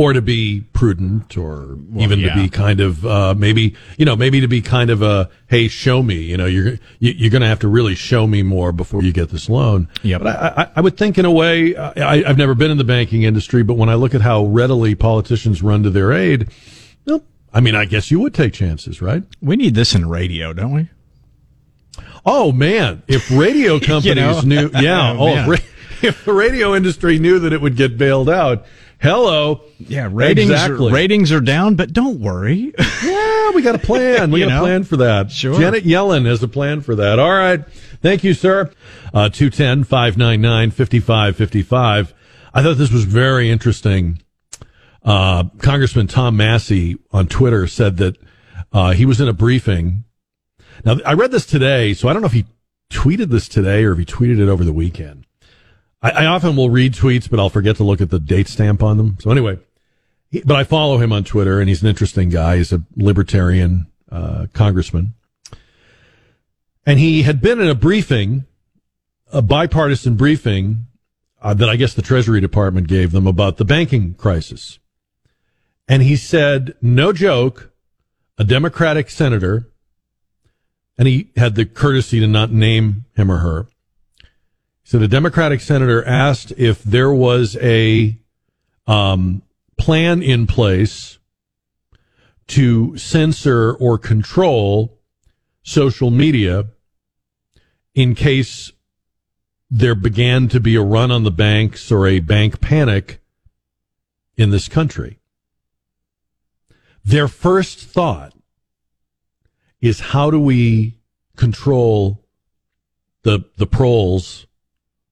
Or 0.01 0.13
to 0.13 0.21
be 0.21 0.61
prudent, 0.71 1.35
or 1.37 1.75
Well, 1.89 2.03
even 2.05 2.19
yeah. 2.19 2.33
to 2.33 2.41
be 2.41 2.47
kind 2.47 2.79
of 2.79 3.05
uh, 3.05 3.33
maybe 3.37 3.75
you 3.97 4.05
know 4.05 4.15
maybe 4.15 4.39
to 4.39 4.47
be 4.47 4.61
kind 4.61 4.89
of 4.89 5.01
a 5.01 5.29
hey 5.47 5.67
show 5.67 6.01
me 6.01 6.15
you 6.15 6.37
know 6.37 6.45
you're 6.45 6.73
you, 6.99 7.11
you're 7.17 7.29
going 7.31 7.41
to 7.41 7.47
have 7.47 7.59
to 7.59 7.67
really 7.67 7.95
show 7.95 8.25
me 8.25 8.41
more 8.41 8.71
before 8.71 9.03
you 9.03 9.11
get 9.11 9.29
this 9.29 9.49
loan. 9.49 9.89
yeah 10.01 10.17
But 10.19 10.27
I, 10.27 10.61
I, 10.63 10.71
I 10.77 10.81
would 10.81 10.97
think 10.97 11.17
in 11.17 11.25
a 11.25 11.31
way 11.31 11.75
I, 11.75 12.23
I've 12.29 12.37
never 12.37 12.55
been 12.55 12.71
in 12.71 12.77
the 12.77 12.83
banking 12.85 13.23
industry, 13.23 13.61
but 13.63 13.73
when 13.75 13.89
I 13.89 13.95
look 13.95 14.15
at 14.15 14.21
how 14.21 14.45
readily 14.45 14.95
politicians 14.95 15.61
run 15.61 15.83
to 15.83 15.89
their 15.89 16.13
aid, 16.13 16.47
well, 17.05 17.21
I 17.53 17.59
mean 17.59 17.75
I 17.75 17.83
guess 17.85 18.09
you 18.09 18.21
would 18.21 18.33
take 18.33 18.53
chances, 18.53 19.01
right? 19.01 19.23
We 19.41 19.57
need 19.57 19.75
this 19.75 19.95
in 19.95 20.07
radio, 20.07 20.53
don't 20.53 20.71
we? 20.71 20.87
Oh 22.25 22.51
man, 22.51 23.03
if 23.07 23.29
radio 23.31 23.79
companies 23.93 24.45
know? 24.45 24.67
knew, 24.69 24.71
yeah, 24.79 25.11
Oh, 25.17 25.29
oh, 25.29 25.35
if, 25.35 25.47
ra- 25.47 25.67
if 26.09 26.25
the 26.25 26.33
radio 26.33 26.75
industry 26.75 27.19
knew 27.19 27.39
that 27.39 27.53
it 27.53 27.59
would 27.61 27.75
get 27.75 27.97
bailed 27.97 28.29
out, 28.29 28.65
hello, 28.99 29.61
Yeah, 29.79 30.09
ratings 30.11 30.51
exactly. 30.51 30.91
are, 30.91 30.93
ratings 30.93 31.31
are 31.31 31.41
down, 31.41 31.75
but 31.75 31.93
don't 31.93 32.19
worry. 32.19 32.73
yeah, 33.03 33.51
we 33.51 33.61
got 33.61 33.75
a 33.75 33.79
plan. 33.79 34.31
We 34.31 34.41
got 34.41 34.51
a 34.51 34.59
plan 34.59 34.83
for 34.83 34.97
that. 34.97 35.31
Sure. 35.31 35.57
Janet 35.59 35.83
Yellen 35.83 36.25
has 36.25 36.43
a 36.43 36.47
plan 36.47 36.81
for 36.81 36.95
that. 36.95 37.19
All 37.19 37.31
right, 37.33 37.65
thank 38.01 38.23
you, 38.23 38.33
sir. 38.33 38.71
Uh, 39.13 39.29
two 39.29 39.49
ten 39.49 39.83
five 39.83 40.17
nine 40.17 40.41
nine 40.41 40.71
fifty 40.71 40.99
five 40.99 41.35
fifty 41.35 41.61
five. 41.61 42.13
I 42.53 42.63
thought 42.63 42.77
this 42.77 42.91
was 42.91 43.05
very 43.05 43.49
interesting. 43.49 44.21
Uh, 45.03 45.45
Congressman 45.59 46.07
Tom 46.07 46.35
Massie 46.37 46.97
on 47.11 47.27
Twitter 47.27 47.67
said 47.67 47.97
that 47.97 48.17
uh, 48.73 48.91
he 48.91 49.05
was 49.05 49.21
in 49.21 49.27
a 49.27 49.33
briefing. 49.33 50.03
Now, 50.83 50.97
I 51.05 51.13
read 51.13 51.31
this 51.31 51.45
today, 51.45 51.93
so 51.93 52.07
I 52.07 52.13
don't 52.13 52.21
know 52.21 52.27
if 52.27 52.33
he 52.33 52.45
tweeted 52.91 53.29
this 53.29 53.47
today 53.47 53.83
or 53.83 53.93
if 53.93 53.99
he 53.99 54.05
tweeted 54.05 54.39
it 54.39 54.49
over 54.49 54.63
the 54.63 54.73
weekend. 54.73 55.25
I, 56.01 56.11
I 56.11 56.25
often 56.25 56.55
will 56.55 56.69
read 56.69 56.93
tweets, 56.93 57.29
but 57.29 57.39
I'll 57.39 57.49
forget 57.49 57.75
to 57.77 57.83
look 57.83 58.01
at 58.01 58.09
the 58.09 58.19
date 58.19 58.47
stamp 58.47 58.81
on 58.83 58.97
them. 58.97 59.17
So 59.19 59.31
anyway, 59.31 59.59
he, 60.29 60.41
but 60.41 60.55
I 60.55 60.63
follow 60.63 60.97
him 60.97 61.11
on 61.11 61.23
Twitter, 61.23 61.59
and 61.59 61.69
he's 61.69 61.81
an 61.81 61.89
interesting 61.89 62.29
guy. 62.29 62.57
He's 62.57 62.73
a 62.73 62.83
libertarian 62.95 63.87
uh, 64.11 64.47
congressman, 64.53 65.13
and 66.85 66.99
he 66.99 67.23
had 67.23 67.41
been 67.41 67.59
in 67.59 67.67
a 67.67 67.75
briefing, 67.75 68.45
a 69.31 69.41
bipartisan 69.41 70.15
briefing 70.15 70.85
uh, 71.41 71.53
that 71.53 71.69
I 71.69 71.75
guess 71.75 71.93
the 71.93 72.01
Treasury 72.01 72.41
Department 72.41 72.87
gave 72.87 73.11
them 73.11 73.27
about 73.27 73.57
the 73.57 73.65
banking 73.65 74.13
crisis, 74.13 74.79
and 75.87 76.03
he 76.03 76.15
said, 76.15 76.75
"No 76.81 77.13
joke, 77.13 77.71
a 78.37 78.43
Democratic 78.43 79.09
senator." 79.09 79.69
and 80.99 81.07
he 81.07 81.31
had 81.37 81.55
the 81.55 81.65
courtesy 81.65 82.19
to 82.19 82.27
not 82.27 82.51
name 82.51 83.05
him 83.15 83.31
or 83.31 83.37
her. 83.37 83.67
So 84.89 84.97
the 84.97 85.07
Democratic 85.07 85.61
senator 85.61 86.03
asked 86.03 86.51
if 86.57 86.81
there 86.81 87.13
was 87.13 87.55
a 87.57 88.17
um, 88.87 89.43
plan 89.77 90.23
in 90.23 90.47
place 90.47 91.19
to 92.47 92.97
censor 92.97 93.73
or 93.73 93.99
control 93.99 94.97
social 95.61 96.09
media 96.09 96.69
in 97.93 98.15
case 98.15 98.71
there 99.69 99.93
began 99.93 100.47
to 100.47 100.59
be 100.59 100.75
a 100.75 100.81
run 100.81 101.11
on 101.11 101.21
the 101.21 101.29
banks 101.29 101.91
or 101.91 102.07
a 102.07 102.19
bank 102.19 102.59
panic 102.59 103.21
in 104.37 104.49
this 104.49 104.67
country. 104.67 105.19
Their 107.05 107.27
first 107.27 107.77
thought 107.77 108.33
is 109.81 109.99
how 109.99 110.31
do 110.31 110.39
we 110.39 110.97
control 111.35 112.25
the 113.21 113.41
the 113.57 113.67
proles, 113.67 114.47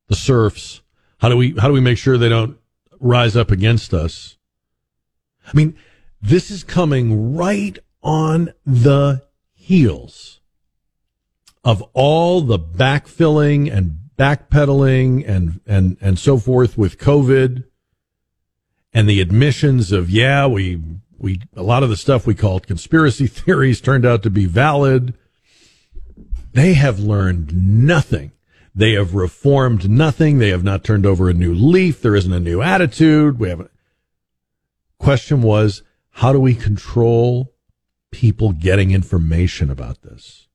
the 0.07 0.15
serfs? 0.15 0.81
How 1.19 1.29
do 1.29 1.37
we 1.37 1.55
how 1.57 1.67
do 1.67 1.73
we 1.73 1.81
make 1.81 1.97
sure 1.97 2.17
they 2.17 2.29
don't 2.29 2.57
rise 2.99 3.35
up 3.35 3.51
against 3.51 3.93
us? 3.93 4.37
I 5.45 5.55
mean, 5.55 5.77
this 6.21 6.51
is 6.51 6.63
coming 6.63 7.35
right 7.35 7.77
on 8.03 8.53
the 8.65 9.23
heels 9.53 10.39
of 11.63 11.81
all 11.93 12.41
the 12.41 12.59
backfilling 12.59 13.71
and 13.71 13.99
backpedaling 14.17 15.27
and 15.27 15.61
and 15.65 15.97
and 16.01 16.17
so 16.17 16.37
forth 16.37 16.77
with 16.77 16.97
COVID 16.97 17.65
and 18.93 19.09
the 19.09 19.21
admissions 19.21 19.91
of 19.91 20.09
yeah 20.09 20.47
we 20.47 20.81
we 21.17 21.41
a 21.55 21.61
lot 21.61 21.83
of 21.83 21.89
the 21.89 21.97
stuff 21.97 22.25
we 22.25 22.33
called 22.33 22.65
conspiracy 22.65 23.27
theories 23.27 23.81
turned 23.81 24.05
out 24.05 24.23
to 24.23 24.29
be 24.29 24.45
valid 24.45 25.13
they 26.53 26.73
have 26.73 26.99
learned 26.99 27.53
nothing 27.53 28.31
they 28.77 28.93
have 28.93 29.15
reformed 29.15 29.89
nothing. 29.89 30.37
They 30.37 30.49
have 30.49 30.63
not 30.63 30.83
turned 30.83 31.03
over 31.03 31.27
a 31.27 31.33
new 31.33 31.51
leaf. 31.51 31.99
There 31.99 32.15
isn't 32.15 32.31
a 32.31 32.39
new 32.39 32.61
attitude. 32.61 33.39
We 33.39 33.49
haven't. 33.49 33.71
Question 34.99 35.41
was 35.41 35.81
how 36.11 36.31
do 36.31 36.39
we 36.39 36.53
control 36.53 37.55
people 38.11 38.51
getting 38.51 38.91
information 38.91 39.71
about 39.71 40.03
this? 40.03 40.47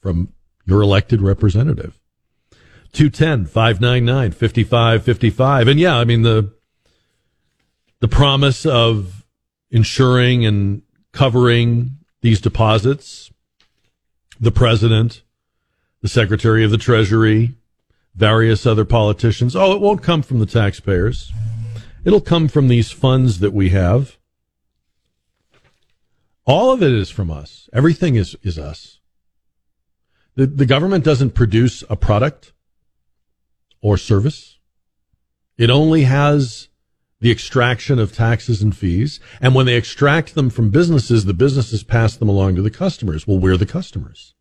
From 0.00 0.34
your 0.66 0.82
elected 0.82 1.22
representative. 1.22 1.98
210 2.92 3.46
599 3.46 4.32
5555. 4.32 5.68
And 5.68 5.80
yeah, 5.80 5.96
I 5.96 6.04
mean, 6.04 6.22
the, 6.22 6.52
the 8.00 8.08
promise 8.08 8.66
of 8.66 9.24
ensuring 9.70 10.44
and 10.44 10.82
covering 11.12 11.96
these 12.20 12.40
deposits, 12.42 13.30
the 14.38 14.52
president, 14.52 15.22
the 16.00 16.08
secretary 16.08 16.64
of 16.64 16.70
the 16.70 16.78
treasury, 16.78 17.54
various 18.14 18.66
other 18.66 18.84
politicians. 18.84 19.54
Oh, 19.56 19.72
it 19.72 19.80
won't 19.80 20.02
come 20.02 20.22
from 20.22 20.38
the 20.38 20.46
taxpayers. 20.46 21.32
It'll 22.04 22.20
come 22.20 22.48
from 22.48 22.68
these 22.68 22.90
funds 22.90 23.40
that 23.40 23.52
we 23.52 23.70
have. 23.70 24.16
All 26.46 26.72
of 26.72 26.82
it 26.82 26.92
is 26.92 27.10
from 27.10 27.30
us. 27.30 27.68
Everything 27.72 28.14
is, 28.14 28.36
is 28.42 28.58
us. 28.58 29.00
The, 30.34 30.46
the 30.46 30.66
government 30.66 31.04
doesn't 31.04 31.34
produce 31.34 31.84
a 31.90 31.96
product 31.96 32.52
or 33.80 33.96
service. 33.96 34.58
It 35.56 35.70
only 35.70 36.04
has 36.04 36.68
the 37.20 37.30
extraction 37.30 37.98
of 37.98 38.14
taxes 38.14 38.62
and 38.62 38.76
fees. 38.76 39.18
And 39.40 39.54
when 39.54 39.66
they 39.66 39.74
extract 39.74 40.34
them 40.34 40.50
from 40.50 40.70
businesses, 40.70 41.24
the 41.24 41.34
businesses 41.34 41.82
pass 41.82 42.16
them 42.16 42.28
along 42.28 42.54
to 42.54 42.62
the 42.62 42.70
customers. 42.70 43.26
Well, 43.26 43.38
we're 43.38 43.56
the 43.56 43.66
customers. 43.66 44.34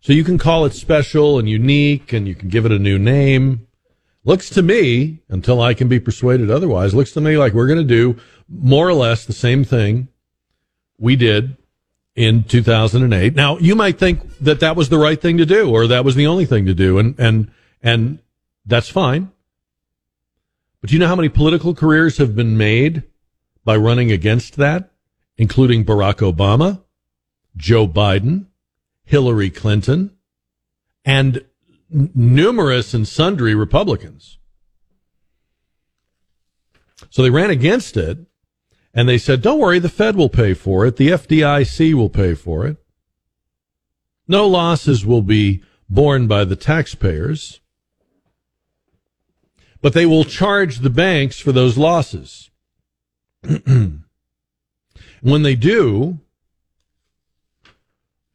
So 0.00 0.12
you 0.12 0.24
can 0.24 0.38
call 0.38 0.64
it 0.64 0.74
special 0.74 1.38
and 1.38 1.48
unique 1.48 2.12
and 2.12 2.26
you 2.26 2.34
can 2.34 2.48
give 2.48 2.66
it 2.66 2.72
a 2.72 2.78
new 2.78 2.98
name. 2.98 3.66
Looks 4.24 4.50
to 4.50 4.62
me, 4.62 5.20
until 5.28 5.60
I 5.60 5.74
can 5.74 5.88
be 5.88 6.00
persuaded 6.00 6.50
otherwise, 6.50 6.94
looks 6.94 7.12
to 7.12 7.20
me 7.20 7.38
like 7.38 7.52
we're 7.52 7.66
going 7.66 7.78
to 7.78 7.84
do 7.84 8.20
more 8.48 8.88
or 8.88 8.94
less 8.94 9.24
the 9.24 9.32
same 9.32 9.64
thing 9.64 10.08
we 10.98 11.16
did 11.16 11.56
in 12.14 12.44
2008. 12.44 13.34
Now, 13.34 13.58
you 13.58 13.74
might 13.74 13.98
think 13.98 14.38
that 14.38 14.60
that 14.60 14.76
was 14.76 14.88
the 14.88 14.98
right 14.98 15.20
thing 15.20 15.38
to 15.38 15.46
do 15.46 15.70
or 15.70 15.86
that 15.86 16.04
was 16.04 16.14
the 16.14 16.26
only 16.26 16.44
thing 16.44 16.66
to 16.66 16.74
do 16.74 16.98
and 16.98 17.14
and 17.18 17.50
and 17.82 18.18
that's 18.66 18.88
fine. 18.88 19.30
But 20.80 20.90
do 20.90 20.94
you 20.94 21.00
know 21.00 21.08
how 21.08 21.16
many 21.16 21.28
political 21.28 21.74
careers 21.74 22.18
have 22.18 22.36
been 22.36 22.56
made 22.56 23.04
by 23.64 23.76
running 23.76 24.12
against 24.12 24.56
that, 24.56 24.90
including 25.36 25.84
Barack 25.84 26.16
Obama, 26.16 26.82
Joe 27.56 27.86
Biden, 27.88 28.46
Hillary 29.08 29.48
Clinton, 29.48 30.14
and 31.02 31.46
n- 31.90 32.10
numerous 32.14 32.92
and 32.92 33.08
sundry 33.08 33.54
Republicans. 33.54 34.36
So 37.08 37.22
they 37.22 37.30
ran 37.30 37.48
against 37.48 37.96
it 37.96 38.18
and 38.92 39.08
they 39.08 39.16
said, 39.16 39.40
don't 39.40 39.58
worry, 39.58 39.78
the 39.78 39.88
Fed 39.88 40.14
will 40.14 40.28
pay 40.28 40.52
for 40.52 40.84
it. 40.84 40.96
The 40.96 41.08
FDIC 41.08 41.94
will 41.94 42.10
pay 42.10 42.34
for 42.34 42.66
it. 42.66 42.76
No 44.26 44.46
losses 44.46 45.06
will 45.06 45.22
be 45.22 45.62
borne 45.88 46.26
by 46.26 46.44
the 46.44 46.56
taxpayers, 46.56 47.60
but 49.80 49.94
they 49.94 50.04
will 50.04 50.24
charge 50.24 50.80
the 50.80 50.90
banks 50.90 51.38
for 51.40 51.52
those 51.52 51.78
losses. 51.78 52.50
when 53.64 54.04
they 55.22 55.54
do, 55.54 56.20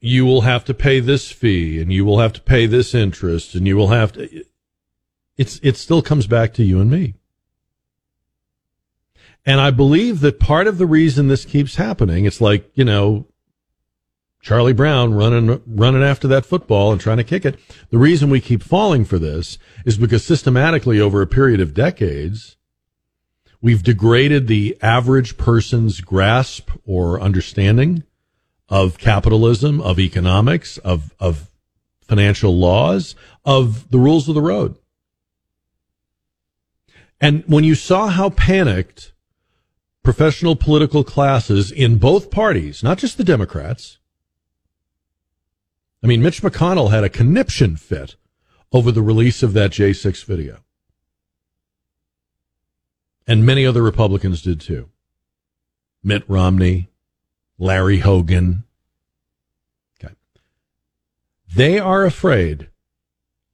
you 0.05 0.25
will 0.25 0.41
have 0.41 0.65
to 0.65 0.73
pay 0.73 0.99
this 0.99 1.31
fee 1.31 1.79
and 1.79 1.93
you 1.93 2.03
will 2.03 2.19
have 2.19 2.33
to 2.33 2.41
pay 2.41 2.65
this 2.65 2.93
interest 2.93 3.55
and 3.55 3.65
you 3.65 3.77
will 3.77 3.87
have 3.87 4.11
to 4.11 4.43
it's 5.37 5.61
it 5.63 5.77
still 5.77 6.01
comes 6.01 6.27
back 6.27 6.53
to 6.55 6.63
you 6.63 6.81
and 6.81 6.91
me. 6.91 7.15
And 9.45 9.61
I 9.61 9.71
believe 9.71 10.19
that 10.19 10.41
part 10.41 10.67
of 10.67 10.77
the 10.77 10.85
reason 10.85 11.29
this 11.29 11.45
keeps 11.45 11.77
happening, 11.77 12.25
it's 12.25 12.41
like, 12.41 12.69
you 12.75 12.83
know, 12.83 13.27
Charlie 14.41 14.73
Brown 14.73 15.13
running 15.13 15.61
running 15.65 16.03
after 16.03 16.27
that 16.27 16.45
football 16.45 16.91
and 16.91 16.99
trying 16.99 17.17
to 17.17 17.23
kick 17.23 17.45
it. 17.45 17.57
The 17.89 17.97
reason 17.97 18.29
we 18.29 18.41
keep 18.41 18.61
falling 18.61 19.05
for 19.05 19.17
this 19.17 19.57
is 19.85 19.97
because 19.97 20.25
systematically 20.25 20.99
over 20.99 21.21
a 21.21 21.27
period 21.27 21.61
of 21.61 21.73
decades, 21.73 22.57
we've 23.61 23.83
degraded 23.83 24.47
the 24.47 24.77
average 24.81 25.37
person's 25.37 26.01
grasp 26.01 26.71
or 26.85 27.21
understanding 27.21 28.03
of 28.73 28.97
capitalism, 28.97 29.79
of 29.79 29.99
economics, 29.99 30.79
of 30.79 31.13
of 31.19 31.47
financial 32.01 32.57
laws, 32.57 33.15
of 33.45 33.87
the 33.91 33.99
rules 33.99 34.27
of 34.27 34.33
the 34.33 34.41
road. 34.41 34.75
And 37.21 37.43
when 37.45 37.63
you 37.63 37.75
saw 37.75 38.07
how 38.07 38.31
panicked 38.31 39.13
professional 40.01 40.55
political 40.55 41.03
classes 41.03 41.71
in 41.71 41.99
both 41.99 42.31
parties, 42.31 42.81
not 42.81 42.97
just 42.97 43.17
the 43.17 43.23
Democrats. 43.23 43.99
I 46.03 46.07
mean, 46.07 46.23
Mitch 46.23 46.41
McConnell 46.41 46.89
had 46.89 47.03
a 47.03 47.09
conniption 47.09 47.77
fit 47.77 48.15
over 48.71 48.91
the 48.91 49.03
release 49.03 49.43
of 49.43 49.53
that 49.53 49.69
J6 49.69 50.25
video. 50.25 50.63
And 53.27 53.45
many 53.45 53.67
other 53.67 53.83
Republicans 53.83 54.41
did 54.41 54.59
too. 54.59 54.89
Mitt 56.03 56.23
Romney, 56.27 56.89
Larry 57.63 57.99
Hogan. 57.99 58.65
Okay. 60.03 60.13
They 61.55 61.79
are 61.79 62.03
afraid 62.03 62.67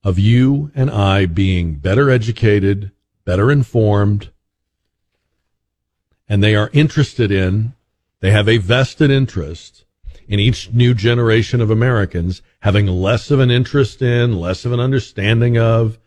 of 0.03 0.17
you 0.17 0.71
and 0.73 0.89
I 0.89 1.27
being 1.27 1.75
better 1.75 2.09
educated, 2.09 2.91
better 3.23 3.51
informed, 3.51 4.31
and 6.27 6.41
they 6.41 6.55
are 6.55 6.71
interested 6.73 7.31
in, 7.31 7.73
they 8.19 8.31
have 8.31 8.49
a 8.49 8.57
vested 8.57 9.11
interest 9.11 9.85
in 10.27 10.39
each 10.39 10.71
new 10.71 10.95
generation 10.95 11.61
of 11.61 11.69
Americans 11.69 12.41
having 12.61 12.87
less 12.87 13.29
of 13.29 13.39
an 13.39 13.51
interest 13.51 14.01
in, 14.01 14.39
less 14.39 14.65
of 14.65 14.71
an 14.71 14.79
understanding 14.79 15.55
of 15.55 15.99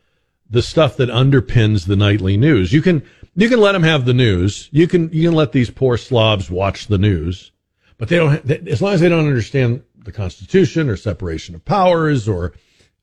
the 0.50 0.62
stuff 0.62 0.96
that 0.96 1.08
underpins 1.08 1.86
the 1.86 1.96
nightly 1.96 2.36
news. 2.36 2.72
You 2.72 2.82
can, 2.82 3.04
you 3.36 3.48
can 3.48 3.60
let 3.60 3.72
them 3.72 3.84
have 3.84 4.06
the 4.06 4.12
news. 4.12 4.68
You 4.72 4.88
can, 4.88 5.08
you 5.12 5.28
can 5.28 5.36
let 5.36 5.52
these 5.52 5.70
poor 5.70 5.96
slobs 5.96 6.50
watch 6.50 6.88
the 6.88 6.98
news, 6.98 7.51
but 8.02 8.08
they 8.08 8.16
don't, 8.16 8.50
as 8.66 8.82
long 8.82 8.94
as 8.94 9.00
they 9.00 9.08
don't 9.08 9.28
understand 9.28 9.84
the 9.96 10.10
Constitution 10.10 10.88
or 10.88 10.96
separation 10.96 11.54
of 11.54 11.64
powers 11.64 12.28
or, 12.28 12.52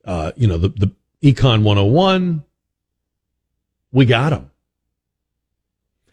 uh, 0.03 0.33
you 0.35 0.45
know, 0.45 0.57
the, 0.57 0.67
the 0.67 0.91
Econ 1.23 1.63
101, 1.63 2.43
we 3.93 4.05
got 4.05 4.31
them 4.31 4.51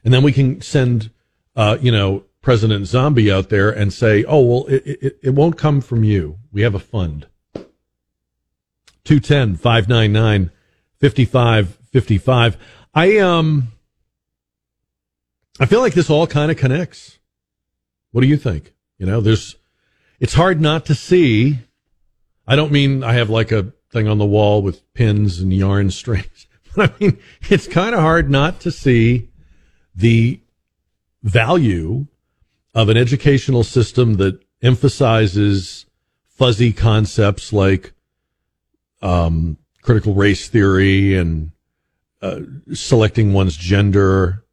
and 0.05 0.15
then 0.15 0.23
we 0.23 0.31
can 0.31 0.61
send, 0.61 1.11
uh, 1.57 1.79
you 1.81 1.91
know, 1.91 2.27
President 2.43 2.87
Zombie 2.87 3.29
out 3.29 3.49
there 3.49 3.71
and 3.71 3.93
say, 3.93 4.23
oh, 4.23 4.41
well, 4.45 4.67
it, 4.67 4.87
it, 4.87 5.19
it 5.21 5.31
won't 5.31 5.59
come 5.59 5.81
from 5.81 6.05
you. 6.05 6.39
We 6.53 6.63
have 6.63 6.77
a 6.77 6.79
fund. 6.79 7.27
210 9.03 9.57
599 9.57 10.53
5555. 11.01 12.57
I, 12.95 13.19
um, 13.19 13.73
I 15.59 15.67
feel 15.67 15.81
like 15.81 15.95
this 15.95 16.09
all 16.09 16.29
kind 16.29 16.53
of 16.53 16.57
connects. 16.57 17.19
What 18.13 18.21
do 18.21 18.29
you 18.29 18.37
think? 18.37 18.75
You 18.99 19.07
know, 19.07 19.21
there's, 19.21 19.57
it's 20.21 20.35
hard 20.35 20.61
not 20.61 20.87
to 20.87 20.95
see. 20.95 21.59
I 22.47 22.57
don't 22.57 22.73
mean 22.73 23.05
I 23.05 23.15
have 23.15 23.31
like 23.31 23.53
a 23.53 23.73
thing 23.91 24.09
on 24.09 24.19
the 24.19 24.27
wall 24.27 24.63
with 24.63 24.93
pins 24.95 25.41
and 25.41 25.53
yarn 25.53 25.91
strings, 25.91 26.47
but 26.75 26.93
I 26.93 26.95
mean, 27.05 27.19
it's 27.43 27.67
kind 27.67 27.95
of 27.95 28.01
hard 28.01 28.31
not 28.31 28.61
to 28.61 28.71
see 28.71 29.29
the 29.95 30.41
value 31.23 32.07
of 32.75 32.89
an 32.89 32.97
educational 32.97 33.65
system 33.65 34.15
that 34.15 34.41
emphasizes 34.63 35.87
fuzzy 36.29 36.73
concepts 36.73 37.53
like 37.53 37.93
um, 39.03 39.57
critical 39.83 40.15
race 40.15 40.49
theory 40.49 41.17
and 41.17 41.51
uh, 42.21 42.41
selecting 42.73 43.33
one's 43.33 43.57
gender 43.57 44.45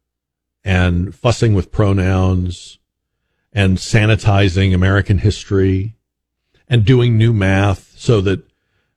and 0.64 1.14
fussing 1.14 1.54
with 1.54 1.70
pronouns 1.70 2.78
and 3.54 3.78
sanitizing 3.78 4.74
American 4.74 5.18
history 5.18 5.94
and 6.68 6.84
doing 6.84 7.16
new 7.16 7.32
math 7.32 7.94
so 7.96 8.20
that 8.20 8.42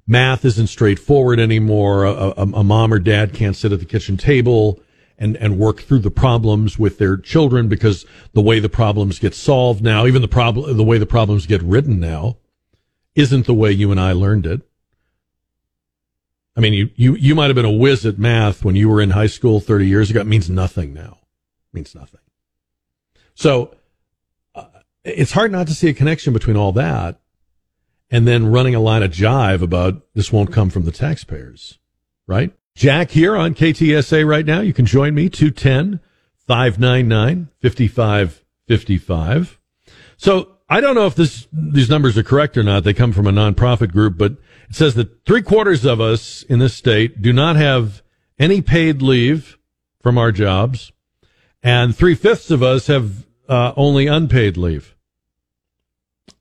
math 0.07 0.43
isn't 0.43 0.67
straightforward 0.67 1.39
anymore. 1.39 2.05
A, 2.05 2.11
a, 2.11 2.41
a, 2.41 2.63
mom 2.63 2.91
or 2.91 2.99
dad 2.99 3.33
can't 3.33 3.55
sit 3.55 3.71
at 3.71 3.79
the 3.79 3.85
kitchen 3.85 4.17
table 4.17 4.81
and, 5.19 5.35
and 5.37 5.59
work 5.59 5.81
through 5.81 5.99
the 5.99 6.11
problems 6.11 6.79
with 6.79 6.97
their 6.97 7.17
children 7.17 7.67
because 7.67 8.05
the 8.33 8.41
way 8.41 8.59
the 8.59 8.69
problems 8.69 9.19
get 9.19 9.35
solved 9.35 9.83
now, 9.83 10.05
even 10.05 10.21
the 10.21 10.27
problem, 10.27 10.75
the 10.75 10.83
way 10.83 10.97
the 10.97 11.05
problems 11.05 11.45
get 11.45 11.61
written 11.61 11.99
now 11.99 12.37
isn't 13.15 13.45
the 13.45 13.53
way 13.53 13.71
you 13.71 13.91
and 13.91 13.99
I 13.99 14.11
learned 14.13 14.45
it. 14.45 14.61
I 16.55 16.59
mean, 16.59 16.73
you, 16.73 16.89
you, 16.95 17.15
you 17.15 17.35
might 17.35 17.47
have 17.47 17.55
been 17.55 17.65
a 17.65 17.71
whiz 17.71 18.05
at 18.05 18.17
math 18.17 18.65
when 18.65 18.75
you 18.75 18.89
were 18.89 19.01
in 19.01 19.11
high 19.11 19.27
school 19.27 19.59
30 19.59 19.87
years 19.87 20.09
ago. 20.09 20.21
It 20.21 20.27
means 20.27 20.49
nothing 20.49 20.93
now. 20.93 21.19
It 21.71 21.75
means 21.75 21.93
nothing. 21.93 22.21
So 23.35 23.76
it's 25.07 25.31
hard 25.31 25.51
not 25.51 25.67
to 25.67 25.73
see 25.73 25.89
a 25.89 25.93
connection 25.93 26.33
between 26.33 26.57
all 26.57 26.71
that 26.73 27.19
and 28.09 28.27
then 28.27 28.47
running 28.47 28.75
a 28.75 28.79
line 28.79 29.03
of 29.03 29.11
jive 29.11 29.61
about 29.61 30.01
this 30.13 30.31
won't 30.31 30.51
come 30.51 30.69
from 30.69 30.83
the 30.83 30.91
taxpayers, 30.91 31.79
right? 32.25 32.53
Jack 32.75 33.11
here 33.11 33.35
on 33.35 33.53
KTSA 33.53 34.27
right 34.27 34.45
now. 34.45 34.61
You 34.61 34.73
can 34.73 34.85
join 34.85 35.15
me 35.15 35.29
210 35.29 35.99
599 36.47 37.49
5555. 37.61 39.59
So 40.17 40.51
I 40.69 40.81
don't 40.81 40.95
know 40.95 41.05
if 41.05 41.15
this, 41.15 41.47
these 41.51 41.89
numbers 41.89 42.17
are 42.17 42.23
correct 42.23 42.57
or 42.57 42.63
not. 42.63 42.83
They 42.83 42.93
come 42.93 43.13
from 43.13 43.27
a 43.27 43.31
nonprofit 43.31 43.91
group, 43.91 44.17
but 44.17 44.33
it 44.69 44.75
says 44.75 44.95
that 44.95 45.25
three 45.25 45.41
quarters 45.41 45.85
of 45.85 45.99
us 45.99 46.43
in 46.43 46.59
this 46.59 46.73
state 46.73 47.21
do 47.21 47.33
not 47.33 47.55
have 47.55 48.01
any 48.39 48.61
paid 48.61 49.01
leave 49.01 49.57
from 50.01 50.17
our 50.17 50.31
jobs, 50.31 50.91
and 51.63 51.95
three 51.95 52.15
fifths 52.15 52.51
of 52.51 52.61
us 52.61 52.87
have 52.87 53.25
uh, 53.49 53.73
only 53.75 54.07
unpaid 54.07 54.55
leave. 54.55 54.95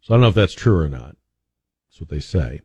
So 0.07 0.15
I 0.15 0.19
don't 0.19 0.21
know 0.21 0.29
if 0.29 0.37
that's 0.37 0.55
true 0.55 0.79
or 0.79 0.89
not. 0.89 1.17
That's 1.89 2.01
what 2.01 2.11
they 2.11 2.21
say. 2.21 2.61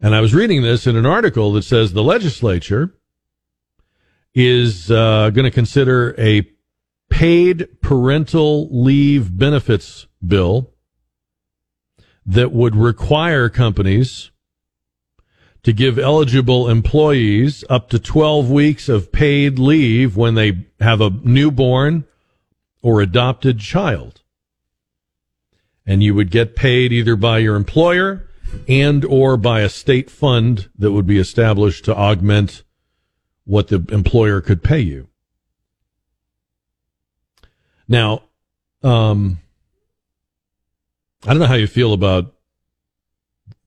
And 0.00 0.14
I 0.14 0.20
was 0.20 0.32
reading 0.32 0.62
this 0.62 0.86
in 0.86 0.94
an 0.94 1.04
article 1.04 1.52
that 1.54 1.62
says 1.62 1.92
the 1.92 2.04
legislature 2.04 2.94
is 4.32 4.88
uh, 4.88 5.30
going 5.30 5.44
to 5.44 5.50
consider 5.50 6.14
a 6.16 6.48
paid 7.10 7.80
parental 7.80 8.68
leave 8.70 9.36
benefits 9.36 10.06
bill 10.24 10.72
that 12.24 12.52
would 12.52 12.76
require 12.76 13.48
companies 13.48 14.30
to 15.64 15.72
give 15.72 15.98
eligible 15.98 16.70
employees 16.70 17.64
up 17.68 17.90
to 17.90 17.98
12 17.98 18.52
weeks 18.52 18.88
of 18.88 19.10
paid 19.10 19.58
leave 19.58 20.16
when 20.16 20.36
they 20.36 20.68
have 20.78 21.00
a 21.00 21.10
newborn 21.10 22.04
or 22.82 23.00
adopted 23.00 23.58
child. 23.58 24.22
And 25.86 26.02
you 26.02 26.14
would 26.14 26.30
get 26.30 26.56
paid 26.56 26.92
either 26.92 27.14
by 27.16 27.38
your 27.38 27.54
employer 27.54 28.28
and 28.68 29.04
or 29.04 29.36
by 29.36 29.60
a 29.60 29.68
state 29.68 30.10
fund 30.10 30.68
that 30.78 30.92
would 30.92 31.06
be 31.06 31.18
established 31.18 31.84
to 31.84 31.96
augment 31.96 32.62
what 33.44 33.68
the 33.68 33.84
employer 33.90 34.40
could 34.40 34.62
pay 34.62 34.80
you. 34.80 35.08
Now, 37.88 38.22
um, 38.82 39.38
I 41.24 41.30
don't 41.30 41.38
know 41.38 41.46
how 41.46 41.54
you 41.54 41.68
feel 41.68 41.92
about 41.92 42.34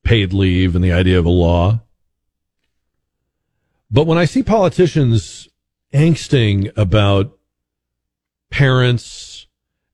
paid 0.03 0.33
leave 0.33 0.75
and 0.75 0.83
the 0.83 0.91
idea 0.91 1.19
of 1.19 1.25
a 1.25 1.29
law. 1.29 1.81
But 3.91 4.05
when 4.05 4.17
I 4.17 4.25
see 4.25 4.43
politicians 4.43 5.47
angsting 5.93 6.71
about 6.77 7.37
parents 8.49 9.47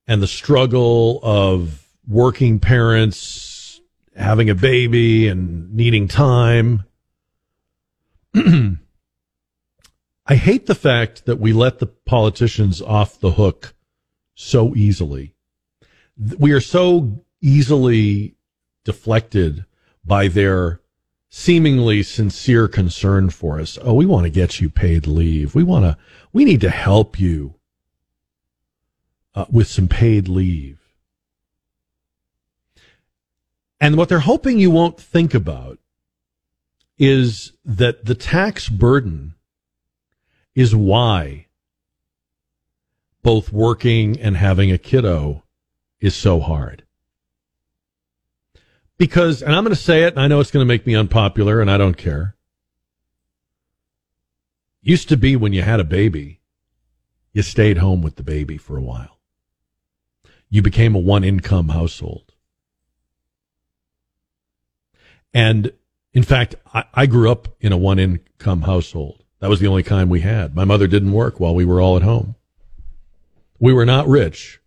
and 0.08 0.22
the 0.22 0.28
struggle 0.28 1.20
of 1.24 1.85
working 2.08 2.60
parents 2.60 3.82
having 4.16 4.50
a 4.50 4.56
baby 4.56 5.28
and 5.28 5.74
needing 5.74 6.08
time, 6.08 6.84
I 10.28 10.36
hate 10.36 10.66
the 10.66 10.76
fact 10.76 11.26
that 11.26 11.40
we 11.40 11.54
let 11.54 11.80
the 11.80 11.86
politicians 11.86 12.82
off 12.82 13.20
the 13.20 13.32
hook 13.32 13.76
so 14.34 14.76
easily. 14.76 15.36
We 16.38 16.52
are 16.52 16.62
so 16.62 17.24
easily 17.42 18.36
deflected 18.84 19.66
by 20.04 20.28
their 20.28 20.82
seemingly 21.30 22.02
sincere 22.02 22.68
concern 22.68 23.30
for 23.30 23.60
us. 23.60 23.78
Oh, 23.82 23.94
we 23.94 24.06
want 24.06 24.24
to 24.24 24.30
get 24.30 24.62
you 24.62 24.70
paid 24.70 25.06
leave. 25.06 25.54
We 25.54 25.64
want 25.64 25.86
to, 25.86 25.98
we 26.32 26.46
need 26.46 26.62
to 26.62 26.70
help 26.70 27.20
you 27.20 27.56
uh, 29.34 29.46
with 29.52 29.68
some 29.68 29.88
paid 29.88 30.28
leave. 30.28 30.85
And 33.80 33.98
what 33.98 34.10
they're 34.10 34.20
hoping 34.20 34.60
you 34.60 34.72
won't 34.72 35.00
think 35.00 35.34
about 35.34 35.80
is 36.98 37.54
that 37.66 38.06
the 38.06 38.16
tax 38.16 38.70
burden 38.70 39.36
is 40.54 40.76
why 40.76 41.48
both 43.22 43.52
working 43.52 44.20
and 44.20 44.38
having 44.38 44.72
a 44.72 44.78
kiddo 44.78 45.44
is 46.00 46.16
so 46.16 46.40
hard 46.40 46.86
because, 48.98 49.42
and 49.42 49.54
I'm 49.54 49.64
going 49.64 49.76
to 49.76 49.82
say 49.82 50.04
it, 50.04 50.14
and 50.14 50.22
I 50.22 50.28
know 50.28 50.40
it's 50.40 50.52
going 50.52 50.66
to 50.66 50.68
make 50.68 50.88
me 50.88 50.96
unpopular, 50.96 51.62
and 51.62 51.70
I 51.70 51.78
don't 51.78 51.98
care. 51.98 52.36
Used 54.82 55.10
to 55.10 55.18
be 55.18 55.36
when 55.36 55.54
you 55.54 55.64
had 55.64 55.80
a 55.80 55.86
baby, 55.86 56.42
you 57.34 57.42
stayed 57.42 57.78
home 57.78 58.02
with 58.02 58.16
the 58.16 58.24
baby 58.24 58.58
for 58.58 58.78
a 58.78 58.82
while. 58.82 59.20
You 60.50 60.62
became 60.62 60.96
a 60.96 61.00
one 61.00 61.24
income 61.24 61.70
household. 61.70 62.25
And 65.36 65.74
in 66.14 66.24
fact, 66.24 66.56
I, 66.74 66.86
I 66.94 67.06
grew 67.08 67.30
up 67.30 67.50
in 67.60 67.74
a 67.74 67.78
one 67.78 68.00
income 68.00 68.62
household. 68.62 69.24
That 69.42 69.50
was 69.50 69.60
the 69.60 69.68
only 69.68 69.84
kind 69.84 70.10
we 70.10 70.22
had. 70.22 70.56
My 70.56 70.64
mother 70.64 70.88
didn't 70.88 71.12
work 71.12 71.42
while 71.42 71.54
we 71.54 71.66
were 71.66 71.82
all 71.82 71.98
at 71.98 72.04
home. 72.04 72.36
We 73.60 73.74
were 73.74 73.86
not 73.86 74.08
rich. 74.08 74.62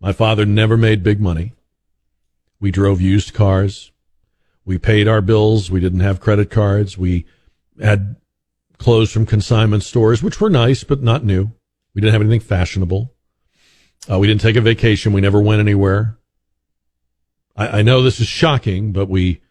My 0.00 0.12
father 0.12 0.44
never 0.44 0.76
made 0.76 1.04
big 1.04 1.20
money. 1.20 1.52
We 2.58 2.72
drove 2.72 3.00
used 3.00 3.32
cars. 3.32 3.92
We 4.64 4.76
paid 4.76 5.06
our 5.06 5.20
bills. 5.20 5.70
We 5.70 5.78
didn't 5.78 6.00
have 6.00 6.20
credit 6.20 6.50
cards. 6.50 6.98
We 6.98 7.24
had 7.80 8.16
clothes 8.78 9.12
from 9.12 9.24
consignment 9.24 9.84
stores, 9.84 10.20
which 10.20 10.40
were 10.40 10.50
nice, 10.50 10.82
but 10.82 11.00
not 11.00 11.24
new. 11.24 11.52
We 11.94 12.00
didn't 12.00 12.14
have 12.14 12.22
anything 12.22 12.40
fashionable. 12.40 13.14
Uh, 14.10 14.18
we 14.18 14.26
didn't 14.26 14.40
take 14.40 14.56
a 14.56 14.60
vacation. 14.60 15.12
We 15.12 15.20
never 15.20 15.40
went 15.40 15.60
anywhere. 15.60 16.18
I, 17.56 17.78
I 17.78 17.82
know 17.82 18.02
this 18.02 18.18
is 18.18 18.26
shocking, 18.26 18.90
but 18.90 19.08
we, 19.08 19.41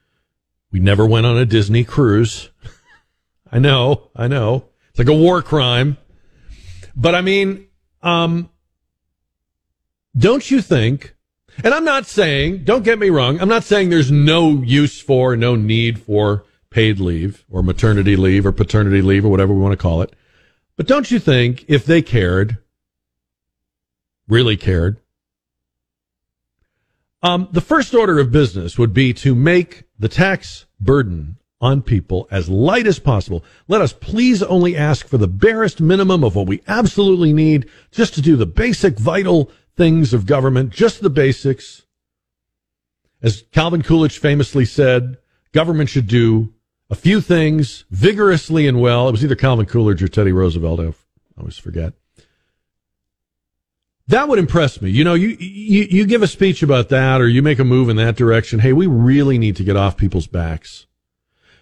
we 0.71 0.79
never 0.79 1.05
went 1.05 1.25
on 1.25 1.37
a 1.37 1.45
Disney 1.45 1.83
cruise. 1.83 2.49
I 3.51 3.59
know, 3.59 4.09
I 4.15 4.27
know. 4.27 4.65
It's 4.89 4.99
like 4.99 5.07
a 5.07 5.13
war 5.13 5.41
crime. 5.41 5.97
But 6.95 7.15
I 7.15 7.21
mean, 7.21 7.67
um, 8.01 8.49
don't 10.17 10.49
you 10.49 10.61
think 10.61 11.15
and 11.63 11.73
I'm 11.73 11.85
not 11.85 12.05
saying, 12.05 12.63
don't 12.63 12.83
get 12.83 12.99
me 12.99 13.09
wrong, 13.09 13.39
I'm 13.39 13.49
not 13.49 13.63
saying 13.63 13.89
there's 13.89 14.11
no 14.11 14.61
use 14.63 14.99
for, 14.99 15.35
no 15.35 15.55
need 15.55 15.99
for 15.99 16.45
paid 16.69 16.99
leave 16.99 17.45
or 17.49 17.61
maternity 17.61 18.15
leave 18.15 18.45
or 18.45 18.51
paternity 18.51 19.01
leave 19.01 19.25
or 19.25 19.29
whatever 19.29 19.53
we 19.53 19.59
want 19.59 19.73
to 19.73 19.77
call 19.77 20.01
it. 20.01 20.15
But 20.77 20.87
don't 20.87 21.11
you 21.11 21.19
think 21.19 21.65
if 21.67 21.85
they 21.85 22.01
cared, 22.01 22.57
really 24.27 24.57
cared, 24.57 25.00
um, 27.23 27.47
the 27.51 27.61
first 27.61 27.93
order 27.93 28.19
of 28.19 28.31
business 28.31 28.77
would 28.77 28.93
be 28.93 29.13
to 29.13 29.35
make 29.35 29.83
the 29.99 30.09
tax 30.09 30.65
burden 30.79 31.37
on 31.59 31.83
people 31.83 32.27
as 32.31 32.49
light 32.49 32.87
as 32.87 32.97
possible. 32.97 33.43
Let 33.67 33.81
us 33.81 33.93
please 33.93 34.41
only 34.41 34.75
ask 34.75 35.07
for 35.07 35.19
the 35.19 35.27
barest 35.27 35.79
minimum 35.79 36.23
of 36.23 36.35
what 36.35 36.47
we 36.47 36.63
absolutely 36.67 37.31
need 37.31 37.69
just 37.91 38.15
to 38.15 38.21
do 38.21 38.35
the 38.35 38.47
basic 38.47 38.97
vital 38.97 39.51
things 39.77 40.13
of 40.13 40.25
government, 40.25 40.71
just 40.71 41.01
the 41.01 41.09
basics. 41.09 41.83
As 43.21 43.43
Calvin 43.51 43.83
Coolidge 43.83 44.17
famously 44.17 44.65
said, 44.65 45.17
government 45.51 45.89
should 45.89 46.07
do 46.07 46.51
a 46.89 46.95
few 46.95 47.21
things 47.21 47.85
vigorously 47.91 48.67
and 48.67 48.81
well. 48.81 49.07
It 49.07 49.11
was 49.11 49.23
either 49.23 49.35
Calvin 49.35 49.67
Coolidge 49.67 50.01
or 50.01 50.07
Teddy 50.07 50.31
Roosevelt. 50.31 50.79
I 50.79 50.93
always 51.37 51.59
forget. 51.59 51.93
That 54.11 54.27
would 54.27 54.39
impress 54.39 54.81
me. 54.81 54.89
You 54.89 55.05
know, 55.05 55.13
you, 55.13 55.29
you, 55.39 55.87
you 55.89 56.05
give 56.05 56.21
a 56.21 56.27
speech 56.27 56.61
about 56.61 56.89
that 56.89 57.21
or 57.21 57.29
you 57.29 57.41
make 57.41 57.59
a 57.59 57.63
move 57.63 57.87
in 57.87 57.95
that 57.95 58.17
direction. 58.17 58.59
Hey, 58.59 58.73
we 58.73 58.85
really 58.85 59.37
need 59.37 59.55
to 59.55 59.63
get 59.63 59.77
off 59.77 59.95
people's 59.95 60.27
backs 60.27 60.85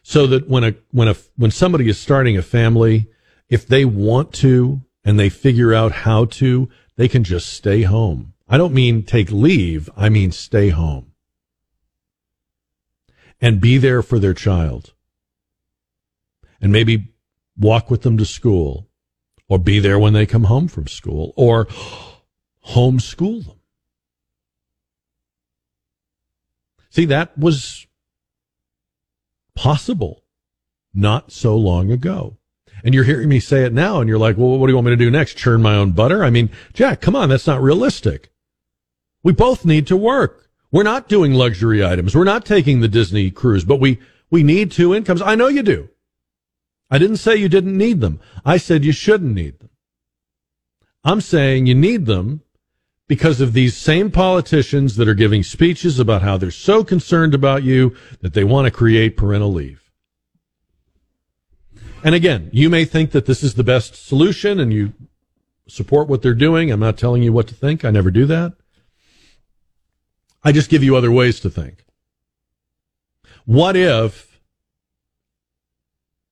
so 0.01 0.25
that 0.25 0.49
when 0.49 0.63
a, 0.63 0.73
when 0.89 1.07
a, 1.07 1.15
when 1.37 1.51
somebody 1.51 1.87
is 1.87 1.99
starting 1.99 2.37
a 2.37 2.41
family, 2.41 3.05
if 3.49 3.67
they 3.67 3.85
want 3.85 4.33
to 4.33 4.81
and 5.05 5.19
they 5.19 5.29
figure 5.29 5.75
out 5.75 5.91
how 5.91 6.25
to, 6.25 6.67
they 6.95 7.07
can 7.07 7.23
just 7.23 7.53
stay 7.53 7.83
home. 7.83 8.33
I 8.47 8.57
don't 8.57 8.73
mean 8.73 9.03
take 9.03 9.29
leave. 9.29 9.87
I 9.95 10.09
mean 10.09 10.31
stay 10.31 10.69
home 10.69 11.11
and 13.39 13.61
be 13.61 13.77
there 13.77 14.01
for 14.01 14.17
their 14.17 14.33
child 14.33 14.93
and 16.59 16.71
maybe 16.71 17.13
walk 17.55 17.91
with 17.91 18.01
them 18.01 18.17
to 18.17 18.25
school 18.25 18.89
or 19.47 19.59
be 19.59 19.77
there 19.77 19.99
when 19.99 20.13
they 20.13 20.25
come 20.25 20.45
home 20.45 20.67
from 20.67 20.87
school 20.87 21.31
or 21.35 21.67
homeschool 22.73 23.45
them. 23.45 23.59
See, 26.89 27.05
that 27.05 27.37
was 27.37 27.87
possible 29.55 30.23
not 30.93 31.31
so 31.31 31.55
long 31.55 31.91
ago. 31.91 32.37
And 32.83 32.93
you're 32.93 33.03
hearing 33.03 33.29
me 33.29 33.39
say 33.39 33.65
it 33.65 33.73
now, 33.73 33.99
and 33.99 34.07
you're 34.07 34.17
like, 34.17 34.37
well, 34.37 34.57
what 34.57 34.67
do 34.67 34.71
you 34.71 34.75
want 34.75 34.85
me 34.85 34.91
to 34.91 34.95
do 34.95 35.11
next? 35.11 35.35
Churn 35.35 35.61
my 35.61 35.75
own 35.75 35.91
butter? 35.91 36.23
I 36.23 36.29
mean, 36.29 36.49
Jack, 36.73 37.01
come 37.01 37.15
on, 37.15 37.29
that's 37.29 37.47
not 37.47 37.61
realistic. 37.61 38.31
We 39.21 39.33
both 39.33 39.65
need 39.65 39.85
to 39.87 39.97
work. 39.97 40.49
We're 40.71 40.83
not 40.83 41.09
doing 41.09 41.33
luxury 41.33 41.83
items. 41.83 42.15
We're 42.15 42.23
not 42.23 42.45
taking 42.45 42.79
the 42.79 42.87
Disney 42.87 43.31
cruise, 43.31 43.65
but 43.65 43.79
we, 43.79 43.99
we 44.29 44.43
need 44.43 44.71
two 44.71 44.93
incomes. 44.93 45.21
I 45.21 45.35
know 45.35 45.47
you 45.47 45.63
do. 45.63 45.89
I 46.89 46.97
didn't 46.97 47.17
say 47.17 47.35
you 47.35 47.49
didn't 47.49 47.77
need 47.77 48.01
them. 48.01 48.19
I 48.45 48.57
said 48.57 48.85
you 48.85 48.91
shouldn't 48.91 49.35
need 49.35 49.59
them. 49.59 49.69
I'm 51.03 51.21
saying 51.21 51.65
you 51.65 51.75
need 51.75 52.05
them 52.05 52.41
because 53.09 53.41
of 53.41 53.53
these 53.53 53.75
same 53.75 54.11
politicians 54.11 54.95
that 54.95 55.07
are 55.07 55.15
giving 55.15 55.41
speeches 55.41 55.99
about 55.99 56.21
how 56.21 56.37
they're 56.37 56.51
so 56.51 56.83
concerned 56.83 57.33
about 57.33 57.63
you 57.63 57.93
that 58.21 58.35
they 58.35 58.43
want 58.43 58.65
to 58.65 58.71
create 58.71 59.17
parental 59.17 59.51
leave. 59.51 59.91
And 62.03 62.13
again, 62.13 62.49
you 62.53 62.69
may 62.69 62.85
think 62.85 63.09
that 63.11 63.25
this 63.25 63.43
is 63.43 63.55
the 63.55 63.63
best 63.63 64.07
solution 64.07 64.59
and 64.59 64.71
you 64.71 64.93
support 65.67 66.07
what 66.07 66.21
they're 66.21 66.35
doing. 66.35 66.71
I'm 66.71 66.79
not 66.79 66.99
telling 66.99 67.23
you 67.23 67.33
what 67.33 67.47
to 67.47 67.55
think. 67.55 67.83
I 67.83 67.89
never 67.89 68.11
do 68.11 68.27
that. 68.27 68.53
I 70.43 70.51
just 70.51 70.69
give 70.69 70.83
you 70.83 70.95
other 70.95 71.11
ways 71.11 71.39
to 71.39 71.49
think. 71.49 71.85
What 73.45 73.75
if, 73.75 74.39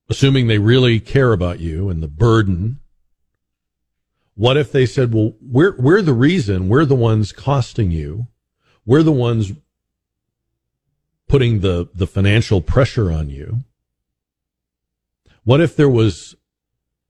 assuming 0.09 0.45
they 0.45 0.59
really 0.59 0.99
care 0.99 1.33
about 1.33 1.59
you 1.59 1.89
and 1.89 2.03
the 2.03 2.07
burden, 2.07 2.81
what 4.37 4.55
if 4.55 4.71
they 4.71 4.85
said, 4.85 5.15
well, 5.15 5.33
we're, 5.41 5.75
we're 5.77 6.03
the 6.03 6.13
reason, 6.13 6.69
we're 6.69 6.85
the 6.85 6.95
ones 6.95 7.31
costing 7.31 7.89
you, 7.89 8.27
we're 8.85 9.01
the 9.01 9.11
ones 9.11 9.51
putting 11.27 11.61
the, 11.61 11.89
the 11.95 12.05
financial 12.05 12.61
pressure 12.61 13.11
on 13.11 13.31
you. 13.31 13.61
What 15.43 15.59
if 15.59 15.75
there 15.75 15.89
was 15.89 16.35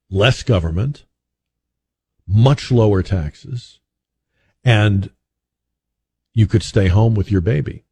less 0.09 0.41
government, 0.41 1.03
much 2.25 2.71
lower 2.71 3.03
taxes, 3.03 3.81
and 4.63 5.09
you 6.33 6.47
could 6.47 6.63
stay 6.63 6.87
home 6.87 7.13
with 7.13 7.29
your 7.29 7.41
baby. 7.41 7.83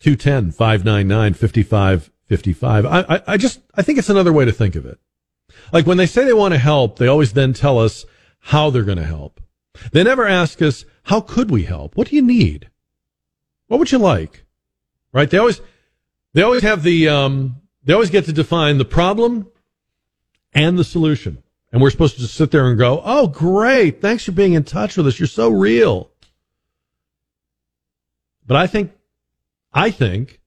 210 0.00 0.52
599 0.52 1.34
5555. 1.34 2.86
I, 2.86 3.22
I 3.26 3.36
just, 3.36 3.60
I 3.74 3.82
think 3.82 3.98
it's 3.98 4.08
another 4.08 4.32
way 4.32 4.46
to 4.46 4.52
think 4.52 4.74
of 4.76 4.86
it. 4.86 4.98
Like 5.72 5.86
when 5.86 5.96
they 5.96 6.06
say 6.06 6.24
they 6.24 6.32
want 6.32 6.54
to 6.54 6.58
help, 6.58 6.98
they 6.98 7.06
always 7.06 7.32
then 7.32 7.52
tell 7.52 7.78
us 7.78 8.04
how 8.40 8.70
they're 8.70 8.82
going 8.84 8.98
to 8.98 9.04
help. 9.04 9.40
They 9.92 10.02
never 10.02 10.26
ask 10.26 10.60
us, 10.62 10.84
how 11.04 11.20
could 11.20 11.50
we 11.50 11.64
help? 11.64 11.96
What 11.96 12.08
do 12.08 12.16
you 12.16 12.22
need? 12.22 12.68
What 13.68 13.78
would 13.78 13.92
you 13.92 13.98
like? 13.98 14.44
Right? 15.12 15.30
They 15.30 15.38
always, 15.38 15.60
they 16.32 16.42
always 16.42 16.62
have 16.62 16.82
the, 16.82 17.08
um, 17.08 17.56
they 17.84 17.92
always 17.92 18.10
get 18.10 18.24
to 18.26 18.32
define 18.32 18.78
the 18.78 18.84
problem 18.84 19.48
and 20.52 20.78
the 20.78 20.84
solution. 20.84 21.42
And 21.70 21.82
we're 21.82 21.90
supposed 21.90 22.14
to 22.14 22.22
just 22.22 22.34
sit 22.34 22.50
there 22.50 22.66
and 22.68 22.78
go, 22.78 23.02
oh, 23.04 23.26
great. 23.26 24.00
Thanks 24.00 24.24
for 24.24 24.32
being 24.32 24.54
in 24.54 24.64
touch 24.64 24.96
with 24.96 25.06
us. 25.06 25.18
You're 25.18 25.26
so 25.26 25.50
real. 25.50 26.10
But 28.46 28.56
I 28.56 28.66
think, 28.66 28.92
I 29.72 29.90
think 29.90 30.37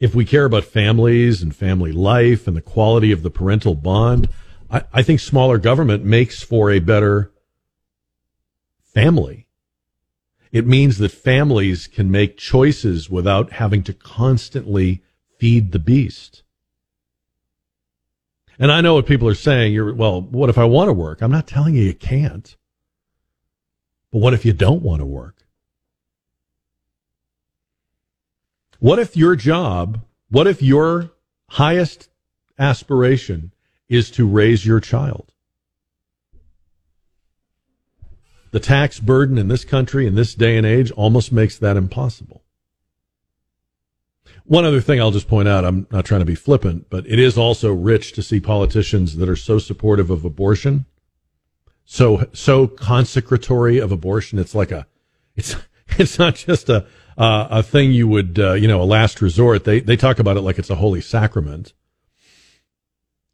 if 0.00 0.14
we 0.14 0.24
care 0.24 0.44
about 0.44 0.64
families 0.64 1.42
and 1.42 1.54
family 1.54 1.92
life 1.92 2.46
and 2.46 2.56
the 2.56 2.62
quality 2.62 3.10
of 3.12 3.22
the 3.22 3.30
parental 3.30 3.74
bond, 3.74 4.28
I, 4.70 4.84
I 4.92 5.02
think 5.02 5.20
smaller 5.20 5.58
government 5.58 6.04
makes 6.04 6.42
for 6.42 6.70
a 6.70 6.78
better 6.78 7.32
family. 8.94 9.46
It 10.52 10.66
means 10.66 10.98
that 10.98 11.12
families 11.12 11.86
can 11.86 12.10
make 12.10 12.38
choices 12.38 13.10
without 13.10 13.52
having 13.52 13.82
to 13.84 13.92
constantly 13.92 15.02
feed 15.38 15.72
the 15.72 15.78
beast. 15.78 16.42
And 18.58 18.72
I 18.72 18.80
know 18.80 18.94
what 18.94 19.06
people 19.06 19.28
are 19.28 19.34
saying. 19.34 19.72
You're, 19.72 19.94
well, 19.94 20.20
what 20.20 20.50
if 20.50 20.58
I 20.58 20.64
want 20.64 20.88
to 20.88 20.92
work? 20.92 21.20
I'm 21.20 21.30
not 21.30 21.46
telling 21.46 21.74
you 21.74 21.82
you 21.82 21.94
can't. 21.94 22.56
But 24.10 24.18
what 24.18 24.34
if 24.34 24.44
you 24.44 24.52
don't 24.52 24.82
want 24.82 25.00
to 25.00 25.06
work? 25.06 25.44
What 28.78 28.98
if 28.98 29.16
your 29.16 29.34
job, 29.34 30.02
what 30.30 30.46
if 30.46 30.62
your 30.62 31.10
highest 31.50 32.08
aspiration 32.58 33.52
is 33.88 34.10
to 34.12 34.26
raise 34.26 34.64
your 34.64 34.80
child? 34.80 35.32
The 38.50 38.60
tax 38.60 39.00
burden 39.00 39.36
in 39.36 39.48
this 39.48 39.64
country 39.64 40.06
in 40.06 40.14
this 40.14 40.34
day 40.34 40.56
and 40.56 40.66
age 40.66 40.90
almost 40.92 41.32
makes 41.32 41.58
that 41.58 41.76
impossible. 41.76 42.44
One 44.44 44.64
other 44.64 44.80
thing 44.80 44.98
I'll 44.98 45.10
just 45.10 45.28
point 45.28 45.48
out, 45.48 45.64
I'm 45.64 45.86
not 45.90 46.06
trying 46.06 46.20
to 46.20 46.26
be 46.26 46.34
flippant, 46.34 46.88
but 46.88 47.06
it 47.06 47.18
is 47.18 47.36
also 47.36 47.72
rich 47.72 48.12
to 48.12 48.22
see 48.22 48.40
politicians 48.40 49.16
that 49.16 49.28
are 49.28 49.36
so 49.36 49.58
supportive 49.58 50.08
of 50.08 50.24
abortion, 50.24 50.86
so 51.84 52.26
so 52.32 52.66
consecratory 52.66 53.78
of 53.78 53.92
abortion. 53.92 54.38
It's 54.38 54.54
like 54.54 54.70
a, 54.70 54.86
it's 55.36 55.54
it's 55.98 56.18
not 56.18 56.36
just 56.36 56.70
a 56.70 56.86
uh, 57.18 57.48
a 57.50 57.62
thing 57.62 57.92
you 57.92 58.08
would 58.08 58.38
uh, 58.38 58.54
you 58.54 58.66
know 58.66 58.80
a 58.80 58.84
last 58.84 59.20
resort. 59.20 59.64
They 59.64 59.80
they 59.80 59.96
talk 59.96 60.18
about 60.18 60.38
it 60.38 60.40
like 60.40 60.58
it's 60.58 60.70
a 60.70 60.76
holy 60.76 61.02
sacrament, 61.02 61.74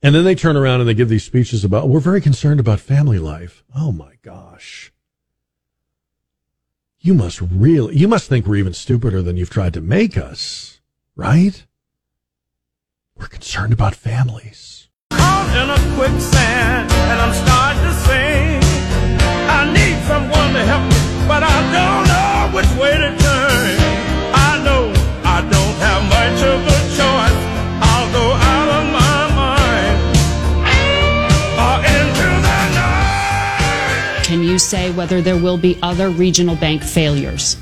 and 0.02 0.15
then 0.15 0.24
they 0.24 0.35
turn 0.35 0.56
around 0.56 0.81
and 0.81 0.89
they 0.89 0.94
give 0.94 1.09
these 1.09 1.24
speeches 1.24 1.65
about 1.65 1.89
we're 1.89 2.01
very 2.01 2.20
concerned 2.20 2.59
about 2.59 2.81
family 2.81 3.20
life. 3.20 3.62
Oh 3.77 3.93
my 3.93 4.15
gosh. 4.23 4.90
You 6.98 7.12
must 7.12 7.43
really, 7.43 7.94
you 7.94 8.09
must 8.09 8.31
think 8.31 8.47
we're 8.47 8.56
even 8.56 8.73
stupider 8.73 9.20
than 9.20 9.36
you've 9.36 9.51
tried 9.51 9.74
to 9.74 9.82
make 9.82 10.16
us 10.16 10.74
right? 11.16 11.65
We're 13.16 13.28
concerned 13.28 13.73
about 13.73 13.94
families. 13.94 14.89
I 19.48 19.73
need 19.73 19.97
someone 20.06 20.52
to 20.55 20.62
help 20.65 20.82
me, 20.90 21.28
but 21.28 21.43
I 21.43 21.73
don't 21.73 22.03
say 34.64 34.90
whether 34.92 35.20
there 35.20 35.38
will 35.38 35.58
be 35.58 35.78
other 35.82 36.10
regional 36.10 36.56
bank 36.56 36.82
failures? 36.82 37.56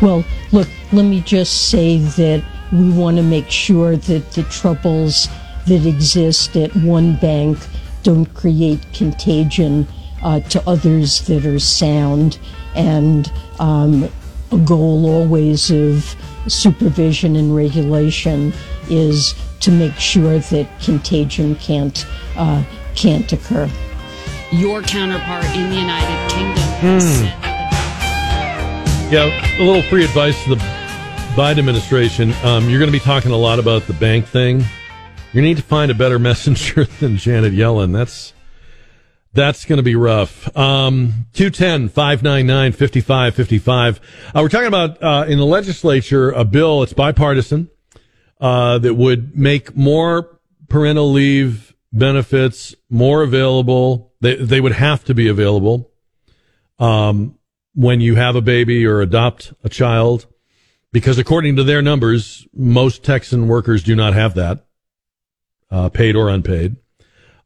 Well, 0.00 0.24
look, 0.52 0.68
let 0.92 1.04
me 1.04 1.20
just 1.20 1.68
say 1.68 1.98
that 1.98 2.44
we 2.72 2.90
want 2.90 3.16
to 3.16 3.22
make 3.22 3.50
sure 3.50 3.96
that 3.96 4.32
the 4.32 4.42
troubles 4.44 5.28
that 5.66 5.86
exist 5.86 6.56
at 6.56 6.74
one 6.76 7.16
bank 7.16 7.58
don't 8.02 8.26
create 8.34 8.80
contagion 8.92 9.86
uh, 10.22 10.40
to 10.40 10.62
others 10.68 11.26
that 11.26 11.46
are 11.46 11.58
sound, 11.58 12.38
and 12.74 13.30
um, 13.58 14.08
a 14.52 14.58
goal 14.58 15.06
always 15.06 15.70
of 15.70 16.16
supervision 16.46 17.36
and 17.36 17.54
regulation 17.54 18.52
is 18.90 19.34
to 19.60 19.70
make 19.70 19.94
sure 19.94 20.38
that 20.38 20.68
contagion 20.80 21.56
can't 21.56 22.06
uh, 22.36 22.62
can't 22.94 23.32
occur. 23.32 23.70
Your 24.56 24.82
counterpart 24.82 25.44
in 25.46 25.68
the 25.68 25.76
United 25.76 26.30
Kingdom 26.30 26.64
Hmm. 26.78 27.24
Yeah, 29.12 29.58
a 29.58 29.64
little 29.64 29.82
free 29.82 30.04
advice 30.04 30.40
to 30.44 30.50
the 30.50 30.56
Biden 31.34 31.58
administration. 31.58 32.32
Um, 32.44 32.70
you're 32.70 32.78
going 32.78 32.90
to 32.90 32.96
be 32.96 33.00
talking 33.00 33.32
a 33.32 33.36
lot 33.36 33.58
about 33.58 33.88
the 33.88 33.94
bank 33.94 34.26
thing. 34.26 34.64
You 35.32 35.42
need 35.42 35.56
to 35.56 35.62
find 35.64 35.90
a 35.90 35.94
better 35.94 36.18
messenger 36.20 36.84
than 36.84 37.16
Janet 37.16 37.52
Yellen. 37.52 37.92
That's 37.92 38.32
that's 39.32 39.64
going 39.64 39.78
to 39.78 39.82
be 39.82 39.96
rough. 39.96 40.56
Um, 40.56 41.26
210 41.32 41.88
599 41.88 42.72
5555. 42.72 44.00
Uh, 44.36 44.40
we're 44.40 44.48
talking 44.48 44.68
about 44.68 45.02
uh, 45.02 45.24
in 45.26 45.38
the 45.38 45.46
legislature 45.46 46.30
a 46.30 46.44
bill, 46.44 46.84
it's 46.84 46.92
bipartisan, 46.92 47.70
uh, 48.40 48.78
that 48.78 48.94
would 48.94 49.36
make 49.36 49.74
more 49.74 50.38
parental 50.68 51.10
leave 51.10 51.73
benefits 51.94 52.74
more 52.90 53.22
available. 53.22 54.12
They 54.20 54.36
they 54.36 54.60
would 54.60 54.72
have 54.72 55.04
to 55.04 55.14
be 55.14 55.28
available 55.28 55.90
um, 56.78 57.38
when 57.74 58.00
you 58.00 58.16
have 58.16 58.36
a 58.36 58.42
baby 58.42 58.84
or 58.86 59.00
adopt 59.00 59.54
a 59.62 59.68
child, 59.68 60.26
because 60.92 61.18
according 61.18 61.56
to 61.56 61.64
their 61.64 61.80
numbers, 61.80 62.46
most 62.52 63.04
Texan 63.04 63.48
workers 63.48 63.82
do 63.82 63.94
not 63.94 64.12
have 64.12 64.34
that, 64.34 64.66
uh, 65.70 65.88
paid 65.88 66.16
or 66.16 66.28
unpaid. 66.28 66.76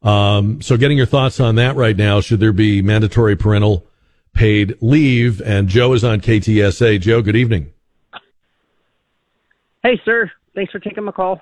Um, 0.01 0.61
so, 0.61 0.77
getting 0.77 0.97
your 0.97 1.05
thoughts 1.05 1.39
on 1.39 1.55
that 1.55 1.75
right 1.75 1.95
now. 1.95 2.21
Should 2.21 2.39
there 2.39 2.53
be 2.53 2.81
mandatory 2.81 3.35
parental 3.35 3.85
paid 4.33 4.77
leave? 4.81 5.41
And 5.41 5.67
Joe 5.67 5.93
is 5.93 6.03
on 6.03 6.21
KTSA. 6.21 7.01
Joe, 7.01 7.21
good 7.21 7.35
evening. 7.35 7.73
Hey, 9.83 9.99
sir. 10.03 10.31
Thanks 10.55 10.71
for 10.71 10.79
taking 10.79 11.03
my 11.03 11.11
call. 11.11 11.41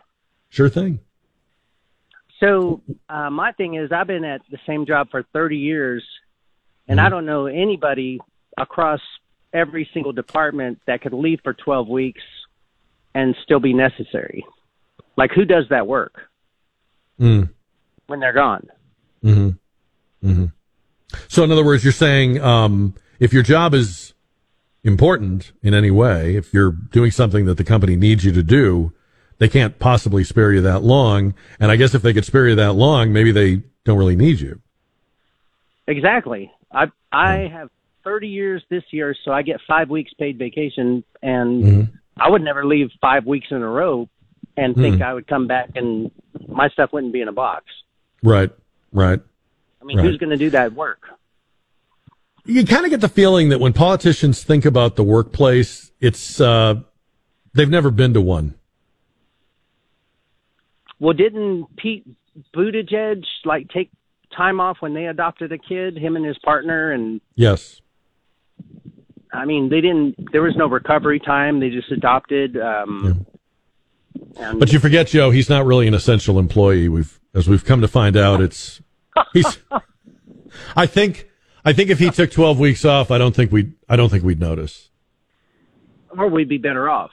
Sure 0.49 0.69
thing. 0.69 0.99
So, 2.39 2.81
uh, 3.09 3.30
my 3.30 3.51
thing 3.53 3.76
is, 3.76 3.91
I've 3.91 4.07
been 4.07 4.23
at 4.23 4.41
the 4.51 4.59
same 4.68 4.85
job 4.85 5.09
for 5.09 5.23
30 5.34 5.57
years, 5.57 6.03
and 6.88 7.01
I 7.01 7.09
don't 7.09 7.26
know 7.26 7.47
anybody 7.47 8.19
across 8.57 9.01
every 9.53 9.89
single 9.93 10.11
department 10.11 10.80
that 10.85 11.01
could 11.01 11.14
leave 11.14 11.39
for 11.43 11.53
12 11.53 11.88
weeks 11.88 12.22
and 13.15 13.35
still 13.43 13.59
be 13.59 13.73
necessary. 13.73 14.45
Like, 15.15 15.31
who 15.31 15.45
does 15.45 15.65
that 15.69 15.88
work 15.88 16.14
Mm. 17.19 17.49
when 18.05 18.19
they're 18.19 18.34
gone? 18.34 18.68
hmm 19.23 19.49
hmm 20.22 20.45
So, 21.27 21.43
in 21.43 21.51
other 21.51 21.65
words, 21.65 21.84
you're 21.84 21.91
saying 21.91 22.39
um, 22.41 22.93
if 23.19 23.34
your 23.34 23.41
job 23.43 23.73
is 23.73 24.14
important 24.84 25.51
in 25.64 25.73
any 25.73 25.89
way, 25.89 26.35
if 26.35 26.53
you're 26.53 26.72
doing 26.72 27.09
something 27.09 27.45
that 27.45 27.57
the 27.57 27.64
company 27.64 27.95
needs 27.95 28.23
you 28.23 28.31
to 28.31 28.43
do, 28.43 28.93
they 29.39 29.47
can't 29.47 29.77
possibly 29.80 30.23
spare 30.23 30.51
you 30.53 30.61
that 30.61 30.84
long. 30.84 31.34
And 31.59 31.72
I 31.72 31.76
guess 31.76 31.93
if 31.93 32.01
they 32.01 32.14
could 32.14 32.26
spare 32.26 32.47
you 32.47 32.55
that 32.55 32.73
long, 32.73 33.14
maybe 33.14 33.31
they 33.31 33.61
don't 33.85 33.97
really 33.97 34.15
need 34.15 34.39
you. 34.39 34.59
Exactly. 35.88 36.51
I 36.72 36.85
I 37.11 37.47
have 37.51 37.69
30 38.03 38.27
years 38.27 38.64
this 38.69 38.84
year, 38.91 39.15
so 39.23 39.31
I 39.31 39.41
get 39.41 39.59
five 39.68 39.89
weeks 39.89 40.11
paid 40.14 40.38
vacation, 40.38 41.03
and 41.22 41.64
Mm-hmm. 41.64 41.95
I 42.19 42.30
would 42.30 42.41
never 42.41 42.65
leave 42.65 42.89
five 42.99 43.26
weeks 43.27 43.47
in 43.51 43.57
a 43.61 43.68
row 43.68 44.09
and 44.57 44.76
think 44.76 44.95
Hmm. 44.97 45.03
I 45.03 45.14
would 45.14 45.27
come 45.27 45.45
back 45.45 45.69
and 45.76 46.09
my 46.47 46.68
stuff 46.69 46.91
wouldn't 46.91 47.14
be 47.14 47.22
in 47.22 47.27
a 47.27 47.31
box. 47.31 47.65
Right. 48.23 48.49
Right. 48.91 49.19
I 49.80 49.85
mean, 49.85 49.97
Right. 49.97 50.05
who's 50.07 50.18
going 50.18 50.31
to 50.31 50.38
do 50.38 50.49
that 50.49 50.73
work? 50.73 50.97
You 52.45 52.65
kind 52.65 52.85
of 52.85 52.89
get 52.89 53.01
the 53.01 53.07
feeling 53.09 53.49
that 53.49 53.59
when 53.59 53.72
politicians 53.73 54.43
think 54.43 54.65
about 54.65 54.95
the 54.95 55.03
workplace, 55.03 55.91
it's 55.99 56.41
uh, 56.41 56.76
they've 57.53 57.69
never 57.69 57.91
been 57.91 58.15
to 58.15 58.22
one. 58.22 58.55
Well, 60.99 61.13
didn't 61.13 61.67
Pete 61.77 62.05
Buttigieg 62.55 63.23
like 63.45 63.69
take 63.69 63.91
time 64.35 64.59
off 64.59 64.77
when 64.79 64.93
they 64.93 65.05
adopted 65.05 65.51
a 65.51 65.57
kid, 65.57 65.97
him 65.97 66.15
and 66.15 66.25
his 66.25 66.37
partner, 66.39 66.91
and 66.91 67.21
Yes. 67.35 67.81
I 69.33 69.45
mean, 69.45 69.69
they 69.69 69.81
didn't. 69.81 70.31
There 70.31 70.41
was 70.41 70.55
no 70.55 70.67
recovery 70.67 71.19
time. 71.19 71.59
They 71.59 71.69
just 71.69 71.91
adopted. 71.91 72.57
Um, 72.57 73.25
and 74.39 74.59
But 74.59 74.71
you 74.71 74.79
forget, 74.79 75.07
Joe, 75.07 75.31
he's 75.31 75.49
not 75.49 75.65
really 75.65 75.85
an 75.87 75.93
essential 75.93 76.39
employee. 76.39 76.87
We've, 76.89 77.19
as 77.33 77.47
we've 77.47 77.63
come 77.65 77.81
to 77.81 77.87
find 77.87 78.15
out, 78.15 78.41
it's 78.41 78.81
he's. 79.33 79.59
I 80.75 80.85
think, 80.87 81.29
I 81.65 81.73
think 81.73 81.89
if 81.89 81.99
he 81.99 82.09
took 82.09 82.31
twelve 82.31 82.57
weeks 82.57 82.85
off, 82.85 83.11
I 83.11 83.17
don't 83.17 83.35
think 83.35 83.51
we, 83.51 83.73
I 83.89 83.95
don't 83.95 84.09
think 84.09 84.23
we'd 84.23 84.39
notice. 84.39 84.89
or 86.17 86.29
we'd 86.29 86.49
be 86.49 86.57
better 86.57 86.89
off. 86.89 87.11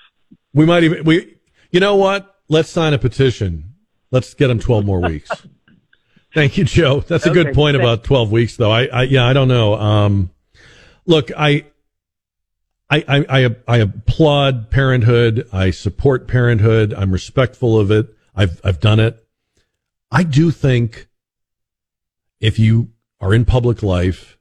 We 0.55 0.65
might 0.65 0.85
even, 0.85 1.05
we, 1.05 1.37
you 1.71 1.81
know 1.81 1.97
what? 1.97 2.37
Let's 2.49 2.71
sign 2.71 2.95
a 2.95 2.99
petition. 2.99 3.74
Let's 4.11 4.35
get 4.35 4.51
him 4.51 4.59
twelve 4.59 4.85
more 4.85 5.01
weeks. 5.01 5.31
Thank 6.35 6.59
you, 6.59 6.65
Joe. 6.65 7.01
That's 7.01 7.27
a 7.27 7.31
good 7.31 7.55
point 7.55 7.77
thanks. 7.77 7.85
about 7.85 8.05
twelve 8.05 8.33
weeks, 8.33 8.57
though. 8.57 8.71
I, 8.71 8.87
I, 8.87 9.03
yeah, 9.05 9.25
I 9.25 9.33
don't 9.33 9.47
know. 9.49 9.75
Um, 9.75 10.31
look, 11.07 11.31
I, 11.37 11.67
I, 12.91 13.05
I, 13.07 13.25
I, 13.29 13.57
I 13.69 13.77
applaud 13.79 14.71
parenthood. 14.71 15.49
I 15.53 15.71
support 15.71 16.27
parenthood. 16.27 16.93
I'm 16.93 17.13
respectful 17.13 17.79
of 17.79 17.91
it. 17.91 18.09
I've, 18.35 18.61
I've 18.65 18.81
done 18.81 18.99
it. 18.99 19.25
I 20.11 20.23
do 20.25 20.51
think 20.51 21.09
if 22.41 22.59
you 22.59 22.91
are 23.21 23.33
in 23.33 23.45
public 23.45 23.83
life 23.83 24.39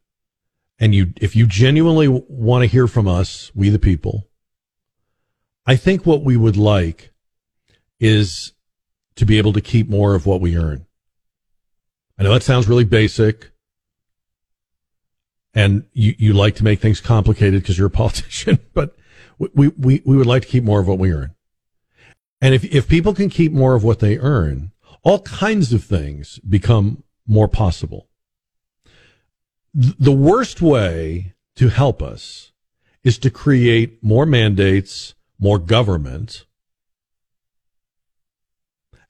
and 0.79 0.93
you, 0.95 1.13
if 1.21 1.35
you 1.35 1.45
genuinely 1.45 2.07
want 2.07 2.63
to 2.63 2.67
hear 2.67 2.87
from 2.87 3.07
us, 3.07 3.51
we 3.53 3.69
the 3.69 3.79
people, 3.79 4.27
I 5.65 5.75
think 5.75 6.05
what 6.05 6.23
we 6.23 6.35
would 6.35 6.57
like 6.57 7.13
is 7.99 8.52
to 9.15 9.25
be 9.25 9.37
able 9.37 9.53
to 9.53 9.61
keep 9.61 9.89
more 9.89 10.15
of 10.15 10.25
what 10.25 10.41
we 10.41 10.57
earn. 10.57 10.85
I 12.17 12.23
know 12.23 12.33
that 12.33 12.43
sounds 12.43 12.67
really 12.67 12.83
basic 12.83 13.51
and 15.53 15.85
you, 15.93 16.15
you 16.17 16.33
like 16.33 16.55
to 16.55 16.63
make 16.63 16.79
things 16.79 16.99
complicated 16.99 17.61
because 17.61 17.77
you're 17.77 17.87
a 17.87 17.91
politician, 18.03 18.59
but 18.73 18.95
we, 19.37 19.69
we, 19.69 20.01
we 20.05 20.17
would 20.17 20.27
like 20.27 20.43
to 20.43 20.47
keep 20.47 20.63
more 20.63 20.79
of 20.79 20.87
what 20.87 20.99
we 20.99 21.11
earn. 21.11 21.35
And 22.41 22.53
if, 22.53 22.63
if 22.65 22.87
people 22.87 23.13
can 23.13 23.29
keep 23.29 23.51
more 23.51 23.75
of 23.75 23.83
what 23.83 23.99
they 23.99 24.17
earn, 24.17 24.71
all 25.03 25.21
kinds 25.21 25.73
of 25.73 25.83
things 25.83 26.39
become 26.39 27.03
more 27.25 27.47
possible. 27.47 28.09
The 29.73 30.11
worst 30.11 30.61
way 30.61 31.33
to 31.55 31.69
help 31.69 32.01
us 32.01 32.51
is 33.03 33.17
to 33.19 33.29
create 33.29 34.03
more 34.03 34.25
mandates, 34.25 35.13
more 35.39 35.57
government, 35.57 36.45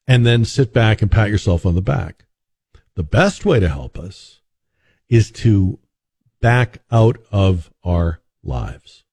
and 0.08 0.26
then 0.26 0.46
sit 0.46 0.74
back 0.74 1.02
and 1.02 1.12
pat 1.12 1.30
yourself 1.30 1.66
on 1.66 1.76
the 1.76 1.82
back. 1.82 2.26
The 2.96 3.04
best 3.04 3.46
way 3.46 3.60
to 3.60 3.70
help 3.70 3.98
us 3.98 4.42
is 5.10 5.32
to 5.32 5.80
back 6.42 6.80
out 6.92 7.18
of 7.32 7.72
our 7.84 8.22
lives. 8.44 9.04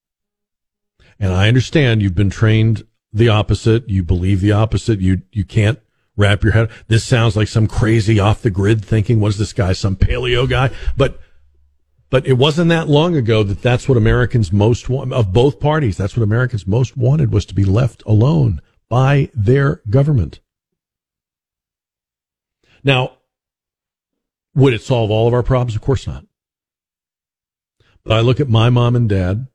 And 1.18 1.32
I 1.32 1.48
understand 1.48 2.02
you've 2.02 2.14
been 2.14 2.30
trained 2.30 2.86
the 3.12 3.28
opposite. 3.28 3.88
You 3.88 4.02
believe 4.02 4.40
the 4.40 4.52
opposite. 4.52 5.00
You, 5.00 5.22
you 5.32 5.44
can't 5.44 5.78
wrap 6.16 6.42
your 6.42 6.52
head. 6.52 6.70
This 6.88 7.04
sounds 7.04 7.36
like 7.36 7.48
some 7.48 7.66
crazy 7.66 8.18
off 8.18 8.42
the 8.42 8.50
grid 8.50 8.84
thinking. 8.84 9.20
What 9.20 9.28
is 9.28 9.38
this 9.38 9.52
guy? 9.52 9.72
Some 9.72 9.96
paleo 9.96 10.48
guy? 10.48 10.70
But, 10.96 11.20
but 12.08 12.26
it 12.26 12.34
wasn't 12.34 12.70
that 12.70 12.88
long 12.88 13.16
ago 13.16 13.42
that 13.42 13.62
that's 13.62 13.88
what 13.88 13.98
Americans 13.98 14.52
most 14.52 14.88
want 14.88 15.12
of 15.12 15.32
both 15.32 15.60
parties. 15.60 15.96
That's 15.96 16.16
what 16.16 16.24
Americans 16.24 16.66
most 16.66 16.96
wanted 16.96 17.32
was 17.32 17.46
to 17.46 17.54
be 17.54 17.64
left 17.64 18.02
alone 18.06 18.60
by 18.88 19.30
their 19.34 19.82
government. 19.88 20.40
Now, 22.82 23.18
would 24.54 24.72
it 24.72 24.82
solve 24.82 25.10
all 25.10 25.28
of 25.28 25.34
our 25.34 25.42
problems? 25.42 25.76
Of 25.76 25.82
course 25.82 26.06
not. 26.06 26.24
But 28.04 28.16
I 28.16 28.20
look 28.20 28.40
at 28.40 28.48
my 28.48 28.70
mom 28.70 28.96
and 28.96 29.08
dad, 29.08 29.46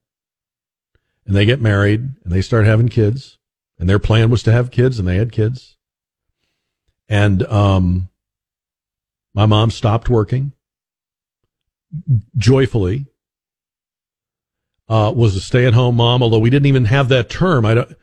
and 1.25 1.35
they 1.35 1.45
get 1.45 1.59
married 1.59 2.01
and 2.23 2.31
they 2.31 2.41
start 2.41 2.65
having 2.65 2.89
kids, 2.89 3.37
and 3.79 3.89
their 3.89 3.99
plan 3.99 4.29
was 4.29 4.43
to 4.43 4.51
have 4.51 4.71
kids, 4.71 4.99
and 4.99 5.07
they 5.07 5.17
had 5.17 5.31
kids. 5.31 5.77
And 7.09 7.43
um, 7.47 8.09
my 9.33 9.45
mom 9.45 9.71
stopped 9.71 10.09
working 10.09 10.53
joyfully. 12.37 13.05
Uh, 14.87 15.11
was 15.15 15.35
a 15.35 15.41
stay-at-home 15.41 15.95
mom, 15.95 16.21
although 16.21 16.37
we 16.37 16.51
didn't 16.51 16.67
even 16.67 16.85
have 16.85 17.09
that 17.09 17.27
term. 17.27 17.65
I 17.65 17.73
don't. 17.73 17.95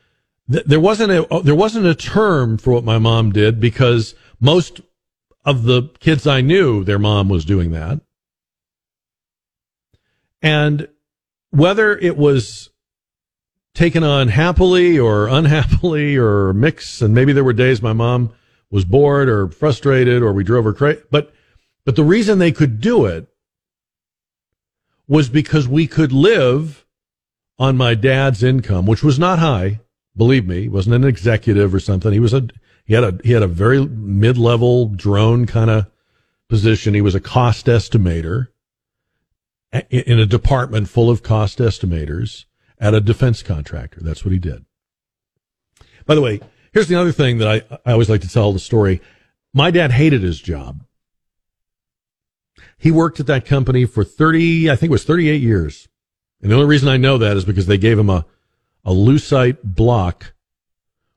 Th- 0.51 0.65
there 0.65 0.81
wasn't 0.81 1.13
a 1.13 1.41
there 1.45 1.55
wasn't 1.55 1.87
a 1.87 1.95
term 1.95 2.59
for 2.59 2.73
what 2.73 2.83
my 2.83 2.99
mom 2.99 3.31
did 3.31 3.61
because 3.61 4.17
most 4.41 4.81
of 5.45 5.65
the 5.65 5.91
kids 6.01 6.27
I 6.27 6.41
knew, 6.41 6.85
their 6.85 6.99
mom 6.99 7.29
was 7.29 7.45
doing 7.45 7.73
that. 7.73 8.01
And 10.41 10.89
whether 11.51 11.97
it 11.97 12.17
was 12.17 12.71
taken 13.75 14.05
on 14.05 14.29
happily 14.29 14.99
or 14.99 15.29
unhappily 15.29 16.17
or 16.17 16.53
mix, 16.53 17.01
and 17.01 17.15
maybe 17.15 17.33
there 17.33 17.45
were 17.45 17.53
days 17.53 17.83
my 17.83 17.93
mom 17.93 18.33
was 18.71 18.85
bored 18.85 19.29
or 19.29 19.49
frustrated 19.49 20.23
or 20.23 20.33
we 20.33 20.45
drove 20.45 20.65
her 20.65 20.73
crazy, 20.73 21.03
but, 21.11 21.33
but 21.85 21.97
the 21.97 22.05
reason 22.05 22.39
they 22.39 22.53
could 22.53 22.81
do 22.81 23.05
it 23.07 23.29
was 25.09 25.29
because 25.29 25.69
we 25.69 25.87
could 25.87 26.13
live 26.13 26.87
on 27.59 27.77
my 27.77 27.95
dad's 27.95 28.43
income, 28.43 28.87
which 28.87 29.03
was 29.03 29.19
not 29.19 29.39
high. 29.39 29.81
Believe 30.17 30.47
me, 30.47 30.69
wasn't 30.69 30.95
an 30.95 31.05
executive 31.05 31.75
or 31.75 31.81
something. 31.81 32.13
He 32.13 32.21
was 32.21 32.35
a, 32.35 32.49
he 32.85 32.95
had 32.95 33.05
a, 33.05 33.19
he 33.25 33.33
had 33.33 33.43
a 33.43 33.49
very 33.49 33.85
mid-level 33.87 34.87
drone 34.87 35.47
kind 35.47 35.71
of 35.71 35.87
position. 36.49 36.95
He 36.95 37.01
was 37.01 37.15
a 37.15 37.21
cost 37.21 37.67
estimator 37.67 38.49
in 39.91 40.19
a 40.19 40.27
department 40.27 40.89
full 40.89 41.09
of 41.09 41.23
cost 41.23 41.59
estimators 41.59 42.45
at 42.79 42.95
a 42.95 43.01
defense 43.01 43.43
contractor. 43.43 44.01
That's 44.03 44.25
what 44.25 44.33
he 44.33 44.39
did. 44.39 44.65
By 46.05 46.15
the 46.15 46.21
way, 46.21 46.41
here's 46.73 46.89
the 46.89 47.01
other 47.01 47.13
thing 47.13 47.39
that 47.39 47.49
I, 47.49 47.79
I 47.89 47.93
always 47.93 48.11
like 48.11 48.21
to 48.23 48.29
tell 48.29 48.53
the 48.53 48.59
story. 48.59 49.01
My 49.55 49.71
dad 49.71 49.93
hated 49.93 50.23
his 50.23 50.41
job. 50.41 50.85
He 52.77 52.91
worked 52.91 53.21
at 53.21 53.27
that 53.27 53.47
company 53.47 53.85
for 53.85 54.03
30, 54.03 54.71
I 54.71 54.77
think 54.77 54.91
it 54.91 54.93
was 54.93 55.05
38 55.05 55.41
years. 55.41 55.89
And 56.43 56.51
the 56.51 56.57
only 56.57 56.67
reason 56.67 56.89
I 56.89 56.97
know 56.97 57.17
that 57.19 57.37
is 57.37 57.45
because 57.45 57.67
they 57.67 57.79
gave 57.79 57.99
him 57.99 58.11
a, 58.11 58.27
a 58.85 58.91
lucite 58.91 59.59
block 59.63 60.35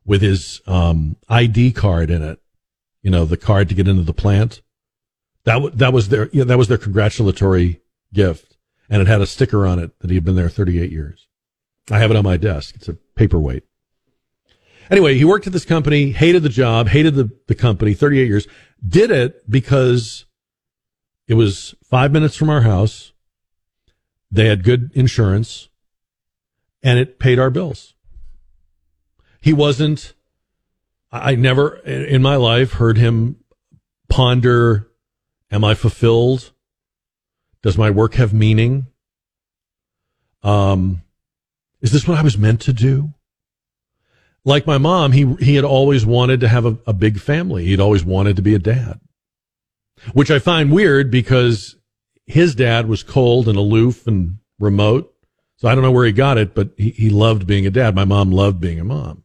with 0.05 0.21
his 0.21 0.61
um, 0.67 1.17
ID 1.29 1.71
card 1.71 2.09
in 2.09 2.21
it. 2.21 2.39
you 3.01 3.11
know, 3.11 3.25
the 3.25 3.37
card 3.37 3.69
to 3.69 3.75
get 3.75 3.87
into 3.87 4.03
the 4.03 4.13
plant. 4.13 4.61
That 5.43 5.55
w- 5.55 5.75
that 5.75 5.93
was 5.93 6.09
their 6.09 6.29
you 6.29 6.39
know, 6.39 6.45
that 6.45 6.57
was 6.57 6.67
their 6.67 6.77
congratulatory 6.77 7.81
gift, 8.13 8.57
and 8.89 9.01
it 9.01 9.07
had 9.07 9.21
a 9.21 9.27
sticker 9.27 9.65
on 9.67 9.79
it 9.79 9.99
that 9.99 10.09
he 10.09 10.15
had 10.15 10.25
been 10.25 10.35
there 10.35 10.49
38 10.49 10.91
years. 10.91 11.27
I 11.91 11.99
have 11.99 12.09
it 12.09 12.17
on 12.17 12.23
my 12.23 12.37
desk. 12.37 12.75
It's 12.75 12.87
a 12.87 12.93
paperweight. 13.15 13.63
Anyway, 14.89 15.15
he 15.15 15.25
worked 15.25 15.47
at 15.47 15.53
this 15.53 15.65
company, 15.65 16.11
hated 16.11 16.43
the 16.43 16.49
job, 16.49 16.89
hated 16.89 17.15
the, 17.15 17.31
the 17.47 17.55
company, 17.55 17.93
38 17.93 18.27
years, 18.27 18.47
did 18.87 19.09
it 19.09 19.49
because 19.49 20.25
it 21.27 21.33
was 21.33 21.73
five 21.83 22.11
minutes 22.11 22.35
from 22.35 22.49
our 22.49 22.61
house. 22.61 23.11
They 24.31 24.45
had 24.45 24.63
good 24.63 24.91
insurance 24.93 25.69
and 26.83 26.99
it 26.99 27.19
paid 27.19 27.39
our 27.39 27.49
bills. 27.49 27.94
He 29.45 29.53
wasn't, 29.53 30.15
I 31.11 31.35
never 31.35 31.75
in 31.75 32.23
my 32.23 32.35
life 32.35 32.73
heard 32.73 32.97
him 32.97 33.35
ponder, 34.09 34.89
am 35.51 35.63
I 35.63 35.75
fulfilled? 35.75 36.51
Does 37.61 37.77
my 37.77 37.91
work 37.91 38.15
have 38.15 38.33
meaning? 38.33 38.87
Um, 40.41 41.03
is 41.79 41.91
this 41.91 42.07
what 42.07 42.17
I 42.17 42.23
was 42.23 42.39
meant 42.39 42.59
to 42.61 42.73
do? 42.73 43.13
Like 44.43 44.65
my 44.65 44.79
mom, 44.79 45.11
he, 45.11 45.35
he 45.35 45.53
had 45.53 45.63
always 45.63 46.07
wanted 46.07 46.39
to 46.39 46.47
have 46.47 46.65
a, 46.65 46.79
a 46.87 46.93
big 46.93 47.19
family. 47.19 47.65
He'd 47.65 47.79
always 47.79 48.03
wanted 48.03 48.37
to 48.37 48.41
be 48.41 48.55
a 48.55 48.59
dad, 48.59 48.99
which 50.13 50.31
I 50.31 50.39
find 50.39 50.71
weird 50.71 51.11
because 51.11 51.75
his 52.25 52.55
dad 52.55 52.87
was 52.87 53.03
cold 53.03 53.47
and 53.47 53.59
aloof 53.59 54.07
and 54.07 54.37
remote. 54.57 55.13
So 55.57 55.67
I 55.67 55.75
don't 55.75 55.83
know 55.83 55.91
where 55.91 56.07
he 56.07 56.11
got 56.13 56.39
it, 56.39 56.55
but 56.55 56.71
he, 56.77 56.89
he 56.89 57.09
loved 57.11 57.45
being 57.45 57.67
a 57.67 57.69
dad. 57.69 57.93
My 57.93 58.05
mom 58.05 58.31
loved 58.31 58.59
being 58.59 58.79
a 58.79 58.83
mom. 58.83 59.21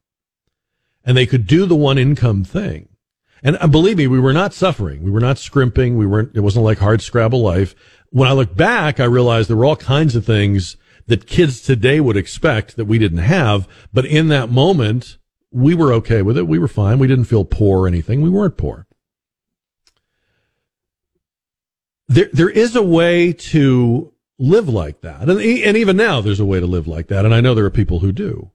And 1.04 1.16
they 1.16 1.26
could 1.26 1.46
do 1.46 1.66
the 1.66 1.76
one 1.76 1.98
income 1.98 2.44
thing. 2.44 2.88
And 3.42 3.56
uh, 3.60 3.68
believe 3.68 3.96
me, 3.96 4.06
we 4.06 4.20
were 4.20 4.32
not 4.32 4.52
suffering. 4.52 5.02
We 5.02 5.10
were 5.10 5.20
not 5.20 5.38
scrimping. 5.38 5.96
We 5.96 6.06
weren't, 6.06 6.32
it 6.34 6.40
wasn't 6.40 6.64
like 6.64 6.78
hard 6.78 7.00
scrabble 7.00 7.40
life. 7.40 7.74
When 8.10 8.28
I 8.28 8.32
look 8.32 8.54
back, 8.54 9.00
I 9.00 9.04
realized 9.04 9.48
there 9.48 9.56
were 9.56 9.64
all 9.64 9.76
kinds 9.76 10.14
of 10.14 10.26
things 10.26 10.76
that 11.06 11.26
kids 11.26 11.62
today 11.62 12.00
would 12.00 12.16
expect 12.16 12.76
that 12.76 12.84
we 12.84 12.98
didn't 12.98 13.18
have. 13.18 13.66
But 13.92 14.04
in 14.04 14.28
that 14.28 14.50
moment, 14.50 15.18
we 15.50 15.74
were 15.74 15.92
okay 15.94 16.22
with 16.22 16.36
it. 16.36 16.46
We 16.46 16.58
were 16.58 16.68
fine. 16.68 16.98
We 16.98 17.08
didn't 17.08 17.24
feel 17.24 17.44
poor 17.44 17.84
or 17.84 17.86
anything. 17.86 18.20
We 18.20 18.30
weren't 18.30 18.56
poor. 18.56 18.86
There, 22.08 22.28
there 22.32 22.50
is 22.50 22.76
a 22.76 22.82
way 22.82 23.32
to 23.32 24.12
live 24.38 24.68
like 24.68 25.00
that. 25.02 25.28
And, 25.28 25.40
and 25.40 25.76
even 25.76 25.96
now, 25.96 26.20
there's 26.20 26.40
a 26.40 26.44
way 26.44 26.60
to 26.60 26.66
live 26.66 26.86
like 26.86 27.08
that. 27.08 27.24
And 27.24 27.34
I 27.34 27.40
know 27.40 27.54
there 27.54 27.64
are 27.64 27.70
people 27.70 28.00
who 28.00 28.12
do. 28.12 28.50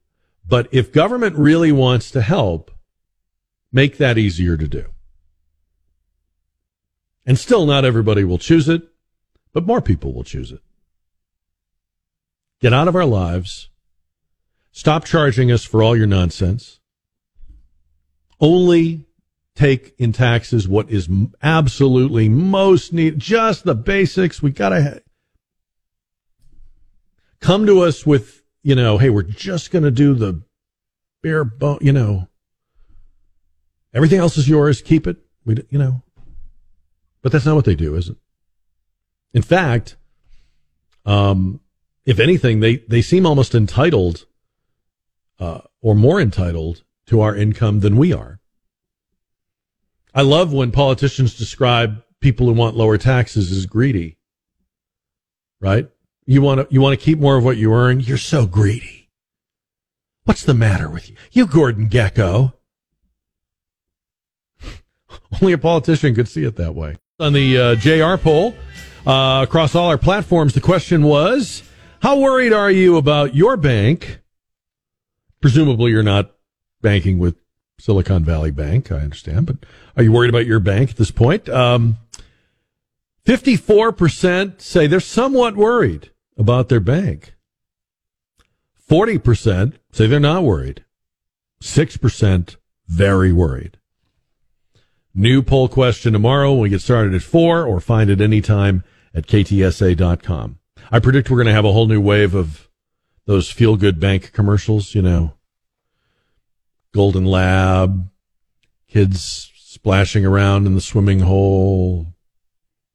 But 0.47 0.67
if 0.71 0.91
government 0.91 1.35
really 1.35 1.71
wants 1.71 2.11
to 2.11 2.21
help, 2.21 2.71
make 3.71 3.97
that 3.97 4.17
easier 4.17 4.57
to 4.57 4.67
do. 4.67 4.85
And 7.25 7.39
still, 7.39 7.65
not 7.65 7.85
everybody 7.85 8.23
will 8.23 8.37
choose 8.37 8.69
it, 8.69 8.83
but 9.53 9.65
more 9.65 9.81
people 9.81 10.13
will 10.13 10.23
choose 10.23 10.51
it. 10.51 10.61
Get 12.61 12.73
out 12.73 12.87
of 12.87 12.95
our 12.95 13.05
lives. 13.05 13.69
Stop 14.71 15.05
charging 15.05 15.51
us 15.51 15.63
for 15.63 15.81
all 15.81 15.95
your 15.95 16.07
nonsense. 16.07 16.79
Only 18.39 19.05
take 19.55 19.95
in 19.97 20.11
taxes 20.11 20.67
what 20.67 20.89
is 20.89 21.09
absolutely 21.41 22.27
most 22.29 22.91
needed, 22.91 23.19
just 23.19 23.63
the 23.63 23.73
basics. 23.73 24.41
We 24.43 24.51
gotta 24.51 24.83
ha- 24.83 24.99
come 27.39 27.65
to 27.65 27.81
us 27.81 28.05
with, 28.05 28.43
you 28.65 28.73
know, 28.73 28.97
hey, 28.97 29.11
we're 29.11 29.21
just 29.21 29.69
gonna 29.69 29.91
do 29.91 30.15
the 30.15 30.41
bare 31.21 31.43
bone, 31.43 31.77
you 31.81 31.91
know, 31.91 32.27
everything 33.93 34.17
else 34.17 34.39
is 34.39 34.49
yours. 34.49 34.81
Keep 34.81 35.05
it. 35.05 35.17
We, 35.45 35.63
you 35.69 35.77
know, 35.77 36.01
but 37.21 37.31
that's 37.31 37.45
not 37.45 37.53
what 37.53 37.65
they 37.65 37.75
do, 37.75 37.93
is 37.93 38.09
it? 38.09 38.17
In 39.35 39.43
fact, 39.43 39.97
um, 41.05 41.59
if 42.07 42.19
anything, 42.19 42.59
they, 42.59 42.77
they 42.77 43.03
seem 43.03 43.27
almost 43.27 43.53
entitled, 43.53 44.25
uh, 45.39 45.61
or 45.83 45.93
more 45.93 46.19
entitled 46.19 46.83
to 47.05 47.21
our 47.21 47.35
income 47.35 47.81
than 47.81 47.97
we 47.97 48.11
are. 48.13 48.39
I 50.11 50.23
love 50.23 50.51
when 50.51 50.71
politicians 50.71 51.37
describe 51.37 52.01
people 52.19 52.47
who 52.47 52.53
want 52.53 52.75
lower 52.75 52.97
taxes 52.97 53.51
as 53.51 53.67
greedy. 53.67 54.17
Right? 55.59 55.87
You 56.27 56.41
want 56.41 56.61
to, 56.61 56.73
you 56.73 56.81
want 56.81 56.99
to 56.99 57.03
keep 57.03 57.19
more 57.19 57.37
of 57.37 57.43
what 57.43 57.57
you 57.57 57.73
earn? 57.73 57.99
You're 57.99 58.17
so 58.17 58.47
greedy. 58.47 59.09
What's 60.23 60.43
the 60.43 60.55
matter 60.55 60.89
with 60.89 61.09
you? 61.09 61.15
You 61.31 61.45
Gordon 61.45 61.87
Gekko? 61.87 62.53
Only 65.41 65.53
a 65.53 65.57
politician 65.57 66.15
could 66.15 66.27
see 66.27 66.43
it 66.43 66.55
that 66.55 66.73
way. 66.73 66.97
On 67.19 67.31
the 67.31 67.57
uh, 67.57 67.75
JR 67.75 68.17
poll, 68.21 68.55
uh, 69.05 69.41
across 69.47 69.75
all 69.75 69.89
our 69.89 69.99
platforms, 69.99 70.55
the 70.55 70.61
question 70.61 71.03
was, 71.03 71.61
how 72.01 72.19
worried 72.19 72.53
are 72.53 72.71
you 72.71 72.97
about 72.97 73.35
your 73.35 73.55
bank? 73.55 74.19
Presumably 75.41 75.91
you're 75.91 76.03
not 76.03 76.31
banking 76.81 77.19
with 77.19 77.35
Silicon 77.79 78.23
Valley 78.23 78.51
Bank, 78.51 78.91
I 78.91 78.97
understand, 78.97 79.45
but 79.45 79.57
are 79.95 80.01
you 80.01 80.11
worried 80.11 80.29
about 80.29 80.47
your 80.47 80.59
bank 80.59 80.89
at 80.89 80.95
this 80.95 81.11
point? 81.11 81.47
Um, 81.49 81.97
54% 83.25 84.59
say 84.59 84.87
they're 84.87 84.99
somewhat 84.99 85.55
worried 85.55 86.09
about 86.37 86.69
their 86.69 86.79
bank. 86.79 87.33
40% 88.89 89.73
say 89.91 90.07
they're 90.07 90.19
not 90.19 90.43
worried. 90.43 90.83
6% 91.61 92.55
very 92.87 93.33
worried. 93.33 93.77
New 95.13 95.41
poll 95.41 95.67
question 95.67 96.13
tomorrow. 96.13 96.53
We 96.53 96.69
get 96.69 96.81
started 96.81 97.13
at 97.13 97.23
4 97.23 97.65
or 97.65 97.79
find 97.79 98.09
it 98.09 98.21
anytime 98.21 98.83
at 99.13 99.27
ktsa.com. 99.27 100.59
I 100.91 100.99
predict 100.99 101.29
we're 101.29 101.37
going 101.37 101.47
to 101.47 101.53
have 101.53 101.65
a 101.65 101.71
whole 101.71 101.87
new 101.87 102.01
wave 102.01 102.35
of 102.35 102.69
those 103.25 103.49
feel 103.49 103.75
good 103.75 103.99
bank 103.99 104.33
commercials, 104.33 104.93
you 104.93 105.01
know, 105.01 105.33
Golden 106.93 107.25
Lab, 107.25 108.09
kids 108.87 109.51
splashing 109.55 110.25
around 110.25 110.67
in 110.67 110.75
the 110.75 110.81
swimming 110.81 111.21
hole. 111.21 112.13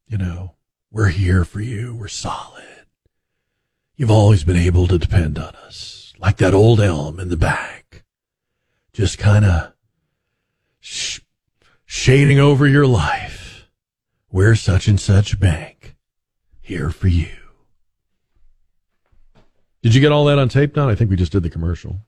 You 0.07 0.19
know, 0.19 0.57
we're 0.91 1.09
here 1.09 1.45
for 1.45 1.61
you. 1.61 1.95
We're 1.95 2.09
solid. 2.09 2.60
You've 4.01 4.11
always 4.11 4.45
been 4.45 4.57
able 4.57 4.87
to 4.87 4.97
depend 4.97 5.39
on 5.39 5.55
us, 5.57 6.15
like 6.19 6.39
that 6.39 6.55
old 6.55 6.81
elm 6.81 7.21
in 7.21 7.29
the 7.29 7.37
back. 7.37 8.03
Just 8.95 9.19
kind 9.19 9.45
of 9.45 9.75
sh- 10.79 11.21
shading 11.85 12.39
over 12.39 12.67
your 12.67 12.87
life. 12.87 13.69
We're 14.33 14.55
such 14.55 14.89
and 14.89 14.99
such 14.99 15.39
bank. 15.39 15.97
Here 16.63 16.89
for 16.89 17.09
you. 17.09 17.29
Did 19.83 19.95
you 19.95 20.01
get 20.01 20.13
all 20.13 20.25
that 20.25 20.39
on 20.39 20.49
tape, 20.49 20.73
Don? 20.73 20.89
I 20.89 20.95
think 20.95 21.11
we 21.11 21.17
just 21.17 21.33
did 21.33 21.43
the 21.43 21.51
commercial. 21.51 21.99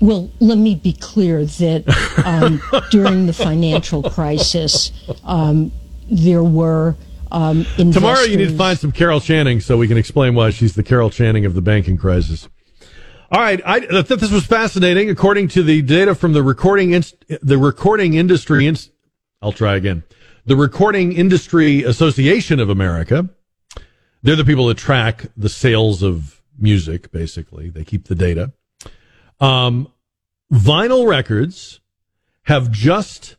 Well, 0.00 0.32
let 0.40 0.58
me 0.58 0.74
be 0.74 0.94
clear 0.94 1.44
that 1.44 2.22
um, 2.26 2.60
during 2.90 3.26
the 3.26 3.32
financial 3.32 4.02
crisis, 4.02 4.90
um, 5.22 5.70
there 6.10 6.42
were 6.42 6.96
um, 7.32 7.64
Tomorrow 7.76 8.22
you 8.22 8.36
need 8.36 8.50
to 8.50 8.56
find 8.56 8.78
some 8.78 8.92
Carol 8.92 9.20
Channing 9.20 9.60
so 9.60 9.78
we 9.78 9.88
can 9.88 9.96
explain 9.96 10.34
why 10.34 10.50
she's 10.50 10.74
the 10.74 10.82
Carol 10.82 11.10
Channing 11.10 11.46
of 11.46 11.54
the 11.54 11.62
banking 11.62 11.96
crisis. 11.96 12.48
All 13.30 13.40
right, 13.40 13.60
I, 13.64 13.76
I 13.76 14.02
thought 14.02 14.20
this 14.20 14.30
was 14.30 14.44
fascinating. 14.44 15.08
According 15.08 15.48
to 15.48 15.62
the 15.62 15.80
data 15.80 16.14
from 16.14 16.34
the 16.34 16.42
recording 16.42 16.92
inst- 16.92 17.24
the 17.40 17.56
recording 17.56 18.14
industry, 18.14 18.66
inst- 18.66 18.92
I'll 19.40 19.52
try 19.52 19.76
again. 19.76 20.02
The 20.44 20.56
Recording 20.56 21.12
Industry 21.12 21.82
Association 21.82 22.60
of 22.60 22.68
America. 22.68 23.30
They're 24.22 24.36
the 24.36 24.44
people 24.44 24.66
that 24.66 24.76
track 24.76 25.26
the 25.36 25.48
sales 25.48 26.02
of 26.02 26.42
music. 26.58 27.10
Basically, 27.10 27.70
they 27.70 27.84
keep 27.84 28.08
the 28.08 28.14
data. 28.14 28.52
Um, 29.40 29.90
vinyl 30.52 31.08
records 31.08 31.80
have 32.44 32.70
just 32.70 33.36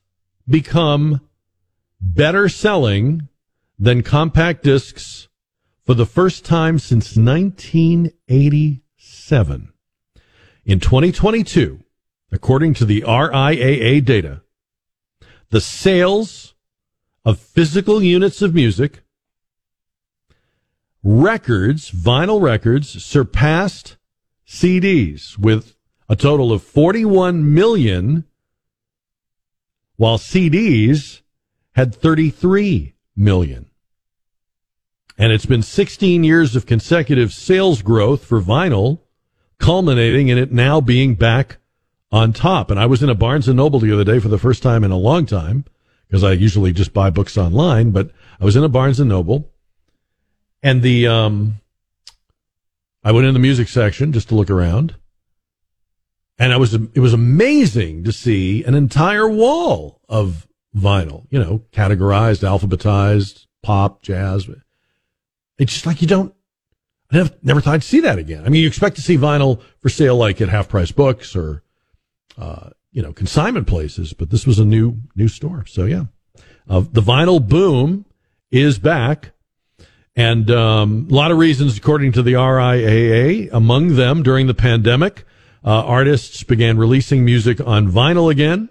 become 0.47 1.21
better 2.01 2.49
selling 2.49 3.29
than 3.83 4.01
compact 4.01 4.63
discs 4.63 5.27
for 5.85 5.93
the 5.93 6.05
first 6.05 6.45
time 6.45 6.79
since 6.79 7.17
1987. 7.17 9.73
In 10.63 10.79
2022, 10.79 11.83
according 12.31 12.73
to 12.75 12.85
the 12.85 13.01
RIAA 13.01 14.05
data, 14.05 14.41
the 15.49 15.59
sales 15.59 16.55
of 17.25 17.37
physical 17.37 18.01
units 18.01 18.41
of 18.41 18.55
music, 18.55 19.01
records, 21.03 21.91
vinyl 21.91 22.41
records, 22.41 23.03
surpassed 23.03 23.97
CDs 24.47 25.37
with 25.37 25.75
a 26.07 26.15
total 26.15 26.53
of 26.53 26.63
41 26.63 27.53
million, 27.53 28.23
while 29.97 30.17
CDs 30.17 31.19
had 31.73 31.93
33 31.93 32.93
million. 33.17 33.65
And 35.17 35.31
it's 35.31 35.45
been 35.45 35.61
16 35.61 36.23
years 36.23 36.55
of 36.55 36.65
consecutive 36.65 37.33
sales 37.33 37.81
growth 37.81 38.25
for 38.25 38.41
vinyl, 38.41 38.99
culminating 39.59 40.29
in 40.29 40.37
it 40.37 40.51
now 40.51 40.81
being 40.81 41.15
back 41.15 41.57
on 42.11 42.33
top. 42.33 42.69
And 42.69 42.79
I 42.79 42.85
was 42.85 43.03
in 43.03 43.09
a 43.09 43.15
Barnes 43.15 43.47
and 43.47 43.57
Noble 43.57 43.79
the 43.79 43.93
other 43.93 44.03
day 44.03 44.19
for 44.19 44.27
the 44.27 44.37
first 44.37 44.63
time 44.63 44.83
in 44.83 44.91
a 44.91 44.97
long 44.97 45.25
time 45.25 45.65
because 46.07 46.23
I 46.23 46.33
usually 46.33 46.71
just 46.71 46.93
buy 46.93 47.09
books 47.09 47.37
online, 47.37 47.91
but 47.91 48.11
I 48.39 48.45
was 48.45 48.55
in 48.55 48.63
a 48.63 48.69
Barnes 48.69 48.99
and 48.99 49.09
Noble 49.09 49.51
and 50.61 50.81
the, 50.81 51.07
um, 51.07 51.55
I 53.03 53.11
went 53.11 53.27
in 53.27 53.33
the 53.33 53.39
music 53.39 53.67
section 53.67 54.13
just 54.13 54.29
to 54.29 54.35
look 54.35 54.49
around 54.49 54.95
and 56.37 56.51
I 56.51 56.57
was, 56.57 56.73
it 56.73 56.99
was 56.99 57.13
amazing 57.13 58.03
to 58.03 58.11
see 58.11 58.63
an 58.63 58.75
entire 58.75 59.27
wall 59.27 60.01
of 60.09 60.47
vinyl, 60.75 61.25
you 61.29 61.39
know, 61.39 61.63
categorized, 61.71 62.43
alphabetized, 62.43 63.45
pop, 63.61 64.01
jazz. 64.01 64.49
It's 65.57 65.73
just 65.73 65.85
like 65.85 66.01
you 66.01 66.07
don't, 66.07 66.33
I 67.11 67.17
never, 67.17 67.29
never 67.43 67.61
thought 67.61 67.75
I'd 67.75 67.83
see 67.83 67.99
that 68.01 68.17
again. 68.17 68.45
I 68.45 68.49
mean, 68.49 68.61
you 68.61 68.67
expect 68.67 68.95
to 68.95 69.01
see 69.01 69.17
vinyl 69.17 69.61
for 69.79 69.89
sale 69.89 70.17
like 70.17 70.41
at 70.41 70.49
half 70.49 70.67
price 70.67 70.91
books 70.91 71.35
or, 71.35 71.63
uh, 72.37 72.69
you 72.91 73.01
know, 73.01 73.13
consignment 73.13 73.67
places, 73.67 74.13
but 74.13 74.29
this 74.29 74.47
was 74.47 74.59
a 74.59 74.65
new, 74.65 74.97
new 75.15 75.27
store. 75.27 75.65
So 75.67 75.85
yeah, 75.85 76.05
uh, 76.67 76.83
the 76.91 77.01
vinyl 77.01 77.45
boom 77.45 78.05
is 78.51 78.79
back. 78.79 79.31
And 80.15 80.49
um, 80.51 81.07
a 81.09 81.13
lot 81.13 81.31
of 81.31 81.39
reasons, 81.39 81.77
according 81.77 82.11
to 82.13 82.21
the 82.21 82.33
RIAA, 82.33 83.49
among 83.51 83.95
them 83.95 84.21
during 84.21 84.45
the 84.45 84.53
pandemic, 84.53 85.25
uh, 85.65 85.83
artists 85.85 86.43
began 86.43 86.77
releasing 86.77 87.25
music 87.25 87.59
on 87.65 87.91
vinyl 87.91 88.31
again. 88.31 88.69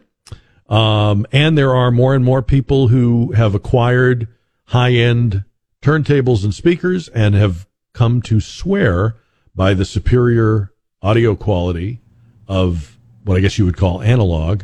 Um, 0.69 1.27
and 1.33 1.59
there 1.59 1.75
are 1.75 1.91
more 1.91 2.15
and 2.15 2.25
more 2.25 2.43
people 2.43 2.89
who 2.89 3.33
have 3.33 3.55
acquired 3.55 4.29
high 4.67 4.93
end 4.93 5.45
turntables 5.83 6.45
and 6.45 6.55
speakers 6.55 7.09
and 7.09 7.35
have 7.35 7.67
come 7.93 8.23
to 8.23 8.41
swear 8.41 9.17
by 9.55 9.75
the 9.75 9.85
superior 9.85 10.73
audio 11.03 11.35
quality 11.35 12.01
of 12.49 12.97
what 13.25 13.37
I 13.37 13.41
guess 13.41 13.59
you 13.59 13.65
would 13.67 13.77
call 13.77 14.01
analog 14.01 14.63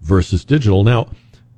versus 0.00 0.44
digital. 0.44 0.84
Now, 0.84 1.10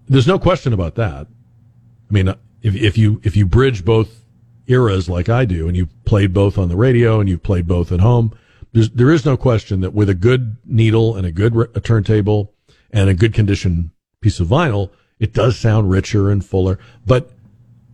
there's 0.09 0.27
no 0.27 0.39
question 0.39 0.73
about 0.73 0.95
that. 0.95 1.27
I 1.27 2.13
mean, 2.13 2.29
if, 2.63 2.75
if 2.75 2.97
you, 2.97 3.21
if 3.25 3.37
you 3.37 3.47
bridge 3.47 3.85
both 3.85 4.25
eras 4.67 5.09
like 5.09 5.29
I 5.29 5.45
do 5.45 5.69
and 5.69 5.77
you 5.77 5.87
played 6.05 6.33
both 6.33 6.57
on 6.57 6.69
the 6.69 6.77
radio 6.77 7.21
and 7.21 7.29
you've 7.29 7.43
played 7.43 7.67
both 7.67 7.93
at 7.93 8.01
home, 8.01 8.37
there's, 8.73 8.91
there 8.91 9.11
is 9.11 9.25
no 9.25 9.37
question 9.37 9.81
that 9.81 9.93
with 9.93 10.09
a 10.09 10.15
good 10.15 10.57
needle 10.65 11.17
and 11.17 11.27
a 11.27 11.33
good 11.33 11.55
a 11.75 11.81
turntable 11.81 12.55
and 12.91 13.11
a 13.11 13.15
good 13.15 13.35
condition 13.35 13.91
piece 14.21 14.41
of 14.41 14.49
vinyl, 14.49 14.91
it 15.19 15.33
does 15.33 15.59
sound 15.59 15.91
richer 15.91 16.31
and 16.31 16.45
fuller. 16.45 16.79
But 17.07 17.32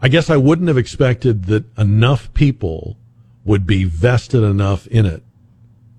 I 0.00 0.08
guess 0.08 0.30
I 0.30 0.36
wouldn't 0.36 0.68
have 0.68 0.78
expected 0.78 1.46
that 1.46 1.64
enough 1.76 2.32
people 2.34 2.96
would 3.44 3.66
be 3.66 3.84
vested 3.84 4.42
enough 4.42 4.86
in 4.86 5.06
it 5.06 5.22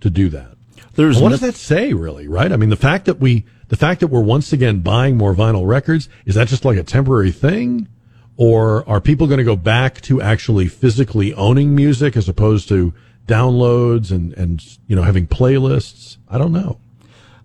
to 0.02 0.10
do 0.10 0.30
that. 0.30 0.56
There's 0.94 1.22
what 1.22 1.30
does 1.30 1.42
that 1.42 1.56
say, 1.56 1.94
really? 1.94 2.28
Right? 2.28 2.52
I 2.52 2.58
mean, 2.58 2.70
the 2.70 2.76
fact 2.76 3.06
that 3.06 3.20
we, 3.20 3.46
the 3.70 3.76
fact 3.76 4.02
that 4.02 4.08
we're 4.08 4.22
once 4.22 4.54
again 4.54 4.80
buying 4.80 5.18
more 5.18 5.34
vinyl 5.34 5.68
records 5.68 6.10
is 6.26 6.36
that 6.36 6.48
just 6.48 6.66
like 6.66 6.78
a 6.78 6.84
temporary 6.84 7.32
thing, 7.32 7.88
or 8.38 8.88
are 8.88 9.02
people 9.02 9.28
going 9.28 9.40
to 9.40 9.44
go 9.44 9.56
back 9.56 10.02
to 10.02 10.22
actually 10.22 10.68
physically 10.68 11.34
owning 11.34 11.76
music 11.76 12.16
as 12.16 12.28
opposed 12.30 12.68
to 12.70 12.94
downloads 13.28 14.12
and 14.12 14.34
and 14.34 14.78
you 14.88 14.96
know 14.96 15.04
having 15.04 15.28
playlists? 15.28 16.18
I 16.30 16.38
don't 16.38 16.54
know. 16.54 16.80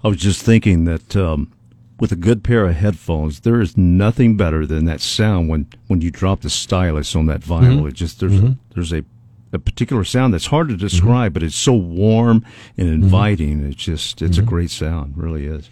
I 0.03 0.09
was 0.09 0.19
just 0.19 0.43
thinking 0.43 0.85
that 0.85 1.17
um, 1.17 1.53
with 2.01 2.11
a 2.13 2.17
good 2.17 2.43
pair 2.43 2.67
of 2.67 2.75
headphones, 2.75 3.41
there 3.41 3.61
is 3.61 3.77
nothing 3.77 4.37
better 4.37 4.67
than 4.67 4.85
that 4.87 5.01
sound 5.01 5.49
when, 5.49 5.67
when 5.87 6.01
you 6.01 6.11
drop 6.11 6.41
the 6.41 6.51
stylus 6.51 7.15
on 7.15 7.27
that 7.27 7.41
vinyl. 7.41 7.83
Mhm. 7.83 7.89
It 7.89 7.95
just 7.95 8.21
there's 8.21 8.33
Mhm. 8.41 8.59
there's 8.75 8.93
a 8.93 9.05
a 9.53 9.59
particular 9.61 10.03
sound 10.03 10.35
that's 10.35 10.47
hard 10.47 10.69
to 10.69 10.77
describe, 10.77 11.33
but 11.33 11.43
it's 11.45 11.55
so 11.55 11.73
warm 11.75 12.45
and 12.77 12.89
inviting. 12.89 13.61
It's 13.65 13.77
just 13.77 14.21
it's 14.21 14.37
a 14.39 14.43
great 14.43 14.71
sound, 14.71 15.15
really 15.17 15.47
is. 15.47 15.71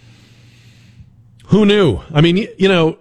Who 1.46 1.66
knew? 1.66 1.98
I 2.14 2.20
mean, 2.20 2.46
you 2.58 2.68
know, 2.68 2.98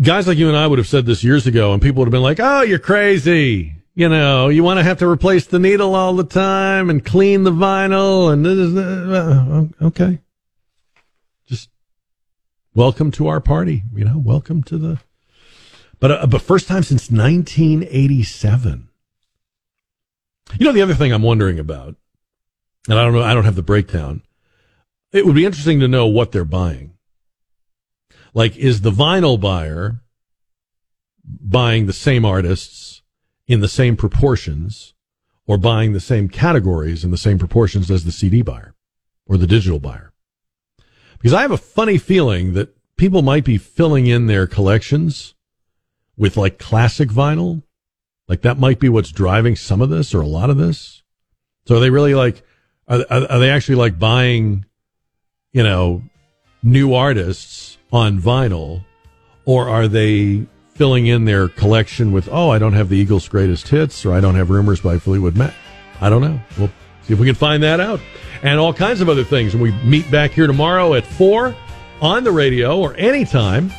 guys 0.00 0.26
like 0.26 0.38
you 0.38 0.48
and 0.48 0.56
I 0.56 0.66
would 0.66 0.78
have 0.78 0.88
said 0.88 1.04
this 1.04 1.22
years 1.22 1.46
ago, 1.46 1.74
and 1.74 1.82
people 1.82 1.98
would 2.00 2.06
have 2.06 2.12
been 2.12 2.22
like, 2.22 2.40
"Oh, 2.40 2.62
you're 2.62 2.78
crazy." 2.78 3.74
You 3.94 4.08
know, 4.08 4.48
you 4.48 4.62
want 4.62 4.78
to 4.78 4.82
have 4.84 4.98
to 4.98 5.06
replace 5.08 5.46
the 5.46 5.58
needle 5.58 5.94
all 5.94 6.14
the 6.14 6.24
time 6.24 6.88
and 6.90 7.04
clean 7.04 7.44
the 7.44 7.50
vinyl, 7.52 8.30
and 8.32 8.44
this 8.44 8.58
is, 8.58 8.74
uh, 8.76 9.64
okay. 9.82 10.18
Welcome 12.76 13.10
to 13.12 13.26
our 13.28 13.40
party. 13.40 13.84
You 13.94 14.04
know, 14.04 14.18
welcome 14.18 14.62
to 14.64 14.76
the. 14.76 15.00
But 15.98 16.10
uh, 16.10 16.26
but 16.26 16.42
first 16.42 16.68
time 16.68 16.82
since 16.82 17.10
1987. 17.10 18.90
You 20.58 20.66
know, 20.66 20.72
the 20.72 20.82
other 20.82 20.92
thing 20.92 21.10
I'm 21.10 21.22
wondering 21.22 21.58
about, 21.58 21.96
and 22.86 22.98
I 22.98 23.02
don't 23.02 23.14
know, 23.14 23.22
I 23.22 23.32
don't 23.32 23.46
have 23.46 23.56
the 23.56 23.62
breakdown. 23.62 24.20
It 25.10 25.24
would 25.24 25.34
be 25.34 25.46
interesting 25.46 25.80
to 25.80 25.88
know 25.88 26.06
what 26.06 26.32
they're 26.32 26.44
buying. 26.44 26.92
Like, 28.34 28.58
is 28.58 28.82
the 28.82 28.90
vinyl 28.90 29.40
buyer 29.40 30.02
buying 31.24 31.86
the 31.86 31.94
same 31.94 32.26
artists 32.26 33.00
in 33.46 33.60
the 33.60 33.68
same 33.68 33.96
proportions 33.96 34.92
or 35.46 35.56
buying 35.56 35.94
the 35.94 35.98
same 35.98 36.28
categories 36.28 37.04
in 37.04 37.10
the 37.10 37.16
same 37.16 37.38
proportions 37.38 37.90
as 37.90 38.04
the 38.04 38.12
CD 38.12 38.42
buyer 38.42 38.74
or 39.26 39.38
the 39.38 39.46
digital 39.46 39.78
buyer? 39.78 40.12
Because 41.18 41.32
I 41.32 41.42
have 41.42 41.50
a 41.50 41.56
funny 41.56 41.98
feeling 41.98 42.54
that 42.54 42.76
people 42.96 43.22
might 43.22 43.44
be 43.44 43.58
filling 43.58 44.06
in 44.06 44.26
their 44.26 44.46
collections 44.46 45.34
with 46.16 46.36
like 46.36 46.58
classic 46.58 47.08
vinyl. 47.08 47.62
Like 48.28 48.42
that 48.42 48.58
might 48.58 48.80
be 48.80 48.88
what's 48.88 49.12
driving 49.12 49.56
some 49.56 49.80
of 49.80 49.90
this 49.90 50.14
or 50.14 50.20
a 50.20 50.26
lot 50.26 50.50
of 50.50 50.56
this. 50.56 51.02
So 51.66 51.76
are 51.76 51.80
they 51.80 51.90
really 51.90 52.14
like, 52.14 52.42
are, 52.88 53.04
are, 53.10 53.38
they 53.38 53.50
actually 53.50 53.76
like 53.76 53.98
buying, 53.98 54.64
you 55.52 55.62
know, 55.62 56.02
new 56.62 56.94
artists 56.94 57.78
on 57.92 58.20
vinyl 58.20 58.84
or 59.44 59.68
are 59.68 59.88
they 59.88 60.46
filling 60.74 61.06
in 61.06 61.24
their 61.24 61.48
collection 61.48 62.12
with, 62.12 62.28
oh, 62.30 62.50
I 62.50 62.58
don't 62.58 62.74
have 62.74 62.88
the 62.88 62.98
Eagles 62.98 63.28
greatest 63.28 63.68
hits 63.68 64.04
or 64.04 64.12
I 64.12 64.20
don't 64.20 64.34
have 64.34 64.50
Rumours 64.50 64.80
by 64.80 64.98
Fleetwood 64.98 65.36
Mac. 65.36 65.54
I 66.00 66.10
don't 66.10 66.20
know. 66.20 66.40
We'll 66.58 66.70
see 67.06 67.14
if 67.14 67.18
we 67.20 67.26
can 67.26 67.34
find 67.34 67.62
that 67.62 67.80
out 67.80 68.00
and 68.42 68.58
all 68.58 68.72
kinds 68.72 69.00
of 69.00 69.08
other 69.08 69.24
things. 69.24 69.54
And 69.54 69.62
we 69.62 69.72
meet 69.72 70.10
back 70.10 70.32
here 70.32 70.46
tomorrow 70.46 70.94
at 70.94 71.06
four 71.06 71.54
on 72.00 72.24
the 72.24 72.32
radio 72.32 72.78
or 72.78 72.94
anytime. 72.96 73.72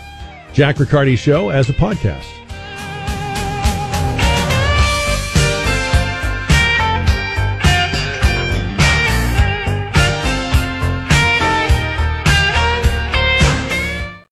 Jack 0.53 0.79
Riccardi 0.79 1.15
show 1.15 1.49
as 1.49 1.69
a 1.69 1.73
podcast. 1.73 2.36